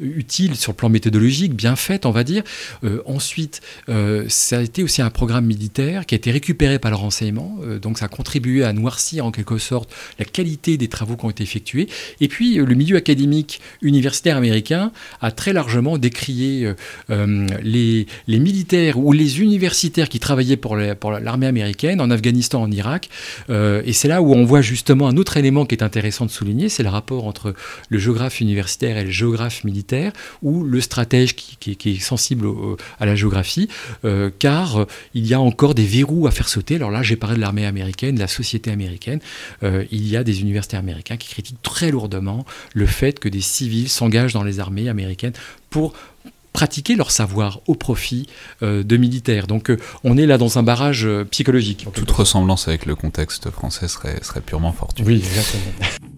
utile 0.00 0.56
sur 0.56 0.72
le 0.72 0.76
plan 0.76 0.88
méthodologique 0.88 1.13
bien 1.48 1.76
faite, 1.76 2.06
on 2.06 2.10
va 2.10 2.24
dire. 2.24 2.42
Euh, 2.84 3.02
ensuite, 3.06 3.60
euh, 3.88 4.24
ça 4.28 4.58
a 4.58 4.62
été 4.62 4.82
aussi 4.82 5.02
un 5.02 5.10
programme 5.10 5.46
militaire 5.46 6.06
qui 6.06 6.14
a 6.14 6.16
été 6.16 6.30
récupéré 6.30 6.78
par 6.78 6.90
le 6.90 6.96
renseignement, 6.96 7.58
euh, 7.62 7.78
donc 7.78 7.98
ça 7.98 8.06
a 8.06 8.08
contribué 8.08 8.64
à 8.64 8.72
noircir 8.72 9.24
en 9.24 9.30
quelque 9.30 9.58
sorte 9.58 9.90
la 10.18 10.24
qualité 10.24 10.76
des 10.76 10.88
travaux 10.88 11.16
qui 11.16 11.24
ont 11.24 11.30
été 11.30 11.42
effectués. 11.42 11.88
Et 12.20 12.28
puis, 12.28 12.56
le 12.56 12.74
milieu 12.74 12.96
académique 12.96 13.60
universitaire 13.82 14.36
américain 14.36 14.92
a 15.20 15.30
très 15.30 15.52
largement 15.52 15.98
décrié 15.98 16.72
les, 17.08 18.06
les, 18.26 18.38
militaires 18.38 18.98
ou 18.98 19.12
les 19.12 19.40
universitaires 19.40 20.08
qui 20.08 20.18
travaillaient 20.18 20.56
pour 20.56 20.76
l'armée 20.76 21.46
américaine 21.46 22.00
en 22.00 22.10
Afghanistan, 22.10 22.62
en 22.62 22.70
Irak. 22.70 23.08
et 23.48 23.92
c'est 23.92 24.08
là 24.08 24.22
où 24.22 24.32
on 24.34 24.44
voit 24.44 24.62
justement 24.62 25.08
un 25.08 25.16
autre 25.16 25.36
élément 25.36 25.66
qui 25.66 25.74
est 25.74 25.82
intéressant 25.82 26.26
de 26.26 26.30
souligner, 26.30 26.68
c'est 26.68 26.82
le 26.82 26.88
rapport 26.88 27.26
entre 27.26 27.54
le 27.88 27.98
géographe 27.98 28.40
universitaire 28.40 28.96
et 28.98 29.04
le 29.04 29.10
géographe 29.10 29.64
militaire, 29.64 30.12
où 30.42 30.64
le 30.64 30.80
stratège 30.80 31.03
qui, 31.04 31.56
est 31.70 32.00
sensible 32.00 32.46
à 32.98 33.06
la 33.06 33.14
géographie, 33.14 33.68
euh, 34.04 34.30
car 34.38 34.80
euh, 34.80 34.86
il 35.14 35.26
y 35.26 35.34
a 35.34 35.40
encore 35.40 35.74
des 35.74 35.84
verrous 35.84 36.26
à 36.26 36.30
faire 36.30 36.48
sauter. 36.48 36.76
Alors 36.76 36.90
là, 36.90 37.02
j'ai 37.02 37.16
parlé 37.16 37.36
de 37.36 37.40
l'armée 37.40 37.66
américaine, 37.66 38.14
de 38.14 38.20
la 38.20 38.28
société 38.28 38.70
américaine. 38.70 39.20
Euh, 39.62 39.84
il 39.90 40.06
y 40.08 40.16
a 40.16 40.24
des 40.24 40.40
universitaires 40.40 40.80
américains 40.80 41.16
qui 41.16 41.28
critiquent 41.28 41.62
très 41.62 41.90
lourdement 41.90 42.44
le 42.72 42.86
fait 42.86 43.18
que 43.18 43.28
des 43.28 43.40
civils 43.40 43.88
s'engagent 43.88 44.32
dans 44.32 44.44
les 44.44 44.60
armées 44.60 44.88
américaines 44.88 45.34
pour 45.70 45.94
pratiquer 46.52 46.94
leur 46.94 47.10
savoir 47.10 47.60
au 47.66 47.74
profit 47.74 48.28
de 48.62 48.96
militaires. 48.96 49.48
Donc 49.48 49.72
on 50.04 50.16
est 50.16 50.26
là 50.26 50.38
dans 50.38 50.56
un 50.56 50.62
barrage 50.62 51.08
psychologique. 51.32 51.88
Toute 51.92 52.10
ressemblance 52.12 52.68
avec 52.68 52.86
le 52.86 52.94
contexte 52.94 53.50
français 53.50 53.88
serait, 53.88 54.22
serait 54.22 54.40
purement 54.40 54.72
fortuite. 54.72 55.04
Oui, 55.04 55.16
exactement. 55.16 55.72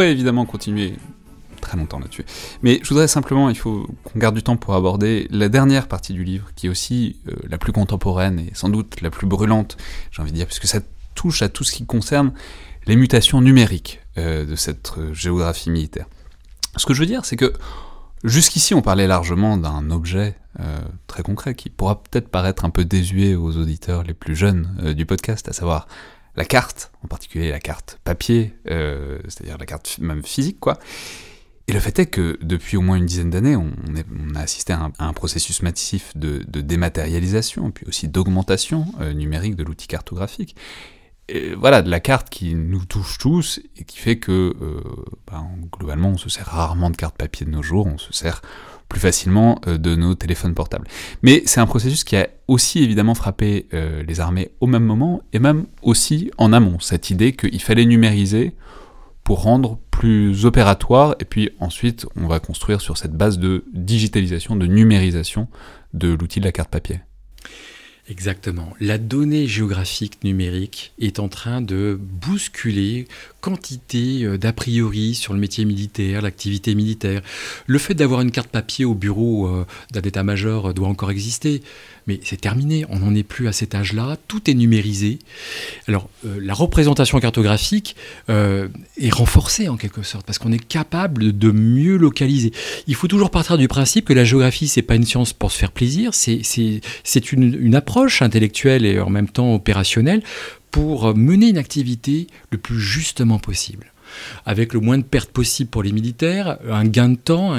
pourrais 0.00 0.12
évidemment 0.12 0.46
continuer 0.46 0.94
très 1.60 1.76
longtemps 1.76 1.98
là-dessus. 1.98 2.24
Mais 2.62 2.80
je 2.82 2.88
voudrais 2.88 3.06
simplement, 3.06 3.50
il 3.50 3.58
faut 3.58 3.86
qu'on 4.04 4.18
garde 4.18 4.34
du 4.34 4.42
temps 4.42 4.56
pour 4.56 4.74
aborder 4.74 5.28
la 5.30 5.50
dernière 5.50 5.88
partie 5.88 6.14
du 6.14 6.24
livre, 6.24 6.48
qui 6.56 6.68
est 6.68 6.70
aussi 6.70 7.20
euh, 7.28 7.34
la 7.50 7.58
plus 7.58 7.72
contemporaine 7.72 8.38
et 8.38 8.50
sans 8.54 8.70
doute 8.70 9.02
la 9.02 9.10
plus 9.10 9.26
brûlante, 9.26 9.76
j'ai 10.10 10.22
envie 10.22 10.30
de 10.30 10.36
dire, 10.36 10.46
puisque 10.46 10.66
ça 10.66 10.80
touche 11.14 11.42
à 11.42 11.50
tout 11.50 11.64
ce 11.64 11.72
qui 11.72 11.84
concerne 11.84 12.32
les 12.86 12.96
mutations 12.96 13.42
numériques 13.42 14.00
euh, 14.16 14.46
de 14.46 14.56
cette 14.56 14.94
euh, 14.96 15.12
géographie 15.12 15.68
militaire. 15.68 16.06
Ce 16.78 16.86
que 16.86 16.94
je 16.94 17.00
veux 17.00 17.06
dire, 17.06 17.26
c'est 17.26 17.36
que 17.36 17.52
jusqu'ici, 18.24 18.72
on 18.72 18.80
parlait 18.80 19.06
largement 19.06 19.58
d'un 19.58 19.90
objet 19.90 20.36
très 21.06 21.22
concret 21.22 21.54
qui 21.54 21.70
pourra 21.70 22.02
peut-être 22.02 22.28
paraître 22.28 22.64
un 22.64 22.70
peu 22.70 22.84
désuet 22.84 23.34
aux 23.36 23.56
auditeurs 23.56 24.02
les 24.02 24.14
plus 24.14 24.34
jeunes 24.34 24.94
du 24.96 25.06
podcast, 25.06 25.48
à 25.48 25.52
savoir 25.52 25.86
la 26.40 26.46
carte, 26.46 26.90
en 27.04 27.08
particulier 27.08 27.50
la 27.50 27.60
carte 27.60 27.98
papier, 28.02 28.54
c'est-à-dire 28.64 29.58
la 29.58 29.66
carte 29.66 29.98
même 29.98 30.22
physique, 30.22 30.58
quoi. 30.58 30.78
Et 31.70 31.72
le 31.72 31.78
fait 31.78 31.96
est 32.00 32.06
que 32.06 32.36
depuis 32.42 32.76
au 32.76 32.80
moins 32.80 32.96
une 32.96 33.06
dizaine 33.06 33.30
d'années, 33.30 33.54
on, 33.54 33.70
a 34.34 34.40
assisté 34.40 34.72
à 34.72 34.90
un, 34.98 35.12
processus 35.12 35.62
massif 35.62 36.10
de, 36.16 36.42
dématérialisation, 36.60 37.70
puis 37.70 37.86
aussi 37.86 38.08
d'augmentation 38.08 38.86
euh, 39.00 39.12
numérique 39.12 39.54
de 39.54 39.62
l'outil 39.62 39.86
cartographique. 39.86 40.56
Voilà, 41.56 41.82
de 41.82 41.88
la 41.88 42.00
carte 42.00 42.28
qui 42.28 42.56
nous 42.56 42.84
touche 42.86 43.18
tous 43.18 43.60
et 43.76 43.84
qui 43.84 43.98
fait 43.98 44.18
que 44.18 44.52
euh, 44.60 44.80
ben, 45.30 45.46
globalement 45.70 46.08
on 46.08 46.16
se 46.16 46.28
sert 46.28 46.46
rarement 46.46 46.90
de 46.90 46.96
carte 46.96 47.16
papier 47.16 47.46
de 47.46 47.52
nos 47.52 47.62
jours, 47.62 47.86
on 47.86 47.98
se 47.98 48.12
sert 48.12 48.42
plus 48.90 49.00
facilement 49.00 49.58
euh, 49.66 49.78
de 49.78 49.96
nos 49.96 50.14
téléphones 50.14 50.54
portables. 50.54 50.86
Mais 51.22 51.42
c'est 51.46 51.60
un 51.60 51.66
processus 51.66 52.04
qui 52.04 52.16
a 52.16 52.28
aussi 52.48 52.82
évidemment 52.82 53.14
frappé 53.14 53.68
les 53.72 54.18
armées 54.18 54.50
au 54.60 54.66
même 54.66 54.82
moment 54.82 55.22
et 55.32 55.38
même 55.38 55.66
aussi 55.82 56.32
en 56.36 56.52
amont, 56.52 56.80
cette 56.80 57.08
idée 57.08 57.32
qu'il 57.32 57.62
fallait 57.62 57.86
numériser 57.86 58.54
pour 59.22 59.42
rendre 59.42 59.78
plus 59.92 60.46
opératoire, 60.46 61.14
et 61.20 61.24
puis 61.24 61.50
ensuite 61.60 62.06
on 62.16 62.26
va 62.26 62.40
construire 62.40 62.80
sur 62.80 62.98
cette 62.98 63.12
base 63.12 63.38
de 63.38 63.64
digitalisation, 63.72 64.56
de 64.56 64.66
numérisation 64.66 65.46
de 65.94 66.08
l'outil 66.08 66.40
de 66.40 66.46
la 66.46 66.52
carte 66.52 66.70
papier. 66.70 67.00
Exactement. 68.10 68.70
La 68.80 68.98
donnée 68.98 69.46
géographique 69.46 70.24
numérique 70.24 70.92
est 70.98 71.20
en 71.20 71.28
train 71.28 71.60
de 71.60 71.96
bousculer 72.00 73.06
quantité 73.40 74.24
euh, 74.24 74.36
d'a 74.36 74.52
priori 74.52 75.14
sur 75.14 75.32
le 75.32 75.38
métier 75.38 75.64
militaire, 75.64 76.20
l'activité 76.20 76.74
militaire. 76.74 77.22
Le 77.66 77.78
fait 77.78 77.94
d'avoir 77.94 78.20
une 78.20 78.32
carte 78.32 78.50
papier 78.50 78.84
au 78.84 78.94
bureau 78.94 79.46
euh, 79.46 79.64
d'un 79.92 80.00
état-major 80.00 80.74
doit 80.74 80.88
encore 80.88 81.12
exister, 81.12 81.62
mais 82.10 82.18
c'est 82.24 82.40
terminé, 82.40 82.84
on 82.88 82.98
n'en 82.98 83.14
est 83.14 83.22
plus 83.22 83.46
à 83.46 83.52
cet 83.52 83.72
âge-là, 83.72 84.16
tout 84.26 84.50
est 84.50 84.54
numérisé. 84.54 85.20
Alors 85.86 86.10
euh, 86.26 86.40
la 86.42 86.54
représentation 86.54 87.20
cartographique 87.20 87.94
euh, 88.28 88.66
est 89.00 89.14
renforcée 89.14 89.68
en 89.68 89.76
quelque 89.76 90.02
sorte, 90.02 90.26
parce 90.26 90.40
qu'on 90.40 90.50
est 90.50 90.66
capable 90.66 91.38
de 91.38 91.52
mieux 91.52 91.96
localiser. 91.96 92.50
Il 92.88 92.96
faut 92.96 93.06
toujours 93.06 93.30
partir 93.30 93.58
du 93.58 93.68
principe 93.68 94.06
que 94.06 94.12
la 94.12 94.24
géographie, 94.24 94.66
c'est 94.66 94.82
pas 94.82 94.96
une 94.96 95.06
science 95.06 95.32
pour 95.32 95.52
se 95.52 95.58
faire 95.58 95.70
plaisir, 95.70 96.10
c'est 96.14 97.32
une 97.32 97.74
approche 97.76 98.22
intellectuelle 98.22 98.84
et 98.84 98.98
en 98.98 99.10
même 99.10 99.28
temps 99.28 99.54
opérationnelle 99.54 100.22
pour 100.72 101.16
mener 101.16 101.48
une 101.48 101.58
activité 101.58 102.26
le 102.50 102.58
plus 102.58 102.80
justement 102.80 103.38
possible 103.38 103.89
avec 104.46 104.72
le 104.72 104.80
moins 104.80 104.98
de 104.98 105.02
pertes 105.02 105.30
possible 105.30 105.70
pour 105.70 105.82
les 105.82 105.92
militaires, 105.92 106.58
un 106.70 106.84
gain 106.84 107.10
de 107.10 107.16
temps, 107.16 107.56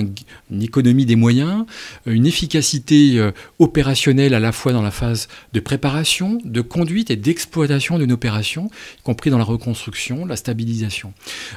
une 0.51 0.61
économie 0.61 1.05
des 1.05 1.15
moyens, 1.15 1.65
une 2.05 2.25
efficacité 2.25 3.17
euh, 3.17 3.31
opérationnelle 3.59 4.33
à 4.33 4.39
la 4.39 4.51
fois 4.51 4.73
dans 4.73 4.81
la 4.81 4.91
phase 4.91 5.27
de 5.53 5.59
préparation, 5.59 6.39
de 6.43 6.61
conduite 6.61 7.11
et 7.11 7.15
d'exploitation 7.15 7.99
d'une 7.99 8.11
opération, 8.11 8.69
y 8.99 9.03
compris 9.03 9.29
dans 9.29 9.37
la 9.37 9.43
reconstruction, 9.43 10.25
la 10.25 10.35
stabilisation. 10.35 11.13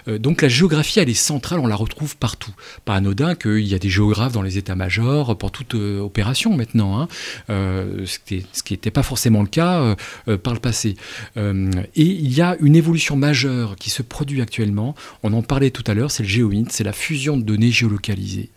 Euh, 0.09 0.19
donc 0.19 0.43
la 0.43 0.49
géographie, 0.49 1.01
elle 1.01 1.09
est 1.09 1.15
centrale, 1.15 1.61
on 1.61 1.67
la 1.67 1.77
retrouve 1.77 2.17
partout. 2.17 2.53
Pas 2.85 2.95
anodin 2.95 3.35
qu'il 3.35 3.67
y 3.67 3.75
a 3.75 3.79
des 3.79 3.91
géographes 3.91 4.33
dans 4.33 4.43
les 4.43 4.59
états-majors 4.59 5.37
pour 5.39 5.51
toute 5.51 5.75
euh, 5.75 6.01
opération 6.01 6.57
maintenant, 6.57 7.01
hein. 7.01 7.09
ce 7.49 8.19
qui 8.19 8.45
n'était 8.73 8.91
pas 8.91 9.03
forcément 9.03 9.43
le 9.43 9.49
cas 9.49 9.97
par 10.43 10.53
le 10.53 10.61
passé. 10.61 10.97
et 11.37 12.03
il 12.03 12.33
y 12.33 12.41
a 12.41 12.57
une 12.61 12.77
évolution 12.77 13.17
majeure 13.17 13.77
qui 13.77 13.91
se 13.91 14.03
produit 14.03 14.41
actuellement 14.41 14.84
on 15.22 15.32
en 15.32 15.43
parlait 15.43 15.70
tout 15.70 15.85
à 15.87 15.95
l'heure, 15.95 16.11
c'est 16.11 16.22
le 16.22 16.28
GeoInt, 16.28 16.64
c'est 16.68 16.85
la 16.85 16.93
fusion 16.93 17.37
de 17.37 17.43
données 17.43 17.70
géolocalisées. 17.70 18.51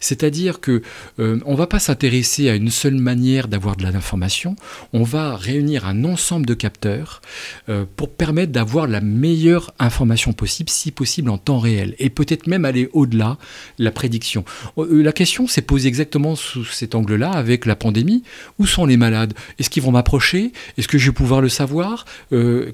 C'est-à-dire 0.00 0.60
que 0.60 0.82
euh, 1.18 1.40
on 1.44 1.54
va 1.54 1.66
pas 1.66 1.78
s'intéresser 1.78 2.48
à 2.48 2.54
une 2.54 2.70
seule 2.70 2.94
manière 2.94 3.48
d'avoir 3.48 3.76
de 3.76 3.82
l'information, 3.82 4.56
on 4.92 5.02
va 5.02 5.36
réunir 5.36 5.86
un 5.86 6.04
ensemble 6.04 6.46
de 6.46 6.54
capteurs 6.54 7.20
euh, 7.68 7.84
pour 7.96 8.10
permettre 8.10 8.52
d'avoir 8.52 8.86
la 8.86 9.00
meilleure 9.00 9.72
information 9.78 10.32
possible, 10.32 10.70
si 10.70 10.90
possible 10.90 11.30
en 11.30 11.38
temps 11.38 11.58
réel, 11.58 11.94
et 11.98 12.10
peut-être 12.10 12.46
même 12.46 12.64
aller 12.64 12.88
au-delà 12.92 13.38
la 13.78 13.90
prédiction. 13.90 14.44
Euh, 14.78 15.02
la 15.02 15.12
question 15.12 15.46
s'est 15.46 15.62
posée 15.62 15.88
exactement 15.88 16.36
sous 16.36 16.64
cet 16.64 16.94
angle-là 16.94 17.30
avec 17.30 17.66
la 17.66 17.76
pandémie. 17.76 18.22
Où 18.58 18.66
sont 18.66 18.86
les 18.86 18.96
malades? 18.96 19.34
Est-ce 19.58 19.70
qu'ils 19.70 19.82
vont 19.82 19.92
m'approcher? 19.92 20.52
Est-ce 20.78 20.88
que 20.88 20.98
je 20.98 21.06
vais 21.06 21.14
pouvoir 21.14 21.40
le 21.40 21.48
savoir? 21.48 22.04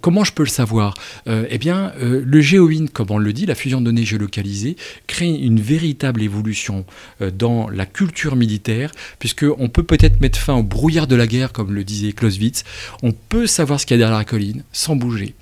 Comment 0.00 0.24
je 0.24 0.32
peux 0.32 0.42
le 0.42 0.48
savoir? 0.48 0.94
Eh 1.26 1.58
bien, 1.58 1.92
le 2.00 2.40
GeoInt 2.40 2.86
comme 2.92 3.10
on 3.10 3.18
le 3.18 3.32
dit, 3.32 3.46
la 3.46 3.54
fusion 3.54 3.80
de 3.80 3.86
données 3.86 4.04
géolocalisées 4.04 4.76
crée 5.06 5.30
une 5.30 5.60
véritable 5.60 6.22
évolution 6.22 6.84
euh, 7.20 7.30
dans 7.30 7.68
la 7.68 7.86
culture 7.86 8.36
militaire, 8.36 8.90
puisqu'on 9.18 9.68
peut 9.68 9.82
peut-être 9.82 10.20
mettre 10.20 10.38
fin 10.38 10.54
au 10.54 10.62
brouillard 10.62 11.06
de 11.06 11.16
la 11.16 11.26
guerre, 11.26 11.52
comme 11.52 11.72
le 11.72 11.84
disait 11.84 12.12
Clausewitz. 12.12 12.64
On 13.02 13.12
peut 13.12 13.46
savoir 13.46 13.80
ce 13.80 13.86
qu'il 13.86 13.94
y 13.94 13.96
a 13.96 13.98
derrière 13.98 14.18
la 14.18 14.24
colline 14.24 14.62
sans 14.72 14.96
bouger 14.96 15.34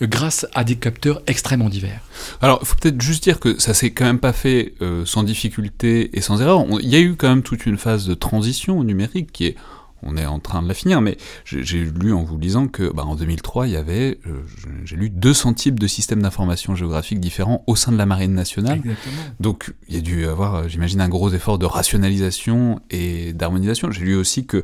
euh, 0.00 0.06
grâce 0.06 0.46
à 0.54 0.64
des 0.64 0.76
capteurs 0.76 1.22
extrêmement 1.26 1.68
divers. 1.68 2.00
Alors, 2.40 2.58
il 2.62 2.66
faut 2.66 2.76
peut-être 2.76 3.00
juste 3.00 3.24
dire 3.24 3.40
que 3.40 3.58
ça 3.58 3.74
s'est 3.74 3.90
quand 3.90 4.04
même 4.04 4.18
pas 4.18 4.32
fait 4.32 4.74
euh, 4.82 5.04
sans 5.04 5.22
difficulté 5.22 6.10
et 6.16 6.20
sans 6.20 6.40
erreur. 6.40 6.64
Il 6.80 6.88
y 6.88 6.96
a 6.96 7.00
eu 7.00 7.14
quand 7.16 7.28
même 7.28 7.42
toute 7.42 7.66
une 7.66 7.78
phase 7.78 8.06
de 8.06 8.14
transition 8.14 8.82
numérique 8.84 9.32
qui 9.32 9.46
est 9.46 9.56
on 10.02 10.16
est 10.16 10.26
en 10.26 10.40
train 10.40 10.62
de 10.62 10.68
la 10.68 10.74
finir, 10.74 11.00
mais 11.00 11.16
j'ai 11.44 11.84
lu 11.84 12.12
en 12.12 12.24
vous 12.24 12.38
lisant 12.38 12.68
que 12.68 12.92
bah, 12.92 13.04
en 13.04 13.14
2003, 13.14 13.68
il 13.68 13.72
y 13.72 13.76
avait, 13.76 14.18
euh, 14.26 14.42
j'ai 14.84 14.96
lu 14.96 15.10
200 15.10 15.54
types 15.54 15.78
de 15.78 15.86
systèmes 15.86 16.22
d'information 16.22 16.74
géographique 16.74 17.20
différents 17.20 17.62
au 17.66 17.76
sein 17.76 17.92
de 17.92 17.98
la 17.98 18.06
marine 18.06 18.34
nationale. 18.34 18.78
Exactement. 18.78 19.22
Donc 19.40 19.74
il 19.88 19.94
y 19.94 19.98
a 19.98 20.00
dû 20.00 20.26
avoir, 20.26 20.54
euh, 20.54 20.68
j'imagine, 20.68 21.00
un 21.00 21.08
gros 21.08 21.30
effort 21.30 21.58
de 21.58 21.66
rationalisation 21.66 22.80
et 22.90 23.32
d'harmonisation. 23.32 23.90
J'ai 23.90 24.04
lu 24.04 24.16
aussi 24.16 24.46
que 24.46 24.58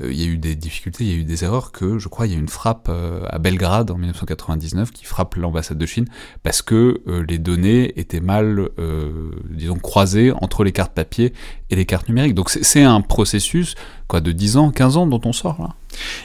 euh, 0.00 0.10
il 0.10 0.20
y 0.20 0.24
a 0.24 0.26
eu 0.26 0.38
des 0.38 0.54
difficultés, 0.54 1.04
il 1.04 1.10
y 1.10 1.14
a 1.14 1.16
eu 1.16 1.24
des 1.24 1.44
erreurs, 1.44 1.72
que 1.72 1.98
je 1.98 2.08
crois 2.08 2.26
il 2.26 2.32
y 2.32 2.34
a 2.34 2.38
eu 2.38 2.40
une 2.40 2.48
frappe 2.48 2.88
à 2.88 3.38
Belgrade 3.38 3.90
en 3.90 3.98
1999 3.98 4.90
qui 4.90 5.04
frappe 5.04 5.34
l'ambassade 5.34 5.78
de 5.78 5.86
Chine 5.86 6.06
parce 6.42 6.62
que 6.62 7.02
les 7.28 7.38
données 7.38 7.98
étaient 7.98 8.20
mal, 8.20 8.68
disons, 9.50 9.78
croisées 9.78 10.32
entre 10.32 10.64
les 10.64 10.72
cartes 10.72 10.94
papier 10.94 11.32
et 11.70 11.76
les 11.76 11.84
cartes 11.84 12.08
numériques. 12.08 12.34
Donc 12.34 12.50
c'est 12.50 12.82
un 12.82 13.00
processus 13.00 13.74
quoi, 14.06 14.20
de 14.20 14.32
10 14.32 14.56
ans, 14.56 14.70
15 14.70 14.96
ans 14.96 15.06
dont 15.06 15.20
on 15.24 15.32
sort 15.32 15.56
là. 15.60 15.74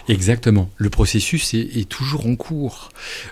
Exactement. 0.09 0.69
Le 0.77 0.89
processus 0.89 1.53
est, 1.53 1.87
toujours 1.87 2.25
en 2.27 2.35
cours 2.35 2.89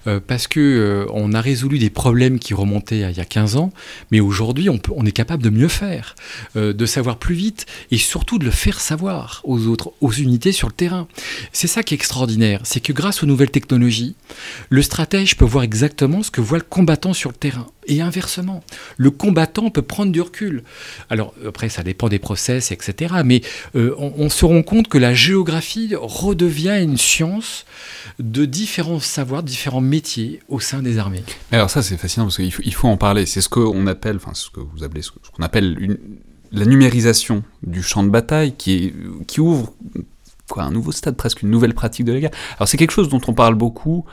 euh, 0.08 0.20
parce 0.26 0.48
que 0.48 0.60
euh, 0.60 1.06
on 1.14 1.34
a 1.34 1.42
résolu 1.42 1.80
des 1.80 1.90
problèmes 1.90 2.38
qui 2.38 2.54
remontaient 2.54 3.00
il 3.00 3.18
y 3.18 3.20
a 3.20 3.26
15 3.26 3.56
ans, 3.56 3.72
mais 4.12 4.20
aujourd'hui 4.20 4.70
on, 4.70 5.06
est 5.06 5.12
capable 5.12 5.44
de 5.44 5.50
mieux 5.50 5.68
faire, 5.68 6.16
euh, 6.56 6.74
de 6.74 6.86
savoir 6.86 7.18
plus 7.18 7.36
vite 7.36 7.66
et 7.92 7.98
surtout 7.98 8.40
de 8.40 8.46
le 8.46 8.52
faire 8.52 8.80
savoir 8.80 9.42
aux 9.44 9.68
autres, 9.68 9.94
aux 10.02 10.12
unités 10.12 10.52
sur 10.52 10.68
le 10.68 10.74
terrain. 10.74 11.08
C'est 11.54 11.68
ça 11.68 11.84
qui 11.84 11.94
est 11.94 11.98
extraordinaire, 11.98 12.62
c'est 12.64 12.80
que 12.82 12.94
grâce 12.94 13.24
aux 13.24 13.26
nouvelles 13.26 13.52
technologies, 13.52 14.16
le 14.70 14.82
stratège 14.82 15.38
peut 15.38 15.46
voir 15.46 15.64
exactement 15.64 16.24
ce 16.24 16.32
que 16.32 16.42
voit 16.42 16.58
le 16.58 16.64
combattant 16.64 17.14
sur 17.14 17.32
le 17.32 17.36
terrain. 17.36 17.68
Et 17.88 18.02
inversement, 18.02 18.64
le 18.98 19.10
combattant 19.10 19.72
peut 19.72 19.82
prendre 19.82 20.12
du 20.12 20.22
recul. 20.22 20.64
Alors 21.10 21.34
après, 21.48 21.68
ça 21.68 21.82
dépend 21.82 22.10
des 22.10 22.20
process, 22.20 22.72
etc. 22.72 23.16
Mais 23.26 23.42
on, 23.74 24.30
se 24.30 24.46
rend 24.46 24.62
compte 24.62 24.88
que 24.88 25.00
la 25.00 25.16
géographie 25.16 25.96
redevient 26.22 26.82
une 26.82 26.98
science 26.98 27.66
de 28.20 28.46
différents 28.46 29.00
savoirs, 29.00 29.44
différents 29.44 29.82
métiers 29.82 30.40
au 30.48 30.60
sein 30.60 30.82
des 30.82 30.98
armées. 30.98 31.24
Alors 31.52 31.70
ça 31.70 31.82
c'est 31.82 31.98
fascinant 31.98 32.26
parce 32.26 32.38
qu'il 32.38 32.52
faut, 32.52 32.64
il 32.66 32.74
faut 32.74 32.88
en 32.88 32.98
parler. 32.98 33.26
C'est 33.26 33.42
ce 33.42 33.50
qu'on 33.50 33.88
appelle, 33.88 34.18
enfin 34.18 34.34
ce 34.34 34.50
que 34.50 34.60
vous 34.60 34.84
appelez, 34.84 35.02
ce 35.02 35.12
qu'on 35.12 35.44
appelle 35.44 35.78
une, 35.80 35.98
la 36.52 36.66
numérisation 36.66 37.44
du 37.64 37.82
champ 37.82 38.04
de 38.04 38.10
bataille 38.10 38.54
qui, 38.56 38.74
est, 38.74 38.94
qui 39.26 39.42
ouvre 39.42 39.74
quoi, 40.50 40.64
un 40.64 40.72
nouveau 40.72 40.92
stade, 40.92 41.16
presque 41.16 41.42
une 41.42 41.50
nouvelle 41.50 41.74
pratique 41.74 42.06
de 42.06 42.14
la 42.14 42.20
guerre. 42.20 42.32
Alors 42.58 42.68
c'est 42.68 42.78
quelque 42.78 42.92
chose 42.92 43.10
dont 43.10 43.22
on 43.28 43.34
parle 43.34 43.56
beaucoup. 43.56 44.06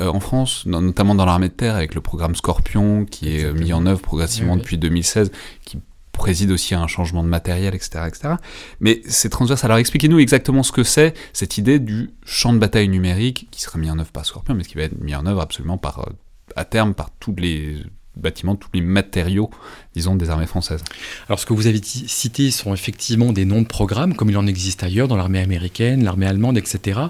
Euh, 0.00 0.08
en 0.08 0.18
France, 0.18 0.66
notamment 0.66 1.14
dans 1.14 1.24
l'armée 1.24 1.50
de 1.50 1.54
terre, 1.54 1.76
avec 1.76 1.94
le 1.94 2.00
programme 2.00 2.34
Scorpion, 2.34 3.04
qui 3.04 3.36
est 3.36 3.52
mis 3.52 3.72
en 3.72 3.86
œuvre 3.86 4.00
progressivement 4.00 4.56
depuis 4.56 4.76
2016, 4.76 5.30
qui 5.64 5.78
préside 6.14 6.50
aussi 6.50 6.74
à 6.74 6.80
un 6.80 6.86
changement 6.86 7.22
de 7.22 7.28
matériel, 7.28 7.74
etc. 7.74 8.04
etc. 8.06 8.34
Mais 8.80 9.02
c'est 9.06 9.28
transverse. 9.28 9.64
Alors 9.64 9.76
expliquez-nous 9.76 10.20
exactement 10.20 10.62
ce 10.62 10.72
que 10.72 10.84
c'est 10.84 11.14
cette 11.34 11.58
idée 11.58 11.78
du 11.78 12.10
champ 12.24 12.54
de 12.54 12.58
bataille 12.58 12.88
numérique 12.88 13.48
qui 13.50 13.60
sera 13.60 13.78
mis 13.78 13.90
en 13.90 13.98
œuvre 13.98 14.12
par 14.12 14.24
Scorpion, 14.24 14.54
mais 14.54 14.64
qui 14.64 14.76
va 14.76 14.84
être 14.84 14.98
mis 15.00 15.14
en 15.14 15.26
œuvre 15.26 15.42
absolument 15.42 15.76
par, 15.76 16.00
euh, 16.00 16.12
à 16.56 16.64
terme 16.64 16.94
par 16.94 17.10
tous 17.20 17.34
les 17.36 17.82
bâtiments, 18.16 18.54
tous 18.56 18.68
les 18.74 18.80
matériaux, 18.80 19.50
disons, 19.94 20.14
des 20.14 20.30
armées 20.30 20.46
françaises. 20.46 20.84
Alors 21.28 21.38
ce 21.38 21.46
que 21.46 21.52
vous 21.52 21.66
avez 21.66 21.80
cité 21.82 22.50
sont 22.50 22.72
effectivement 22.72 23.32
des 23.32 23.44
noms 23.44 23.62
de 23.62 23.66
programmes, 23.66 24.14
comme 24.14 24.30
il 24.30 24.38
en 24.38 24.46
existe 24.46 24.82
ailleurs, 24.82 25.08
dans 25.08 25.16
l'armée 25.16 25.40
américaine, 25.40 26.04
l'armée 26.04 26.26
allemande, 26.26 26.56
etc. 26.56 27.00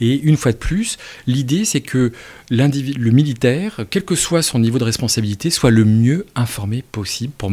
Et 0.00 0.20
une 0.20 0.36
fois 0.36 0.52
de 0.52 0.56
plus, 0.56 0.98
l'idée 1.26 1.64
c'est 1.64 1.80
que 1.80 2.12
le 2.50 3.10
militaire, 3.10 3.80
quel 3.90 4.04
que 4.04 4.14
soit 4.14 4.42
son 4.42 4.58
niveau 4.58 4.78
de 4.78 4.84
responsabilité, 4.84 5.50
soit 5.50 5.70
le 5.70 5.84
mieux 5.84 6.26
informé 6.34 6.82
possible 6.82 7.32
pour 7.38 7.52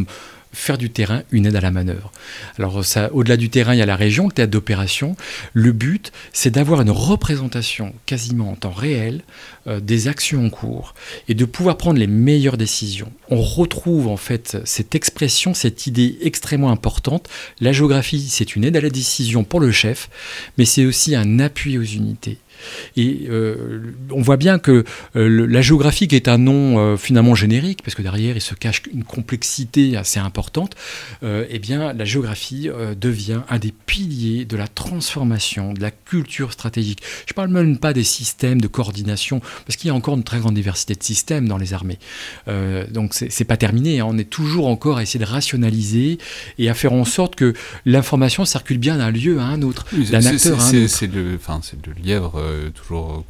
faire 0.56 0.78
du 0.78 0.90
terrain 0.90 1.24
une 1.32 1.46
aide 1.46 1.56
à 1.56 1.62
la 1.62 1.72
manœuvre. 1.72 2.12
Alors 2.58 2.82
au-delà 3.12 3.38
du 3.38 3.50
terrain, 3.50 3.74
il 3.74 3.80
y 3.80 3.82
a 3.82 3.86
la 3.86 3.96
région, 3.96 4.28
le 4.28 4.32
théâtre 4.32 4.52
d'opération. 4.52 5.16
Le 5.54 5.72
but, 5.72 6.12
c'est 6.34 6.52
d'avoir 6.52 6.82
une 6.82 6.90
représentation 6.90 7.94
quasiment 8.06 8.52
en 8.52 8.56
temps 8.56 8.72
réel 8.72 9.22
euh, 9.68 9.80
des 9.80 10.08
actions 10.08 10.46
en 10.46 10.50
cours 10.50 10.94
et 11.28 11.34
de 11.34 11.46
pouvoir 11.46 11.78
prendre 11.78 12.00
les 12.00 12.08
meilleures 12.08 12.58
décisions. 12.58 13.12
On 13.30 13.42
retrouve 13.42 14.08
en 14.08 14.18
fait 14.18 14.58
cette 14.66 14.96
expression, 14.96 15.54
cette 15.54 15.88
idée 15.88 16.18
extrêmement 16.22 16.72
importante. 16.72 17.30
La 17.60 17.72
géographie, 17.72 18.28
c'est 18.30 18.56
une 18.56 18.64
aide 18.64 18.78
à 18.78 18.82
la 18.82 18.90
décision 18.90 19.44
pour 19.44 19.60
le 19.60 19.72
chef, 19.72 20.10
mais 20.58 20.66
c'est 20.66 20.86
aussi 20.86 21.16
un 21.16 21.40
appui 21.40 21.78
aux 21.78 21.84
unités. 21.84 22.38
Et 22.98 23.28
euh, 23.30 23.94
on 24.12 24.22
voit 24.22 24.38
bien 24.38 24.60
que 24.60 24.84
euh, 25.16 25.48
la 25.48 25.62
géographie 25.62 26.08
est 26.12 26.28
un 26.28 26.38
nom 26.38 26.78
euh, 26.78 26.98
finalement 26.98 27.36
générique, 27.36 27.82
parce 27.84 27.96
que 27.96 28.02
derrière 28.02 28.36
il 28.36 28.42
se 28.42 28.54
cache 28.56 28.84
une 28.92 29.04
complexité 29.04 29.98
assez 29.98 30.20
importante, 30.20 30.76
eh 31.24 31.60
bien 31.60 31.94
la 31.94 32.06
géographie 32.06 32.70
devient 33.00 33.42
un 33.50 33.60
des 33.60 33.74
piliers 33.86 34.46
de 34.46 34.58
la 34.58 34.68
transformation, 34.68 35.74
de 35.74 35.82
la 35.82 35.92
culture 35.92 36.54
stratégique. 36.54 37.02
Je 37.26 37.34
ne 37.34 37.36
parle 37.36 37.50
même 37.50 37.78
pas 37.78 37.94
des 37.94 38.04
systèmes 38.04 38.62
de 38.62 38.68
coordination, 38.68 39.42
parce 39.66 39.76
qu'il 39.76 39.88
y 39.88 39.92
a 39.92 39.96
encore 39.96 40.16
une 40.16 40.24
très 40.24 40.40
grande 40.40 40.56
diversité 40.56 40.96
de 40.96 41.04
systèmes 41.04 41.48
dans 41.48 41.58
les 41.58 41.74
armées. 41.74 42.00
donc 42.92 43.14
c'est 43.14 43.46
pas 43.46 43.58
terminé, 43.58 44.00
hein. 44.00 44.08
on 44.08 44.18
est 44.18 44.30
toujours 44.30 44.68
encore 44.68 44.98
à 44.98 45.04
essayer 45.04 45.24
de 45.24 45.30
rationaliser 45.30 46.18
et 46.58 46.70
à 46.70 46.74
faire 46.74 46.94
en 46.94 47.06
sorte 47.06 47.36
que 47.36 47.54
l'information 47.86 48.46
circule 48.46 48.78
bien 48.78 48.98
d'un 48.98 49.12
lieu 49.12 49.40
à 49.40 49.46
un 49.46 49.62
autre, 49.62 49.86
d'un 50.12 50.26
acteur 50.26 50.60
à 50.60 50.64
un 50.64 50.84
autre. 50.84 50.88
C'est 50.88 51.12
le, 51.12 51.32
le 51.34 51.94
lièvre 52.04 52.42
euh, 52.56 52.70
toujours 52.72 53.24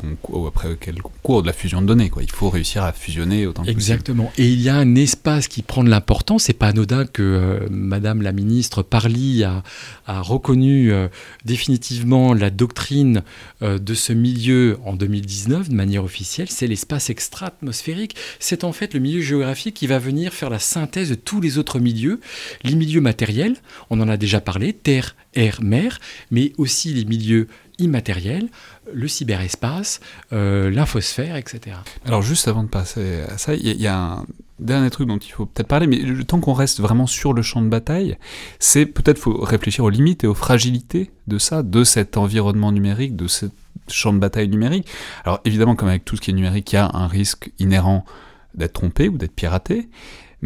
après 0.47 0.77
quel 0.79 1.01
cours 1.01 1.41
de 1.41 1.47
la 1.47 1.53
fusion 1.53 1.81
de 1.81 1.87
données. 1.87 2.09
Quoi. 2.09 2.23
Il 2.23 2.31
faut 2.31 2.49
réussir 2.49 2.83
à 2.83 2.91
fusionner 2.91 3.45
autant 3.47 3.63
que 3.63 3.69
Exactement. 3.69 4.31
Et 4.37 4.47
il 4.47 4.61
y 4.61 4.69
a 4.69 4.75
un 4.75 4.95
espace 4.95 5.47
qui 5.47 5.61
prend 5.61 5.83
de 5.83 5.89
l'importance. 5.89 6.43
C'est 6.43 6.53
pas 6.53 6.67
anodin 6.67 7.05
que 7.05 7.21
euh, 7.23 7.67
Madame 7.69 8.21
la 8.21 8.31
ministre 8.31 8.83
Parly 8.83 9.43
a, 9.43 9.63
a 10.05 10.21
reconnu 10.21 10.91
euh, 10.91 11.07
définitivement 11.43 12.33
la 12.33 12.49
doctrine 12.49 13.23
de 13.61 13.93
ce 13.93 14.13
milieu 14.13 14.77
en 14.85 14.93
2019 14.93 15.69
de 15.69 15.75
manière 15.75 16.03
officielle. 16.03 16.49
C'est 16.49 16.67
l'espace 16.67 17.09
extra-atmosphérique. 17.09 18.15
C'est 18.39 18.63
en 18.63 18.73
fait 18.73 18.93
le 18.93 18.99
milieu 18.99 19.21
géographique 19.21 19.75
qui 19.75 19.87
va 19.87 19.99
venir 19.99 20.33
faire 20.33 20.49
la 20.49 20.59
synthèse 20.59 21.09
de 21.09 21.15
tous 21.15 21.41
les 21.41 21.57
autres 21.57 21.79
milieux. 21.79 22.19
Les 22.63 22.75
milieux 22.75 23.01
matériels, 23.01 23.55
on 23.89 23.99
en 23.99 24.07
a 24.07 24.17
déjà 24.17 24.41
parlé, 24.41 24.73
terre, 24.73 25.15
air, 25.35 25.59
mer, 25.61 25.99
mais 26.31 26.53
aussi 26.57 26.93
les 26.93 27.05
milieux 27.05 27.47
immatériels, 27.79 28.47
le 28.93 29.07
cyberespace, 29.07 29.99
euh, 30.33 30.69
l'infosphère, 30.69 31.35
etc. 31.35 31.77
Alors 32.05 32.21
juste 32.21 32.47
avant 32.47 32.63
de 32.63 32.69
passer 32.69 33.21
à 33.29 33.37
ça, 33.37 33.53
il 33.53 33.81
y, 33.81 33.87
a 33.87 33.97
un 33.97 34.25
dernier 34.59 34.89
truc 34.89 35.07
dont 35.07 35.17
il 35.17 35.31
faut 35.31 35.45
peut-être 35.45 35.67
parler, 35.67 35.87
mais 35.87 35.97
le 35.97 36.23
temps 36.23 36.39
qu'on 36.39 36.53
reste 36.53 36.79
vraiment 36.79 37.07
sur 37.07 37.33
le 37.33 37.41
champ 37.41 37.61
de 37.61 37.67
bataille, 37.67 38.17
c'est 38.59 38.85
peut-être 38.85 39.17
faut 39.17 39.37
réfléchir 39.37 39.83
aux 39.83 39.89
limites 39.89 40.23
et 40.23 40.27
aux 40.27 40.33
fragilités 40.33 41.11
de 41.27 41.37
ça, 41.37 41.63
de 41.63 41.83
cet 41.83 42.17
environnement 42.17 42.71
numérique, 42.71 43.15
de 43.15 43.27
ce 43.27 43.47
champ 43.87 44.13
de 44.13 44.19
bataille 44.19 44.47
numérique. 44.47 44.87
Alors 45.25 45.41
évidemment, 45.45 45.75
comme 45.75 45.89
avec 45.89 46.05
tout 46.05 46.15
ce 46.15 46.21
qui 46.21 46.31
est 46.31 46.33
numérique, 46.33 46.71
il 46.71 46.75
y 46.75 46.79
a 46.79 46.89
un 46.93 47.07
risque 47.07 47.51
inhérent 47.59 48.05
d'être 48.53 48.73
trompé 48.73 49.09
ou 49.09 49.17
d'être 49.17 49.35
piraté. 49.35 49.89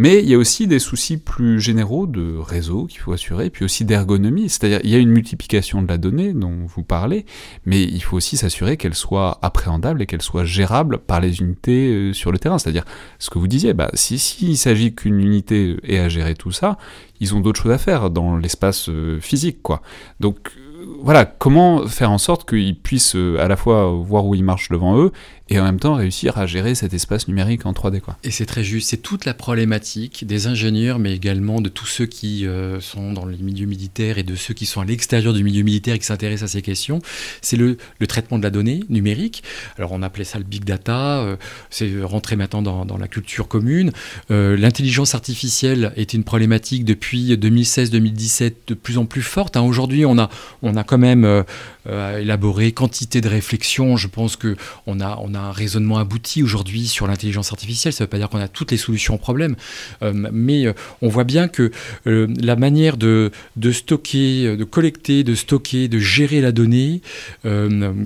Mais 0.01 0.23
il 0.23 0.29
y 0.29 0.33
a 0.33 0.37
aussi 0.37 0.65
des 0.65 0.79
soucis 0.79 1.17
plus 1.17 1.59
généraux 1.59 2.07
de 2.07 2.37
réseau 2.37 2.85
qu'il 2.85 3.01
faut 3.01 3.11
assurer, 3.11 3.49
puis 3.49 3.65
aussi 3.65 3.83
d'ergonomie. 3.83 4.47
C'est-à-dire, 4.47 4.79
il 4.85 4.91
y 4.91 4.95
a 4.95 4.97
une 4.97 5.09
multiplication 5.09 5.81
de 5.81 5.89
la 5.89 5.97
donnée 5.97 6.31
dont 6.31 6.55
vous 6.65 6.83
parlez, 6.83 7.25
mais 7.65 7.83
il 7.83 7.99
faut 7.99 8.15
aussi 8.15 8.37
s'assurer 8.37 8.77
qu'elle 8.77 8.93
soit 8.93 9.39
appréhendable 9.41 10.01
et 10.01 10.05
qu'elle 10.05 10.21
soit 10.21 10.45
gérable 10.45 10.99
par 10.99 11.19
les 11.19 11.41
unités 11.41 11.89
euh, 11.89 12.13
sur 12.13 12.31
le 12.31 12.39
terrain. 12.39 12.57
C'est-à-dire, 12.57 12.85
ce 13.19 13.29
que 13.29 13.39
vous 13.39 13.49
disiez, 13.49 13.73
bah, 13.73 13.89
si 13.93 14.19
s'il 14.19 14.57
s'agit 14.57 14.95
qu'une 14.95 15.19
unité 15.19 15.75
ait 15.83 15.99
à 15.99 16.07
gérer 16.07 16.35
tout 16.35 16.53
ça, 16.53 16.77
ils 17.19 17.35
ont 17.35 17.41
d'autres 17.41 17.61
choses 17.61 17.73
à 17.73 17.77
faire 17.77 18.09
dans 18.09 18.37
l'espace 18.37 18.87
euh, 18.87 19.19
physique, 19.19 19.61
quoi. 19.61 19.81
Donc, 20.21 20.53
voilà, 21.01 21.25
comment 21.25 21.87
faire 21.87 22.11
en 22.11 22.17
sorte 22.17 22.49
qu'ils 22.49 22.79
puissent 22.79 23.15
euh, 23.15 23.37
à 23.39 23.47
la 23.47 23.57
fois 23.57 23.91
voir 23.91 24.25
où 24.25 24.35
ils 24.35 24.45
marchent 24.45 24.69
devant 24.69 24.97
eux 24.97 25.11
et 25.49 25.59
en 25.59 25.63
même 25.63 25.79
temps 25.79 25.95
réussir 25.95 26.37
à 26.37 26.45
gérer 26.45 26.75
cet 26.75 26.93
espace 26.93 27.27
numérique 27.27 27.65
en 27.65 27.73
3D. 27.73 28.01
Quoi. 28.01 28.17
Et 28.23 28.31
c'est 28.31 28.45
très 28.45 28.63
juste, 28.63 28.89
c'est 28.89 29.01
toute 29.01 29.25
la 29.25 29.33
problématique 29.33 30.25
des 30.25 30.47
ingénieurs, 30.47 30.99
mais 30.99 31.13
également 31.13 31.61
de 31.61 31.69
tous 31.69 31.85
ceux 31.85 32.05
qui 32.05 32.45
euh, 32.45 32.79
sont 32.79 33.13
dans 33.13 33.25
les 33.25 33.37
milieux 33.37 33.65
militaires 33.65 34.17
et 34.17 34.23
de 34.23 34.35
ceux 34.35 34.53
qui 34.53 34.65
sont 34.65 34.81
à 34.81 34.85
l'extérieur 34.85 35.33
du 35.33 35.43
milieu 35.43 35.63
militaire 35.63 35.95
et 35.95 35.99
qui 35.99 36.05
s'intéressent 36.05 36.49
à 36.49 36.53
ces 36.53 36.61
questions. 36.61 37.01
C'est 37.41 37.57
le, 37.57 37.77
traitement 38.07 38.37
de 38.37 38.43
la 38.43 38.49
donnée 38.49 38.83
numérique. 38.89 39.43
Alors 39.77 39.91
on 39.91 40.01
appelait 40.01 40.23
ça 40.23 40.39
le 40.39 40.43
big 40.43 40.63
data, 40.63 41.19
euh, 41.19 41.35
c'est 41.69 41.91
rentré 42.03 42.35
maintenant 42.35 42.61
dans, 42.61 42.97
la 42.99 43.07
culture 43.07 43.47
commune. 43.47 43.91
L'intelligence 44.29 45.15
artificielle 45.15 45.93
est 45.95 46.13
une 46.13 46.25
problématique 46.25 46.83
depuis 46.83 47.35
2016-2017 47.35 48.53
de 48.67 48.73
plus 48.73 48.97
en 48.97 49.05
plus 49.05 49.21
forte. 49.21 49.55
Hein. 49.55 49.61
Aujourd'hui, 49.61 50.05
on 50.05 50.17
a, 50.17 50.29
on 50.61 50.75
a 50.75 50.83
quand 50.83 50.97
même 50.97 51.45
euh, 51.87 51.99
euh, 51.99 52.19
élaboré 52.19 52.71
quantité 52.71 53.19
de 53.21 53.27
réflexions. 53.27 53.97
Je 53.97 54.07
pense 54.07 54.35
qu'on 54.35 54.99
a, 54.99 55.19
on 55.21 55.33
a 55.33 55.39
un 55.39 55.51
raisonnement 55.51 55.97
abouti 55.97 56.43
aujourd'hui 56.43 56.87
sur 56.87 57.07
l'intelligence 57.07 57.51
artificielle. 57.51 57.93
Ça 57.93 58.03
ne 58.03 58.05
veut 58.05 58.09
pas 58.09 58.17
dire 58.17 58.29
qu'on 58.29 58.39
a 58.39 58.47
toutes 58.47 58.71
les 58.71 58.77
solutions 58.77 59.15
au 59.15 59.17
problème, 59.17 59.55
euh, 60.01 60.13
mais 60.31 60.73
on 61.01 61.09
voit 61.09 61.23
bien 61.23 61.47
que 61.47 61.71
la 62.05 62.55
manière 62.55 62.97
de, 62.97 63.31
de, 63.55 63.71
stocker, 63.71 64.55
de 64.55 64.63
collecter, 64.63 65.23
de 65.23 65.35
stocker, 65.35 65.87
de 65.87 65.99
gérer 65.99 66.41
la 66.41 66.51
donnée 66.51 67.01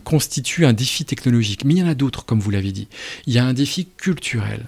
constitue 0.04 0.66
un 0.66 0.74
défi 0.74 1.06
technologique. 1.06 1.66
Mais 1.66 1.76
il 1.76 1.80
y 1.80 1.84
en 1.84 1.88
a 1.88 1.96
d'autres, 1.96 2.26
comme 2.26 2.40
vous 2.40 2.52
l'avez 2.52 2.72
dit. 2.72 2.88
Il 3.28 3.34
y 3.34 3.40
a 3.40 3.46
un 3.46 3.54
défi 3.54 3.88
culturel. 3.98 4.66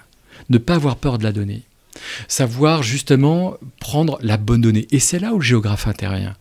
Ne 0.50 0.58
pas 0.58 0.74
avoir 0.74 0.96
peur 0.96 1.18
de 1.18 1.24
la 1.24 1.32
donnée. 1.32 1.62
Savoir 2.28 2.82
justement 2.82 3.56
prendre 3.80 4.18
la 4.22 4.36
bonne 4.36 4.60
donnée. 4.60 4.86
Et 4.90 5.00
c'est 5.00 5.18
là 5.18 5.32
où 5.32 5.38
le 5.38 5.44
géographe 5.44 5.86
intervient 5.86 6.36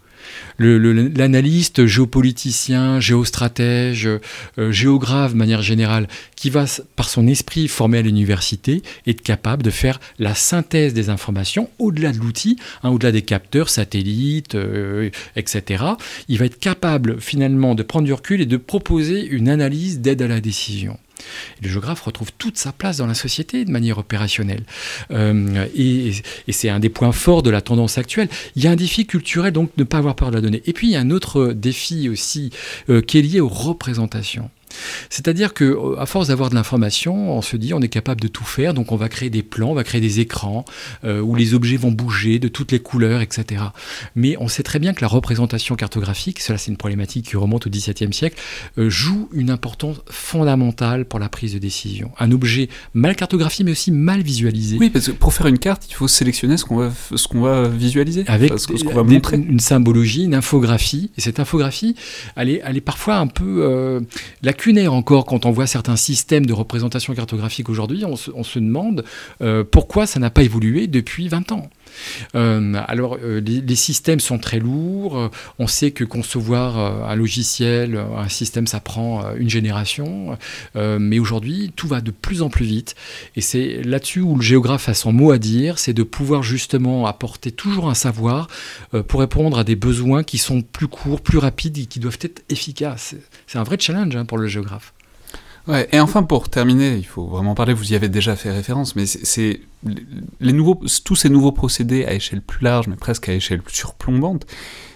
l'analyste 0.59 1.85
géopoliticien, 1.85 2.99
géostratège, 2.99 4.07
euh, 4.57 4.71
géographe 4.71 5.33
de 5.33 5.37
manière 5.37 5.61
générale, 5.61 6.07
qui 6.35 6.49
va 6.49 6.65
par 6.95 7.09
son 7.09 7.27
esprit 7.27 7.67
formé 7.67 7.99
à 7.99 8.01
l'université, 8.01 8.81
être 9.07 9.21
capable 9.21 9.63
de 9.63 9.69
faire 9.69 9.99
la 10.19 10.35
synthèse 10.35 10.93
des 10.93 11.09
informations 11.09 11.69
au-delà 11.79 12.11
de 12.11 12.17
l'outil, 12.17 12.57
hein, 12.83 12.89
au-delà 12.89 13.11
des 13.11 13.21
capteurs, 13.21 13.69
satellites, 13.69 14.55
euh, 14.55 15.09
etc. 15.35 15.83
Il 16.27 16.37
va 16.37 16.45
être 16.45 16.59
capable 16.59 17.19
finalement 17.19 17.75
de 17.75 17.83
prendre 17.83 18.05
du 18.05 18.13
recul 18.13 18.41
et 18.41 18.45
de 18.45 18.57
proposer 18.57 19.25
une 19.25 19.49
analyse 19.49 19.99
d'aide 19.99 20.21
à 20.21 20.27
la 20.27 20.41
décision 20.41 20.97
le 21.61 21.69
géographe 21.69 22.01
retrouve 22.01 22.31
toute 22.37 22.57
sa 22.57 22.71
place 22.71 22.97
dans 22.97 23.07
la 23.07 23.13
société 23.13 23.65
de 23.65 23.71
manière 23.71 23.97
opérationnelle. 23.97 24.63
Euh, 25.11 25.65
et, 25.75 26.11
c'est 26.49 26.69
un 26.69 26.79
des 26.79 26.89
points 26.89 27.11
forts 27.11 27.43
de 27.43 27.49
la 27.49 27.61
tendance 27.61 27.97
actuelle. 27.97 28.29
Il 28.55 28.63
y 28.63 28.67
a 28.67 28.71
un 28.71 28.75
défi 28.75 29.05
culturel, 29.05 29.51
donc 29.51 29.71
ne 29.77 29.83
pas 29.83 29.97
avoir 29.97 30.15
peur 30.15 30.29
de 30.29 30.35
la 30.35 30.41
donnée. 30.41 30.61
Et 30.65 30.73
puis 30.73 30.87
il 30.87 30.91
y 30.91 30.95
a 30.95 30.99
un 30.99 31.11
autre 31.11 31.53
défi 31.53 32.09
aussi 32.09 32.51
euh, 32.89 33.01
qui 33.01 33.19
est 33.19 33.21
lié 33.21 33.39
aux 33.39 33.49
représentations. 33.49 34.49
C'est-à-dire 35.09 35.53
que 35.53 35.63
euh, 35.63 35.99
à 35.99 36.05
force 36.05 36.27
d'avoir 36.27 36.49
de 36.49 36.55
l'information, 36.55 37.35
on 37.35 37.41
se 37.41 37.57
dit 37.57 37.73
on 37.73 37.81
est 37.81 37.89
capable 37.89 38.21
de 38.21 38.27
tout 38.27 38.43
faire, 38.43 38.73
donc 38.73 38.91
on 38.91 38.95
va 38.95 39.09
créer 39.09 39.29
des 39.29 39.43
plans, 39.43 39.69
on 39.69 39.75
va 39.75 39.83
créer 39.83 40.01
des 40.01 40.19
écrans 40.19 40.65
euh, 41.03 41.21
où 41.21 41.35
les 41.35 41.53
objets 41.53 41.77
vont 41.77 41.91
bouger 41.91 42.39
de 42.39 42.47
toutes 42.47 42.71
les 42.71 42.79
couleurs, 42.79 43.21
etc. 43.21 43.63
Mais 44.15 44.35
on 44.39 44.47
sait 44.47 44.63
très 44.63 44.79
bien 44.79 44.93
que 44.93 45.01
la 45.01 45.07
représentation 45.07 45.75
cartographique, 45.75 46.39
cela 46.39 46.57
c'est 46.57 46.71
une 46.71 46.77
problématique 46.77 47.29
qui 47.29 47.37
remonte 47.37 47.67
au 47.67 47.69
XVIIe 47.69 48.13
siècle, 48.13 48.39
euh, 48.77 48.89
joue 48.89 49.29
une 49.33 49.49
importance 49.49 49.97
fondamentale 50.09 51.05
pour 51.05 51.19
la 51.19 51.29
prise 51.29 51.53
de 51.53 51.59
décision. 51.59 52.11
Un 52.19 52.31
objet 52.31 52.69
mal 52.93 53.15
cartographié, 53.15 53.65
mais 53.65 53.71
aussi 53.71 53.91
mal 53.91 54.21
visualisé. 54.21 54.77
Oui, 54.79 54.89
parce 54.89 55.07
que 55.07 55.11
pour 55.11 55.33
faire 55.33 55.47
une 55.47 55.59
carte, 55.59 55.85
il 55.89 55.93
faut 55.93 56.07
sélectionner 56.07 56.57
ce 56.57 56.65
qu'on 56.65 56.77
va, 56.77 56.91
ce 57.15 57.27
qu'on 57.27 57.41
va 57.41 57.67
visualiser, 57.67 58.23
avec 58.27 58.57
ce 58.59 58.67
qu'on 58.67 58.93
va 58.93 59.03
montrer. 59.03 59.37
Une 59.37 59.59
symbologie, 59.59 60.23
une 60.23 60.35
infographie. 60.35 61.11
Et 61.17 61.21
cette 61.21 61.39
infographie, 61.39 61.95
elle 62.35 62.49
est, 62.49 62.61
elle 62.63 62.77
est 62.77 62.81
parfois 62.81 63.17
un 63.17 63.27
peu 63.27 63.63
euh, 63.63 64.01
encore 64.87 65.25
quand 65.25 65.45
on 65.45 65.51
voit 65.51 65.67
certains 65.67 65.95
systèmes 65.95 66.45
de 66.45 66.53
représentation 66.53 67.13
cartographique 67.13 67.69
aujourd'hui. 67.69 68.03
On, 68.05 68.15
se 68.15 68.59
demande 68.59 69.03
euh, 69.41 69.63
pourquoi 69.63 70.07
ça 70.07 70.19
n'a 70.19 70.29
pas 70.29 70.43
évolué 70.43 70.87
depuis 70.87 71.27
20 71.27 71.51
ans. 71.51 71.69
Euh, 72.35 72.73
alors, 72.87 73.17
euh, 73.23 73.39
les, 73.39 73.75
systèmes 73.75 74.19
sont 74.19 74.37
très 74.37 74.59
lourds. 74.59 75.29
On 75.59 75.67
sait 75.67 75.91
que 75.91 76.03
concevoir 76.03 76.77
un 76.77 77.15
logiciel, 77.15 77.97
un 78.17 78.29
système, 78.29 78.67
ça 78.67 78.79
prend 78.79 79.35
une 79.35 79.49
génération. 79.49 80.37
mais 80.75 81.19
aujourd'hui, 81.19 81.71
tout 81.75 81.87
va 81.87 82.01
de 82.01 82.11
plus 82.11 82.41
en 82.41 82.49
plus 82.49 82.65
vite. 82.65 82.95
Et 83.35 83.41
c'est 83.41 83.81
là-dessus 83.83 84.21
où 84.21 84.35
le 84.35 84.41
géographe 84.41 84.87
a 84.87 84.93
son 84.93 85.11
mot 85.11 85.31
à 85.31 85.37
dire, 85.37 85.77
c'est 85.77 85.93
de 85.93 86.03
pouvoir 86.03 86.41
justement 86.41 87.05
apporter 87.05 87.51
toujours 87.51 87.89
un 87.89 87.93
savoir 87.93 88.47
pour 89.07 89.19
répondre 89.19 89.59
à 89.59 89.63
des 89.63 89.75
besoins 89.75 90.23
qui 90.23 90.37
sont 90.37 90.61
plus 90.61 90.87
courts, 90.87 91.21
plus 91.21 91.37
rapides 91.37 91.77
et 91.77 91.85
qui 91.85 91.99
doivent 91.99 92.19
être 92.21 92.43
efficaces. 92.49 93.15
C'est 93.45 93.57
un 93.57 93.63
vrai 93.63 93.77
challenge 93.79 94.15
hein, 94.15 94.25
pour 94.25 94.37
le 94.37 94.47
géographe. 94.47 94.94
Et 95.91 95.99
enfin, 95.99 96.21
pour 96.21 96.49
terminer, 96.49 96.95
il 96.95 97.05
faut 97.05 97.25
vraiment 97.25 97.55
parler, 97.55 97.73
vous 97.73 97.91
y 97.91 97.95
avez 97.95 98.07
déjà 98.07 98.35
fait 98.35 98.51
référence, 98.51 98.95
mais 98.95 99.07
c'est 99.07 99.61
les 100.39 100.53
nouveaux, 100.53 100.79
tous 101.03 101.15
ces 101.15 101.29
nouveaux 101.29 101.51
procédés 101.51 102.05
à 102.05 102.13
échelle 102.13 102.41
plus 102.41 102.63
large, 102.63 102.87
mais 102.87 102.95
presque 102.95 103.29
à 103.29 103.33
échelle 103.33 103.61
surplombante, 103.67 104.45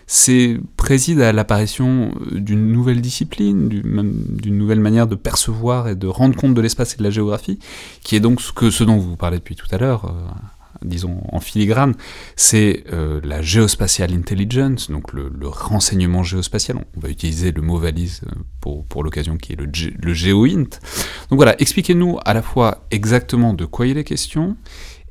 c'est 0.06 0.60
préside 0.78 1.22
à 1.22 1.32
l'apparition 1.32 2.14
d'une 2.32 2.72
nouvelle 2.72 3.02
discipline, 3.02 3.68
d'une 3.68 4.58
nouvelle 4.58 4.80
manière 4.80 5.08
de 5.08 5.16
percevoir 5.16 5.88
et 5.88 5.96
de 5.96 6.08
rendre 6.08 6.36
compte 6.36 6.54
de 6.54 6.62
l'espace 6.62 6.94
et 6.94 6.98
de 6.98 7.04
la 7.04 7.10
géographie, 7.10 7.58
qui 8.04 8.16
est 8.16 8.20
donc 8.20 8.40
ce 8.40 8.84
dont 8.84 8.98
vous 8.98 9.16
parlez 9.16 9.38
depuis 9.38 9.56
tout 9.56 9.68
à 9.72 9.78
l'heure, 9.78 10.06
euh, 10.06 10.32
disons 10.84 11.22
en 11.32 11.40
filigrane, 11.40 11.96
c'est 12.36 12.84
euh, 12.92 13.20
la 13.24 13.42
géospatial 13.42 14.14
intelligence, 14.14 14.90
donc 14.90 15.14
le, 15.14 15.30
renseignement 15.42 16.24
géospatial. 16.24 16.78
On 16.96 17.00
va 17.00 17.10
utiliser 17.10 17.52
le 17.52 17.62
mot 17.62 17.78
valise 17.78 18.22
euh, 18.26 18.40
pour, 18.62 18.86
pour 18.86 19.04
l'occasion 19.04 19.38
qui 19.38 19.54
est 19.54 19.56
le, 19.56 19.70
le 20.02 20.14
GeoInt. 20.14 20.70
Donc 21.30 21.38
voilà, 21.38 21.60
expliquez-nous 21.60 22.20
à 22.26 22.34
la 22.34 22.42
fois 22.42 22.86
exactement 22.92 23.54
de 23.54 23.66
quoi 23.66 23.88
il 23.88 23.98
est 23.98 24.04
question 24.04 24.58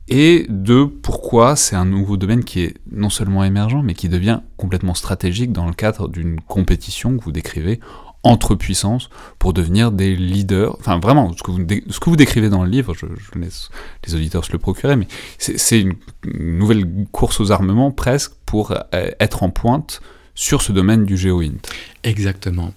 et 0.09 0.47
de 0.49 0.85
pourquoi 0.85 1.55
c'est 1.55 1.77
un 1.77 1.85
nouveau 1.85 2.17
domaine 2.17 2.43
qui 2.43 2.61
est 2.61 2.75
non 2.91 3.11
seulement 3.11 3.45
émergent, 3.45 3.83
mais 3.85 3.93
qui 3.93 4.09
devient 4.09 4.41
complètement 4.57 4.95
stratégique 4.95 5.53
dans 5.53 5.67
le 5.67 5.75
cadre 5.75 6.09
d'une 6.09 6.41
compétition 6.41 7.17
que 7.17 7.23
vous 7.23 7.33
décrivez 7.33 7.79
entre 8.25 8.55
puissances 8.55 9.11
pour 9.39 9.53
devenir 9.53 9.93
des 9.93 10.17
leaders. 10.17 10.77
Enfin, 10.79 10.99
vraiment, 10.99 11.33
ce 11.37 11.43
que 11.43 11.51
vous, 11.51 11.65
ce 11.89 12.01
que 12.01 12.11
vous 12.11 12.17
décrivez 12.17 12.49
dans 12.49 12.65
le 12.65 12.71
livre, 12.71 12.95
je, 12.95 13.07
laisse 13.39 13.69
les 14.07 14.15
auditeurs 14.15 14.45
se 14.45 14.53
le 14.53 14.59
procurer, 14.59 14.97
mais 14.97 15.07
c'est 15.39 15.81
une, 15.81 15.95
nouvelle 16.35 16.87
course 17.13 17.41
aux 17.41 17.53
armements 17.53 17.91
presque 17.91 18.33
pour 18.45 18.73
euh, 18.73 19.11
être 19.21 19.43
en 19.43 19.51
pointe 19.51 20.01
sur 20.35 20.63
ce 20.63 20.73
domaine 20.73 21.05
du 21.05 21.17
géoint. 21.17 21.59
Exactement. 22.05 22.73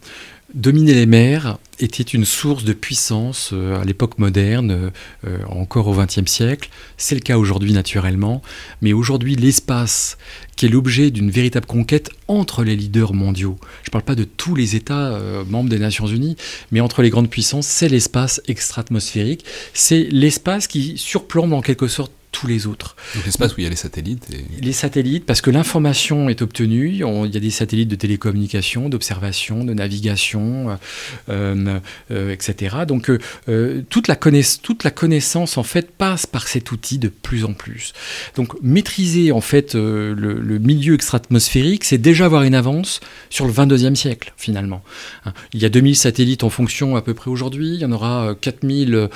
Dominer 0.54 0.94
les 0.94 1.06
mers 1.06 1.58
était 1.80 2.04
une 2.04 2.26
source 2.26 2.66
de 2.66 2.74
puissance 2.74 3.52
euh, 3.54 3.82
à 3.82 3.86
l'époque 3.86 4.20
moderne, 4.20 4.92
euh, 5.26 5.38
encore 5.48 5.88
au 5.88 5.96
XXe 5.96 6.30
siècle. 6.30 6.70
C'est 6.98 7.16
le 7.16 7.22
cas 7.22 7.38
aujourd'hui 7.38 7.72
naturellement, 7.72 8.42
mais 8.82 8.92
aujourd'hui 8.92 9.38
l'espace 9.38 10.18
qui 10.58 10.66
est 10.66 10.70
l'objet 10.70 11.10
d'une 11.10 11.32
véritable 11.32 11.66
conquête 11.66 12.10
entre 12.28 12.66
les 12.66 12.76
leaders 12.76 13.14
mondiaux. 13.14 13.58
Je 13.84 13.90
ne 13.90 13.92
parle 13.92 14.04
pas 14.04 14.16
de 14.16 14.26
tous 14.26 14.54
les 14.54 14.76
États 14.76 15.14
euh, 15.14 15.46
membres 15.46 15.70
des 15.70 15.80
Nations 15.80 16.08
Unies, 16.08 16.36
mais 16.72 16.82
entre 16.82 17.02
les 17.02 17.10
grandes 17.10 17.30
puissances, 17.30 17.68
c'est 17.68 17.88
l'espace 17.88 18.42
extra-atmosphérique. 18.48 19.46
C'est 19.74 20.10
l'espace 20.12 20.68
qui 20.68 20.98
surplombe 20.98 21.54
en 21.54 21.62
quelque 21.62 21.88
sorte 21.88 22.12
tous 22.32 22.48
les 22.48 22.66
autres. 22.68 22.96
Donc 23.16 23.26
l'espace 23.26 23.52
où 23.52 23.56
il 23.60 23.64
y 23.64 23.68
a 23.68 23.70
les 23.70 23.76
satellites 23.76 24.28
Les 24.62 24.72
satellites, 24.74 25.26
parce 25.26 25.42
que 25.42 25.52
l'information 25.52 26.30
est 26.30 26.42
obtenue, 26.42 26.90
il 26.90 27.34
y 27.34 27.38
a 27.38 27.40
des 27.40 27.50
satellites 27.50 27.90
de 27.90 27.96
télécommunication, 27.96 28.90
d'observation, 28.90 29.64
de 29.64 29.74
navigation, 29.74 30.78
euh, 31.30 31.80
euh, 32.12 32.32
etc. 32.32 32.78
Donc 32.88 33.10
euh, 33.10 33.82
toute, 33.90 34.08
la 34.08 34.16
toute 34.16 34.84
la 34.84 34.92
connaissance 34.92 35.58
en 35.58 35.64
fait 35.64 35.92
passe 35.92 36.26
par 36.26 36.48
cet 36.48 36.72
outil 36.72 36.98
de 36.98 37.10
plus 37.10 37.44
en 37.44 37.54
plus. 37.54 37.94
Donc 38.36 38.54
maîtriser 38.62 39.32
en 39.32 39.42
fait 39.42 39.76
le, 39.76 40.60
milieu 40.60 40.94
extra-atmosphérique, 40.96 41.84
c'est 41.84 41.98
déjà 41.98 42.26
avoir 42.26 42.44
une 42.44 42.56
avance 42.56 43.00
sur 43.30 43.46
le 43.46 43.52
22e 43.54 43.96
siècle 43.96 44.34
finalement. 44.38 44.84
Hein, 45.26 45.34
il 45.54 45.62
y 45.62 45.66
a 45.66 45.70
2000 45.70 45.96
satellites 45.96 46.44
en 46.44 46.50
fonction 46.50 46.96
à 46.96 47.02
peu 47.02 47.14
près 47.14 47.30
aujourd'hui, 47.30 47.74
il 47.74 47.80
y 47.82 47.86
en 47.86 47.92
aura 47.92 48.36
4000 48.40 49.10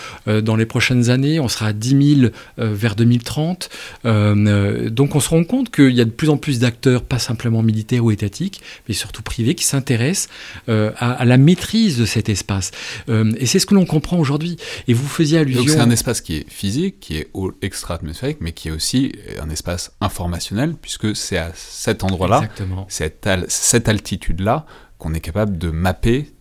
dans 0.44 0.56
les 0.56 0.66
prochaines 0.66 1.10
années, 1.10 1.40
on 1.40 1.48
sera 1.48 1.68
à 1.68 1.74
10 1.74 2.20
000 2.20 2.32
vers 2.58 2.96
2000 2.96 3.05
2030. 3.06 3.70
Euh, 4.06 4.36
euh, 4.36 4.90
donc 4.90 5.16
on 5.16 5.20
se 5.20 5.30
rend 5.30 5.44
compte 5.44 5.70
qu'il 5.70 5.92
y 5.92 6.02
a 6.02 6.06
de 6.06 6.10
plus 6.10 6.30
en 6.30 6.38
plus 6.38 6.60
d'acteurs, 6.60 7.04
pas 7.04 7.20
simplement 7.20 7.62
militaires 7.62 8.04
ou 8.04 8.12
étatiques, 8.12 8.62
mais 8.88 8.94
surtout 8.94 9.22
privés, 9.22 9.56
qui 9.56 9.64
s'intéressent 9.64 10.30
euh, 10.70 10.92
à, 10.98 11.24
la 11.26 11.38
maîtrise 11.38 11.98
de 11.98 12.06
cet 12.06 12.30
espace. 12.30 12.72
et 13.08 13.46
c'est 13.46 13.60
ce 13.60 13.66
que 13.66 13.76
l'on 13.76 13.86
comprend 13.86 14.18
aujourd'hui. 14.18 14.58
Et 14.88 14.94
vous 14.94 15.08
faisiez 15.08 15.40
allusion... 15.40 15.62
Donc 15.62 15.70
c'est 15.70 15.80
un 15.80 15.92
espace 15.92 16.22
qui 16.22 16.38
est 16.38 16.50
physique, 16.50 17.00
qui 17.00 17.18
est 17.18 17.30
extra-atmosphérique, 17.62 18.38
mais 18.42 18.52
qui 18.52 18.70
est 18.70 18.72
aussi 18.72 19.14
un 19.42 19.50
espace 19.50 19.92
informationnel, 20.02 20.76
puisque 20.82 21.16
c'est 21.16 21.38
à 21.38 21.52
cet 21.56 22.04
endroit-là, 22.04 22.44
cette, 22.88 23.28
cette 23.48 23.88
altitude-là, 23.88 24.66
qu'on 24.98 25.14
est 25.14 25.20
capable 25.20 25.58
de 25.58 25.72
mapper 25.72 26.32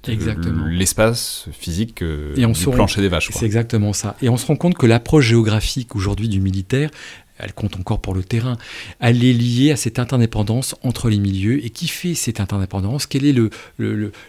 l'espace 0.68 1.48
physique 1.52 2.02
euh, 2.02 2.34
et 2.36 2.46
on 2.46 2.54
du 2.54 2.70
plancher 2.70 3.00
des 3.00 3.08
vaches. 3.08 3.30
C'est 3.32 3.46
exactement 3.46 3.92
ça. 3.92 4.16
Et 4.22 4.28
on 4.28 4.36
se 4.36 4.46
rend 4.46 4.56
compte 4.56 4.74
que 4.74 4.86
l'approche 4.86 5.26
géographique 5.26 5.96
aujourd'hui 5.96 6.28
du 6.28 6.40
militaire, 6.40 6.90
elle 7.38 7.52
compte 7.52 7.76
encore 7.76 8.00
pour 8.00 8.14
le 8.14 8.22
terrain, 8.22 8.56
elle 9.00 9.24
est 9.24 9.32
liée 9.32 9.72
à 9.72 9.76
cette 9.76 9.98
interdépendance 9.98 10.76
entre 10.82 11.08
les 11.08 11.18
milieux. 11.18 11.64
Et 11.64 11.70
qui 11.70 11.88
fait 11.88 12.14
cette 12.14 12.38
interdépendance? 12.38 13.06
Quel 13.06 13.24
est 13.24 13.32
le, 13.32 13.50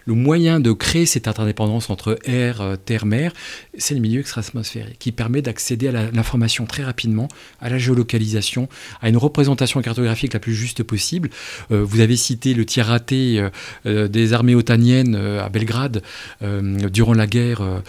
moyen 0.08 0.60
de 0.60 0.72
créer 0.72 1.06
cette 1.06 1.28
interdépendance 1.28 1.90
entre 1.90 2.18
air, 2.26 2.62
euh, 2.62 2.76
terre, 2.78 3.06
mer? 3.06 3.32
C'est 3.78 3.94
le 3.94 4.02
milieu 4.02 4.22
extra-atmosphérique 4.22 4.98
qui 4.98 5.12
permet 5.12 5.44
d'accéder 5.44 5.90
à 5.90 6.12
l'information 6.12 6.66
très 6.66 6.84
rapidement, 6.84 7.28
à 7.62 7.70
la 7.70 7.78
géolocalisation, 7.78 8.68
à 9.02 9.10
une 9.10 9.18
représentation 9.18 9.82
cartographique 9.82 10.34
la 10.34 10.40
plus 10.40 10.56
juste 10.56 10.82
possible. 10.82 11.30
Euh, 11.72 11.84
vous 11.84 12.00
avez 12.00 12.16
cité 12.16 12.56
le 12.56 12.66
tir 12.66 12.88
raté 12.88 13.46
euh, 13.86 14.08
des 14.08 14.34
armées 14.34 14.56
otaniennes 14.56 15.16
à 15.16 15.50
Belgrade 15.50 16.02
durant 16.42 17.14
la 17.14 17.28
guerre 17.28 17.82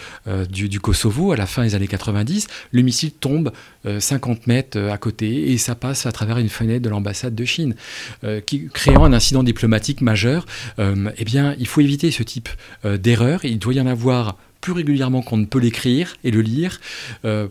du, 0.49 0.69
du, 0.69 0.79
Kosovo 0.79 1.31
à 1.31 1.37
la 1.37 1.45
fin 1.45 1.63
des 1.63 1.75
années 1.75 1.87
90. 1.87 2.47
Le 2.71 2.81
missile 2.81 3.11
tombe 3.11 3.51
50 3.99 4.47
mètres 4.47 4.79
à 4.79 4.97
côté 4.97 5.51
et 5.51 5.57
ça 5.57 5.75
passe 5.75 6.05
à 6.05 6.11
travers 6.11 6.37
une 6.37 6.49
fenêtre 6.49 6.81
de 6.81 6.89
l'ambassade 6.89 7.35
de 7.35 7.45
Chine, 7.45 7.75
euh, 8.23 8.41
qui, 8.41 8.67
créant 8.67 9.05
un 9.05 9.13
incident 9.13 9.43
diplomatique 9.43 10.01
majeur. 10.01 10.45
Euh, 10.79 11.09
eh 11.17 11.25
bien, 11.25 11.55
il 11.59 11.67
faut 11.67 11.81
éviter 11.81 12.11
ce 12.11 12.23
type 12.23 12.49
euh, 12.85 12.97
d'erreur. 12.97 13.45
Il 13.45 13.59
doit 13.59 13.73
y 13.73 13.81
en 13.81 13.87
avoir 13.87 14.37
plus 14.59 14.73
régulièrement 14.73 15.21
qu'on 15.21 15.37
ne 15.37 15.45
peut 15.45 15.59
l'écrire 15.59 16.17
et 16.23 16.31
le 16.31 16.41
lire 16.41 16.81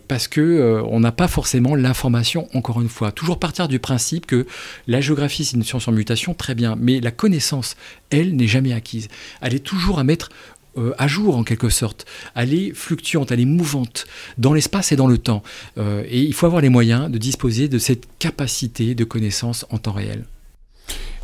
parce 0.09 0.27
que 0.27 0.83
on 0.89 0.99
n'a 0.99 1.13
pas 1.13 1.29
forcément 1.29 1.73
l'information 1.73 2.49
encore 2.53 2.81
une 2.81 2.89
fois 2.89 3.13
toujours 3.13 3.39
partir 3.39 3.69
du 3.69 3.79
principe 3.79 4.25
que 4.25 4.45
la 4.87 4.99
géographie 4.99 5.45
c'est 5.45 5.55
une 5.55 5.63
science 5.63 5.87
en 5.87 5.93
mutation 5.93 6.33
très 6.33 6.53
bien 6.53 6.75
mais 6.77 6.99
la 6.99 7.11
connaissance 7.11 7.77
elle 8.09 8.35
n'est 8.35 8.45
jamais 8.45 8.73
acquise 8.73 9.07
elle 9.41 9.55
est 9.55 9.65
toujours 9.65 9.99
à 9.99 10.03
mettre 10.03 10.29
euh, 10.77 10.93
à 10.97 11.07
jour 11.07 11.37
en 11.37 11.43
quelque 11.43 11.69
sorte. 11.69 12.05
Elle 12.35 12.53
est 12.53 12.73
fluctuante, 12.73 13.31
elle 13.31 13.39
est 13.39 13.45
mouvante 13.45 14.05
dans 14.37 14.53
l'espace 14.53 14.91
et 14.91 14.95
dans 14.95 15.07
le 15.07 15.17
temps. 15.17 15.43
Euh, 15.77 16.03
et 16.07 16.21
il 16.21 16.33
faut 16.33 16.45
avoir 16.45 16.61
les 16.61 16.69
moyens 16.69 17.09
de 17.09 17.17
disposer 17.17 17.67
de 17.67 17.79
cette 17.79 18.05
capacité 18.19 18.95
de 18.95 19.03
connaissance 19.03 19.65
en 19.69 19.77
temps 19.77 19.93
réel. 19.93 20.25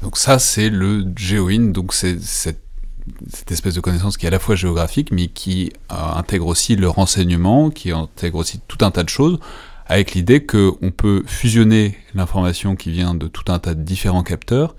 Donc 0.02 0.18
ça, 0.18 0.40
c'est 0.40 0.70
le 0.70 1.06
GeoIn, 1.16 1.72
donc 1.72 1.94
c'est 1.94 2.20
cette, 2.22 2.62
espèce 3.50 3.76
de 3.76 3.80
connaissance 3.80 4.18
qui 4.18 4.26
est 4.26 4.28
à 4.28 4.32
la 4.32 4.40
fois 4.40 4.56
géographique, 4.56 5.12
mais 5.12 5.28
qui 5.28 5.72
euh, 5.92 5.96
intègre 6.16 6.48
aussi 6.48 6.76
le 6.76 6.90
renseignement, 6.90 7.70
qui 7.70 7.92
intègre 7.92 8.40
aussi 8.40 8.60
tout 8.68 8.84
un 8.84 8.92
tas 8.92 9.04
de 9.04 9.10
choses, 9.10 9.40
avec 9.86 10.14
l'idée 10.14 10.46
qu'on 10.46 10.92
peut 10.96 11.24
fusionner 11.26 11.98
l'information 12.16 12.76
qui 12.76 12.92
vient 12.92 13.14
de 13.16 13.28
tout 13.28 13.52
un 13.52 13.60
tas 13.60 13.76
de 13.76 13.84
différents 13.84 14.24
capteurs, 14.24 14.76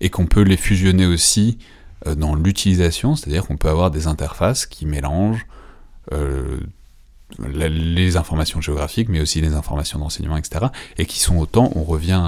et 0.00 0.10
qu'on 0.10 0.26
peut 0.26 0.42
les 0.42 0.56
fusionner 0.56 1.06
aussi 1.06 1.58
dans 2.06 2.34
l'utilisation, 2.34 3.16
c'est-à-dire 3.16 3.46
qu'on 3.46 3.56
peut 3.56 3.68
avoir 3.68 3.90
des 3.90 4.06
interfaces 4.06 4.66
qui 4.66 4.86
mélangent 4.86 5.46
euh, 6.12 6.58
les 7.38 8.16
informations 8.16 8.60
géographiques, 8.60 9.08
mais 9.10 9.20
aussi 9.20 9.40
les 9.40 9.52
informations 9.52 9.98
d'enseignement, 9.98 10.38
etc., 10.38 10.66
et 10.96 11.04
qui 11.04 11.20
sont 11.20 11.36
autant, 11.36 11.70
on 11.74 11.84
revient 11.84 12.22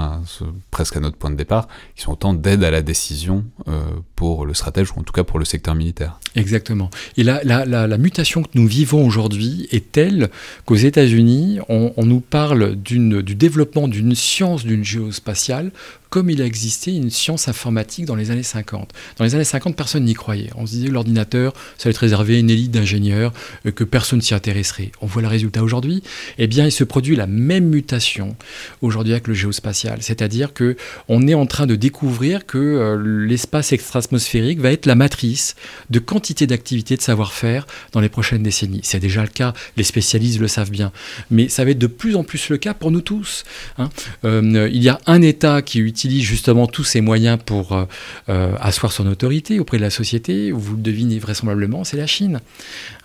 presque 0.69 0.95
à 0.95 0.99
notre 0.99 1.17
point 1.17 1.31
de 1.31 1.35
départ, 1.35 1.67
qui 1.95 2.03
sont 2.03 2.11
autant 2.11 2.33
d'aide 2.33 2.63
à 2.63 2.69
la 2.69 2.83
décision 2.83 3.43
euh, 3.67 3.81
pour 4.15 4.45
le 4.45 4.53
stratège, 4.53 4.91
ou 4.91 4.99
en 4.99 5.03
tout 5.03 5.11
cas 5.11 5.23
pour 5.23 5.39
le 5.39 5.45
secteur 5.45 5.73
militaire. 5.73 6.19
Exactement. 6.35 6.91
Et 7.17 7.23
la, 7.23 7.43
la, 7.43 7.97
mutation 7.97 8.43
que 8.43 8.49
nous 8.53 8.67
vivons 8.67 9.05
aujourd'hui 9.05 9.67
est 9.71 9.91
telle 9.91 10.29
qu'aux 10.65 10.75
États-Unis, 10.75 11.59
on, 11.67 11.91
nous 11.97 12.21
parle 12.21 12.75
du 12.75 13.35
développement 13.35 13.87
d'une 13.87 14.15
science 14.15 14.63
d'une 14.63 14.83
géospatiale 14.83 15.71
comme 16.11 16.29
il 16.29 16.41
a 16.41 16.45
existé 16.45 16.93
une 16.93 17.09
science 17.09 17.47
informatique 17.47 18.03
dans 18.03 18.15
les 18.15 18.31
années 18.31 18.43
50. 18.43 18.91
Dans 19.17 19.23
les 19.23 19.33
années 19.33 19.45
50, 19.45 19.77
personne 19.77 20.03
n'y 20.03 20.13
croyait. 20.13 20.49
On 20.57 20.65
se 20.65 20.73
disait 20.73 20.87
que 20.89 20.93
l'ordinateur, 20.93 21.53
ça 21.77 21.87
allait 21.87 21.91
être 21.91 21.99
réservé 21.99 22.35
à 22.35 22.39
une 22.39 22.49
élite 22.49 22.69
d'ingénieurs, 22.69 23.31
euh, 23.65 23.71
que 23.71 23.85
personne 23.85 24.21
s'y 24.21 24.33
intéresserait. 24.33 24.91
On 24.99 25.05
voit 25.05 25.21
le 25.21 25.29
résultat 25.29 25.63
aujourd'hui. 25.63 26.03
Eh 26.37 26.47
bien, 26.47 26.65
il 26.65 26.71
se 26.73 26.83
produit 26.83 27.15
la 27.15 27.27
même 27.27 27.69
mutation 27.69 28.35
aujourd'hui 28.81 29.13
avec 29.13 29.29
le 29.29 29.33
géospatial. 29.33 29.99
C'est-à-dire 30.01 30.53
que 30.53 30.75
on 31.07 31.29
est 31.29 31.33
en 31.33 31.45
train 31.45 31.65
de 31.65 31.75
découvrir 31.75 32.45
que 32.45 32.57
euh, 32.57 33.25
l'espace 33.25 33.71
extra-atmosphérique 33.71 34.59
va 34.59 34.73
être 34.73 34.87
la 34.87 34.95
matrice 34.95 35.55
de 35.91 35.99
quantité 35.99 36.45
d'activités 36.45 36.97
de 36.97 37.01
savoir-faire 37.01 37.65
dans 37.93 38.01
les 38.01 38.09
prochaines 38.09 38.43
décennies. 38.43 38.81
C'est 38.83 38.99
déjà 38.99 39.21
le 39.21 39.29
cas, 39.29 39.53
les 39.77 39.85
spécialistes 39.85 40.41
le 40.41 40.49
savent 40.49 40.71
bien. 40.71 40.91
Mais 41.29 41.47
ça 41.47 41.63
va 41.63 41.71
être 41.71 41.79
de 41.79 41.87
plus 41.87 42.17
en 42.17 42.25
plus 42.25 42.49
le 42.49 42.57
cas 42.57 42.73
pour 42.73 42.91
nous 42.91 42.99
tous. 42.99 43.45
Hein. 43.77 43.89
Euh, 44.25 44.69
il 44.69 44.83
y 44.83 44.89
a 44.89 44.99
un 45.07 45.21
État 45.21 45.61
qui 45.61 45.79
utilise 45.79 46.00
utilise 46.01 46.23
justement 46.23 46.65
tous 46.65 46.83
ces 46.83 46.99
moyens 46.99 47.37
pour 47.45 47.73
euh, 47.73 47.85
euh, 48.29 48.55
asseoir 48.59 48.91
son 48.91 49.05
autorité 49.05 49.59
auprès 49.59 49.77
de 49.77 49.83
la 49.83 49.91
société, 49.91 50.51
vous 50.51 50.75
le 50.75 50.81
devinez 50.81 51.19
vraisemblablement, 51.19 51.83
c'est 51.83 51.97
la 51.97 52.07
Chine, 52.07 52.39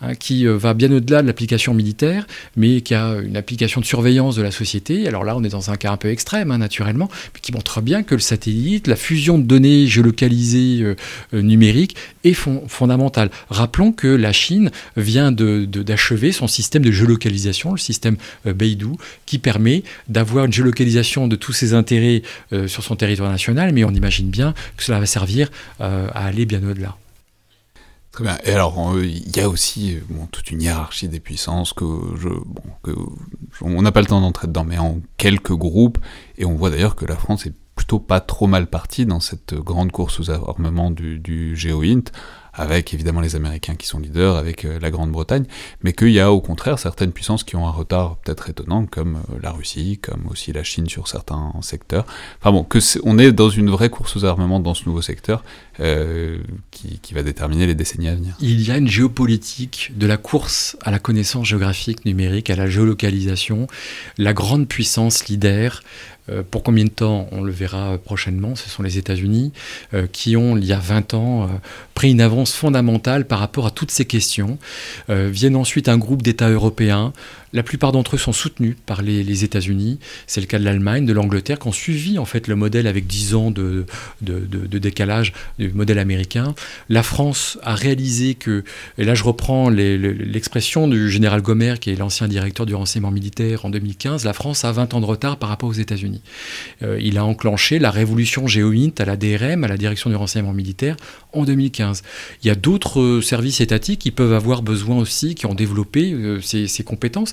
hein, 0.00 0.14
qui 0.14 0.46
euh, 0.46 0.56
va 0.56 0.72
bien 0.72 0.90
au-delà 0.90 1.20
de 1.20 1.26
l'application 1.26 1.74
militaire, 1.74 2.26
mais 2.56 2.80
qui 2.80 2.94
a 2.94 3.16
une 3.16 3.36
application 3.36 3.82
de 3.82 3.86
surveillance 3.86 4.34
de 4.34 4.42
la 4.42 4.50
société. 4.50 5.06
Alors 5.06 5.24
là, 5.24 5.36
on 5.36 5.44
est 5.44 5.50
dans 5.50 5.70
un 5.70 5.76
cas 5.76 5.92
un 5.92 5.98
peu 5.98 6.08
extrême, 6.08 6.50
hein, 6.50 6.56
naturellement, 6.56 7.10
mais 7.34 7.40
qui 7.40 7.52
montre 7.52 7.82
bien 7.82 8.02
que 8.02 8.14
le 8.14 8.20
satellite, 8.20 8.86
la 8.86 8.96
fusion 8.96 9.36
de 9.36 9.42
données 9.42 9.86
géolocalisées 9.86 10.94
numériques 11.32 11.96
est 12.24 12.32
fondamentale. 12.32 13.30
Rappelons 13.50 13.92
que 13.92 14.06
la 14.08 14.32
Chine 14.32 14.70
vient 14.96 15.32
d'achever 15.32 16.32
son 16.32 16.48
système 16.48 16.82
de 16.82 16.90
géolocalisation, 16.90 17.72
le 17.72 17.78
système 17.78 18.16
Beidou, 18.46 18.96
qui 19.26 19.38
permet 19.38 19.82
d'avoir 20.08 20.46
une 20.46 20.52
géolocalisation 20.52 21.28
de 21.28 21.36
tous 21.36 21.52
ses 21.52 21.74
intérêts 21.74 22.22
sur 22.66 22.85
son 22.86 22.96
territoire 22.96 23.30
national, 23.30 23.72
mais 23.72 23.84
on 23.84 23.90
imagine 23.90 24.30
bien 24.30 24.54
que 24.76 24.82
cela 24.82 25.00
va 25.00 25.06
servir 25.06 25.50
à 25.78 26.26
aller 26.26 26.46
bien 26.46 26.62
au-delà. 26.62 26.96
Très 28.12 28.24
bien. 28.24 28.38
Et 28.44 28.52
alors, 28.52 28.94
il 29.02 29.36
y 29.36 29.40
a 29.40 29.48
aussi 29.48 29.98
toute 30.32 30.50
une 30.50 30.62
hiérarchie 30.62 31.08
des 31.08 31.20
puissances 31.20 31.74
que 31.74 31.84
je, 32.18 32.30
on 33.60 33.82
n'a 33.82 33.92
pas 33.92 34.00
le 34.00 34.06
temps 34.06 34.20
d'entrer 34.20 34.46
dedans, 34.46 34.64
mais 34.64 34.78
en 34.78 35.00
quelques 35.18 35.52
groupes, 35.52 35.98
et 36.38 36.46
on 36.46 36.54
voit 36.54 36.70
d'ailleurs 36.70 36.96
que 36.96 37.04
la 37.04 37.16
France 37.16 37.46
est 37.46 37.52
plutôt 37.74 37.98
pas 37.98 38.20
trop 38.20 38.46
mal 38.46 38.68
partie 38.68 39.04
dans 39.04 39.20
cette 39.20 39.54
grande 39.54 39.92
course 39.92 40.18
aux 40.18 40.30
armements 40.30 40.90
du, 40.90 41.18
du 41.18 41.54
GeoInt, 41.56 42.04
avec 42.56 42.92
évidemment 42.94 43.20
les 43.20 43.36
Américains 43.36 43.74
qui 43.74 43.86
sont 43.86 43.98
leaders, 43.98 44.36
avec 44.36 44.64
euh, 44.64 44.78
la 44.80 44.90
Grande-Bretagne, 44.90 45.44
mais 45.82 45.92
qu'il 45.92 46.10
y 46.10 46.20
a 46.20 46.32
au 46.32 46.40
contraire 46.40 46.78
certaines 46.78 47.12
puissances 47.12 47.44
qui 47.44 47.56
ont 47.56 47.66
un 47.66 47.70
retard 47.70 48.16
peut-être 48.16 48.50
étonnant, 48.50 48.86
comme 48.86 49.16
euh, 49.16 49.38
la 49.42 49.52
Russie, 49.52 49.98
comme 50.02 50.26
aussi 50.28 50.52
la 50.52 50.64
Chine 50.64 50.88
sur 50.88 51.08
certains 51.08 51.52
secteurs. 51.60 52.06
Enfin 52.40 52.52
bon, 52.52 52.64
que 52.64 52.78
est, 52.78 53.00
on 53.04 53.18
est 53.18 53.32
dans 53.32 53.50
une 53.50 53.70
vraie 53.70 53.90
course 53.90 54.16
aux 54.16 54.24
armements 54.24 54.60
dans 54.60 54.74
ce 54.74 54.86
nouveau 54.86 55.02
secteur 55.02 55.44
euh, 55.80 56.38
qui, 56.70 57.14
va 57.14 57.22
déterminer 57.22 57.66
les 57.66 57.74
décennies 57.74 58.08
à 58.08 58.14
venir. 58.14 58.36
Il 58.40 58.60
y 58.60 58.70
a 58.70 58.76
une 58.76 58.88
géopolitique 58.88 59.92
de 59.96 60.06
la 60.06 60.18
course 60.18 60.76
à 60.82 60.90
la 60.90 60.98
connaissance 60.98 61.46
géographique 61.46 62.04
numérique, 62.04 62.50
à 62.50 62.56
la 62.56 62.68
géolocalisation, 62.68 63.66
la 64.18 64.34
grande 64.34 64.68
puissance 64.68 65.28
leader 65.28 65.82
pour 66.50 66.62
combien 66.62 66.84
de 66.84 66.90
temps 66.90 67.28
On 67.32 67.42
le 67.42 67.52
verra 67.52 67.98
prochainement. 67.98 68.56
Ce 68.56 68.68
sont 68.68 68.82
les 68.82 68.98
États-Unis 68.98 69.52
euh, 69.94 70.06
qui 70.10 70.36
ont, 70.36 70.56
il 70.56 70.64
y 70.64 70.72
a 70.72 70.78
20 70.78 71.14
ans, 71.14 71.44
euh, 71.44 71.46
pris 71.94 72.10
une 72.10 72.20
avance 72.20 72.52
fondamentale 72.52 73.26
par 73.26 73.38
rapport 73.38 73.66
à 73.66 73.70
toutes 73.70 73.90
ces 73.90 74.04
questions. 74.04 74.58
viennent 75.08 75.56
ensuite 75.56 75.88
un 75.88 75.98
groupe 75.98 76.22
d'États 76.22 76.50
européens 76.50 77.12
la 77.52 77.62
plupart 77.62 77.92
d'entre 77.92 78.16
eux 78.16 78.18
sont 78.18 78.32
soutenus 78.32 78.76
par 78.86 79.02
les, 79.02 79.44
États-Unis. 79.44 79.98
C'est 80.26 80.40
le 80.40 80.46
cas 80.46 80.58
de 80.58 80.64
l'Allemagne, 80.64 81.04
de 81.04 81.12
l'Angleterre, 81.12 81.58
qui 81.58 81.68
ont 81.68 81.72
suivi 81.72 82.18
en 82.18 82.24
fait 82.24 82.48
le 82.48 82.56
modèle 82.56 82.86
avec 82.86 83.06
10 83.06 83.34
ans 83.34 83.50
de, 83.50 83.86
décalage 84.20 85.32
du 85.58 85.72
modèle 85.72 85.98
américain. 85.98 86.54
La 86.88 87.02
France 87.02 87.58
a 87.62 87.74
réalisé 87.74 88.34
que, 88.34 88.64
et 88.98 89.04
là 89.04 89.14
je 89.14 89.24
reprends 89.24 89.68
l'expression 89.68 90.88
du 90.88 91.10
général 91.10 91.42
Gomer, 91.42 91.78
qui 91.80 91.90
est 91.90 91.96
l'ancien 91.96 92.28
directeur 92.28 92.66
du 92.66 92.74
renseignement 92.74 93.10
militaire 93.10 93.64
en 93.64 93.70
2015, 93.70 94.24
la 94.24 94.32
France 94.32 94.64
a 94.64 94.72
20 94.72 94.94
ans 94.94 95.00
de 95.00 95.06
retard 95.06 95.38
par 95.38 95.48
rapport 95.48 95.68
aux 95.68 95.74
États-Unis. 95.74 96.22
Euh, 96.82 96.98
il 97.00 97.18
a 97.18 97.24
enclenché 97.24 97.78
la 97.78 97.90
révolution 97.90 98.46
GeoInt 98.46 98.92
à 98.98 99.04
la 99.04 99.16
DRM, 99.16 99.64
à 99.64 99.68
la 99.68 99.76
direction 99.76 100.10
du 100.10 100.16
renseignement 100.16 100.52
militaire, 100.52 100.96
en 101.32 101.44
2015. 101.44 102.02
Il 102.42 102.48
y 102.48 102.50
a 102.50 102.54
d'autres 102.54 103.20
services 103.22 103.60
étatiques 103.60 104.00
qui 104.00 104.10
peuvent 104.10 104.32
avoir 104.32 104.62
besoin 104.62 104.96
aussi, 104.98 105.34
qui 105.34 105.46
ont 105.46 105.54
développé 105.54 106.12
euh, 106.12 106.40
ces 106.40 106.84
compétences. 106.84 107.32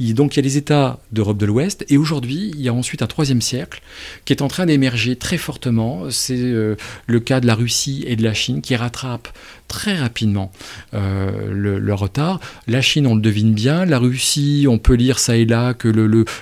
Donc 0.00 0.34
il 0.34 0.38
y 0.38 0.40
a 0.40 0.42
les 0.42 0.56
États 0.56 1.00
d'Europe 1.12 1.38
de 1.38 1.46
l'Ouest, 1.46 1.84
et 1.88 1.96
aujourd'hui 1.96 2.52
il 2.54 2.60
y 2.60 2.68
a 2.68 2.74
ensuite 2.74 3.02
un 3.02 3.06
troisième 3.06 3.42
cercle 3.42 3.80
qui 4.24 4.32
est 4.32 4.42
en 4.42 4.48
train 4.48 4.66
d'émerger 4.66 5.16
très 5.16 5.38
fortement. 5.38 6.10
C'est 6.10 6.38
euh, 6.38 6.76
le 7.06 7.20
cas 7.20 7.40
de 7.40 7.46
la 7.46 7.54
Russie 7.54 8.04
et 8.06 8.16
de 8.16 8.22
la 8.22 8.34
Chine 8.34 8.62
qui 8.62 8.76
rattrapent 8.76 9.32
très 9.68 9.96
rapidement 9.96 10.52
euh, 10.94 11.52
le, 11.52 11.94
retard. 11.94 12.40
La 12.66 12.80
Chine, 12.80 13.06
on 13.06 13.14
le 13.14 13.20
devine 13.20 13.52
bien. 13.52 13.84
La 13.84 13.98
Russie, 13.98 14.66
on 14.68 14.78
peut 14.78 14.94
lire 14.94 15.18
ça 15.18 15.36
et 15.36 15.44
là 15.44 15.74
que 15.74 15.88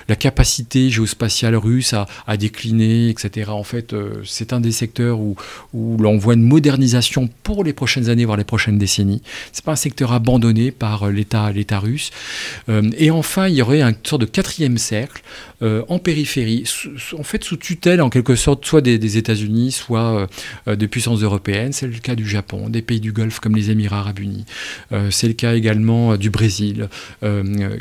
la 0.07 0.15
capacité 0.15 0.89
géospatiale 0.89 1.55
russe 1.55 1.93
a, 1.93 2.37
décliné, 2.37 3.09
etc. 3.09 3.51
En 3.51 3.63
fait, 3.63 3.93
euh, 3.93 4.21
c'est 4.25 4.53
un 4.53 4.59
des 4.59 4.71
secteurs 4.71 5.19
où, 5.19 5.35
l'on 5.73 6.17
voit 6.17 6.33
une 6.33 6.43
modernisation 6.43 7.29
pour 7.43 7.63
les 7.63 7.73
prochaines 7.73 8.09
années, 8.09 8.25
voire 8.25 8.37
les 8.37 8.43
prochaines 8.43 8.77
décennies. 8.77 9.21
C'est 9.51 9.63
pas 9.63 9.73
un 9.73 9.77
secteur 9.77 10.11
abandonné 10.11 10.71
par 10.71 11.09
l'État, 11.09 11.51
russe. 11.79 12.11
et 12.97 13.11
enfin, 13.11 13.47
il 13.47 13.55
y 13.55 13.61
aurait 13.61 13.81
un 13.81 13.93
sorte 14.03 14.21
de 14.21 14.27
quatrième 14.27 14.77
cercle 14.77 15.23
euh, 15.63 15.83
en 15.87 15.97
périphérie, 15.97 16.65
en 17.17 17.23
fait 17.23 17.41
sous 17.43 17.55
tutelle 17.55 18.01
en 18.01 18.09
quelque 18.09 18.35
sorte, 18.35 18.65
soit 18.65 18.81
des, 18.81 19.17
États-Unis, 19.17 19.71
soit 19.71 20.19
euh, 20.19 20.27
euh, 20.67 20.75
des 20.75 20.89
puissances 20.89 21.21
européennes. 21.21 21.71
C'est 21.71 21.87
le 21.87 21.99
cas 21.99 22.15
du 22.15 22.27
Japon, 22.27 22.69
des 22.69 22.81
pays 22.81 22.99
du 22.99 23.12
Golfe 23.13 23.39
comme 23.39 23.55
les 23.55 23.71
Émirats 23.71 23.99
arabes 23.99 24.19
unis. 24.19 24.45
c'est 25.09 25.27
le 25.27 25.33
cas 25.33 25.55
également 25.55 26.17
du 26.17 26.29
Brésil, 26.29 26.89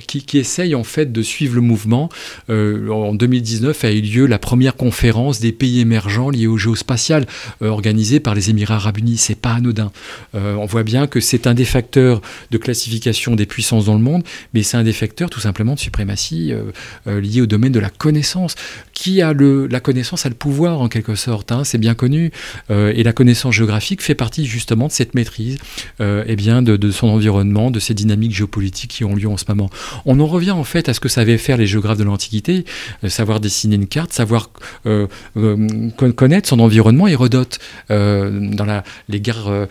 qui, 0.06 0.22
qui, 0.22 0.38
essaye 0.38 0.74
en 0.74 0.84
fait 0.84 1.12
de 1.12 1.22
suivre 1.22 1.54
le 1.54 1.60
mouvement. 1.60 2.08
en 2.48 3.14
2019 3.14 3.84
a 3.84 3.92
eu 3.92 4.00
lieu 4.00 4.26
la 4.26 4.38
première 4.38 4.76
conférence 4.76 5.40
des 5.40 5.52
pays 5.52 5.80
émergents 5.80 6.30
liés 6.30 6.46
au 6.46 6.56
géospatial 6.56 7.26
organisée 7.60 8.20
par 8.20 8.34
les 8.34 8.50
Émirats 8.50 8.76
arabes 8.76 8.98
unis. 8.98 9.16
C'est 9.16 9.38
pas 9.38 9.54
anodin. 9.54 9.90
on 10.34 10.66
voit 10.66 10.84
bien 10.84 11.06
que 11.06 11.20
c'est 11.20 11.46
un 11.46 11.54
des 11.54 11.64
facteurs 11.64 12.20
de 12.50 12.58
classification 12.58 13.34
des 13.34 13.46
puissances 13.46 13.86
dans 13.86 13.94
le 13.96 14.02
monde, 14.02 14.22
mais 14.54 14.62
c'est 14.62 14.76
un 14.76 14.84
des 14.84 14.92
facteurs 14.92 15.30
tout 15.30 15.40
simplement 15.40 15.74
de 15.74 15.80
suprématie 15.80 16.52
lié 17.06 17.40
au 17.40 17.46
domaine 17.46 17.72
de 17.72 17.80
la 17.80 17.90
connaissance. 17.90 18.54
Qui 18.92 19.22
a 19.22 19.32
le, 19.32 19.66
la 19.66 19.80
connaissance 19.80 20.26
a 20.26 20.28
le 20.28 20.34
pouvoir 20.34 20.80
en 20.80 20.88
quelque 20.88 21.14
sorte, 21.14 21.52
hein, 21.52 21.64
c'est 21.64 21.78
bien 21.78 21.94
connu. 21.94 22.30
Euh, 22.70 22.92
et 22.94 23.02
la 23.02 23.12
connaissance 23.12 23.54
géographique 23.54 24.02
fait 24.02 24.14
partie 24.14 24.46
justement 24.46 24.86
de 24.86 24.92
cette 24.92 25.14
maîtrise 25.22 25.58
euh, 26.00 26.24
eh 26.26 26.36
bien 26.36 26.62
de, 26.62 26.90
son 26.90 27.08
environnement, 27.08 27.70
de 27.70 27.78
ces 27.78 27.94
dynamiques 27.94 28.34
géopolitiques 28.34 28.90
qui 28.90 29.04
ont 29.04 29.14
lieu 29.14 29.28
en 29.28 29.36
ce 29.36 29.44
moment. 29.48 29.70
On 30.04 30.18
en 30.20 30.26
revient 30.26 30.50
en 30.50 30.64
fait 30.64 30.88
à 30.88 30.94
ce 30.94 31.00
que 31.00 31.08
savaient 31.08 31.38
faire 31.38 31.56
les 31.56 31.66
géographes 31.66 31.98
de 31.98 32.04
l'Antiquité, 32.04 32.64
euh, 33.04 33.08
savoir 33.08 33.38
dessiner 33.40 33.76
une 33.76 33.86
carte, 33.86 34.12
savoir 34.12 34.50
connaître 36.16 36.48
son 36.48 36.58
environnement. 36.58 37.06
Hérodote, 37.06 37.58
dans 37.88 38.82
les 39.08 39.20
guerres 39.20 39.68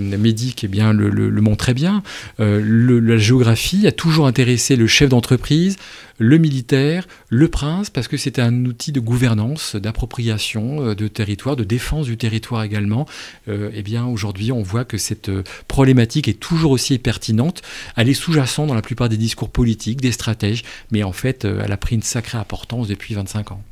médiques, 0.00 0.64
eh 0.64 0.68
bien, 0.68 0.92
le, 0.92 1.10
le, 1.10 1.28
le 1.30 1.40
montrait 1.40 1.74
bien. 1.74 2.02
la 2.38 3.16
géographie 3.16 3.86
a 3.86 3.92
toujours 3.92 4.26
intéressé 4.26 4.76
le 4.76 4.86
chef 4.86 5.08
d'entreprise, 5.08 5.76
le 6.18 6.38
militaire, 6.38 7.06
le 7.28 7.48
prince, 7.48 7.90
parce 7.90 8.08
que 8.08 8.16
c'était 8.16 8.42
un 8.42 8.64
outil 8.64 8.92
de 8.92 9.00
gouvernance, 9.00 9.76
d'appropriation 9.76 10.82
euh, 10.82 10.94
de 10.94 11.08
territoire, 11.08 11.56
de 11.56 11.64
défense 11.64 12.06
du 12.06 12.16
territoire 12.16 12.62
également. 12.62 13.06
Euh, 13.48 13.70
eh 13.74 13.82
bien, 13.82 14.06
aujourd'hui, 14.06 14.52
on 14.52 14.62
voit 14.62 14.84
que 14.84 14.98
cette 14.98 15.28
euh, 15.28 15.42
problématique 15.68 16.28
est 16.28 16.40
toujours 16.40 16.70
aussi 16.70 16.98
pertinente. 16.98 17.62
Elle 17.96 18.08
est 18.08 18.14
sous-jacente 18.14 18.68
dans 18.68 18.74
la 18.74 18.82
plupart 18.82 19.08
des 19.08 19.16
discours 19.16 19.50
politiques, 19.50 20.00
des 20.00 20.12
stratèges, 20.12 20.62
mais 20.90 21.02
en 21.02 21.12
fait, 21.12 21.44
elle 21.44 21.72
a 21.72 21.76
pris 21.76 21.94
une 21.94 22.02
sacrée 22.02 22.38
importance 22.38 22.88
depuis 22.88 23.14
25 23.14 23.52
ans. 23.52 23.62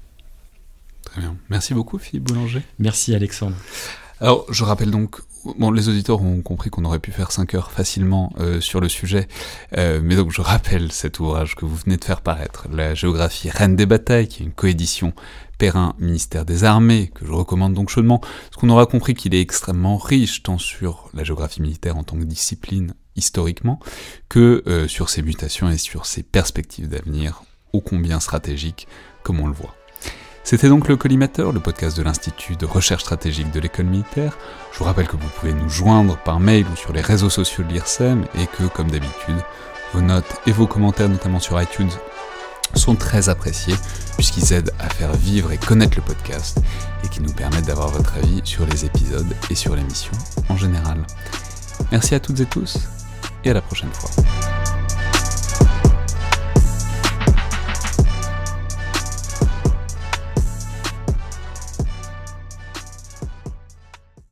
Très 1.05 1.21
bien. 1.21 1.37
Merci 1.51 1.75
beaucoup, 1.75 1.99
Philippe 1.99 2.25
Boulanger. 2.25 2.63
Merci, 2.79 3.15
Alexandre. 3.15 3.57
Alors, 4.23 4.47
je 4.51 4.63
rappelle 4.63 4.93
donc 4.93 5.21
Bon, 5.59 5.73
les 5.73 5.89
auditeurs 5.89 6.23
ont 6.23 6.41
compris 6.41 6.71
qu'on 6.71 6.85
aurait 6.85 7.01
pu 7.01 7.11
faire 7.11 7.33
5 7.33 7.55
heures 7.55 7.73
facilement 7.73 8.33
euh, 8.39 8.61
sur 8.61 8.79
le 8.79 8.89
sujet, 8.89 9.27
euh, 9.77 10.01
mais 10.01 10.15
donc 10.15 10.31
je 10.31 10.41
rappelle 10.41 10.93
cet 10.93 11.19
ouvrage 11.19 11.57
que 11.57 11.65
vous 11.65 11.75
venez 11.75 11.97
de 11.97 12.05
faire 12.05 12.21
paraître, 12.21 12.69
La 12.73 12.95
géographie 12.95 13.51
reine 13.51 13.75
des 13.75 13.85
batailles, 13.85 14.29
qui 14.29 14.45
est 14.45 14.47
une 14.47 14.53
coédition 14.53 15.13
Perrin 15.59 15.97
ministère 15.99 16.45
des 16.45 16.63
Armées, 16.63 17.11
que 17.13 17.27
je 17.27 17.33
recommande 17.33 17.75
donc 17.75 17.89
chaudement, 17.89 18.21
parce 18.21 18.57
qu'on 18.57 18.71
aura 18.71 18.87
compris 18.87 19.15
qu'il 19.15 19.35
est 19.35 19.41
extrêmement 19.41 19.97
riche, 19.97 20.45
tant 20.45 20.59
sur 20.59 21.11
la 21.13 21.25
géographie 21.25 21.61
militaire 21.61 21.97
en 21.97 22.05
tant 22.05 22.17
que 22.17 22.25
discipline 22.25 22.95
historiquement, 23.17 23.81
que 24.29 24.63
euh, 24.69 24.87
sur 24.87 25.09
ses 25.09 25.23
mutations 25.23 25.69
et 25.69 25.79
sur 25.79 26.07
ses 26.07 26.23
perspectives 26.23 26.89
d'avenir, 26.89 27.43
ô 27.73 27.81
combien 27.81 28.21
stratégiques, 28.21 28.87
comme 29.25 29.41
on 29.41 29.49
le 29.49 29.55
voit. 29.55 29.75
C'était 30.45 30.69
donc 30.69 30.89
le 30.89 30.97
Collimateur, 30.97 31.53
le 31.53 31.61
podcast 31.61 31.97
de 31.97 32.03
l'Institut 32.03 32.57
de 32.57 32.67
recherche 32.67 33.03
stratégique 33.03 33.51
de 33.53 33.61
l'école 33.61 33.87
militaire. 33.87 34.37
Je 34.73 34.79
vous 34.79 34.85
rappelle 34.85 35.07
que 35.07 35.17
vous 35.17 35.29
pouvez 35.39 35.55
nous 35.55 35.69
joindre 35.69 36.19
par 36.19 36.41
mail 36.41 36.67
ou 36.73 36.77
sur 36.77 36.93
les 36.93 37.01
réseaux 37.01 37.31
sociaux 37.31 37.65
de 37.65 37.73
l'IRSEM 37.73 38.25
et 38.35 38.47
que, 38.47 38.65
comme 38.65 38.91
d'habitude, 38.91 39.39
vos 39.93 40.01
notes 40.01 40.41
et 40.47 40.53
vos 40.53 40.67
commentaires, 40.67 41.09
notamment 41.09 41.39
sur 41.39 41.61
iTunes, 41.61 41.91
sont 42.75 42.97
très 42.97 43.29
appréciés 43.29 43.75
puisqu'ils 44.17 44.53
aident 44.53 44.73
à 44.79 44.89
faire 44.89 45.13
vivre 45.13 45.53
et 45.53 45.59
connaître 45.59 45.97
le 45.97 46.03
podcast 46.03 46.59
et 47.05 47.09
qui 47.09 47.21
nous 47.21 47.33
permettent 47.33 47.67
d'avoir 47.67 47.89
votre 47.89 48.17
avis 48.17 48.41
sur 48.45 48.67
les 48.67 48.85
épisodes 48.85 49.35
et 49.51 49.55
sur 49.55 49.77
l'émission 49.77 50.13
en 50.49 50.57
général. 50.57 50.99
Merci 51.91 52.15
à 52.15 52.21
toutes 52.21 52.41
et 52.41 52.47
tous 52.47 52.79
et 53.45 53.51
à 53.51 53.55
la 53.55 53.61
prochaine 53.61 53.93
fois. 53.93 54.11